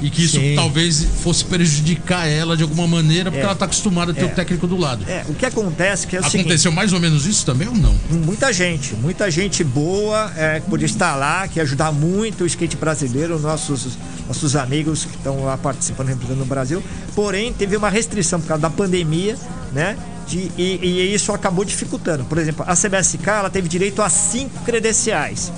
e 0.00 0.10
que 0.10 0.24
isso 0.24 0.38
Sim. 0.38 0.54
talvez 0.54 1.04
fosse 1.22 1.44
prejudicar 1.44 2.26
ela 2.26 2.56
de 2.56 2.62
alguma 2.62 2.86
maneira, 2.86 3.30
porque 3.30 3.40
é. 3.40 3.44
ela 3.44 3.52
está 3.52 3.64
acostumada 3.64 4.12
a 4.12 4.14
ter 4.14 4.22
é. 4.22 4.26
o 4.26 4.28
técnico 4.30 4.66
do 4.66 4.76
lado. 4.76 5.04
É, 5.08 5.24
o 5.28 5.34
que 5.34 5.46
acontece 5.46 6.06
é 6.06 6.08
que 6.08 6.16
é 6.16 6.20
o 6.20 6.22
Aconteceu 6.22 6.58
seguinte, 6.58 6.74
mais 6.74 6.92
ou 6.92 7.00
menos 7.00 7.26
isso 7.26 7.46
também 7.46 7.68
ou 7.68 7.74
não? 7.74 7.94
Muita 8.10 8.52
gente, 8.52 8.94
muita 8.94 9.30
gente 9.30 9.62
boa 9.62 10.32
é, 10.36 10.60
que 10.60 10.68
podia 10.68 10.86
estar 10.86 11.14
lá, 11.14 11.46
que 11.46 11.58
ia 11.58 11.62
ajudar 11.62 11.92
muito 11.92 12.44
o 12.44 12.46
skate 12.46 12.76
brasileiro, 12.76 13.38
nossos, 13.38 13.96
nossos 14.26 14.56
amigos 14.56 15.04
que 15.04 15.16
estão 15.16 15.44
lá 15.44 15.56
participando, 15.56 16.08
representando 16.08 16.38
no 16.38 16.46
Brasil. 16.46 16.82
Porém, 17.14 17.52
teve 17.52 17.76
uma 17.76 17.88
restrição 17.88 18.40
por 18.40 18.48
causa 18.48 18.62
da 18.62 18.70
pandemia, 18.70 19.36
né? 19.72 19.96
De, 20.26 20.50
e, 20.56 20.80
e, 20.82 21.14
isso 21.14 21.32
acabou 21.32 21.64
dificultando. 21.64 22.24
Por 22.24 22.38
exemplo, 22.38 22.64
a 22.66 22.74
CBSK 22.74 23.28
ela 23.28 23.50
teve 23.50 23.68
direito 23.68 24.00
a 24.00 24.08
cinco 24.08 24.62
credenciais, 24.64 25.52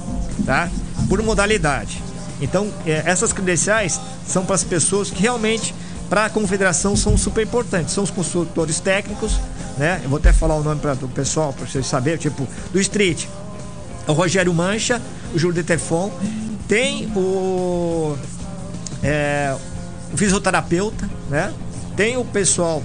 tá? 0.45 0.68
Por 1.09 1.22
modalidade. 1.22 2.05
Então, 2.41 2.70
é, 2.87 3.03
essas 3.07 3.32
credenciais 3.32 4.01
são 4.26 4.45
para 4.45 4.55
as 4.55 4.64
pessoas 4.64 5.11
que 5.11 5.22
realmente, 5.22 5.74
para 6.09 6.26
a 6.26 6.30
confederação, 6.30 6.95
são 6.95 7.16
super 7.16 7.43
importantes. 7.43 7.95
São 7.95 8.05
os 8.05 8.11
consultores 8.11 8.80
técnicos, 8.80 9.39
né? 9.78 10.01
Eu 10.03 10.11
vou 10.11 10.18
até 10.18 10.32
falar 10.32 10.55
o 10.55 10.62
nome 10.62 10.80
para 10.80 10.93
o 10.95 11.09
pessoal, 11.09 11.53
para 11.53 11.66
vocês 11.66 11.87
saberem, 11.87 12.18
tipo, 12.18 12.47
do 12.72 12.80
Street. 12.80 13.26
O 14.07 14.12
Rogério 14.12 14.53
Mancha, 14.53 15.01
o 15.34 15.39
Júlio 15.39 15.55
Detefon, 15.55 16.12
tem 16.68 17.11
o, 17.16 18.16
é, 19.03 19.55
o 20.12 20.16
fisioterapeuta, 20.16 21.09
né? 21.28 21.53
Tem 21.97 22.16
o 22.16 22.24
pessoal, 22.24 22.82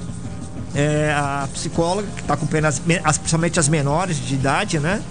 é, 0.74 1.14
a 1.16 1.48
psicóloga, 1.54 2.08
que 2.16 2.22
está 2.22 2.34
acompanhando 2.34 2.68
as, 3.04 3.18
principalmente 3.18 3.60
as 3.60 3.68
menores 3.68 4.18
de 4.18 4.34
idade, 4.34 4.80
né? 4.80 5.02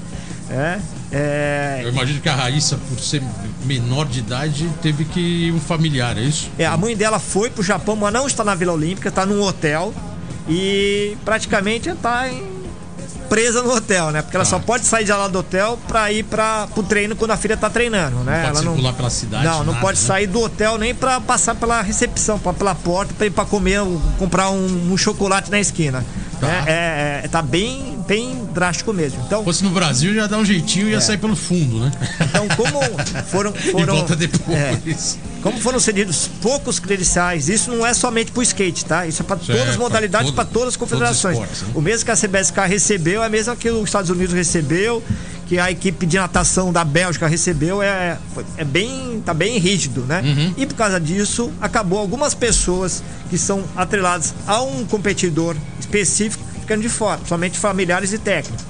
É, 0.50 0.78
é... 1.12 1.80
Eu 1.84 1.90
imagino 1.90 2.20
que 2.20 2.28
a 2.28 2.34
Raíssa, 2.34 2.78
por 2.88 2.98
ser 2.98 3.22
menor 3.64 4.06
de 4.06 4.18
idade, 4.18 4.68
teve 4.82 5.04
que 5.04 5.20
ir 5.20 5.52
um 5.52 5.60
familiar, 5.60 6.18
é 6.18 6.22
isso? 6.22 6.50
É, 6.58 6.66
a 6.66 6.76
mãe 6.76 6.96
dela 6.96 7.18
foi 7.18 7.50
pro 7.50 7.62
Japão, 7.62 7.96
mas 7.96 8.12
não 8.12 8.26
está 8.26 8.42
na 8.42 8.54
Vila 8.54 8.72
Olímpica, 8.72 9.08
está 9.08 9.24
num 9.24 9.42
hotel 9.42 9.94
e 10.48 11.16
praticamente 11.24 11.88
está 11.88 12.28
presa 13.30 13.62
no 13.62 13.72
hotel, 13.72 14.10
né? 14.10 14.22
Porque 14.22 14.36
ela 14.36 14.44
só 14.44 14.58
tá. 14.58 14.64
pode 14.66 14.84
sair 14.84 15.04
de 15.04 15.12
lá 15.12 15.28
do 15.28 15.38
hotel 15.38 15.78
para 15.86 16.10
ir 16.12 16.24
para 16.24 16.68
o 16.74 16.82
treino 16.82 17.14
quando 17.14 17.30
a 17.30 17.36
filha 17.36 17.54
está 17.54 17.70
treinando, 17.70 18.16
né? 18.24 18.42
Não 18.42 18.48
pode 18.48 18.56
ela 18.56 18.56
circular 18.56 18.90
não, 18.90 18.96
pela 18.96 19.10
cidade. 19.10 19.44
Não, 19.44 19.58
não 19.58 19.72
nada, 19.72 19.80
pode 19.80 20.00
né? 20.00 20.04
sair 20.04 20.26
do 20.26 20.40
hotel 20.40 20.76
nem 20.76 20.92
para 20.92 21.20
passar 21.20 21.54
pela 21.54 21.80
recepção, 21.80 22.40
pra, 22.40 22.52
pela 22.52 22.74
porta 22.74 23.14
para 23.14 23.26
ir 23.26 23.30
para 23.30 23.44
comer, 23.44 23.80
comprar 24.18 24.50
um, 24.50 24.92
um 24.92 24.96
chocolate 24.96 25.48
na 25.48 25.60
esquina. 25.60 26.04
Tá. 26.40 26.48
É, 26.48 26.60
é, 26.66 27.20
é, 27.24 27.28
tá 27.28 27.40
bem, 27.40 27.99
bem 28.10 28.44
drástico 28.52 28.92
mesmo. 28.92 29.22
Então, 29.24 29.38
Se 29.38 29.44
fosse 29.44 29.62
no 29.62 29.70
Brasil, 29.70 30.12
já 30.12 30.26
dá 30.26 30.36
um 30.36 30.44
jeitinho 30.44 30.88
e 30.88 30.90
ia 30.90 30.96
é. 30.96 31.00
sair 31.00 31.16
pelo 31.16 31.36
fundo, 31.36 31.78
né? 31.78 31.92
Então, 32.20 32.48
como 32.56 32.80
foram. 33.26 33.52
foram 33.70 33.94
e 33.94 33.98
volta 33.98 34.16
depois. 34.16 34.58
É, 34.58 35.40
como 35.40 35.60
foram 35.60 35.78
cedidos 35.78 36.28
poucos 36.42 36.80
credenciais, 36.80 37.48
isso 37.48 37.70
não 37.70 37.86
é 37.86 37.94
somente 37.94 38.32
pro 38.32 38.42
skate, 38.42 38.84
tá? 38.84 39.06
Isso 39.06 39.22
é 39.22 39.24
para 39.24 39.36
todas 39.36 39.68
as 39.68 39.76
modalidades, 39.76 40.32
para 40.32 40.44
todas 40.44 40.70
as 40.70 40.76
confederações. 40.76 41.36
Esportes, 41.36 41.62
né? 41.62 41.68
O 41.72 41.80
mesmo 41.80 42.04
que 42.04 42.10
a 42.10 42.16
CBSK 42.16 42.66
recebeu 42.66 43.22
é 43.22 43.26
a 43.26 43.28
mesma 43.28 43.54
que 43.54 43.70
os 43.70 43.84
Estados 43.84 44.10
Unidos 44.10 44.34
recebeu, 44.34 45.00
que 45.46 45.60
a 45.60 45.70
equipe 45.70 46.04
de 46.04 46.16
natação 46.16 46.72
da 46.72 46.84
Bélgica 46.84 47.28
recebeu, 47.28 47.80
é, 47.80 48.18
é 48.56 48.64
bem, 48.64 49.22
tá 49.24 49.32
bem 49.32 49.56
rígido, 49.58 50.00
né? 50.00 50.20
Uhum. 50.20 50.54
E 50.56 50.66
por 50.66 50.74
causa 50.74 50.98
disso, 50.98 51.52
acabou 51.60 52.00
algumas 52.00 52.34
pessoas 52.34 53.04
que 53.30 53.38
são 53.38 53.62
atreladas 53.76 54.34
a 54.48 54.60
um 54.62 54.84
competidor 54.84 55.54
específico 55.78 56.49
ficando 56.70 56.82
de 56.82 56.88
fora, 56.88 57.20
somente 57.26 57.58
familiares 57.58 58.12
e 58.12 58.18
técnicos. 58.18 58.64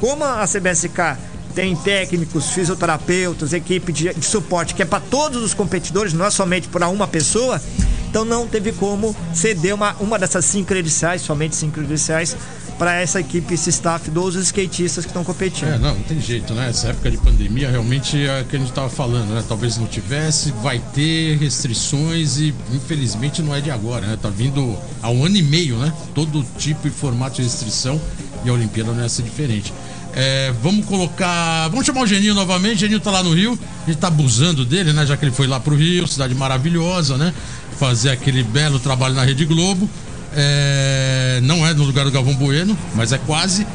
Como 0.00 0.24
a 0.24 0.46
CBSK 0.46 1.18
tem 1.54 1.76
técnicos, 1.76 2.48
fisioterapeutas, 2.50 3.52
equipe 3.52 3.92
de, 3.92 4.14
de 4.14 4.24
suporte 4.24 4.74
que 4.74 4.80
é 4.80 4.86
para 4.86 5.00
todos 5.00 5.42
os 5.42 5.52
competidores, 5.52 6.14
não 6.14 6.24
é 6.24 6.30
somente 6.30 6.66
para 6.68 6.88
uma 6.88 7.06
pessoa, 7.06 7.60
então 8.08 8.24
não 8.24 8.48
teve 8.48 8.72
como 8.72 9.14
ceder 9.34 9.74
uma, 9.74 9.94
uma 10.00 10.18
dessas 10.18 10.46
cinco 10.46 10.68
credenciais, 10.68 11.20
somente 11.20 11.54
cinco 11.54 11.74
credenciais, 11.74 12.34
para 12.82 12.96
essa 12.96 13.20
equipe, 13.20 13.54
esse 13.54 13.70
staff 13.70 14.10
dos 14.10 14.34
skatistas 14.34 15.04
que 15.04 15.10
estão 15.10 15.22
competindo. 15.22 15.68
É, 15.68 15.78
não, 15.78 15.94
não 15.94 16.02
tem 16.02 16.20
jeito, 16.20 16.52
né? 16.52 16.68
Essa 16.68 16.88
época 16.88 17.12
de 17.12 17.16
pandemia 17.16 17.70
realmente 17.70 18.26
é 18.26 18.40
o 18.40 18.44
que 18.44 18.56
a 18.56 18.58
gente 18.58 18.70
estava 18.70 18.90
falando, 18.90 19.32
né? 19.32 19.44
Talvez 19.46 19.78
não 19.78 19.86
tivesse, 19.86 20.50
vai 20.60 20.80
ter 20.92 21.38
restrições 21.38 22.38
e 22.38 22.52
infelizmente 22.74 23.40
não 23.40 23.54
é 23.54 23.60
de 23.60 23.70
agora, 23.70 24.04
né? 24.04 24.18
Tá 24.20 24.28
vindo 24.28 24.76
há 25.00 25.08
um 25.10 25.24
ano 25.24 25.36
e 25.36 25.42
meio, 25.44 25.76
né? 25.76 25.92
Todo 26.12 26.44
tipo 26.58 26.88
e 26.88 26.90
formato 26.90 27.36
de 27.36 27.42
restrição 27.42 28.00
e 28.44 28.50
a 28.50 28.52
Olimpíada 28.52 28.90
não 28.90 29.00
ia 29.00 29.08
ser 29.08 29.22
diferente. 29.22 29.72
É, 30.12 30.52
vamos 30.60 30.84
colocar. 30.84 31.68
Vamos 31.68 31.86
chamar 31.86 32.00
o 32.02 32.06
Geninho 32.08 32.34
novamente. 32.34 32.78
O 32.78 32.80
Geninho 32.80 32.98
tá 32.98 33.12
lá 33.12 33.22
no 33.22 33.32
Rio. 33.32 33.56
A 33.84 33.90
gente 33.92 34.00
tá 34.00 34.08
abusando 34.08 34.64
dele, 34.64 34.92
né? 34.92 35.06
Já 35.06 35.16
que 35.16 35.24
ele 35.24 35.32
foi 35.32 35.46
lá 35.46 35.60
pro 35.60 35.76
Rio, 35.76 36.08
cidade 36.08 36.34
maravilhosa, 36.34 37.16
né? 37.16 37.32
Fazer 37.78 38.10
aquele 38.10 38.42
belo 38.42 38.80
trabalho 38.80 39.14
na 39.14 39.22
Rede 39.22 39.44
Globo. 39.44 39.88
É, 40.34 41.40
não 41.42 41.66
é 41.66 41.74
no 41.74 41.84
lugar 41.84 42.04
do 42.04 42.10
Galvão 42.10 42.34
Bueno, 42.34 42.76
mas 42.94 43.12
é 43.12 43.18
quase. 43.18 43.66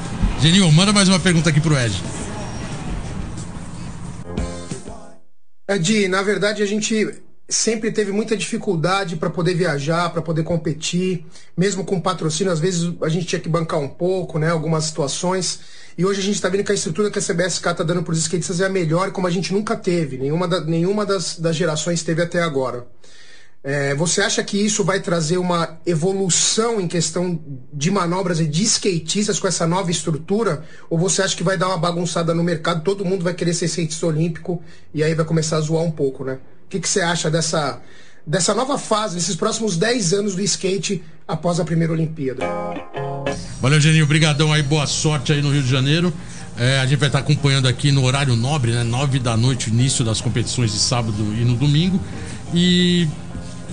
Geninho, 0.41 0.71
manda 0.71 0.93
mais 0.93 1.07
uma 1.09 1.19
pergunta 1.19 1.49
aqui 1.49 1.59
pro 1.59 1.77
Ed. 1.77 2.01
Ed, 5.69 6.07
na 6.07 6.21
verdade 6.21 6.63
a 6.63 6.65
gente 6.65 7.21
sempre 7.49 7.91
teve 7.91 8.11
muita 8.11 8.35
dificuldade 8.35 9.15
para 9.15 9.29
poder 9.29 9.53
viajar, 9.53 10.09
para 10.09 10.21
poder 10.21 10.43
competir, 10.43 11.25
mesmo 11.55 11.85
com 11.85 11.99
patrocínio, 11.99 12.51
às 12.51 12.59
vezes 12.59 12.93
a 13.01 13.09
gente 13.09 13.25
tinha 13.25 13.39
que 13.39 13.47
bancar 13.47 13.79
um 13.79 13.87
pouco, 13.87 14.37
né, 14.37 14.49
algumas 14.49 14.85
situações. 14.85 15.59
E 15.97 16.05
hoje 16.05 16.19
a 16.19 16.23
gente 16.23 16.35
está 16.35 16.49
vendo 16.49 16.63
que 16.63 16.71
a 16.71 16.75
estrutura 16.75 17.09
que 17.09 17.19
a 17.19 17.21
CBSK 17.21 17.69
está 17.69 17.83
dando 17.83 18.03
para 18.03 18.11
os 18.11 18.19
skatistas 18.19 18.59
é 18.59 18.65
a 18.65 18.69
melhor, 18.69 19.11
como 19.11 19.27
a 19.27 19.31
gente 19.31 19.53
nunca 19.53 19.75
teve, 19.75 20.17
nenhuma, 20.17 20.47
da, 20.47 20.61
nenhuma 20.61 21.05
das, 21.05 21.39
das 21.39 21.55
gerações 21.55 22.03
teve 22.03 22.21
até 22.21 22.41
agora. 22.41 22.85
É, 23.69 23.93
você 23.93 24.21
acha 24.21 24.41
que 24.45 24.57
isso 24.57 24.81
vai 24.81 25.01
trazer 25.01 25.37
uma 25.37 25.77
evolução 25.85 26.79
em 26.79 26.87
questão 26.87 27.37
de 27.73 27.91
manobras 27.91 28.39
e 28.39 28.47
de 28.47 28.63
skatistas 28.63 29.41
com 29.41 29.45
essa 29.45 29.67
nova 29.67 29.91
estrutura? 29.91 30.63
Ou 30.89 30.97
você 30.97 31.21
acha 31.21 31.35
que 31.35 31.43
vai 31.43 31.57
dar 31.57 31.67
uma 31.67 31.77
bagunçada 31.77 32.33
no 32.33 32.45
mercado, 32.45 32.81
todo 32.81 33.03
mundo 33.03 33.25
vai 33.25 33.33
querer 33.33 33.53
ser 33.53 33.65
skatista 33.65 34.05
olímpico 34.05 34.63
e 34.93 35.03
aí 35.03 35.13
vai 35.13 35.25
começar 35.25 35.57
a 35.57 35.59
zoar 35.59 35.83
um 35.83 35.91
pouco, 35.91 36.23
né? 36.23 36.35
O 36.65 36.69
que, 36.69 36.79
que 36.79 36.87
você 36.87 37.01
acha 37.01 37.29
dessa, 37.29 37.81
dessa 38.25 38.53
nova 38.53 38.77
fase, 38.77 39.15
desses 39.15 39.35
próximos 39.35 39.75
10 39.75 40.13
anos 40.13 40.33
do 40.33 40.41
skate 40.43 41.03
após 41.27 41.59
a 41.59 41.65
primeira 41.65 41.91
Olimpíada? 41.91 42.45
Valeu, 43.59 43.81
Geninho. 43.81 44.05
Obrigadão 44.05 44.53
aí, 44.53 44.63
boa 44.63 44.87
sorte 44.87 45.33
aí 45.33 45.41
no 45.41 45.51
Rio 45.51 45.63
de 45.63 45.69
Janeiro. 45.69 46.13
É, 46.57 46.79
a 46.79 46.85
gente 46.85 46.99
vai 46.99 47.09
estar 47.09 47.19
acompanhando 47.19 47.67
aqui 47.67 47.91
no 47.91 48.05
horário 48.05 48.33
nobre, 48.33 48.71
né? 48.71 48.83
9 48.83 49.19
da 49.19 49.35
noite, 49.35 49.69
início 49.69 50.05
das 50.05 50.21
competições 50.21 50.71
de 50.71 50.79
sábado 50.79 51.17
e 51.37 51.43
no 51.43 51.57
domingo. 51.57 52.01
E 52.53 53.09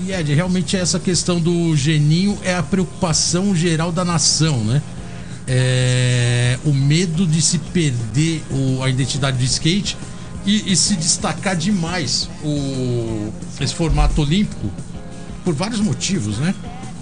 e 0.03 0.13
Ed, 0.13 0.35
realmente 0.35 0.77
essa 0.77 0.99
questão 0.99 1.41
do 1.41 1.77
geninho 1.77 2.39
é 2.43 2.55
a 2.55 2.63
preocupação 2.63 3.55
geral 3.55 3.93
da 3.93 4.05
nação, 4.05 4.65
né? 4.65 4.83
É, 5.47 6.59
o 6.65 6.73
medo 6.73 7.27
de 7.27 7.41
se 7.43 7.59
perder 7.59 8.43
o, 8.51 8.83
a 8.83 8.89
identidade 8.89 9.37
do 9.37 9.45
skate 9.45 9.97
e, 10.47 10.73
e, 10.73 10.77
se 10.77 10.97
destacar 10.97 11.55
demais 11.55 12.31
o, 12.43 13.31
esse 13.61 13.75
formato 13.75 14.23
olímpico 14.23 14.71
por 15.45 15.55
vários 15.55 15.81
motivos, 15.81 16.39
né? 16.39 16.55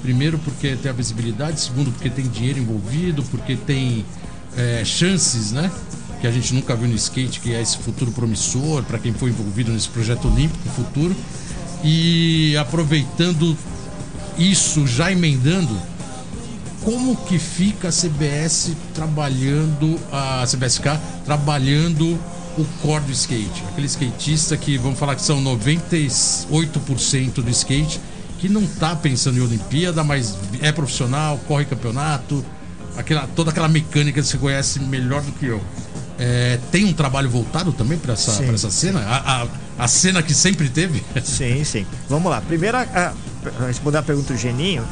Primeiro 0.03 0.39
porque 0.39 0.75
tem 0.75 0.91
a 0.91 0.95
visibilidade, 0.95 1.61
segundo 1.61 1.93
porque 1.93 2.11
tem 2.11 2.27
dinheiro 2.27 2.59
envolvido, 2.59 3.23
porque 3.25 3.55
tem 3.57 4.05
é, 4.57 4.85
chances, 4.85 5.53
né? 5.53 5.71
Que 6.21 6.27
a 6.27 6.31
gente 6.31 6.53
nunca 6.53 6.75
viu 6.75 6.89
no 6.89 6.95
skate, 6.97 7.41
que 7.41 7.55
é 7.55 7.63
esse 7.63 7.79
futuro 7.79 8.11
promissor 8.11 8.83
para 8.83 8.99
quem 8.99 9.13
foi 9.13 9.31
envolvido 9.31 9.73
nesse 9.73 9.89
projeto 9.89 10.29
olímpico 10.29 10.69
futuro. 10.71 11.17
E 11.83 12.57
aproveitando 12.57 13.57
isso, 14.39 14.87
já 14.87 15.11
emendando, 15.11 15.77
como 16.83 17.17
que 17.17 17.39
fica 17.39 17.89
a 17.89 17.93
CBS 17.93 18.73
trabalhando, 18.95 19.99
a 20.11 20.45
CBSK 20.47 20.99
trabalhando 21.25 22.19
o 22.59 22.65
core 22.81 23.05
do 23.05 23.13
skate? 23.13 23.65
Aquele 23.69 23.87
skatista 23.87 24.57
que 24.57 24.77
vamos 24.79 24.99
falar 24.99 25.15
que 25.15 25.23
são 25.23 25.43
98% 25.43 27.35
do 27.35 27.51
skate 27.51 28.01
que 28.39 28.49
não 28.49 28.67
tá 28.67 28.97
pensando 28.97 29.39
em 29.39 29.41
Olimpíada, 29.41 30.03
mas 30.03 30.37
é 30.61 30.73
profissional, 30.73 31.39
corre 31.47 31.65
campeonato, 31.65 32.45
aquela, 32.97 33.29
toda 33.29 33.53
aquela 33.53 33.69
mecânica 33.69 34.21
que 34.21 34.27
você 34.27 34.37
conhece 34.37 34.81
melhor 34.81 35.23
do 35.23 35.31
que 35.31 35.47
eu. 35.47 35.63
É, 36.25 36.57
tem 36.71 36.85
um 36.85 36.93
trabalho 36.93 37.29
voltado 37.29 37.73
também 37.73 37.99
para 37.99 38.13
essa, 38.13 38.45
essa 38.45 38.71
cena? 38.71 39.01
A, 39.01 39.43
a, 39.43 39.47
a, 39.77 39.89
cena 39.89 40.23
que 40.23 40.33
sempre 40.33 40.69
teve? 40.69 41.03
Sim, 41.25 41.65
sim. 41.65 41.85
Vamos 42.09 42.31
lá. 42.31 42.41
Primeiro, 42.41 42.77
a, 42.77 42.83
a 42.83 43.67
responder 43.67 43.99
a 43.99 44.03
pergunta 44.05 44.33
do 44.33 44.39
Geninho, 44.39 44.87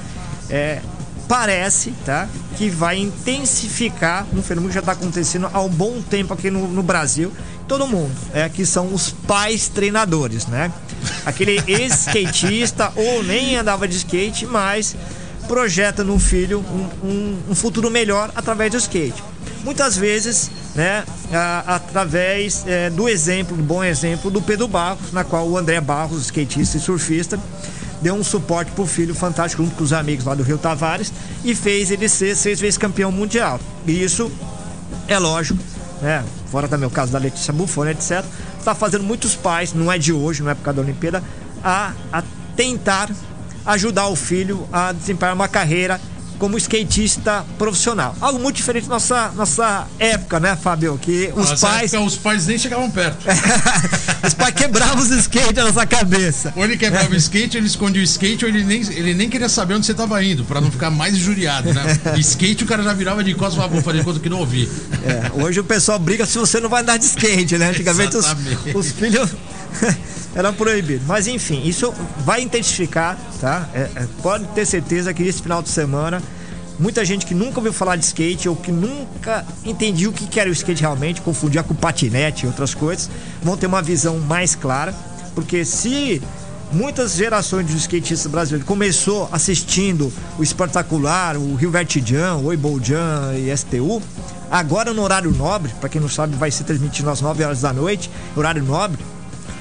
é, 0.49 0.81
parece 1.29 1.93
tá, 2.05 2.29
que 2.57 2.69
vai 2.69 2.99
intensificar 2.99 4.27
um 4.33 4.43
fenômeno 4.43 4.71
que 4.71 4.75
já 4.75 4.81
está 4.81 4.91
acontecendo 4.91 5.49
há 5.53 5.61
um 5.61 5.69
bom 5.69 6.03
tempo 6.03 6.35
aqui 6.35 6.51
no, 6.51 6.67
no, 6.67 6.83
Brasil, 6.83 7.33
todo 7.69 7.87
mundo, 7.87 8.11
é 8.35 8.49
que 8.49 8.67
são 8.67 8.93
os 8.93 9.11
pais 9.13 9.69
treinadores, 9.69 10.49
né? 10.49 10.73
Aquele 11.25 11.63
ex-skatista 11.71 12.93
ou 12.97 13.23
nem 13.23 13.55
andava 13.55 13.87
de 13.87 13.97
skate, 13.99 14.47
mas 14.47 14.97
projeta 15.47 16.03
no 16.03 16.19
filho 16.19 16.59
um, 16.59 17.07
um, 17.07 17.39
um 17.51 17.55
futuro 17.55 17.89
melhor 17.89 18.33
através 18.35 18.73
do 18.73 18.79
skate. 18.79 19.30
Muitas 19.63 19.97
vezes 19.97 20.51
né, 20.75 21.05
através 21.67 22.65
é, 22.67 22.91
do 22.91 23.09
exemplo, 23.09 23.57
do 23.57 23.63
bom 23.63 23.83
exemplo 23.83 24.31
do 24.31 24.41
Pedro 24.41 24.67
Barros, 24.69 25.13
na 25.13 25.25
qual 25.25 25.49
o 25.49 25.57
André 25.57 25.81
Barros, 25.81 26.23
skatista 26.23 26.77
e 26.77 26.81
surfista, 26.81 27.39
deu 28.01 28.15
um 28.15 28.25
suporte 28.25 28.71
pro 28.73 28.87
filho 28.87 29.15
fantástico 29.15 29.63
junto 29.63 29.77
com 29.77 29.85
os 29.85 29.93
amigos 29.93 30.25
lá 30.25 30.35
do 30.35 30.43
Rio 30.43 30.59
Tavares 30.59 31.13
e 31.45 31.55
fez 31.55 31.91
ele 31.91 32.09
ser 32.09 32.35
seis 32.35 32.61
vezes 32.61 32.79
campeão 32.79 33.13
mundial. 33.13 33.61
E 33.87 34.03
isso 34.03 34.31
é 35.07 35.19
lógico, 35.19 35.63
né? 36.01 36.25
Fora 36.51 36.67
também 36.67 36.87
o 36.87 36.91
caso 36.91 37.13
da 37.13 37.19
Letícia 37.19 37.53
Buffoni, 37.53 37.91
etc. 37.91 38.25
Está 38.59 38.75
fazendo 38.75 39.05
muitos 39.05 39.35
pais, 39.35 39.73
não 39.73 39.91
é 39.91 39.99
de 39.99 40.13
hoje, 40.13 40.43
não 40.43 40.51
é 40.51 40.55
por 40.55 40.63
causa 40.63 40.77
da 40.77 40.83
Olimpíada, 40.83 41.23
a, 41.63 41.93
a 42.13 42.23
tentar 42.57 43.11
ajudar 43.67 44.09
o 44.09 44.17
filho 44.17 44.67
a 44.73 44.93
desempenhar 44.93 45.35
uma 45.35 45.49
carreira 45.49 46.01
como 46.41 46.57
skatista 46.57 47.45
profissional. 47.59 48.17
Algo 48.19 48.39
muito 48.41 48.57
diferente 48.57 48.89
da 48.89 48.95
nossa, 48.95 49.31
nossa 49.37 49.87
época, 49.99 50.41
né, 50.41 50.57
Fábio? 50.57 50.99
Que 51.01 51.31
os 51.37 51.51
nossa 51.51 51.67
pais. 51.67 51.93
Época, 51.93 52.09
os 52.09 52.17
pais 52.17 52.47
nem 52.47 52.57
chegavam 52.57 52.91
perto. 52.91 53.27
os 54.27 54.33
pais 54.33 54.55
quebravam 54.55 55.03
os 55.03 55.11
skates 55.11 55.55
na 55.55 55.65
nossa 55.65 55.87
cabeça. 55.87 56.53
Ou 56.57 56.65
ele 56.65 56.79
quebrava 56.79 57.11
o 57.11 57.15
skate, 57.15 57.59
ele 57.59 57.67
escondia 57.67 58.01
o 58.01 58.05
skate, 58.05 58.47
ou 58.47 58.51
ele 58.51 58.65
nem, 58.65 58.81
ele 58.81 59.13
nem 59.13 59.29
queria 59.29 59.51
saber 59.51 59.75
onde 59.75 59.85
você 59.85 59.93
estava 59.93 60.25
indo, 60.25 60.43
para 60.45 60.63
não 60.63 60.71
ficar 60.71 60.91
mais 60.91 61.15
injuriado, 61.15 61.75
né? 61.75 62.01
skate 62.17 62.65
o 62.65 62.67
cara 62.67 62.83
já 62.83 62.95
virava 62.95 63.23
de 63.23 63.35
costas 63.35 63.53
e 63.53 63.57
falava, 63.57 63.75
vou 63.75 63.83
fazer 63.83 64.03
conta 64.03 64.19
que 64.19 64.31
não 64.31 64.39
ouvi. 64.39 64.67
É, 65.05 65.43
hoje 65.43 65.61
o 65.61 65.65
pessoal 65.65 65.99
briga 65.99 66.25
se 66.25 66.39
você 66.39 66.59
não 66.59 66.71
vai 66.71 66.81
andar 66.81 66.97
de 66.97 67.05
skate, 67.05 67.59
né? 67.59 67.69
Antigamente 67.69 68.17
os, 68.17 68.27
os 68.75 68.93
filhos. 68.93 69.31
Era 70.35 70.53
proibido. 70.53 71.05
Mas 71.07 71.27
enfim, 71.27 71.63
isso 71.65 71.93
vai 72.25 72.43
intensificar, 72.43 73.19
tá? 73.41 73.69
É, 73.75 73.91
é, 73.95 74.09
pode 74.23 74.47
ter 74.49 74.67
certeza 74.67 75.13
que 75.13 75.23
esse 75.23 75.43
final 75.43 75.63
de 75.63 75.69
semana 75.69 76.23
muita 76.81 77.05
gente 77.05 77.27
que 77.27 77.35
nunca 77.35 77.59
ouviu 77.59 77.75
falar 77.75 77.97
de 77.97 78.05
skate 78.07 78.49
ou 78.49 78.57
que 78.57 78.73
nunca 78.73 79.45
entendia 79.65 80.09
o 80.09 80.13
que 80.13 80.41
era 80.41 80.49
o 80.49 80.53
skate 80.53 80.81
realmente, 80.81 81.21
confundia 81.21 81.63
com 81.63 81.75
patinete 81.75 82.45
e 82.45 82.47
outras 82.47 82.75
coisas, 82.75 83.11
vão 83.43 83.57
ter 83.57 83.67
uma 83.67 83.83
visão 83.83 84.19
mais 84.19 84.55
clara, 84.55 84.95
porque 85.35 85.63
se 85.63 86.23
muitas 86.73 87.17
gerações 87.17 87.67
de 87.67 87.77
skatistas 87.77 88.31
brasileiros 88.31 88.67
começou 88.67 89.29
assistindo 89.31 90.11
o 90.39 90.43
Espartacular, 90.43 91.37
o 91.37 91.55
Rio 91.55 91.71
Vertijan, 91.71 92.37
o 92.37 92.47
Oiboljan 92.47 93.35
e 93.35 93.55
STU, 93.55 94.01
agora 94.51 94.95
no 94.95 95.03
horário 95.03 95.31
nobre, 95.33 95.73
para 95.81 95.89
quem 95.91 96.01
não 96.01 96.09
sabe, 96.09 96.35
vai 96.35 96.51
ser 96.51 96.65
transmitido 96.65 97.11
às 97.11 97.21
9 97.21 97.45
horas 97.45 97.61
da 97.61 97.75
noite, 97.75 98.11
horário 98.35 98.63
nobre, 98.65 98.99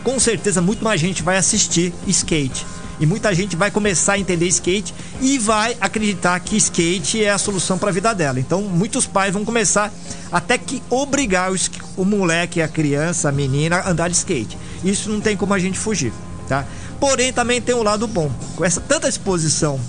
com 0.03 0.19
certeza 0.19 0.61
muito 0.61 0.83
mais 0.83 0.99
gente 0.99 1.23
vai 1.23 1.37
assistir 1.37 1.93
skate. 2.07 2.65
E 2.99 3.05
muita 3.05 3.33
gente 3.33 3.55
vai 3.55 3.71
começar 3.71 4.13
a 4.13 4.19
entender 4.19 4.45
skate 4.47 4.93
e 5.21 5.37
vai 5.37 5.77
acreditar 5.79 6.37
que 6.41 6.57
skate 6.57 7.23
é 7.23 7.31
a 7.31 7.37
solução 7.37 7.77
para 7.77 7.89
a 7.89 7.93
vida 7.93 8.13
dela. 8.13 8.39
Então, 8.39 8.61
muitos 8.63 9.05
pais 9.05 9.33
vão 9.33 9.45
começar 9.45 9.91
até 10.29 10.57
que 10.57 10.83
obrigar 10.89 11.49
o, 11.51 11.55
o 11.95 12.03
moleque, 12.03 12.61
a 12.61 12.67
criança, 12.67 13.29
a 13.29 13.31
menina 13.31 13.77
a 13.77 13.89
andar 13.89 14.09
de 14.09 14.15
skate. 14.15 14.57
Isso 14.83 15.09
não 15.09 15.21
tem 15.21 15.37
como 15.37 15.53
a 15.53 15.59
gente 15.59 15.79
fugir, 15.79 16.11
tá? 16.47 16.65
Porém, 16.99 17.31
também 17.31 17.61
tem 17.61 17.73
um 17.73 17.83
lado 17.83 18.05
bom. 18.05 18.29
Com 18.57 18.65
essa 18.65 18.81
tanta 18.81 19.07
exposição 19.07 19.79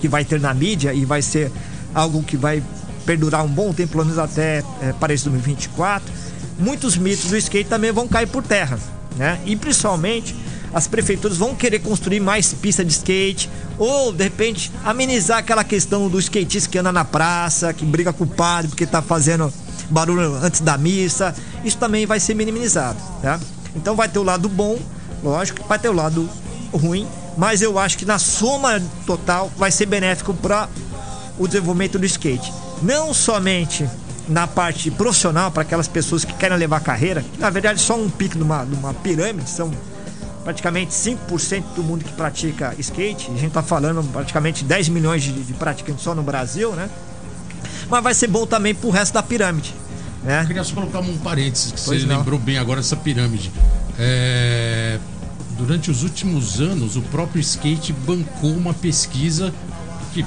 que 0.00 0.08
vai 0.08 0.24
ter 0.24 0.40
na 0.40 0.52
mídia 0.52 0.92
e 0.92 1.04
vai 1.04 1.22
ser 1.22 1.52
algo 1.94 2.24
que 2.24 2.36
vai 2.36 2.60
perdurar 3.04 3.44
um 3.44 3.48
bom 3.48 3.72
tempo, 3.72 3.92
pelo 3.92 4.04
menos 4.04 4.18
até 4.18 4.64
é, 4.82 4.92
para 4.98 5.14
esse 5.14 5.22
2024, 5.24 6.12
muitos 6.58 6.96
mitos 6.96 7.30
do 7.30 7.36
skate 7.36 7.70
também 7.70 7.92
vão 7.92 8.08
cair 8.08 8.26
por 8.26 8.42
terra 8.42 8.76
né? 9.16 9.40
E 9.44 9.56
principalmente 9.56 10.34
as 10.72 10.86
prefeituras 10.86 11.36
vão 11.36 11.54
querer 11.54 11.78
construir 11.78 12.20
mais 12.20 12.52
pista 12.52 12.84
de 12.84 12.92
skate 12.92 13.48
ou 13.78 14.12
de 14.12 14.24
repente 14.24 14.70
amenizar 14.84 15.38
aquela 15.38 15.64
questão 15.64 16.08
do 16.08 16.18
skatista 16.18 16.68
que 16.68 16.78
anda 16.78 16.92
na 16.92 17.04
praça, 17.04 17.72
que 17.72 17.84
briga 17.84 18.12
com 18.12 18.24
o 18.24 18.26
padre 18.26 18.68
porque 18.68 18.86
tá 18.86 19.00
fazendo 19.00 19.52
barulho 19.88 20.34
antes 20.42 20.60
da 20.60 20.76
missa. 20.76 21.34
Isso 21.64 21.78
também 21.78 22.06
vai 22.06 22.20
ser 22.20 22.34
minimizado, 22.34 22.98
tá? 23.22 23.40
Então 23.74 23.94
vai 23.94 24.08
ter 24.08 24.18
o 24.18 24.22
lado 24.22 24.48
bom, 24.48 24.78
lógico, 25.22 25.66
vai 25.66 25.78
ter 25.78 25.88
o 25.88 25.92
lado 25.92 26.28
ruim, 26.72 27.06
mas 27.36 27.62
eu 27.62 27.78
acho 27.78 27.96
que 27.96 28.04
na 28.04 28.18
soma 28.18 28.80
total 29.06 29.50
vai 29.56 29.70
ser 29.70 29.86
benéfico 29.86 30.34
para 30.34 30.68
o 31.38 31.46
desenvolvimento 31.46 31.98
do 31.98 32.06
skate. 32.06 32.52
Não 32.82 33.14
somente 33.14 33.88
na 34.28 34.46
parte 34.46 34.90
profissional, 34.90 35.50
para 35.50 35.62
aquelas 35.62 35.88
pessoas 35.88 36.24
que 36.24 36.32
querem 36.34 36.56
levar 36.56 36.80
carreira, 36.80 37.24
na 37.38 37.50
verdade 37.50 37.80
só 37.80 37.96
um 37.96 38.10
pico 38.10 38.36
de 38.36 38.42
uma, 38.42 38.64
de 38.64 38.74
uma 38.74 38.92
pirâmide, 38.92 39.48
são 39.48 39.70
praticamente 40.44 40.92
5% 40.92 41.74
do 41.74 41.82
mundo 41.82 42.04
que 42.04 42.12
pratica 42.12 42.74
skate. 42.78 43.30
A 43.30 43.34
gente 43.34 43.48
está 43.48 43.62
falando 43.62 44.02
praticamente 44.12 44.64
10 44.64 44.88
milhões 44.90 45.22
de, 45.22 45.32
de 45.32 45.52
praticantes 45.54 46.04
só 46.04 46.14
no 46.14 46.22
Brasil, 46.22 46.72
né? 46.72 46.88
Mas 47.88 48.02
vai 48.02 48.14
ser 48.14 48.28
bom 48.28 48.46
também 48.46 48.74
para 48.74 48.86
o 48.86 48.90
resto 48.90 49.14
da 49.14 49.22
pirâmide. 49.22 49.74
Né? 50.22 50.42
Eu 50.42 50.46
queria 50.46 50.64
só 50.64 50.74
colocar 50.74 51.00
um 51.00 51.16
parênteses, 51.18 51.72
que 51.72 51.80
pois 51.84 52.00
você 52.00 52.06
não. 52.06 52.18
lembrou 52.18 52.38
bem 52.38 52.58
agora 52.58 52.80
essa 52.80 52.96
pirâmide. 52.96 53.50
É... 53.98 54.98
Durante 55.56 55.90
os 55.90 56.02
últimos 56.02 56.60
anos, 56.60 56.96
o 56.96 57.02
próprio 57.02 57.40
skate 57.40 57.92
bancou 57.92 58.50
uma 58.50 58.74
pesquisa 58.74 59.54
que 60.12 60.24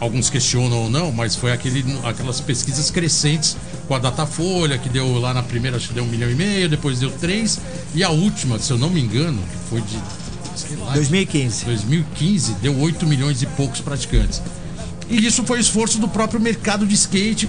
alguns 0.00 0.28
questionam 0.28 0.78
ou 0.78 0.90
não, 0.90 1.10
mas 1.10 1.34
foi 1.34 1.52
aquele, 1.52 1.84
aquelas 2.04 2.40
pesquisas 2.40 2.90
crescentes 2.90 3.56
com 3.88 3.94
a 3.94 3.98
Datafolha, 3.98 4.78
que 4.78 4.88
deu 4.88 5.18
lá 5.18 5.32
na 5.32 5.42
primeira, 5.42 5.76
acho 5.76 5.88
que 5.88 5.94
deu 5.94 6.04
um 6.04 6.08
milhão 6.08 6.30
e 6.30 6.34
meio, 6.34 6.68
depois 6.68 6.98
deu 7.00 7.10
três, 7.10 7.58
e 7.94 8.04
a 8.04 8.10
última, 8.10 8.58
se 8.58 8.70
eu 8.70 8.78
não 8.78 8.90
me 8.90 9.00
engano, 9.00 9.40
que 9.42 9.70
foi 9.70 9.80
de. 9.80 9.98
Sei 10.56 10.76
lá, 10.76 10.92
2015. 10.94 11.64
2015, 11.66 12.54
deu 12.62 12.78
8 12.78 13.06
milhões 13.06 13.42
e 13.42 13.46
poucos 13.46 13.80
praticantes. 13.80 14.42
E 15.08 15.24
isso 15.24 15.44
foi 15.44 15.60
esforço 15.60 15.98
do 15.98 16.08
próprio 16.08 16.40
mercado 16.40 16.86
de 16.86 16.94
skate 16.94 17.48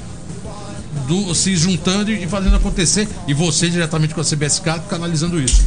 do, 1.08 1.34
se 1.34 1.56
juntando 1.56 2.12
e 2.12 2.28
fazendo 2.28 2.56
acontecer. 2.56 3.08
E 3.28 3.34
você 3.34 3.70
diretamente 3.70 4.14
com 4.14 4.22
a 4.22 4.24
CBSK 4.24 4.82
canalizando 4.90 5.40
isso. 5.42 5.66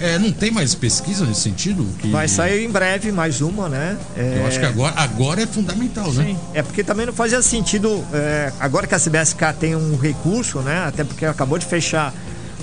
É, 0.00 0.18
não 0.18 0.30
tem 0.30 0.50
mais 0.50 0.74
pesquisa 0.74 1.24
nesse 1.24 1.40
sentido? 1.40 1.86
Que... 1.98 2.10
Vai 2.10 2.28
sair 2.28 2.64
em 2.64 2.70
breve 2.70 3.10
mais 3.10 3.40
uma, 3.40 3.68
né? 3.68 3.96
É... 4.16 4.38
Eu 4.38 4.46
acho 4.46 4.58
que 4.58 4.66
agora, 4.66 4.94
agora 4.96 5.42
é 5.42 5.46
fundamental, 5.46 6.12
né? 6.12 6.24
Sim. 6.24 6.32
né? 6.32 6.38
É 6.54 6.62
porque 6.62 6.84
também 6.84 7.06
não 7.06 7.12
fazia 7.12 7.42
sentido. 7.42 8.04
É, 8.12 8.52
agora 8.60 8.86
que 8.86 8.94
a 8.94 8.98
CBSK 8.98 9.54
tem 9.58 9.74
um 9.74 9.96
recurso, 9.96 10.60
né? 10.60 10.84
Até 10.86 11.04
porque 11.04 11.24
acabou 11.26 11.58
de 11.58 11.66
fechar 11.66 12.14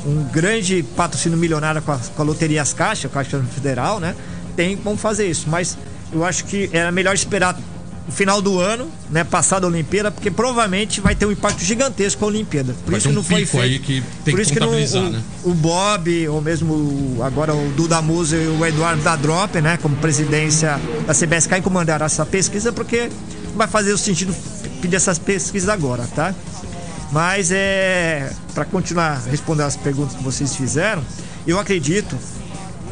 um 0.05 0.23
grande 0.25 0.83
patrocínio 0.95 1.37
milionário 1.37 1.81
com 1.81 1.91
a, 1.91 1.97
com 1.97 2.21
a 2.21 2.25
Loteria 2.25 2.61
As 2.61 2.73
Caixas, 2.73 3.11
a 3.11 3.13
Caixa 3.13 3.41
Federal, 3.53 3.99
né? 3.99 4.15
Tem 4.55 4.77
como 4.77 4.97
fazer 4.97 5.27
isso. 5.27 5.49
Mas 5.49 5.77
eu 6.13 6.23
acho 6.23 6.45
que 6.45 6.69
era 6.71 6.91
melhor 6.91 7.13
esperar 7.13 7.57
no 8.05 8.13
final 8.13 8.41
do 8.41 8.59
ano, 8.59 8.87
né, 9.09 9.23
passada 9.23 9.65
a 9.65 9.69
Olimpíada, 9.69 10.11
porque 10.11 10.29
provavelmente 10.29 11.01
vai 11.01 11.15
ter 11.15 11.25
um 11.25 11.31
impacto 11.31 11.63
gigantesco 11.63 12.19
com 12.19 12.25
a 12.25 12.27
Olimpíada. 12.27 12.75
Por 12.83 12.91
vai 12.91 12.97
isso 12.99 13.07
que 13.07 13.13
um 13.13 13.15
não 13.15 13.23
foi 13.23 13.45
feito. 13.45 13.83
Que 13.83 14.03
por 14.31 14.39
isso 14.39 14.53
que, 14.53 14.59
não, 14.59 14.69
o, 14.69 15.09
né? 15.09 15.23
o, 15.43 15.53
Bob, 15.53 16.27
ou 16.27 16.39
mesmo 16.39 17.17
agora 17.23 17.53
o 17.53 17.71
Duda 17.71 18.01
Musa 18.01 18.37
e 18.37 18.47
o 18.47 18.63
Eduardo 18.65 19.01
da 19.01 19.15
Drop, 19.15 19.59
né, 19.59 19.77
como 19.77 19.95
presidência 19.95 20.79
da 21.07 21.13
CBSK, 21.13 21.57
encomendaram 21.57 22.05
essa 22.05 22.25
pesquisa, 22.25 22.71
porque 22.71 23.09
vai 23.55 23.67
fazer 23.67 23.91
o 23.91 23.97
sentido 23.97 24.35
pedir 24.81 24.97
essas 24.97 25.17
pesquisas 25.17 25.69
agora, 25.69 26.07
tá? 26.13 26.35
Mas 27.11 27.51
é 27.51 28.31
para 28.53 28.65
continuar 28.65 29.21
respondendo 29.29 29.65
as 29.65 29.75
perguntas 29.75 30.15
que 30.15 30.23
vocês 30.23 30.55
fizeram, 30.55 31.03
eu 31.47 31.59
acredito 31.59 32.17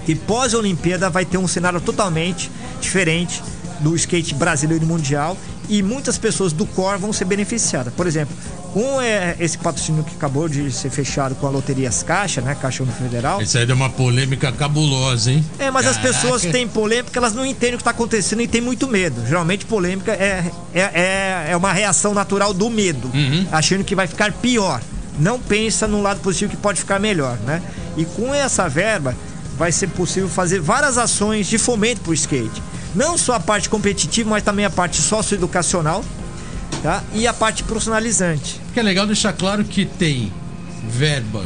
que 0.06 0.16
pós-Olimpíada 0.16 1.10
vai 1.10 1.24
ter 1.24 1.38
um 1.38 1.48
cenário 1.48 1.80
totalmente 1.80 2.52
diferente 2.82 3.42
do 3.84 3.96
skate 3.96 4.34
brasileiro 4.34 4.84
e 4.84 4.88
mundial 4.88 5.38
e 5.70 5.84
muitas 5.84 6.18
pessoas 6.18 6.54
do 6.54 6.66
core 6.66 6.98
vão 6.98 7.14
ser 7.14 7.26
beneficiadas. 7.26 7.94
Por 7.94 8.08
exemplo, 8.08 8.36
com 8.74 9.00
é, 9.00 9.36
esse 9.40 9.58
patrocínio 9.58 10.04
que 10.04 10.16
acabou 10.16 10.50
de 10.50 10.72
ser 10.72 10.90
fechado 10.90 11.36
com 11.36 11.46
a 11.46 11.50
Loteria 11.50 11.90
As 11.90 12.02
Caixa, 12.02 12.42
né? 12.42 12.56
Caixa 12.60 12.84
Federal. 12.86 13.42
Isso 13.42 13.58
aí 13.58 13.66
deu 13.66 13.76
uma 13.76 13.90
polêmica 13.90 14.52
cabulosa, 14.52 15.32
hein? 15.32 15.46
É, 15.60 15.70
mas 15.70 15.86
Caraca. 15.86 16.10
as 16.10 16.16
pessoas 16.16 16.42
têm 16.42 16.68
polêmica, 16.68 17.18
elas 17.20 17.34
não 17.34 17.46
entendem 17.46 17.76
o 17.76 17.78
que 17.78 17.82
está 17.82 17.92
acontecendo 17.92 18.42
e 18.42 18.48
têm 18.48 18.62
muito 18.62 18.88
medo. 18.88 19.26
Geralmente, 19.28 19.66
polêmica 19.66 20.12
é, 20.12 20.52
é, 20.74 20.82
é, 20.82 21.48
é 21.52 21.58
uma 21.58 21.72
reação 21.72 22.14
natural 22.14 22.54
do 22.54 22.70
medo, 22.70 23.12
uhum. 23.14 23.46
achando 23.52 23.84
que 23.84 23.94
vai 23.94 24.08
ficar 24.08 24.32
pior. 24.32 24.82
Não 25.20 25.40
pensa 25.40 25.88
no 25.88 26.02
lado 26.02 26.20
positivo 26.22 26.52
que 26.52 26.58
pode 26.58 26.80
ficar 26.80 27.00
melhor, 27.00 27.38
né? 27.46 27.62
E 27.96 28.06
com 28.06 28.34
essa 28.34 28.68
verba, 28.68 29.16
vai 29.58 29.72
ser 29.72 29.88
possível 29.90 30.28
fazer 30.28 30.60
várias 30.60 30.98
ações 30.98 31.48
de 31.48 31.58
fomento 31.60 32.02
para 32.02 32.12
o 32.12 32.14
skate. 32.14 32.62
Não 32.96 33.18
só 33.18 33.34
a 33.34 33.40
parte 33.40 33.70
competitiva, 33.70 34.30
mas 34.30 34.44
também 34.44 34.66
a 34.66 34.70
parte 34.70 35.02
socioeducacional 35.02 36.04
tá? 36.82 37.04
e 37.14 37.28
a 37.28 37.34
parte 37.34 37.64
profissionalizante. 37.64 38.60
Que 38.74 38.80
é 38.80 38.84
legal 38.84 39.06
deixar 39.06 39.34
claro 39.34 39.64
que 39.64 39.86
tem 39.86 40.32
verba 40.88 41.46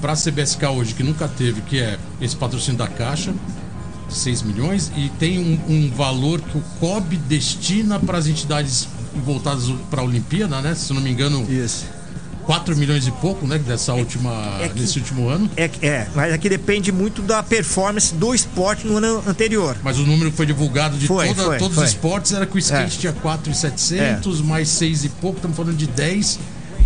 para 0.00 0.12
a 0.12 0.16
CBSK 0.16 0.66
hoje, 0.66 0.94
que 0.94 1.02
nunca 1.02 1.28
teve, 1.28 1.60
que 1.62 1.80
é 1.80 1.98
esse 2.20 2.36
patrocínio 2.36 2.78
da 2.78 2.86
Caixa, 2.86 3.34
6 4.08 4.42
milhões, 4.42 4.92
e 4.96 5.08
tem 5.18 5.38
um, 5.38 5.60
um 5.68 5.90
valor 5.90 6.40
que 6.40 6.56
o 6.56 6.62
COB 6.80 7.16
destina 7.16 7.98
para 7.98 8.16
as 8.16 8.26
entidades 8.26 8.88
voltadas 9.24 9.64
para 9.90 10.00
a 10.00 10.04
Olimpíada, 10.04 10.60
né? 10.62 10.74
Se 10.74 10.92
não 10.94 11.00
me 11.00 11.10
engano. 11.10 11.44
Isso 11.50 11.97
4 12.48 12.74
milhões 12.76 13.06
e 13.06 13.10
pouco, 13.10 13.46
né? 13.46 13.58
Dessa 13.58 13.92
última, 13.92 14.56
é 14.58 14.68
que, 14.68 14.80
desse 14.80 14.98
último 14.98 15.28
ano. 15.28 15.50
É, 15.54 15.68
é, 15.82 16.08
mas 16.14 16.32
aqui 16.32 16.48
depende 16.48 16.90
muito 16.90 17.20
da 17.20 17.42
performance 17.42 18.14
do 18.14 18.34
esporte 18.34 18.86
no 18.86 18.96
ano 18.96 19.22
anterior. 19.26 19.76
Mas 19.82 19.98
o 19.98 20.06
número 20.06 20.30
que 20.30 20.36
foi 20.38 20.46
divulgado 20.46 20.96
de 20.96 21.06
foi, 21.06 21.28
toda, 21.28 21.42
foi, 21.42 21.58
todos 21.58 21.74
foi. 21.74 21.84
os 21.84 21.90
esportes 21.90 22.32
era 22.32 22.46
que 22.46 22.56
o 22.56 22.58
skate 22.58 22.96
é. 22.96 23.00
tinha 23.00 23.12
4,700, 23.12 24.40
é. 24.40 24.42
mais 24.44 24.70
6 24.70 25.04
e 25.04 25.08
pouco, 25.10 25.36
estamos 25.36 25.58
falando 25.58 25.76
de 25.76 25.86
10. 25.88 26.40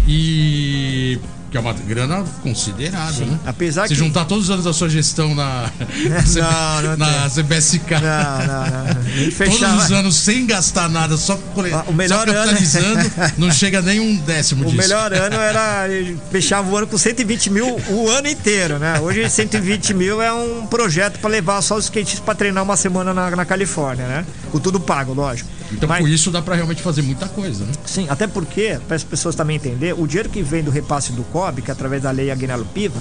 E 0.08 1.20
que 1.52 1.58
é 1.58 1.60
uma 1.60 1.74
grana 1.74 2.24
considerável, 2.42 3.26
né? 3.26 3.38
Apesar 3.44 3.86
Se 3.86 3.92
que... 3.92 4.00
juntar 4.00 4.24
todos 4.24 4.44
os 4.44 4.50
anos 4.50 4.64
da 4.64 4.72
sua 4.72 4.88
gestão 4.88 5.34
na, 5.34 5.70
não, 6.80 6.82
não 6.82 6.96
na 6.96 7.28
CBSK. 7.28 7.90
Não, 8.00 8.46
não. 8.46 9.58
Todos 9.58 9.84
os 9.84 9.92
anos 9.92 10.16
sem 10.16 10.46
gastar 10.46 10.88
nada, 10.88 11.18
só, 11.18 11.36
cole... 11.54 11.70
o 11.86 11.92
melhor 11.92 12.26
só 12.26 12.32
capitalizando, 12.32 13.00
ano... 13.00 13.32
não 13.36 13.52
chega 13.52 13.82
nem 13.82 14.00
um 14.00 14.16
décimo 14.16 14.62
o 14.62 14.64
disso. 14.64 14.76
O 14.76 14.80
melhor 14.80 15.12
ano 15.12 15.36
era 15.36 15.86
fechava 16.30 16.70
o 16.70 16.76
ano 16.76 16.86
com 16.86 16.96
120 16.96 17.50
mil 17.50 17.78
o 17.90 18.08
ano 18.08 18.28
inteiro, 18.28 18.78
né? 18.78 18.98
Hoje 18.98 19.28
120 19.28 19.92
mil 19.92 20.22
é 20.22 20.32
um 20.32 20.66
projeto 20.66 21.18
para 21.18 21.28
levar 21.28 21.60
só 21.60 21.76
os 21.76 21.84
skatistas 21.84 22.20
para 22.20 22.34
treinar 22.34 22.64
uma 22.64 22.78
semana 22.78 23.12
na, 23.12 23.30
na 23.30 23.44
Califórnia, 23.44 24.06
né? 24.06 24.24
Com 24.50 24.58
tudo 24.58 24.80
pago, 24.80 25.12
lógico. 25.12 25.50
Então, 25.72 25.88
Mas, 25.88 26.00
com 26.00 26.08
isso, 26.08 26.30
dá 26.30 26.42
para 26.42 26.54
realmente 26.54 26.82
fazer 26.82 27.02
muita 27.02 27.28
coisa, 27.28 27.64
né? 27.64 27.72
Sim, 27.84 28.06
até 28.08 28.26
porque, 28.26 28.78
para 28.86 28.96
as 28.96 29.04
pessoas 29.04 29.34
também 29.34 29.56
entender, 29.56 29.94
o 29.98 30.06
dinheiro 30.06 30.28
que 30.28 30.42
vem 30.42 30.62
do 30.62 30.70
repasse 30.70 31.12
do 31.12 31.22
COB, 31.24 31.62
que 31.62 31.70
é 31.70 31.72
através 31.72 32.02
da 32.02 32.10
lei 32.10 32.30
Aguinaldo 32.30 32.64
Piva, 32.66 33.00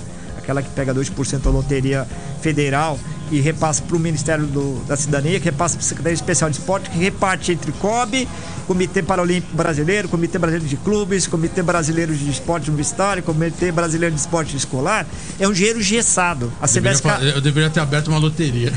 aquela 0.52 0.62
que 0.62 0.70
pega 0.70 0.94
2% 0.94 1.40
da 1.40 1.50
loteria 1.50 2.08
federal 2.42 3.00
e 3.32 3.40
repassa 3.40 3.82
para 3.82 3.96
o 3.96 4.00
Ministério 4.00 4.46
do, 4.46 4.84
da 4.86 4.98
Cidadania, 4.98 5.40
que 5.40 5.46
repassa 5.46 5.78
para 5.78 5.86
a 5.86 5.88
Secretaria 5.88 6.14
Especial 6.14 6.50
de 6.50 6.58
Esporte, 6.58 6.90
que 6.90 6.98
reparte 6.98 7.54
entre 7.54 7.72
COB, 7.72 8.28
Comitê 8.68 9.02
Paralímpico 9.02 9.56
Brasileiro, 9.56 10.10
Comitê 10.10 10.38
Brasileiro 10.38 10.68
de 10.68 10.76
Clubes, 10.78 11.28
Comitê 11.28 11.64
Brasileiro 11.64 12.14
de 12.14 12.30
Esporte 12.30 12.70
Universitário, 12.70 13.24
Comitê 13.24 13.72
Brasileiro 13.72 14.14
de 14.14 14.20
Esporte 14.20 14.58
Escolar. 14.58 15.08
É 15.40 15.48
um 15.48 15.54
dinheiro 15.54 15.82
gessado. 15.82 16.52
A 16.62 16.68
CBSK... 16.68 17.08
Eu 17.34 17.40
deveria 17.40 17.70
ter 17.70 17.80
aberto 17.80 18.10
uma 18.10 18.18
loteria. 18.18 18.74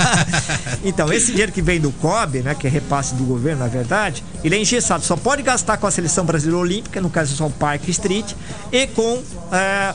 então, 0.84 1.10
esse 1.10 1.32
dinheiro 1.32 1.50
que 1.50 1.62
vem 1.62 1.80
do 1.80 1.90
COB, 1.92 2.42
né, 2.42 2.54
que 2.54 2.66
é 2.66 2.70
repasse 2.70 3.14
do 3.14 3.24
governo, 3.24 3.60
na 3.60 3.68
verdade, 3.68 4.22
ele 4.44 4.56
é 4.56 4.60
engessado. 4.60 5.04
Só 5.04 5.16
pode 5.16 5.42
gastar 5.42 5.78
com 5.78 5.86
a 5.86 5.90
Seleção 5.90 6.24
Brasileira 6.24 6.60
Olímpica, 6.60 7.00
no 7.00 7.08
caso 7.08 7.34
só 7.34 7.46
o 7.46 7.50
Parque 7.50 7.90
Street, 7.90 8.34
e 8.70 8.86
com 8.88 9.22
é, 9.52 9.94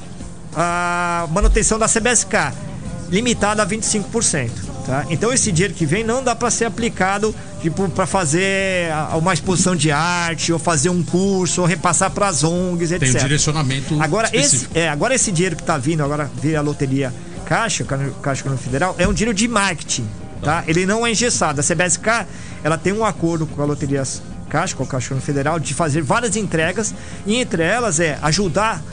a 0.56 1.28
manutenção 1.32 1.78
da 1.78 1.88
CBSK 1.88 2.54
limitada 3.10 3.62
a 3.62 3.68
25%. 3.68 4.50
Tá? 4.86 5.06
Então 5.10 5.34
esse 5.34 5.52
dinheiro 5.52 5.74
que 5.74 5.86
vem 5.86 6.04
não 6.04 6.24
dá 6.24 6.36
para 6.36 6.52
ser 6.52 6.66
aplicado 6.66 7.34
tipo 7.60 7.90
para 7.90 8.06
fazer 8.06 8.92
uma 9.18 9.34
exposição 9.34 9.76
de 9.76 9.92
arte 9.92 10.54
ou 10.54 10.60
fazer 10.60 10.90
um 10.90 11.02
curso 11.02 11.62
ou 11.62 11.68
repassar 11.68 12.12
para 12.12 12.28
as 12.28 12.44
ONGs, 12.44 12.92
etc. 12.92 13.10
Tem 13.10 13.20
um 13.20 13.24
direcionamento 13.24 14.02
agora 14.02 14.28
específico. 14.28 14.72
esse 14.74 14.80
é, 14.80 14.90
agora 14.90 15.16
esse 15.16 15.32
dinheiro 15.32 15.56
que 15.56 15.64
está 15.64 15.76
vindo 15.76 16.04
agora 16.04 16.30
via 16.40 16.62
loteria 16.62 17.12
Caixa, 17.46 17.84
Caixa 17.84 18.42
Econômica 18.42 18.64
Federal, 18.64 18.96
é 18.98 19.08
um 19.08 19.14
dinheiro 19.14 19.36
de 19.36 19.48
marketing, 19.48 20.08
tá? 20.42 20.64
Ele 20.68 20.86
não 20.86 21.06
é 21.06 21.12
engessado. 21.12 21.62
A 21.62 21.64
CBSK, 21.64 22.26
ela 22.64 22.78
tem 22.78 22.92
um 22.92 23.06
acordo 23.06 23.46
com 23.46 23.62
a 23.62 23.66
loteria 23.66 24.04
Caixa, 24.50 24.76
com 24.76 24.84
a 24.84 24.88
Caixa 24.88 25.08
Econômica 25.08 25.26
Federal, 25.26 25.60
de 25.60 25.74
fazer 25.74 26.02
várias 26.02 26.36
entregas 26.36 26.94
e 27.26 27.36
entre 27.36 27.64
elas 27.64 28.00
é 28.00 28.18
ajudar 28.22 28.84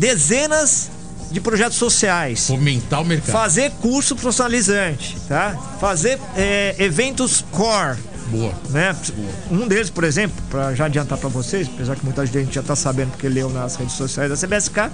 dezenas 0.00 0.90
de 1.30 1.40
projetos 1.40 1.76
sociais. 1.76 2.46
Fomentar 2.46 3.02
o 3.02 3.04
mercado. 3.04 3.30
Fazer 3.30 3.70
curso 3.82 4.16
profissionalizante, 4.16 5.16
tá? 5.28 5.56
Fazer 5.78 6.18
é, 6.34 6.74
eventos 6.78 7.44
core. 7.52 7.98
Boa. 8.28 8.52
Né? 8.70 8.96
Boa. 9.14 9.62
Um 9.62 9.68
deles, 9.68 9.90
por 9.90 10.04
exemplo, 10.04 10.42
para 10.50 10.74
já 10.74 10.86
adiantar 10.86 11.18
para 11.18 11.28
vocês, 11.28 11.68
apesar 11.72 11.96
que 11.96 12.04
muita 12.04 12.24
gente 12.24 12.54
já 12.54 12.62
está 12.62 12.74
sabendo 12.74 13.10
porque 13.10 13.28
leu 13.28 13.50
nas 13.50 13.76
redes 13.76 13.94
sociais 13.94 14.30
da 14.30 14.36
CBSK, 14.36 14.90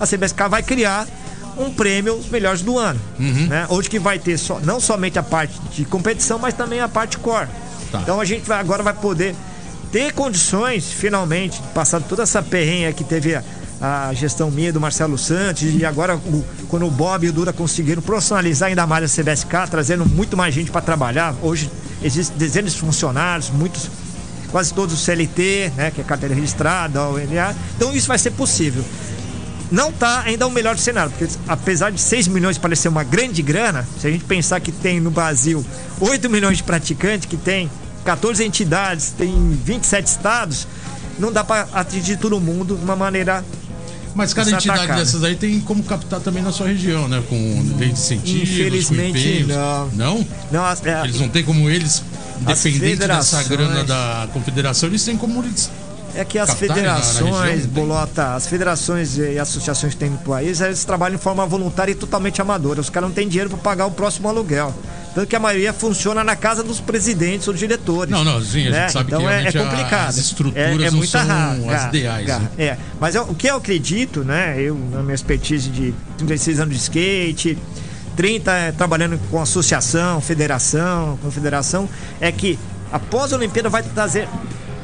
a 0.00 0.06
CBSK 0.06 0.48
vai 0.50 0.62
criar 0.62 1.06
um 1.56 1.72
prêmio 1.72 2.14
os 2.14 2.28
melhores 2.28 2.62
do 2.62 2.78
ano, 2.78 3.00
uhum. 3.18 3.46
né? 3.46 3.66
Hoje 3.68 3.88
que 3.88 3.98
vai 3.98 4.18
ter 4.18 4.38
só, 4.38 4.60
não 4.60 4.80
somente 4.80 5.18
a 5.18 5.22
parte 5.22 5.58
de 5.74 5.84
competição, 5.84 6.38
mas 6.38 6.54
também 6.54 6.80
a 6.80 6.88
parte 6.88 7.18
core. 7.18 7.48
Tá. 7.90 8.00
Então 8.02 8.20
a 8.20 8.24
gente 8.24 8.46
vai, 8.46 8.60
agora 8.60 8.82
vai 8.82 8.94
poder 8.94 9.34
ter 9.90 10.12
condições, 10.12 10.92
finalmente, 10.92 11.60
passando 11.74 12.04
toda 12.04 12.22
essa 12.22 12.42
perrenha 12.42 12.92
que 12.92 13.02
teve 13.02 13.34
a, 13.34 13.42
a 13.80 14.12
gestão 14.12 14.50
minha 14.50 14.72
do 14.72 14.80
Marcelo 14.80 15.16
Santos 15.16 15.62
e 15.62 15.84
agora 15.84 16.16
o, 16.16 16.44
quando 16.68 16.86
o 16.86 16.90
Bob 16.90 17.24
e 17.24 17.30
o 17.30 17.32
Dura 17.32 17.52
conseguiram 17.52 18.02
profissionalizar 18.02 18.68
ainda 18.68 18.86
mais 18.86 19.04
a 19.04 19.22
CBSK, 19.22 19.70
trazendo 19.70 20.04
muito 20.04 20.36
mais 20.36 20.54
gente 20.54 20.70
para 20.70 20.80
trabalhar. 20.80 21.34
Hoje 21.42 21.70
existem 22.02 22.36
dezenas 22.36 22.72
de 22.72 22.80
funcionários, 22.80 23.50
muitos, 23.50 23.88
quase 24.50 24.74
todos 24.74 24.94
o 24.94 24.98
CLT, 24.98 25.72
né, 25.76 25.90
que 25.92 26.00
é 26.00 26.04
carteira 26.04 26.34
registrada, 26.34 27.02
o 27.04 27.18
NA. 27.18 27.54
Então 27.76 27.94
isso 27.94 28.08
vai 28.08 28.18
ser 28.18 28.32
possível. 28.32 28.84
Não 29.70 29.90
está 29.90 30.22
ainda 30.22 30.46
o 30.46 30.50
melhor 30.50 30.76
cenário, 30.78 31.12
porque 31.16 31.32
apesar 31.46 31.90
de 31.90 32.00
6 32.00 32.26
milhões 32.28 32.56
parecer 32.56 32.88
uma 32.88 33.04
grande 33.04 33.42
grana, 33.42 33.86
se 34.00 34.06
a 34.06 34.10
gente 34.10 34.24
pensar 34.24 34.60
que 34.60 34.72
tem 34.72 34.98
no 34.98 35.10
Brasil 35.10 35.64
8 36.00 36.28
milhões 36.30 36.56
de 36.56 36.62
praticantes, 36.62 37.28
que 37.28 37.36
tem 37.36 37.70
14 38.04 38.42
entidades, 38.42 39.10
tem 39.10 39.30
27 39.64 40.06
estados, 40.06 40.66
não 41.18 41.30
dá 41.30 41.44
para 41.44 41.68
atingir 41.74 42.16
todo 42.16 42.40
mundo 42.40 42.76
de 42.76 42.82
uma 42.82 42.96
maneira 42.96 43.44
mas 44.18 44.34
cada 44.34 44.50
entidade 44.50 44.80
atacar, 44.80 44.98
dessas 44.98 45.22
aí 45.22 45.36
tem 45.36 45.60
como 45.60 45.80
captar 45.84 46.18
também 46.18 46.42
na 46.42 46.50
sua 46.50 46.66
região, 46.66 47.06
né? 47.06 47.22
Com 47.28 47.36
lei 47.78 47.90
de 47.90 47.94
incentivos, 47.94 48.42
Infelizmente, 48.42 49.44
não. 49.44 49.88
Não? 49.94 50.26
Não, 50.50 50.64
as, 50.64 50.84
é, 50.84 51.04
eles 51.04 51.20
não 51.20 51.28
têm 51.28 51.44
como 51.44 51.70
eles, 51.70 52.02
dependente 52.40 52.96
dessa 53.06 53.44
grana 53.44 53.84
da 53.84 54.28
confederação, 54.32 54.88
eles 54.88 55.04
têm 55.04 55.16
como 55.16 55.44
eles 55.44 55.70
é 56.14 56.24
que 56.24 56.38
as 56.38 56.52
federações, 56.54 57.66
Bolota, 57.66 58.34
as 58.34 58.46
federações 58.46 59.18
e 59.18 59.38
associações 59.38 59.92
que 59.92 60.00
tem 60.00 60.10
no 60.10 60.18
país, 60.18 60.60
eles 60.60 60.84
trabalham 60.84 61.16
de 61.16 61.22
forma 61.22 61.46
voluntária 61.46 61.92
e 61.92 61.94
totalmente 61.94 62.40
amadora. 62.42 62.80
Os 62.80 62.90
caras 62.90 63.08
não 63.08 63.14
têm 63.14 63.28
dinheiro 63.28 63.50
para 63.50 63.58
pagar 63.58 63.86
o 63.86 63.90
próximo 63.92 64.28
aluguel. 64.28 64.74
Tanto 65.18 65.30
que 65.30 65.34
a 65.34 65.40
maioria 65.40 65.72
funciona 65.72 66.22
na 66.22 66.36
casa 66.36 66.62
dos 66.62 66.78
presidentes 66.78 67.48
ou 67.48 67.52
diretores. 67.52 68.08
Não, 68.08 68.22
não, 68.22 68.40
sim, 68.40 68.68
a 68.68 68.70
né? 68.70 68.80
gente 68.82 68.92
sabe 68.92 69.08
então 69.08 69.20
que 69.22 69.26
é, 69.26 69.48
é 69.48 69.52
complicado. 69.52 70.08
as 70.10 70.16
estruturas 70.16 70.56
é, 70.56 70.86
é 70.86 70.90
não 70.92 71.02
são 71.02 71.70
as 71.70 71.84
ideais. 71.86 72.28
Né? 72.28 72.48
É, 72.56 72.76
mas 73.00 73.16
eu, 73.16 73.24
o 73.24 73.34
que 73.34 73.48
eu 73.48 73.56
acredito, 73.56 74.22
né, 74.22 74.54
eu 74.60 74.76
na 74.76 75.02
minha 75.02 75.16
expertise 75.16 75.70
de 75.70 75.92
36 76.18 76.60
anos 76.60 76.76
de 76.76 76.80
skate, 76.82 77.58
30 78.16 78.52
é, 78.52 78.70
trabalhando 78.70 79.18
com 79.28 79.42
associação, 79.42 80.20
federação, 80.20 81.18
confederação, 81.20 81.88
é 82.20 82.30
que 82.30 82.56
após 82.92 83.32
a 83.32 83.36
Olimpíada 83.38 83.68
vai 83.68 83.82
trazer 83.82 84.28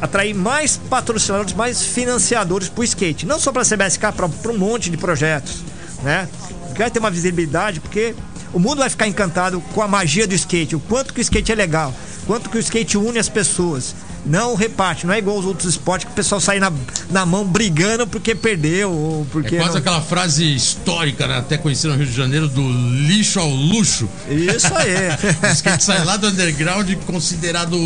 atrair 0.00 0.34
mais 0.34 0.76
patrocinadores, 0.76 1.52
mais 1.52 1.80
financiadores 1.84 2.68
para 2.68 2.80
o 2.80 2.84
skate. 2.84 3.24
Não 3.24 3.38
só 3.38 3.52
para 3.52 3.62
a 3.62 3.64
CBSK, 3.64 4.00
para 4.12 4.50
um 4.50 4.58
monte 4.58 4.90
de 4.90 4.96
projetos, 4.96 5.62
né? 6.02 6.28
Vai 6.76 6.90
ter 6.90 6.98
uma 6.98 7.08
visibilidade, 7.08 7.78
porque 7.78 8.16
o 8.54 8.60
mundo 8.60 8.78
vai 8.78 8.88
ficar 8.88 9.08
encantado 9.08 9.60
com 9.74 9.82
a 9.82 9.88
magia 9.88 10.26
do 10.26 10.34
skate, 10.34 10.76
o 10.76 10.80
quanto 10.80 11.12
que 11.12 11.20
o 11.20 11.22
skate 11.22 11.52
é 11.52 11.54
legal, 11.56 11.92
quanto 12.26 12.48
que 12.48 12.56
o 12.56 12.60
skate 12.60 12.96
une 12.96 13.18
as 13.18 13.28
pessoas. 13.28 13.94
Não 14.24 14.54
reparte, 14.54 15.06
não 15.06 15.12
é 15.12 15.18
igual 15.18 15.36
aos 15.36 15.44
outros 15.44 15.68
esportes 15.68 16.06
que 16.06 16.12
o 16.12 16.14
pessoal 16.14 16.40
sai 16.40 16.58
na, 16.58 16.72
na 17.10 17.26
mão 17.26 17.44
brigando 17.44 18.06
porque 18.06 18.34
perdeu 18.34 18.90
ou 18.90 19.26
porque. 19.30 19.56
É 19.56 19.58
quase 19.58 19.72
não... 19.72 19.80
aquela 19.80 20.00
frase 20.00 20.54
histórica, 20.54 21.26
né? 21.26 21.36
até 21.36 21.58
conhecida 21.58 21.92
no 21.92 21.98
Rio 21.98 22.06
de 22.06 22.16
Janeiro, 22.16 22.48
do 22.48 22.66
lixo 23.06 23.38
ao 23.38 23.50
luxo. 23.50 24.08
Isso 24.26 24.74
aí. 24.74 25.10
o 25.46 25.52
skate 25.52 25.84
sai 25.84 26.02
lá 26.06 26.16
do 26.16 26.28
underground 26.28 26.90
considerado 27.04 27.76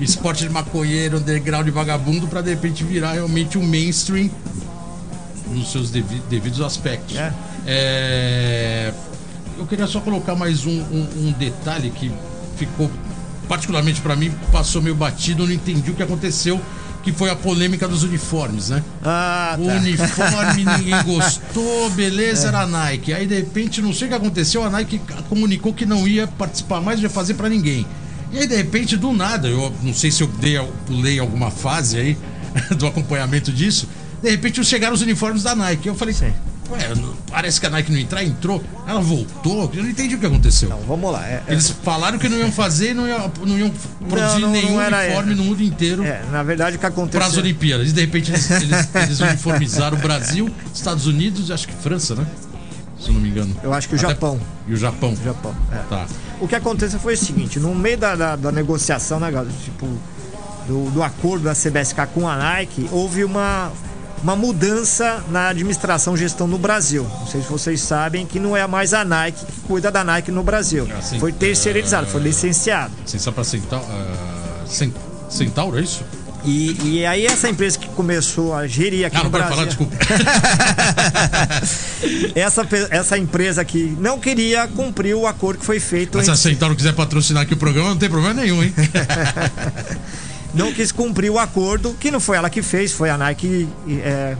esporte 0.00 0.44
de 0.44 0.48
maconheiro, 0.48 1.18
underground 1.18 1.66
de 1.66 1.70
vagabundo, 1.70 2.26
para 2.26 2.40
de 2.40 2.50
repente 2.50 2.82
virar 2.82 3.12
realmente 3.12 3.58
um 3.58 3.62
mainstream 3.62 4.30
nos 5.50 5.70
seus 5.70 5.90
devi 5.90 6.22
devidos 6.30 6.62
aspectos. 6.62 7.16
É. 7.16 7.32
É... 7.66 8.94
Eu 9.58 9.66
queria 9.66 9.86
só 9.86 10.00
colocar 10.00 10.34
mais 10.34 10.66
um, 10.66 10.70
um, 10.70 11.08
um 11.28 11.32
detalhe 11.32 11.90
que 11.90 12.12
ficou, 12.56 12.90
particularmente 13.48 14.00
para 14.00 14.14
mim, 14.14 14.30
passou 14.52 14.82
meio 14.82 14.94
batido, 14.94 15.42
eu 15.42 15.46
não 15.46 15.54
entendi 15.54 15.90
o 15.90 15.94
que 15.94 16.02
aconteceu 16.02 16.60
que 17.06 17.12
foi 17.12 17.30
a 17.30 17.36
polêmica 17.36 17.86
dos 17.86 18.02
uniformes, 18.02 18.70
né? 18.70 18.82
Ah, 19.00 19.56
tá. 19.56 19.62
O 19.62 19.68
uniforme 19.68 20.64
ninguém 20.64 21.02
gostou, 21.06 21.88
beleza, 21.90 22.46
é. 22.46 22.48
era 22.48 22.62
a 22.62 22.66
Nike. 22.66 23.12
Aí 23.12 23.28
de 23.28 23.36
repente, 23.36 23.80
não 23.80 23.92
sei 23.92 24.08
o 24.08 24.10
que 24.10 24.16
aconteceu, 24.16 24.64
a 24.64 24.68
Nike 24.68 25.00
comunicou 25.28 25.72
que 25.72 25.86
não 25.86 26.08
ia 26.08 26.26
participar 26.26 26.80
mais, 26.80 27.00
ia 27.00 27.08
fazer 27.08 27.34
para 27.34 27.48
ninguém. 27.48 27.86
E 28.32 28.38
aí, 28.38 28.46
de 28.48 28.56
repente, 28.56 28.96
do 28.96 29.12
nada, 29.12 29.46
eu 29.46 29.72
não 29.84 29.94
sei 29.94 30.10
se 30.10 30.24
eu 30.24 30.26
dei, 30.26 30.58
pulei 30.84 31.20
alguma 31.20 31.48
fase 31.48 31.96
aí 31.96 32.18
do 32.76 32.88
acompanhamento 32.88 33.52
disso. 33.52 33.88
De 34.20 34.28
repente 34.28 34.64
chegaram 34.64 34.94
os 34.94 35.00
uniformes 35.00 35.44
da 35.44 35.54
Nike. 35.54 35.86
Eu 35.86 35.94
falei, 35.94 36.12
Sim. 36.12 36.32
Ué, 36.70 36.78
parece 37.30 37.60
que 37.60 37.66
a 37.66 37.70
Nike 37.70 37.92
não 37.92 37.98
entrar, 37.98 38.24
entrou. 38.24 38.62
Ela 38.86 39.00
voltou. 39.00 39.70
Eu 39.74 39.82
não 39.82 39.90
entendi 39.90 40.14
o 40.14 40.18
que 40.18 40.26
aconteceu. 40.26 40.68
Não, 40.68 40.80
vamos 40.80 41.12
lá. 41.12 41.26
É, 41.26 41.42
é. 41.46 41.52
Eles 41.52 41.70
falaram 41.70 42.18
que 42.18 42.28
não 42.28 42.38
iam 42.38 42.50
fazer, 42.50 42.94
não 42.94 43.06
iam, 43.06 43.30
não 43.44 43.58
iam 43.58 43.70
produzir 44.08 44.40
não, 44.40 44.50
nenhum 44.50 44.76
uniforme 44.76 45.34
no 45.34 45.44
mundo 45.44 45.62
inteiro. 45.62 46.04
É, 46.04 46.22
na 46.30 46.42
verdade, 46.42 46.76
o 46.76 46.78
que 46.78 46.86
aconteceu. 46.86 47.20
Para 47.20 47.28
as 47.28 47.36
Olimpíadas. 47.36 47.90
E 47.90 47.92
de 47.92 48.00
repente 48.00 48.30
eles, 48.30 48.50
eles, 48.50 48.88
eles 48.94 49.20
uniformizaram 49.20 49.96
o 49.96 50.00
Brasil, 50.00 50.50
Estados 50.74 51.06
Unidos 51.06 51.48
e 51.48 51.52
acho 51.52 51.68
que 51.68 51.74
França, 51.74 52.14
né? 52.14 52.26
Se 52.98 53.08
eu 53.08 53.14
não 53.14 53.20
me 53.20 53.28
engano. 53.28 53.54
Eu 53.62 53.72
acho 53.72 53.88
que 53.88 53.94
o 53.94 53.98
Até... 53.98 54.08
Japão. 54.08 54.40
E 54.66 54.72
o 54.72 54.76
Japão. 54.76 55.12
O 55.12 55.24
Japão. 55.24 55.54
É. 55.70 55.76
Tá. 55.88 56.06
O 56.40 56.48
que 56.48 56.54
aconteceu 56.54 56.98
foi 56.98 57.14
o 57.14 57.18
seguinte: 57.18 57.60
no 57.60 57.74
meio 57.74 57.98
da, 57.98 58.16
da, 58.16 58.36
da 58.36 58.52
negociação, 58.52 59.20
né? 59.20 59.30
Tipo, 59.64 59.86
do, 60.66 60.90
do 60.90 61.02
acordo 61.02 61.44
da 61.44 61.54
CBSK 61.54 62.06
com 62.12 62.28
a 62.28 62.36
Nike, 62.36 62.88
houve 62.90 63.24
uma 63.24 63.70
uma 64.22 64.36
mudança 64.36 65.22
na 65.30 65.48
administração 65.48 66.16
gestão 66.16 66.46
no 66.46 66.58
Brasil. 66.58 67.06
Não 67.20 67.26
sei 67.26 67.42
se 67.42 67.48
vocês 67.48 67.80
sabem 67.80 68.26
que 68.26 68.38
não 68.38 68.56
é 68.56 68.66
mais 68.66 68.94
a 68.94 69.04
Nike 69.04 69.44
que 69.44 69.60
cuida 69.62 69.90
da 69.90 70.02
Nike 70.02 70.30
no 70.30 70.42
Brasil. 70.42 70.88
Assim, 70.98 71.18
foi 71.18 71.32
terceirizado, 71.32 72.06
uh, 72.06 72.10
foi 72.10 72.20
licenciado. 72.20 72.92
Licenciado 73.04 73.34
para 73.34 73.44
Centauro, 73.44 73.84
uh, 73.84 74.68
Centauro, 75.28 75.78
é 75.78 75.82
isso? 75.82 76.04
E, 76.44 76.76
e, 76.84 77.06
aí 77.06 77.26
essa 77.26 77.48
empresa 77.48 77.76
que 77.76 77.88
começou 77.88 78.54
a 78.54 78.68
gerir 78.68 79.04
aqui 79.04 79.16
ah, 79.16 79.24
no 79.24 79.30
Brasil. 79.30 79.50
Falar, 79.50 79.64
desculpa. 79.64 79.96
essa, 82.36 82.68
essa 82.90 83.18
empresa 83.18 83.64
que 83.64 83.96
não 83.98 84.20
queria 84.20 84.68
cumprir 84.68 85.16
o 85.16 85.26
acordo 85.26 85.58
que 85.58 85.66
foi 85.66 85.80
feito. 85.80 86.18
Mas 86.18 86.26
se 86.26 86.30
a 86.30 86.36
Centauro 86.36 86.76
quiser 86.76 86.94
patrocinar 86.94 87.42
aqui 87.42 87.54
o 87.54 87.56
programa, 87.56 87.90
não 87.90 87.96
tem 87.96 88.08
problema 88.08 88.40
nenhum, 88.40 88.62
hein? 88.62 88.72
não 90.56 90.72
quis 90.72 90.90
cumprir 90.90 91.30
o 91.30 91.38
acordo, 91.38 91.94
que 92.00 92.10
não 92.10 92.18
foi 92.18 92.36
ela 92.36 92.48
que 92.48 92.62
fez, 92.62 92.92
foi 92.92 93.10
a 93.10 93.18
Nike 93.18 93.68
é, 93.88 94.36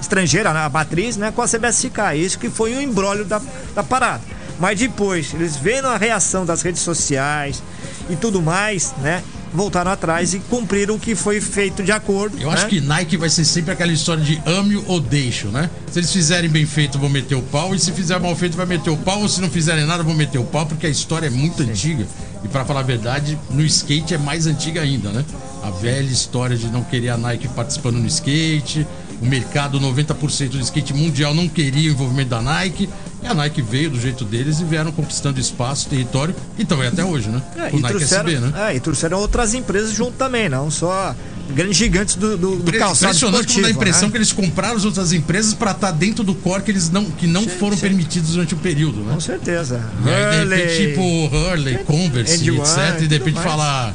estrangeira, 0.00 0.50
a 0.50 0.68
matriz, 0.68 1.16
né, 1.16 1.32
com 1.34 1.42
a 1.42 1.48
CBSK. 1.48 2.16
Isso 2.16 2.38
que 2.38 2.48
foi 2.48 2.74
o 2.74 2.78
um 2.78 2.80
embrólio 2.80 3.24
da, 3.24 3.40
da 3.74 3.82
parada. 3.82 4.22
Mas 4.58 4.78
depois, 4.78 5.34
eles 5.34 5.56
vendo 5.56 5.86
a 5.86 5.96
reação 5.96 6.44
das 6.44 6.62
redes 6.62 6.82
sociais 6.82 7.62
e 8.10 8.16
tudo 8.16 8.42
mais, 8.42 8.92
né? 9.02 9.22
Voltaram 9.52 9.90
atrás 9.90 10.34
e 10.34 10.40
cumpriram 10.40 10.96
o 10.96 10.98
que 10.98 11.14
foi 11.14 11.40
feito 11.40 11.82
de 11.82 11.90
acordo. 11.90 12.36
Eu 12.38 12.48
né? 12.48 12.54
acho 12.54 12.66
que 12.66 12.80
Nike 12.80 13.16
vai 13.16 13.30
ser 13.30 13.44
sempre 13.44 13.72
aquela 13.72 13.92
história 13.92 14.22
de 14.22 14.40
ame 14.44 14.76
ou 14.86 15.00
deixo, 15.00 15.48
né? 15.48 15.70
Se 15.90 16.00
eles 16.00 16.12
fizerem 16.12 16.50
bem 16.50 16.66
feito, 16.66 16.98
vão 16.98 17.08
meter 17.08 17.34
o 17.34 17.42
pau. 17.42 17.74
E 17.74 17.78
se 17.78 17.92
fizer 17.92 18.18
mal 18.20 18.34
feito, 18.36 18.56
vai 18.56 18.66
meter 18.66 18.90
o 18.90 18.96
pau. 18.96 19.20
Ou 19.22 19.28
se 19.28 19.40
não 19.40 19.48
fizerem 19.48 19.86
nada, 19.86 20.02
vão 20.02 20.14
meter 20.14 20.38
o 20.38 20.44
pau, 20.44 20.66
porque 20.66 20.86
a 20.86 20.90
história 20.90 21.28
é 21.28 21.30
muito 21.30 21.62
Sim. 21.62 21.70
antiga. 21.70 22.06
E 22.44 22.48
para 22.48 22.64
falar 22.64 22.80
a 22.80 22.84
verdade, 22.84 23.38
no 23.50 23.62
skate 23.64 24.14
é 24.14 24.18
mais 24.18 24.46
antiga 24.46 24.82
ainda, 24.82 25.10
né? 25.10 25.24
A 25.68 25.70
velha 25.70 26.10
história 26.10 26.56
de 26.56 26.66
não 26.68 26.82
querer 26.82 27.10
a 27.10 27.18
Nike 27.18 27.46
participando 27.48 27.96
no 27.96 28.06
skate, 28.06 28.86
o 29.20 29.26
mercado, 29.26 29.78
90% 29.78 30.48
do 30.48 30.60
skate 30.60 30.94
mundial 30.94 31.34
não 31.34 31.46
queria 31.46 31.90
o 31.90 31.92
envolvimento 31.92 32.30
da 32.30 32.40
Nike. 32.40 32.88
E 33.22 33.26
a 33.26 33.34
Nike 33.34 33.60
veio 33.60 33.90
do 33.90 34.00
jeito 34.00 34.24
deles 34.24 34.60
e 34.60 34.64
vieram 34.64 34.90
conquistando 34.92 35.38
espaço, 35.38 35.88
território, 35.88 36.34
e 36.56 36.62
estão 36.62 36.80
até 36.80 37.04
hoje, 37.04 37.28
né? 37.28 37.42
É, 37.54 37.76
o 37.76 37.80
Nike 37.80 38.02
SB, 38.02 38.38
né? 38.38 38.70
É, 38.70 38.76
e 38.76 38.80
trouxeram 38.80 39.18
outras 39.18 39.52
empresas 39.52 39.92
junto 39.92 40.12
também, 40.12 40.48
não 40.48 40.70
só 40.70 41.14
grandes 41.52 41.76
gigantes 41.76 42.14
do, 42.14 42.36
do, 42.36 42.56
do 42.56 42.72
calçado 42.72 43.14
Impressionante 43.16 43.46
como 43.48 43.62
dá 43.62 43.68
a 43.68 43.70
impressão 43.70 44.08
né? 44.08 44.12
que 44.12 44.18
eles 44.18 44.32
compraram 44.32 44.76
as 44.76 44.84
outras 44.84 45.12
empresas 45.12 45.54
para 45.54 45.72
estar 45.72 45.88
tá 45.88 45.92
dentro 45.92 46.22
do 46.22 46.34
core 46.34 46.62
que 46.62 46.70
eles 46.70 46.90
não, 46.90 47.06
que 47.06 47.26
não 47.26 47.42
sim, 47.42 47.48
foram 47.48 47.76
sim. 47.76 47.82
permitidos 47.82 48.32
durante 48.32 48.54
o 48.54 48.56
período, 48.56 49.00
né? 49.00 49.14
Com 49.14 49.20
certeza. 49.20 49.82
E 50.04 50.08
aí, 50.08 50.46
de 50.46 50.54
repente, 50.54 50.88
tipo 50.88 51.26
Hurley, 51.34 51.78
Converse, 51.84 52.48
etc. 52.48 53.02
E 53.02 53.06
de 53.06 53.18
repente 53.18 53.40
falar 53.40 53.94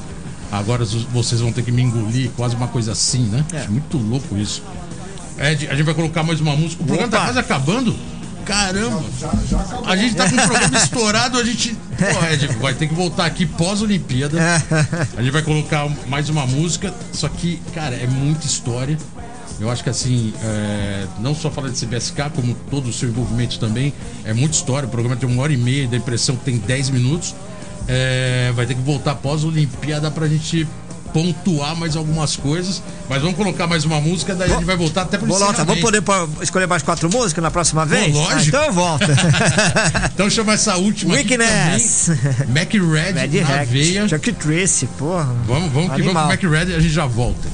agora 0.58 0.86
vocês 0.86 1.42
vão 1.42 1.52
ter 1.52 1.64
que 1.64 1.72
me 1.72 1.82
engolir, 1.82 2.30
quase 2.36 2.56
uma 2.56 2.68
coisa 2.68 2.92
assim, 2.92 3.24
né? 3.24 3.46
É. 3.54 3.68
muito 3.68 3.98
louco 3.98 4.38
isso. 4.38 4.64
Ed, 5.40 5.68
a 5.68 5.76
gente 5.76 5.84
vai 5.84 5.94
colocar 5.94 6.24
mais 6.24 6.40
uma 6.40 6.56
música. 6.56 6.84
O 6.84 6.86
programa 6.86 7.10
Opa. 7.10 7.18
tá 7.18 7.24
quase 7.26 7.40
acabando. 7.40 7.96
Caramba! 8.46 9.04
A 9.86 9.96
gente 9.96 10.16
tá 10.16 10.30
com 10.30 10.36
um 10.36 10.48
programa 10.48 10.78
estourado, 10.84 11.40
a 11.40 11.44
gente. 11.44 11.76
Pô, 11.98 12.26
Ed, 12.26 12.48
vai 12.60 12.74
ter 12.74 12.88
que 12.88 12.94
voltar 12.94 13.26
aqui 13.26 13.46
pós-Olimpíada. 13.46 14.38
A 15.18 15.22
gente 15.22 15.32
vai 15.32 15.42
colocar 15.42 15.90
mais 16.08 16.30
uma 16.30 16.46
música. 16.46 16.94
Só 17.12 17.30
que, 17.30 17.60
cara, 17.74 17.96
é 17.96 18.06
muita 18.06 18.46
história. 18.46 18.98
Eu 19.60 19.70
acho 19.70 19.84
que 19.84 19.90
assim, 19.90 20.34
é, 20.44 21.06
não 21.20 21.34
só 21.34 21.50
falar 21.50 21.70
de 21.70 21.80
CBSK, 21.80 22.32
como 22.36 22.54
todo 22.70 22.90
o 22.90 22.94
seu 22.94 23.08
envolvimento 23.08 23.60
também, 23.60 23.94
é 24.26 24.34
muita 24.34 24.56
história. 24.56 24.88
O 24.88 24.92
programa 24.92 25.16
tem 25.16 25.30
uma 25.30 25.42
hora 25.42 25.54
e 25.54 25.58
meia, 25.58 25.88
da 25.88 25.96
impressão 25.96 26.36
que 26.36 26.44
tem 26.44 26.58
10 26.58 26.90
minutos. 26.90 27.34
É, 27.88 28.52
vai 28.56 28.66
ter 28.66 28.76
que 28.76 28.82
voltar 28.82 29.12
após 29.12 29.44
a 29.44 29.48
Olimpíada 29.48 30.10
pra 30.10 30.28
gente 30.28 30.68
pontuar 31.14 31.76
mais 31.76 31.96
algumas 31.96 32.36
coisas. 32.36 32.82
Mas 33.08 33.22
vamos 33.22 33.38
colocar 33.38 33.68
mais 33.68 33.86
uma 33.86 34.02
música, 34.02 34.34
daí 34.34 34.52
a 34.52 34.56
gente 34.56 34.66
vai 34.66 34.76
voltar 34.76 35.04
até 35.04 35.18
pro 35.18 35.28
Volta, 35.28 35.64
Vamos 35.64 35.82
poder 35.82 36.04
escolher 36.42 36.68
mais 36.68 36.82
quatro 36.82 37.10
músicas 37.10 37.44
na 37.44 37.52
próxima 37.52 37.86
vez? 37.86 38.14
lógico. 38.14 38.58
Ah, 38.58 38.62
então 38.64 38.74
volta. 38.74 39.08
então 40.14 40.30
chama 40.30 40.54
essa 40.54 40.76
última 40.76 41.14
Weakness. 41.14 42.10
Mac 42.50 42.74
Red 42.74 43.14
Mad 43.14 43.34
na 43.34 43.46
Hack. 43.46 43.68
veia. 43.68 44.08
Chuck 44.08 44.34
Tracy, 44.34 44.88
porra. 44.98 45.26
Vamos, 45.46 45.72
vamos 45.72 45.94
que 45.94 46.02
vamos 46.02 46.22
com 46.22 46.28
Mac 46.28 46.44
Red 46.44 46.72
e 46.72 46.76
a 46.76 46.80
gente 46.80 46.94
já 46.94 47.06
volta. 47.06 47.48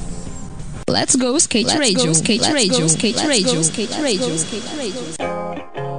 Let's 0.88 1.14
go 1.14 1.36
skate 1.36 1.66
Let's 1.66 1.78
radio, 1.78 2.06
go, 2.06 2.12
skate 2.12 2.52
radio, 2.52 2.86
skate 2.86 3.26
radio, 3.26 3.60
skate 3.60 4.02
radio, 4.02 4.34
skate 4.34 4.68
radio. 4.76 5.89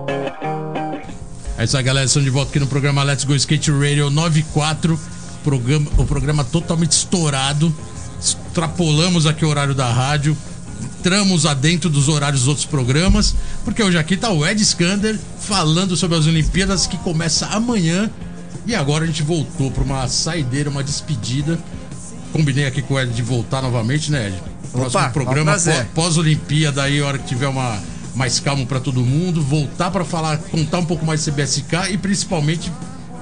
É 1.62 1.64
isso 1.64 1.78
aí, 1.78 1.84
galera. 1.84 2.08
Estamos 2.08 2.26
de 2.26 2.32
volta 2.32 2.50
aqui 2.50 2.60
no 2.60 2.66
programa 2.66 3.04
Let's 3.04 3.24
Go 3.24 3.36
Skate 3.36 3.70
Radio 3.70 4.10
94. 4.10 5.00
Programa, 5.44 5.92
o 5.96 6.06
programa 6.08 6.44
totalmente 6.44 6.94
estourado. 6.94 7.72
Extrapolamos 8.20 9.28
aqui 9.28 9.46
o 9.46 9.48
horário 9.48 9.76
da 9.76 9.88
rádio. 9.88 10.36
Entramos 10.82 11.46
adentro 11.46 11.88
dos 11.88 12.10
horários 12.10 12.42
dos 12.42 12.48
outros 12.48 12.66
programas. 12.66 13.36
Porque 13.64 13.84
hoje 13.84 13.96
aqui 13.96 14.16
está 14.16 14.32
o 14.32 14.44
Ed 14.44 14.60
Skander 14.64 15.20
falando 15.40 15.96
sobre 15.96 16.18
as 16.18 16.26
Olimpíadas 16.26 16.88
que 16.88 16.98
começa 16.98 17.46
amanhã. 17.46 18.10
E 18.66 18.74
agora 18.74 19.04
a 19.04 19.08
gente 19.08 19.22
voltou 19.22 19.70
para 19.70 19.84
uma 19.84 20.08
saideira, 20.08 20.68
uma 20.68 20.84
despedida. 20.84 21.60
Combinei 22.34 22.66
aqui 22.66 22.82
com 22.82 22.96
o 22.96 23.00
Ed 23.00 23.14
de 23.14 23.22
voltar 23.22 23.62
novamente, 23.62 24.12
né, 24.12 24.30
Ed? 24.30 24.44
Próximo 24.72 25.00
Opa, 25.00 25.12
programa 25.12 25.56
pós-Olimpíada 25.94 26.82
aí, 26.82 27.02
a 27.02 27.06
hora 27.06 27.20
que 27.20 27.28
tiver 27.28 27.48
uma 27.48 27.80
mais 28.16 28.40
calmo 28.40 28.66
para 28.66 28.80
todo 28.80 29.02
mundo, 29.02 29.42
voltar 29.42 29.92
para 29.92 30.04
falar, 30.04 30.38
contar 30.38 30.80
um 30.80 30.86
pouco 30.86 31.06
mais 31.06 31.24
do 31.24 31.32
CBSK 31.32 31.92
e 31.92 31.98
principalmente 31.98 32.72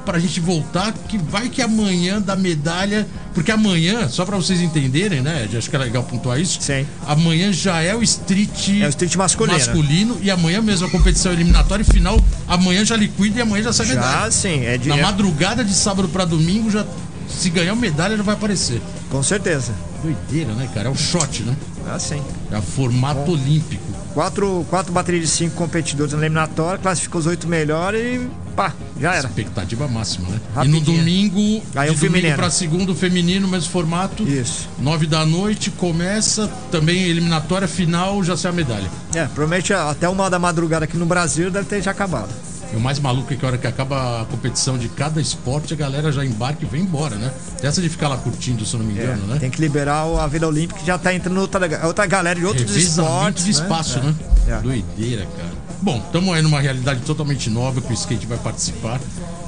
para 0.05 0.17
a 0.17 0.19
gente 0.19 0.39
voltar 0.39 0.91
que 0.91 1.17
vai 1.19 1.49
que 1.49 1.61
amanhã 1.61 2.19
da 2.19 2.35
medalha, 2.35 3.07
porque 3.33 3.51
amanhã, 3.51 4.09
só 4.09 4.25
para 4.25 4.35
vocês 4.37 4.59
entenderem, 4.59 5.21
né? 5.21 5.47
Acho 5.55 5.69
que 5.69 5.75
é 5.75 5.79
legal 5.79 6.03
pontuar 6.03 6.39
isso. 6.39 6.57
Sim. 6.61 6.83
Amanhã 7.05 7.53
já 7.53 7.79
é 7.81 7.95
o 7.95 8.01
street, 8.01 8.69
é 8.81 8.87
o 8.87 8.89
street 8.89 9.15
masculino. 9.15 9.57
masculino 9.57 10.17
e 10.21 10.31
amanhã 10.31 10.61
mesmo 10.61 10.87
a 10.87 10.89
competição 10.89 11.31
eliminatória 11.31 11.85
final, 11.85 12.19
amanhã 12.47 12.83
já 12.83 12.95
liquida 12.95 13.37
e 13.37 13.41
amanhã 13.43 13.65
já 13.65 13.73
sai 13.73 13.85
já, 13.85 13.95
medalha. 13.95 14.31
sim, 14.31 14.65
é 14.65 14.77
de... 14.77 14.89
Na 14.89 14.97
madrugada 14.97 15.63
de 15.63 15.73
sábado 15.75 16.07
para 16.09 16.25
domingo 16.25 16.71
já 16.71 16.83
se 17.29 17.49
ganhar 17.51 17.75
medalha 17.75 18.17
já 18.17 18.23
vai 18.23 18.33
aparecer. 18.33 18.81
Com 19.11 19.21
certeza. 19.21 19.73
Doideira, 20.01 20.53
né, 20.53 20.67
cara? 20.73 20.87
É 20.87 20.91
o 20.91 20.95
shot, 20.95 21.43
né? 21.43 21.55
Ah, 21.91 21.99
sim. 21.99 22.21
É 22.51 22.61
formato 22.61 23.21
Bom. 23.21 23.31
olímpico. 23.31 23.83
Quatro, 24.13 24.65
quatro 24.69 24.91
baterias 24.91 25.23
de 25.25 25.29
cinco 25.29 25.55
competidores 25.55 26.13
na 26.13 26.19
eliminatória, 26.19 26.79
classificou 26.79 27.19
os 27.19 27.27
oito 27.27 27.47
melhores 27.47 28.01
e 28.01 28.27
pá, 28.55 28.73
já 28.99 29.15
era. 29.15 29.27
Expectativa 29.27 29.87
máxima, 29.87 30.29
né? 30.29 30.39
Rapidinho. 30.53 30.77
E 30.77 30.79
no 30.79 30.85
domingo, 30.85 31.63
Aí 31.75 31.93
de 31.93 32.07
domingo 32.07 32.35
para 32.35 32.49
segundo, 32.49 32.95
feminino, 32.95 33.47
mesmo 33.47 33.71
formato. 33.71 34.23
Isso. 34.23 34.67
Nove 34.79 35.05
da 35.07 35.25
noite, 35.25 35.71
começa 35.71 36.47
também 36.71 37.03
eliminatória 37.03 37.67
final, 37.67 38.23
já 38.23 38.35
sai 38.35 38.51
a 38.51 38.53
medalha. 38.55 38.89
É, 39.13 39.25
provavelmente 39.25 39.73
até 39.73 40.09
uma 40.09 40.29
da 40.29 40.39
madrugada 40.39 40.85
aqui 40.85 40.97
no 40.97 41.05
Brasil 41.05 41.49
deve 41.51 41.67
ter 41.67 41.81
já 41.81 41.91
acabado. 41.91 42.29
E 42.71 42.75
o 42.75 42.79
mais 42.79 42.99
maluco 42.99 43.33
é 43.33 43.35
que 43.35 43.43
a 43.43 43.47
hora 43.47 43.57
que 43.57 43.65
acaba 43.65 44.21
a 44.21 44.25
competição 44.25 44.77
de 44.77 44.89
cada 44.89 45.19
esporte, 45.19 45.73
a 45.73 45.77
galera 45.77 46.11
já 46.11 46.23
embarca 46.23 46.63
e 46.63 46.67
vem 46.67 46.81
embora, 46.81 47.15
né? 47.15 47.31
Essa 47.63 47.81
de 47.81 47.89
ficar 47.89 48.07
lá 48.09 48.17
curtindo, 48.17 48.65
se 48.65 48.75
eu 48.75 48.79
não 48.79 48.85
me 48.85 48.93
engano, 48.93 49.23
é, 49.23 49.33
né? 49.33 49.39
Tem 49.39 49.49
que 49.49 49.59
liberar 49.59 50.03
a 50.03 50.27
Vida 50.27 50.47
Olímpica 50.47 50.79
que 50.79 50.85
já 50.85 50.97
tá 50.97 51.13
entrando 51.13 51.39
outra, 51.39 51.87
outra 51.87 52.05
galera 52.05 52.39
de 52.39 52.45
outros 52.45 52.75
esportes. 52.75 53.45
de 53.45 53.51
né? 53.51 53.59
espaço, 53.59 53.99
né? 53.99 54.13
É. 54.47 54.51
né? 54.51 54.59
Doideira, 54.61 55.25
cara. 55.25 55.69
Bom, 55.81 55.97
estamos 56.05 56.35
aí 56.35 56.41
numa 56.41 56.59
realidade 56.59 57.01
totalmente 57.01 57.49
nova 57.49 57.81
que 57.81 57.91
o 57.91 57.93
skate 57.93 58.27
vai 58.27 58.37
participar. 58.37 58.99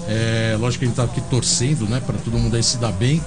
É, 0.07 0.57
lógico 0.59 0.79
que 0.79 0.85
a 0.85 0.87
gente 0.87 0.95
tá 0.95 1.03
aqui 1.03 1.21
torcendo, 1.29 1.87
né? 1.87 2.01
Para 2.05 2.17
todo 2.17 2.37
mundo 2.37 2.55
aí 2.55 2.63
se 2.63 2.77
dar 2.77 2.91
bem. 2.91 3.21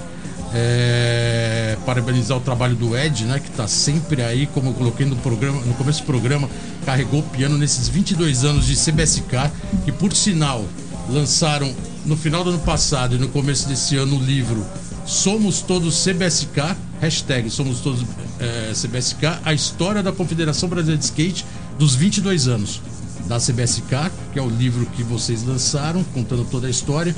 É, 0.57 1.77
parabenizar 1.85 2.37
o 2.37 2.39
trabalho 2.39 2.75
do 2.75 2.97
Ed, 2.97 3.25
né? 3.25 3.39
Que 3.39 3.49
está 3.49 3.67
sempre 3.67 4.21
aí, 4.21 4.47
como 4.47 4.69
eu 4.69 4.73
coloquei 4.73 5.05
no, 5.05 5.17
programa, 5.17 5.59
no 5.61 5.73
começo 5.73 6.01
do 6.01 6.05
programa, 6.05 6.49
carregou 6.85 7.19
o 7.19 7.23
piano 7.23 7.57
nesses 7.57 7.89
22 7.89 8.45
anos 8.45 8.65
de 8.65 8.75
CBSK, 8.75 9.51
que 9.83 9.91
por 9.91 10.13
sinal 10.15 10.63
lançaram 11.09 11.71
no 12.05 12.15
final 12.15 12.43
do 12.43 12.51
ano 12.51 12.59
passado 12.59 13.15
e 13.15 13.17
no 13.17 13.27
começo 13.27 13.67
desse 13.67 13.97
ano 13.97 14.17
o 14.17 14.23
livro 14.23 14.65
Somos 15.05 15.61
Todos 15.61 16.03
CBSK, 16.03 16.75
hashtag 17.01 17.49
Somos 17.49 17.81
Todos 17.81 18.05
é, 18.39 18.71
CBSK, 18.73 19.39
a 19.43 19.53
história 19.53 20.01
da 20.01 20.11
Confederação 20.11 20.69
Brasileira 20.69 20.97
de 20.97 21.05
Skate 21.05 21.45
dos 21.77 21.95
22 21.95 22.47
anos 22.47 22.81
da 23.27 23.37
CBSK, 23.39 24.11
que 24.33 24.39
é 24.39 24.41
o 24.41 24.49
livro 24.49 24.85
que 24.87 25.03
vocês 25.03 25.43
lançaram, 25.43 26.03
contando 26.13 26.45
toda 26.45 26.67
a 26.67 26.69
história. 26.69 27.15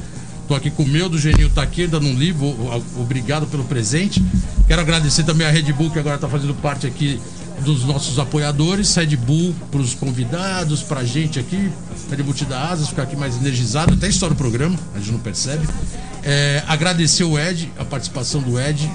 Tô 0.48 0.56
aqui 0.56 0.72
com 0.72 0.84
o 0.84 0.88
meu, 0.88 1.10
do 1.10 1.20
Genil 1.20 1.50
tá 1.50 1.62
aqui, 1.62 1.88
dando 1.88 2.08
um 2.08 2.14
livro. 2.14 2.56
Obrigado 2.96 3.46
pelo 3.48 3.66
presente. 3.66 4.24
Quero 4.66 4.82
agradecer 4.82 5.24
também 5.24 5.46
a 5.46 5.52
Red 5.52 5.74
Bull, 5.74 5.92
que 5.92 6.00
agora 6.00 6.16
está 6.16 6.30
fazendo 6.30 6.54
parte 6.56 6.88
aqui 6.88 7.20
dos 7.62 7.84
nossos 7.84 8.20
apoiadores, 8.20 8.94
Red 8.96 9.16
Bull 9.16 9.54
para 9.72 9.80
os 9.80 9.94
convidados, 9.94 10.84
para 10.84 11.02
a 11.02 11.06
gente 11.06 11.40
aqui, 11.40 11.72
Red 12.10 12.24
Bull 12.24 12.34
te 12.34 12.46
dá 12.46 12.70
asas, 12.70 12.90
ficar 12.90 13.04
aqui 13.04 13.16
mais 13.16 13.36
energizado, 13.36 13.94
até 13.94 14.08
estoura 14.08 14.34
o 14.34 14.38
programa, 14.38 14.78
a 14.94 15.00
gente 15.00 15.12
não 15.12 15.20
percebe. 15.20 15.68
É, 16.24 16.64
agradecer 16.68 17.24
o 17.24 17.40
Ed, 17.40 17.72
a 17.78 17.86
participação 17.86 18.42
do 18.42 18.60
Ed, 18.60 18.90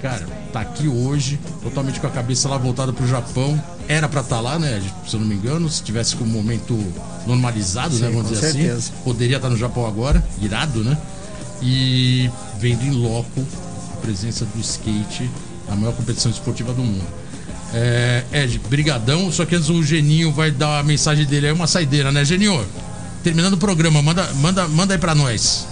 cara, 0.00 0.26
tá 0.52 0.60
aqui 0.60 0.88
hoje, 0.88 1.38
totalmente 1.62 2.00
com 2.00 2.06
a 2.06 2.10
cabeça 2.10 2.48
lá 2.48 2.56
voltada 2.56 2.92
pro 2.92 3.06
Japão. 3.06 3.62
Era 3.86 4.08
para 4.08 4.20
estar 4.20 4.36
tá 4.36 4.42
lá, 4.42 4.58
né, 4.58 4.78
Ed, 4.78 4.92
se 5.06 5.14
eu 5.14 5.20
não 5.20 5.26
me 5.26 5.34
engano, 5.34 5.68
se 5.68 5.82
tivesse 5.82 6.16
com 6.16 6.24
um 6.24 6.28
momento 6.28 6.78
normalizado, 7.26 7.94
né, 7.94 7.98
Sim, 7.98 8.04
né, 8.04 8.10
vamos 8.10 8.30
dizer 8.30 8.46
assim. 8.46 8.58
certeza. 8.58 8.78
assim. 8.78 8.92
Poderia 9.04 9.36
estar 9.36 9.48
tá 9.48 9.52
no 9.52 9.58
Japão 9.58 9.86
agora, 9.86 10.24
irado, 10.40 10.82
né? 10.82 10.96
E 11.60 12.30
vendo 12.58 12.84
em 12.84 12.90
loco 12.90 13.44
a 13.92 13.96
presença 13.96 14.44
do 14.44 14.60
skate, 14.60 15.28
a 15.68 15.74
maior 15.74 15.94
competição 15.94 16.30
esportiva 16.30 16.72
do 16.72 16.82
mundo. 16.82 17.04
É, 17.72 18.24
Ed, 18.32 18.58
brigadão. 18.68 19.30
Só 19.30 19.44
que 19.44 19.54
antes 19.54 19.68
o 19.68 19.82
Geninho 19.82 20.32
vai 20.32 20.50
dar 20.50 20.78
a 20.78 20.82
mensagem 20.82 21.26
dele 21.26 21.46
aí, 21.46 21.52
uma 21.52 21.66
saideira, 21.66 22.10
né, 22.10 22.24
Geninho? 22.24 22.66
Terminando 23.22 23.54
o 23.54 23.58
programa, 23.58 24.00
manda, 24.00 24.32
manda, 24.34 24.68
manda 24.68 24.94
aí 24.94 24.98
pra 24.98 25.14
nós. 25.14 25.66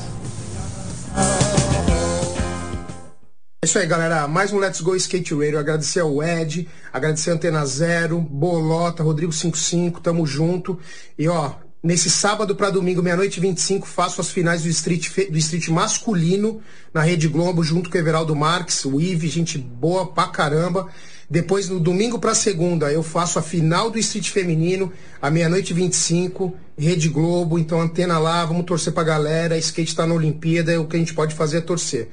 É 3.62 3.66
isso 3.66 3.78
aí, 3.78 3.86
galera. 3.86 4.28
Mais 4.28 4.52
um 4.52 4.58
Let's 4.58 4.80
Go 4.80 4.94
Skate 4.94 5.34
Radio. 5.34 5.58
Agradecer 5.58 6.00
ao 6.00 6.22
Ed, 6.22 6.68
agradecer 6.92 7.30
a 7.30 7.34
Antena 7.34 7.64
Zero, 7.64 8.20
Bolota, 8.20 9.02
Rodrigo 9.02 9.32
55, 9.32 10.00
tamo 10.00 10.26
junto. 10.26 10.78
E 11.18 11.26
ó, 11.28 11.52
nesse 11.82 12.10
sábado 12.10 12.54
para 12.54 12.70
domingo, 12.70 13.02
meia-noite 13.02 13.38
e 13.38 13.40
25, 13.40 13.86
faço 13.86 14.20
as 14.20 14.30
finais 14.30 14.62
do 14.62 14.68
street, 14.68 15.08
do 15.30 15.38
street 15.38 15.68
masculino 15.68 16.60
na 16.92 17.00
Rede 17.00 17.26
Globo, 17.28 17.64
junto 17.64 17.88
com 17.88 17.96
o 17.96 18.00
Everaldo 18.00 18.36
Marques, 18.36 18.84
o 18.84 19.00
Ive, 19.00 19.28
gente 19.28 19.56
boa 19.56 20.06
pra 20.06 20.28
caramba. 20.28 20.88
Depois, 21.28 21.68
no 21.68 21.80
domingo 21.80 22.20
para 22.20 22.34
segunda, 22.34 22.92
eu 22.92 23.02
faço 23.02 23.38
a 23.38 23.42
final 23.42 23.90
do 23.90 23.98
Street 23.98 24.30
Feminino, 24.30 24.92
à 25.20 25.28
meia-noite 25.28 25.72
e 25.72 25.74
25, 25.74 26.54
Rede 26.78 27.08
Globo, 27.08 27.58
então 27.58 27.80
antena 27.80 28.16
lá, 28.18 28.44
vamos 28.44 28.64
torcer 28.64 28.92
pra 28.92 29.02
galera, 29.02 29.58
skate 29.58 29.96
tá 29.96 30.06
na 30.06 30.14
Olimpíada, 30.14 30.80
o 30.80 30.86
que 30.86 30.94
a 30.94 30.98
gente 30.98 31.14
pode 31.14 31.34
fazer 31.34 31.58
é 31.58 31.60
torcer. 31.60 32.08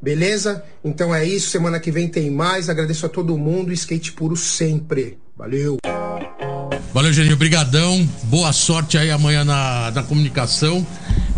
Beleza? 0.00 0.64
Então 0.82 1.14
é 1.14 1.26
isso, 1.26 1.50
semana 1.50 1.78
que 1.78 1.90
vem 1.90 2.08
tem 2.08 2.30
mais, 2.30 2.70
agradeço 2.70 3.04
a 3.04 3.08
todo 3.08 3.36
mundo, 3.36 3.72
skate 3.72 4.12
puro 4.12 4.36
sempre. 4.36 5.18
Valeu! 5.36 5.76
Valeu, 6.92 7.12
Geninho, 7.12 7.36
brigadão, 7.36 8.08
boa 8.24 8.52
sorte 8.52 8.96
aí 8.96 9.10
amanhã 9.10 9.44
na, 9.44 9.90
na 9.90 10.02
comunicação 10.02 10.86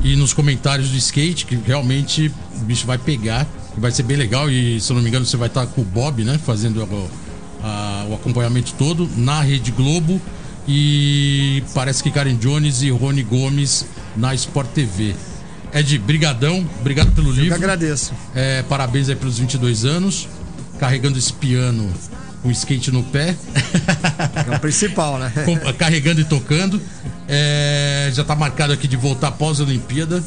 e 0.04 0.14
nos 0.14 0.32
comentários 0.32 0.90
do 0.90 0.96
skate, 0.96 1.46
que 1.46 1.56
realmente 1.56 2.32
o 2.56 2.64
bicho 2.64 2.86
vai 2.86 2.98
pegar 2.98 3.46
vai 3.76 3.90
ser 3.90 4.02
bem 4.02 4.16
legal 4.16 4.50
e 4.50 4.80
se 4.80 4.90
eu 4.90 4.96
não 4.96 5.02
me 5.02 5.08
engano 5.08 5.26
você 5.26 5.36
vai 5.36 5.48
estar 5.48 5.66
com 5.66 5.82
o 5.82 5.84
Bob, 5.84 6.24
né? 6.24 6.38
Fazendo 6.44 6.82
o, 6.82 7.10
a, 7.62 8.06
o 8.08 8.14
acompanhamento 8.14 8.74
todo 8.74 9.08
na 9.16 9.42
Rede 9.42 9.70
Globo 9.70 10.20
e 10.68 11.62
parece 11.74 12.02
que 12.02 12.10
Karen 12.10 12.36
Jones 12.36 12.82
e 12.82 12.90
Rony 12.90 13.22
Gomes 13.22 13.86
na 14.16 14.34
Sport 14.34 14.68
TV. 14.70 15.14
Ed, 15.72 15.98
brigadão, 15.98 16.66
obrigado 16.80 17.12
pelo 17.12 17.28
eu 17.28 17.34
livro. 17.34 17.50
Eu 17.50 17.56
agradeço. 17.56 18.12
É, 18.34 18.62
parabéns 18.62 19.08
aí 19.08 19.16
pelos 19.16 19.38
22 19.38 19.84
anos, 19.84 20.28
carregando 20.78 21.18
esse 21.18 21.32
piano 21.32 21.92
com 22.42 22.50
skate 22.50 22.90
no 22.90 23.02
pé. 23.02 23.36
É 24.50 24.56
o 24.56 24.60
principal, 24.60 25.18
né? 25.18 25.32
carregando 25.78 26.20
e 26.20 26.24
tocando. 26.24 26.80
É, 27.28 28.10
já 28.14 28.22
está 28.22 28.34
marcado 28.34 28.72
aqui 28.72 28.86
de 28.86 28.96
voltar 28.96 29.28
após 29.28 29.60
a 29.60 29.64
Olimpíada. 29.64 30.22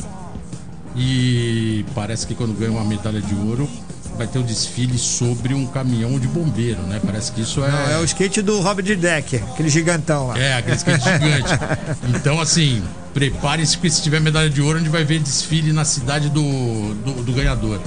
E 0.95 1.85
parece 1.93 2.25
que 2.25 2.35
quando 2.35 2.57
ganha 2.57 2.71
uma 2.71 2.83
medalha 2.83 3.21
de 3.21 3.33
ouro, 3.35 3.69
vai 4.17 4.27
ter 4.27 4.39
um 4.39 4.43
desfile 4.43 4.97
sobre 4.97 5.53
um 5.53 5.65
caminhão 5.65 6.19
de 6.19 6.27
bombeiro, 6.27 6.81
né? 6.81 6.99
Parece 7.05 7.31
que 7.31 7.41
isso 7.41 7.63
é. 7.63 7.71
Não, 7.71 7.91
é 7.91 7.97
o 7.99 8.03
skate 8.03 8.41
do 8.41 8.59
Robert 8.59 8.97
Decker, 8.97 9.41
aquele 9.51 9.69
gigantão 9.69 10.27
lá. 10.27 10.37
É, 10.37 10.55
aquele 10.55 10.75
skate 10.75 11.03
gigante. 11.03 11.49
Então, 12.19 12.41
assim, 12.41 12.83
prepare-se 13.13 13.77
que 13.77 13.89
se 13.89 14.01
tiver 14.01 14.19
medalha 14.19 14.49
de 14.49 14.61
ouro, 14.61 14.77
a 14.77 14.81
gente 14.81 14.91
vai 14.91 15.03
ver 15.03 15.19
desfile 15.19 15.71
na 15.71 15.85
cidade 15.85 16.29
do, 16.29 16.93
do, 16.95 17.23
do 17.23 17.33
ganhador. 17.33 17.79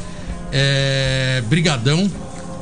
É, 0.51 1.43
brigadão, 1.49 2.11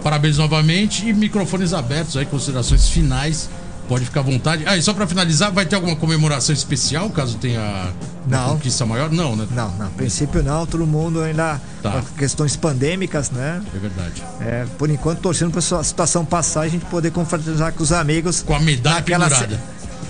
parabéns 0.03 0.39
novamente 0.39 1.09
e 1.09 1.13
microfones 1.13 1.73
abertos 1.73 2.17
aí, 2.17 2.27
considerações 2.27 2.89
finais 2.89 3.49
Pode 3.91 4.05
ficar 4.05 4.21
à 4.21 4.23
vontade. 4.23 4.63
Ah, 4.69 4.77
e 4.77 4.83
só 4.83 4.95
para 4.95 5.05
finalizar, 5.05 5.51
vai 5.51 5.67
ter 5.67 5.75
alguma 5.75 5.97
comemoração 5.97 6.55
especial 6.55 7.11
caso 7.11 7.37
tenha 7.39 7.93
não. 8.25 8.51
conquista 8.51 8.87
maior? 8.87 9.11
Não, 9.11 9.35
né? 9.35 9.49
Não, 9.51 9.69
não. 9.73 9.87
A 9.87 9.91
princípio 9.91 10.45
não. 10.45 10.65
Todo 10.65 10.87
mundo 10.87 11.21
ainda. 11.21 11.61
Tá. 11.83 12.01
Questões 12.17 12.55
pandêmicas, 12.55 13.33
né? 13.33 13.61
É 13.75 13.79
verdade. 13.81 14.23
É, 14.43 14.65
por 14.79 14.89
enquanto, 14.91 15.19
torcendo 15.19 15.51
para 15.51 15.81
a 15.81 15.83
situação 15.83 16.25
passar 16.25 16.67
e 16.67 16.69
a 16.69 16.71
gente 16.71 16.85
poder 16.85 17.11
confraternizar 17.11 17.73
com 17.73 17.83
os 17.83 17.91
amigos. 17.91 18.45
Com 18.45 18.55
a 18.55 18.61
medalha 18.61 19.03
pendurada. 19.03 19.61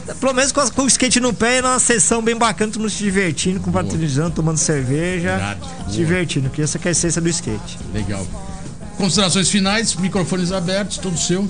Se... 0.06 0.14
Pelo 0.16 0.34
menos 0.34 0.52
com, 0.52 0.70
com, 0.72 0.82
o 0.82 0.86
skate 0.86 1.18
no 1.18 1.32
pé 1.32 1.60
e 1.60 1.62
numa 1.62 1.78
sessão 1.78 2.20
bem 2.20 2.36
bacana, 2.36 2.70
todo 2.70 2.82
mundo 2.82 2.90
se 2.90 3.02
divertindo, 3.02 3.60
confraternizando, 3.60 4.32
tomando 4.32 4.58
cerveja. 4.58 5.30
Verdade. 5.30 5.60
Se 5.88 5.96
divertindo, 5.96 6.50
que 6.50 6.60
essa 6.60 6.76
é 6.76 6.88
a 6.88 6.90
essência 6.90 7.22
do 7.22 7.30
skate. 7.30 7.78
Legal. 7.94 8.26
Considerações 8.98 9.48
finais, 9.48 9.94
microfones 9.94 10.52
abertos, 10.52 10.98
todo 10.98 11.16
seu. 11.16 11.48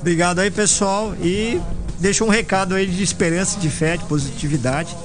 Obrigado 0.00 0.38
aí, 0.38 0.50
pessoal. 0.50 1.14
E 1.22 1.60
deixa 1.98 2.24
um 2.24 2.28
recado 2.28 2.74
aí 2.74 2.86
de 2.86 3.02
esperança, 3.02 3.60
de 3.60 3.68
fé, 3.68 3.96
de 3.96 4.04
positividade. 4.04 4.96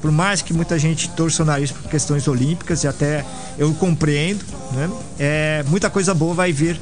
Por 0.00 0.10
mais 0.10 0.42
que 0.42 0.52
muita 0.52 0.78
gente 0.78 1.08
torça 1.10 1.42
o 1.42 1.46
nariz 1.46 1.70
por 1.70 1.88
questões 1.88 2.26
olímpicas, 2.26 2.82
e 2.84 2.88
até 2.88 3.24
eu 3.56 3.72
compreendo, 3.74 4.44
né? 4.72 4.90
É, 5.18 5.64
muita 5.68 5.88
coisa 5.88 6.12
boa 6.12 6.34
vai 6.34 6.52
vir 6.52 6.78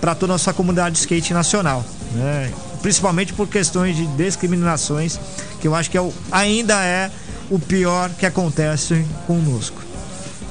para 0.00 0.14
toda 0.14 0.32
a 0.32 0.34
nossa 0.34 0.52
comunidade 0.52 0.94
de 0.94 1.00
skate 1.00 1.32
nacional. 1.32 1.84
Né? 2.12 2.52
Principalmente 2.82 3.32
por 3.32 3.48
questões 3.48 3.96
de 3.96 4.06
discriminações, 4.08 5.18
que 5.60 5.68
eu 5.68 5.74
acho 5.74 5.90
que 5.90 5.96
é 5.96 6.00
o, 6.00 6.12
ainda 6.30 6.84
é 6.84 7.10
o 7.48 7.58
pior 7.58 8.10
que 8.10 8.26
acontece 8.26 9.04
conosco. 9.26 9.80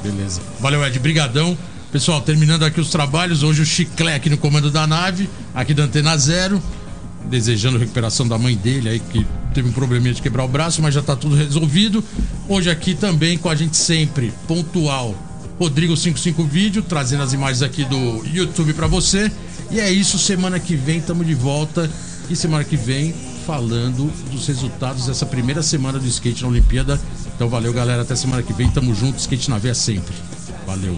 Beleza. 0.01 0.41
Valeu, 0.59 0.83
Ed. 0.83 0.97
Brigadão. 0.97 1.57
Pessoal, 1.93 2.21
terminando 2.21 2.63
aqui 2.63 2.81
os 2.81 2.89
trabalhos, 2.89 3.43
hoje 3.43 3.61
o 3.61 3.65
Chiclé 3.67 4.15
aqui 4.15 4.27
no 4.27 4.35
comando 4.35 4.71
da 4.71 4.87
nave, 4.87 5.29
aqui 5.53 5.75
da 5.75 5.83
Antena 5.83 6.17
Zero, 6.17 6.59
desejando 7.29 7.77
recuperação 7.77 8.27
da 8.27 8.35
mãe 8.35 8.55
dele 8.55 8.89
aí, 8.89 8.99
que 8.99 9.23
teve 9.53 9.69
um 9.69 9.71
probleminha 9.71 10.11
de 10.11 10.19
quebrar 10.19 10.43
o 10.43 10.47
braço, 10.47 10.81
mas 10.81 10.95
já 10.95 11.01
está 11.01 11.15
tudo 11.15 11.35
resolvido. 11.35 12.03
Hoje 12.49 12.71
aqui 12.71 12.95
também 12.95 13.37
com 13.37 13.47
a 13.47 13.53
gente 13.53 13.77
sempre, 13.77 14.33
pontual, 14.47 15.13
Rodrigo 15.59 15.95
55 15.95 16.43
Vídeo, 16.45 16.81
trazendo 16.81 17.21
as 17.21 17.31
imagens 17.31 17.61
aqui 17.61 17.85
do 17.85 18.25
YouTube 18.25 18.73
para 18.73 18.87
você. 18.87 19.31
E 19.69 19.79
é 19.79 19.91
isso, 19.91 20.17
semana 20.17 20.59
que 20.59 20.75
vem 20.75 20.97
estamos 20.97 21.27
de 21.27 21.35
volta. 21.35 21.87
E 22.27 22.35
semana 22.35 22.63
que 22.63 22.75
vem 22.75 23.13
falando 23.45 24.11
dos 24.31 24.47
resultados 24.47 25.05
dessa 25.05 25.27
primeira 25.27 25.61
semana 25.61 25.99
do 25.99 26.07
skate 26.07 26.41
na 26.41 26.47
Olimpíada. 26.47 26.99
Então 27.35 27.49
valeu, 27.49 27.71
galera. 27.71 28.01
Até 28.01 28.15
semana 28.15 28.41
que 28.41 28.53
vem. 28.53 28.71
Tamo 28.71 28.95
junto. 28.95 29.19
Skate 29.19 29.49
na 29.49 29.57
veia 29.57 29.75
sempre. 29.75 30.15
Valeu. 30.65 30.97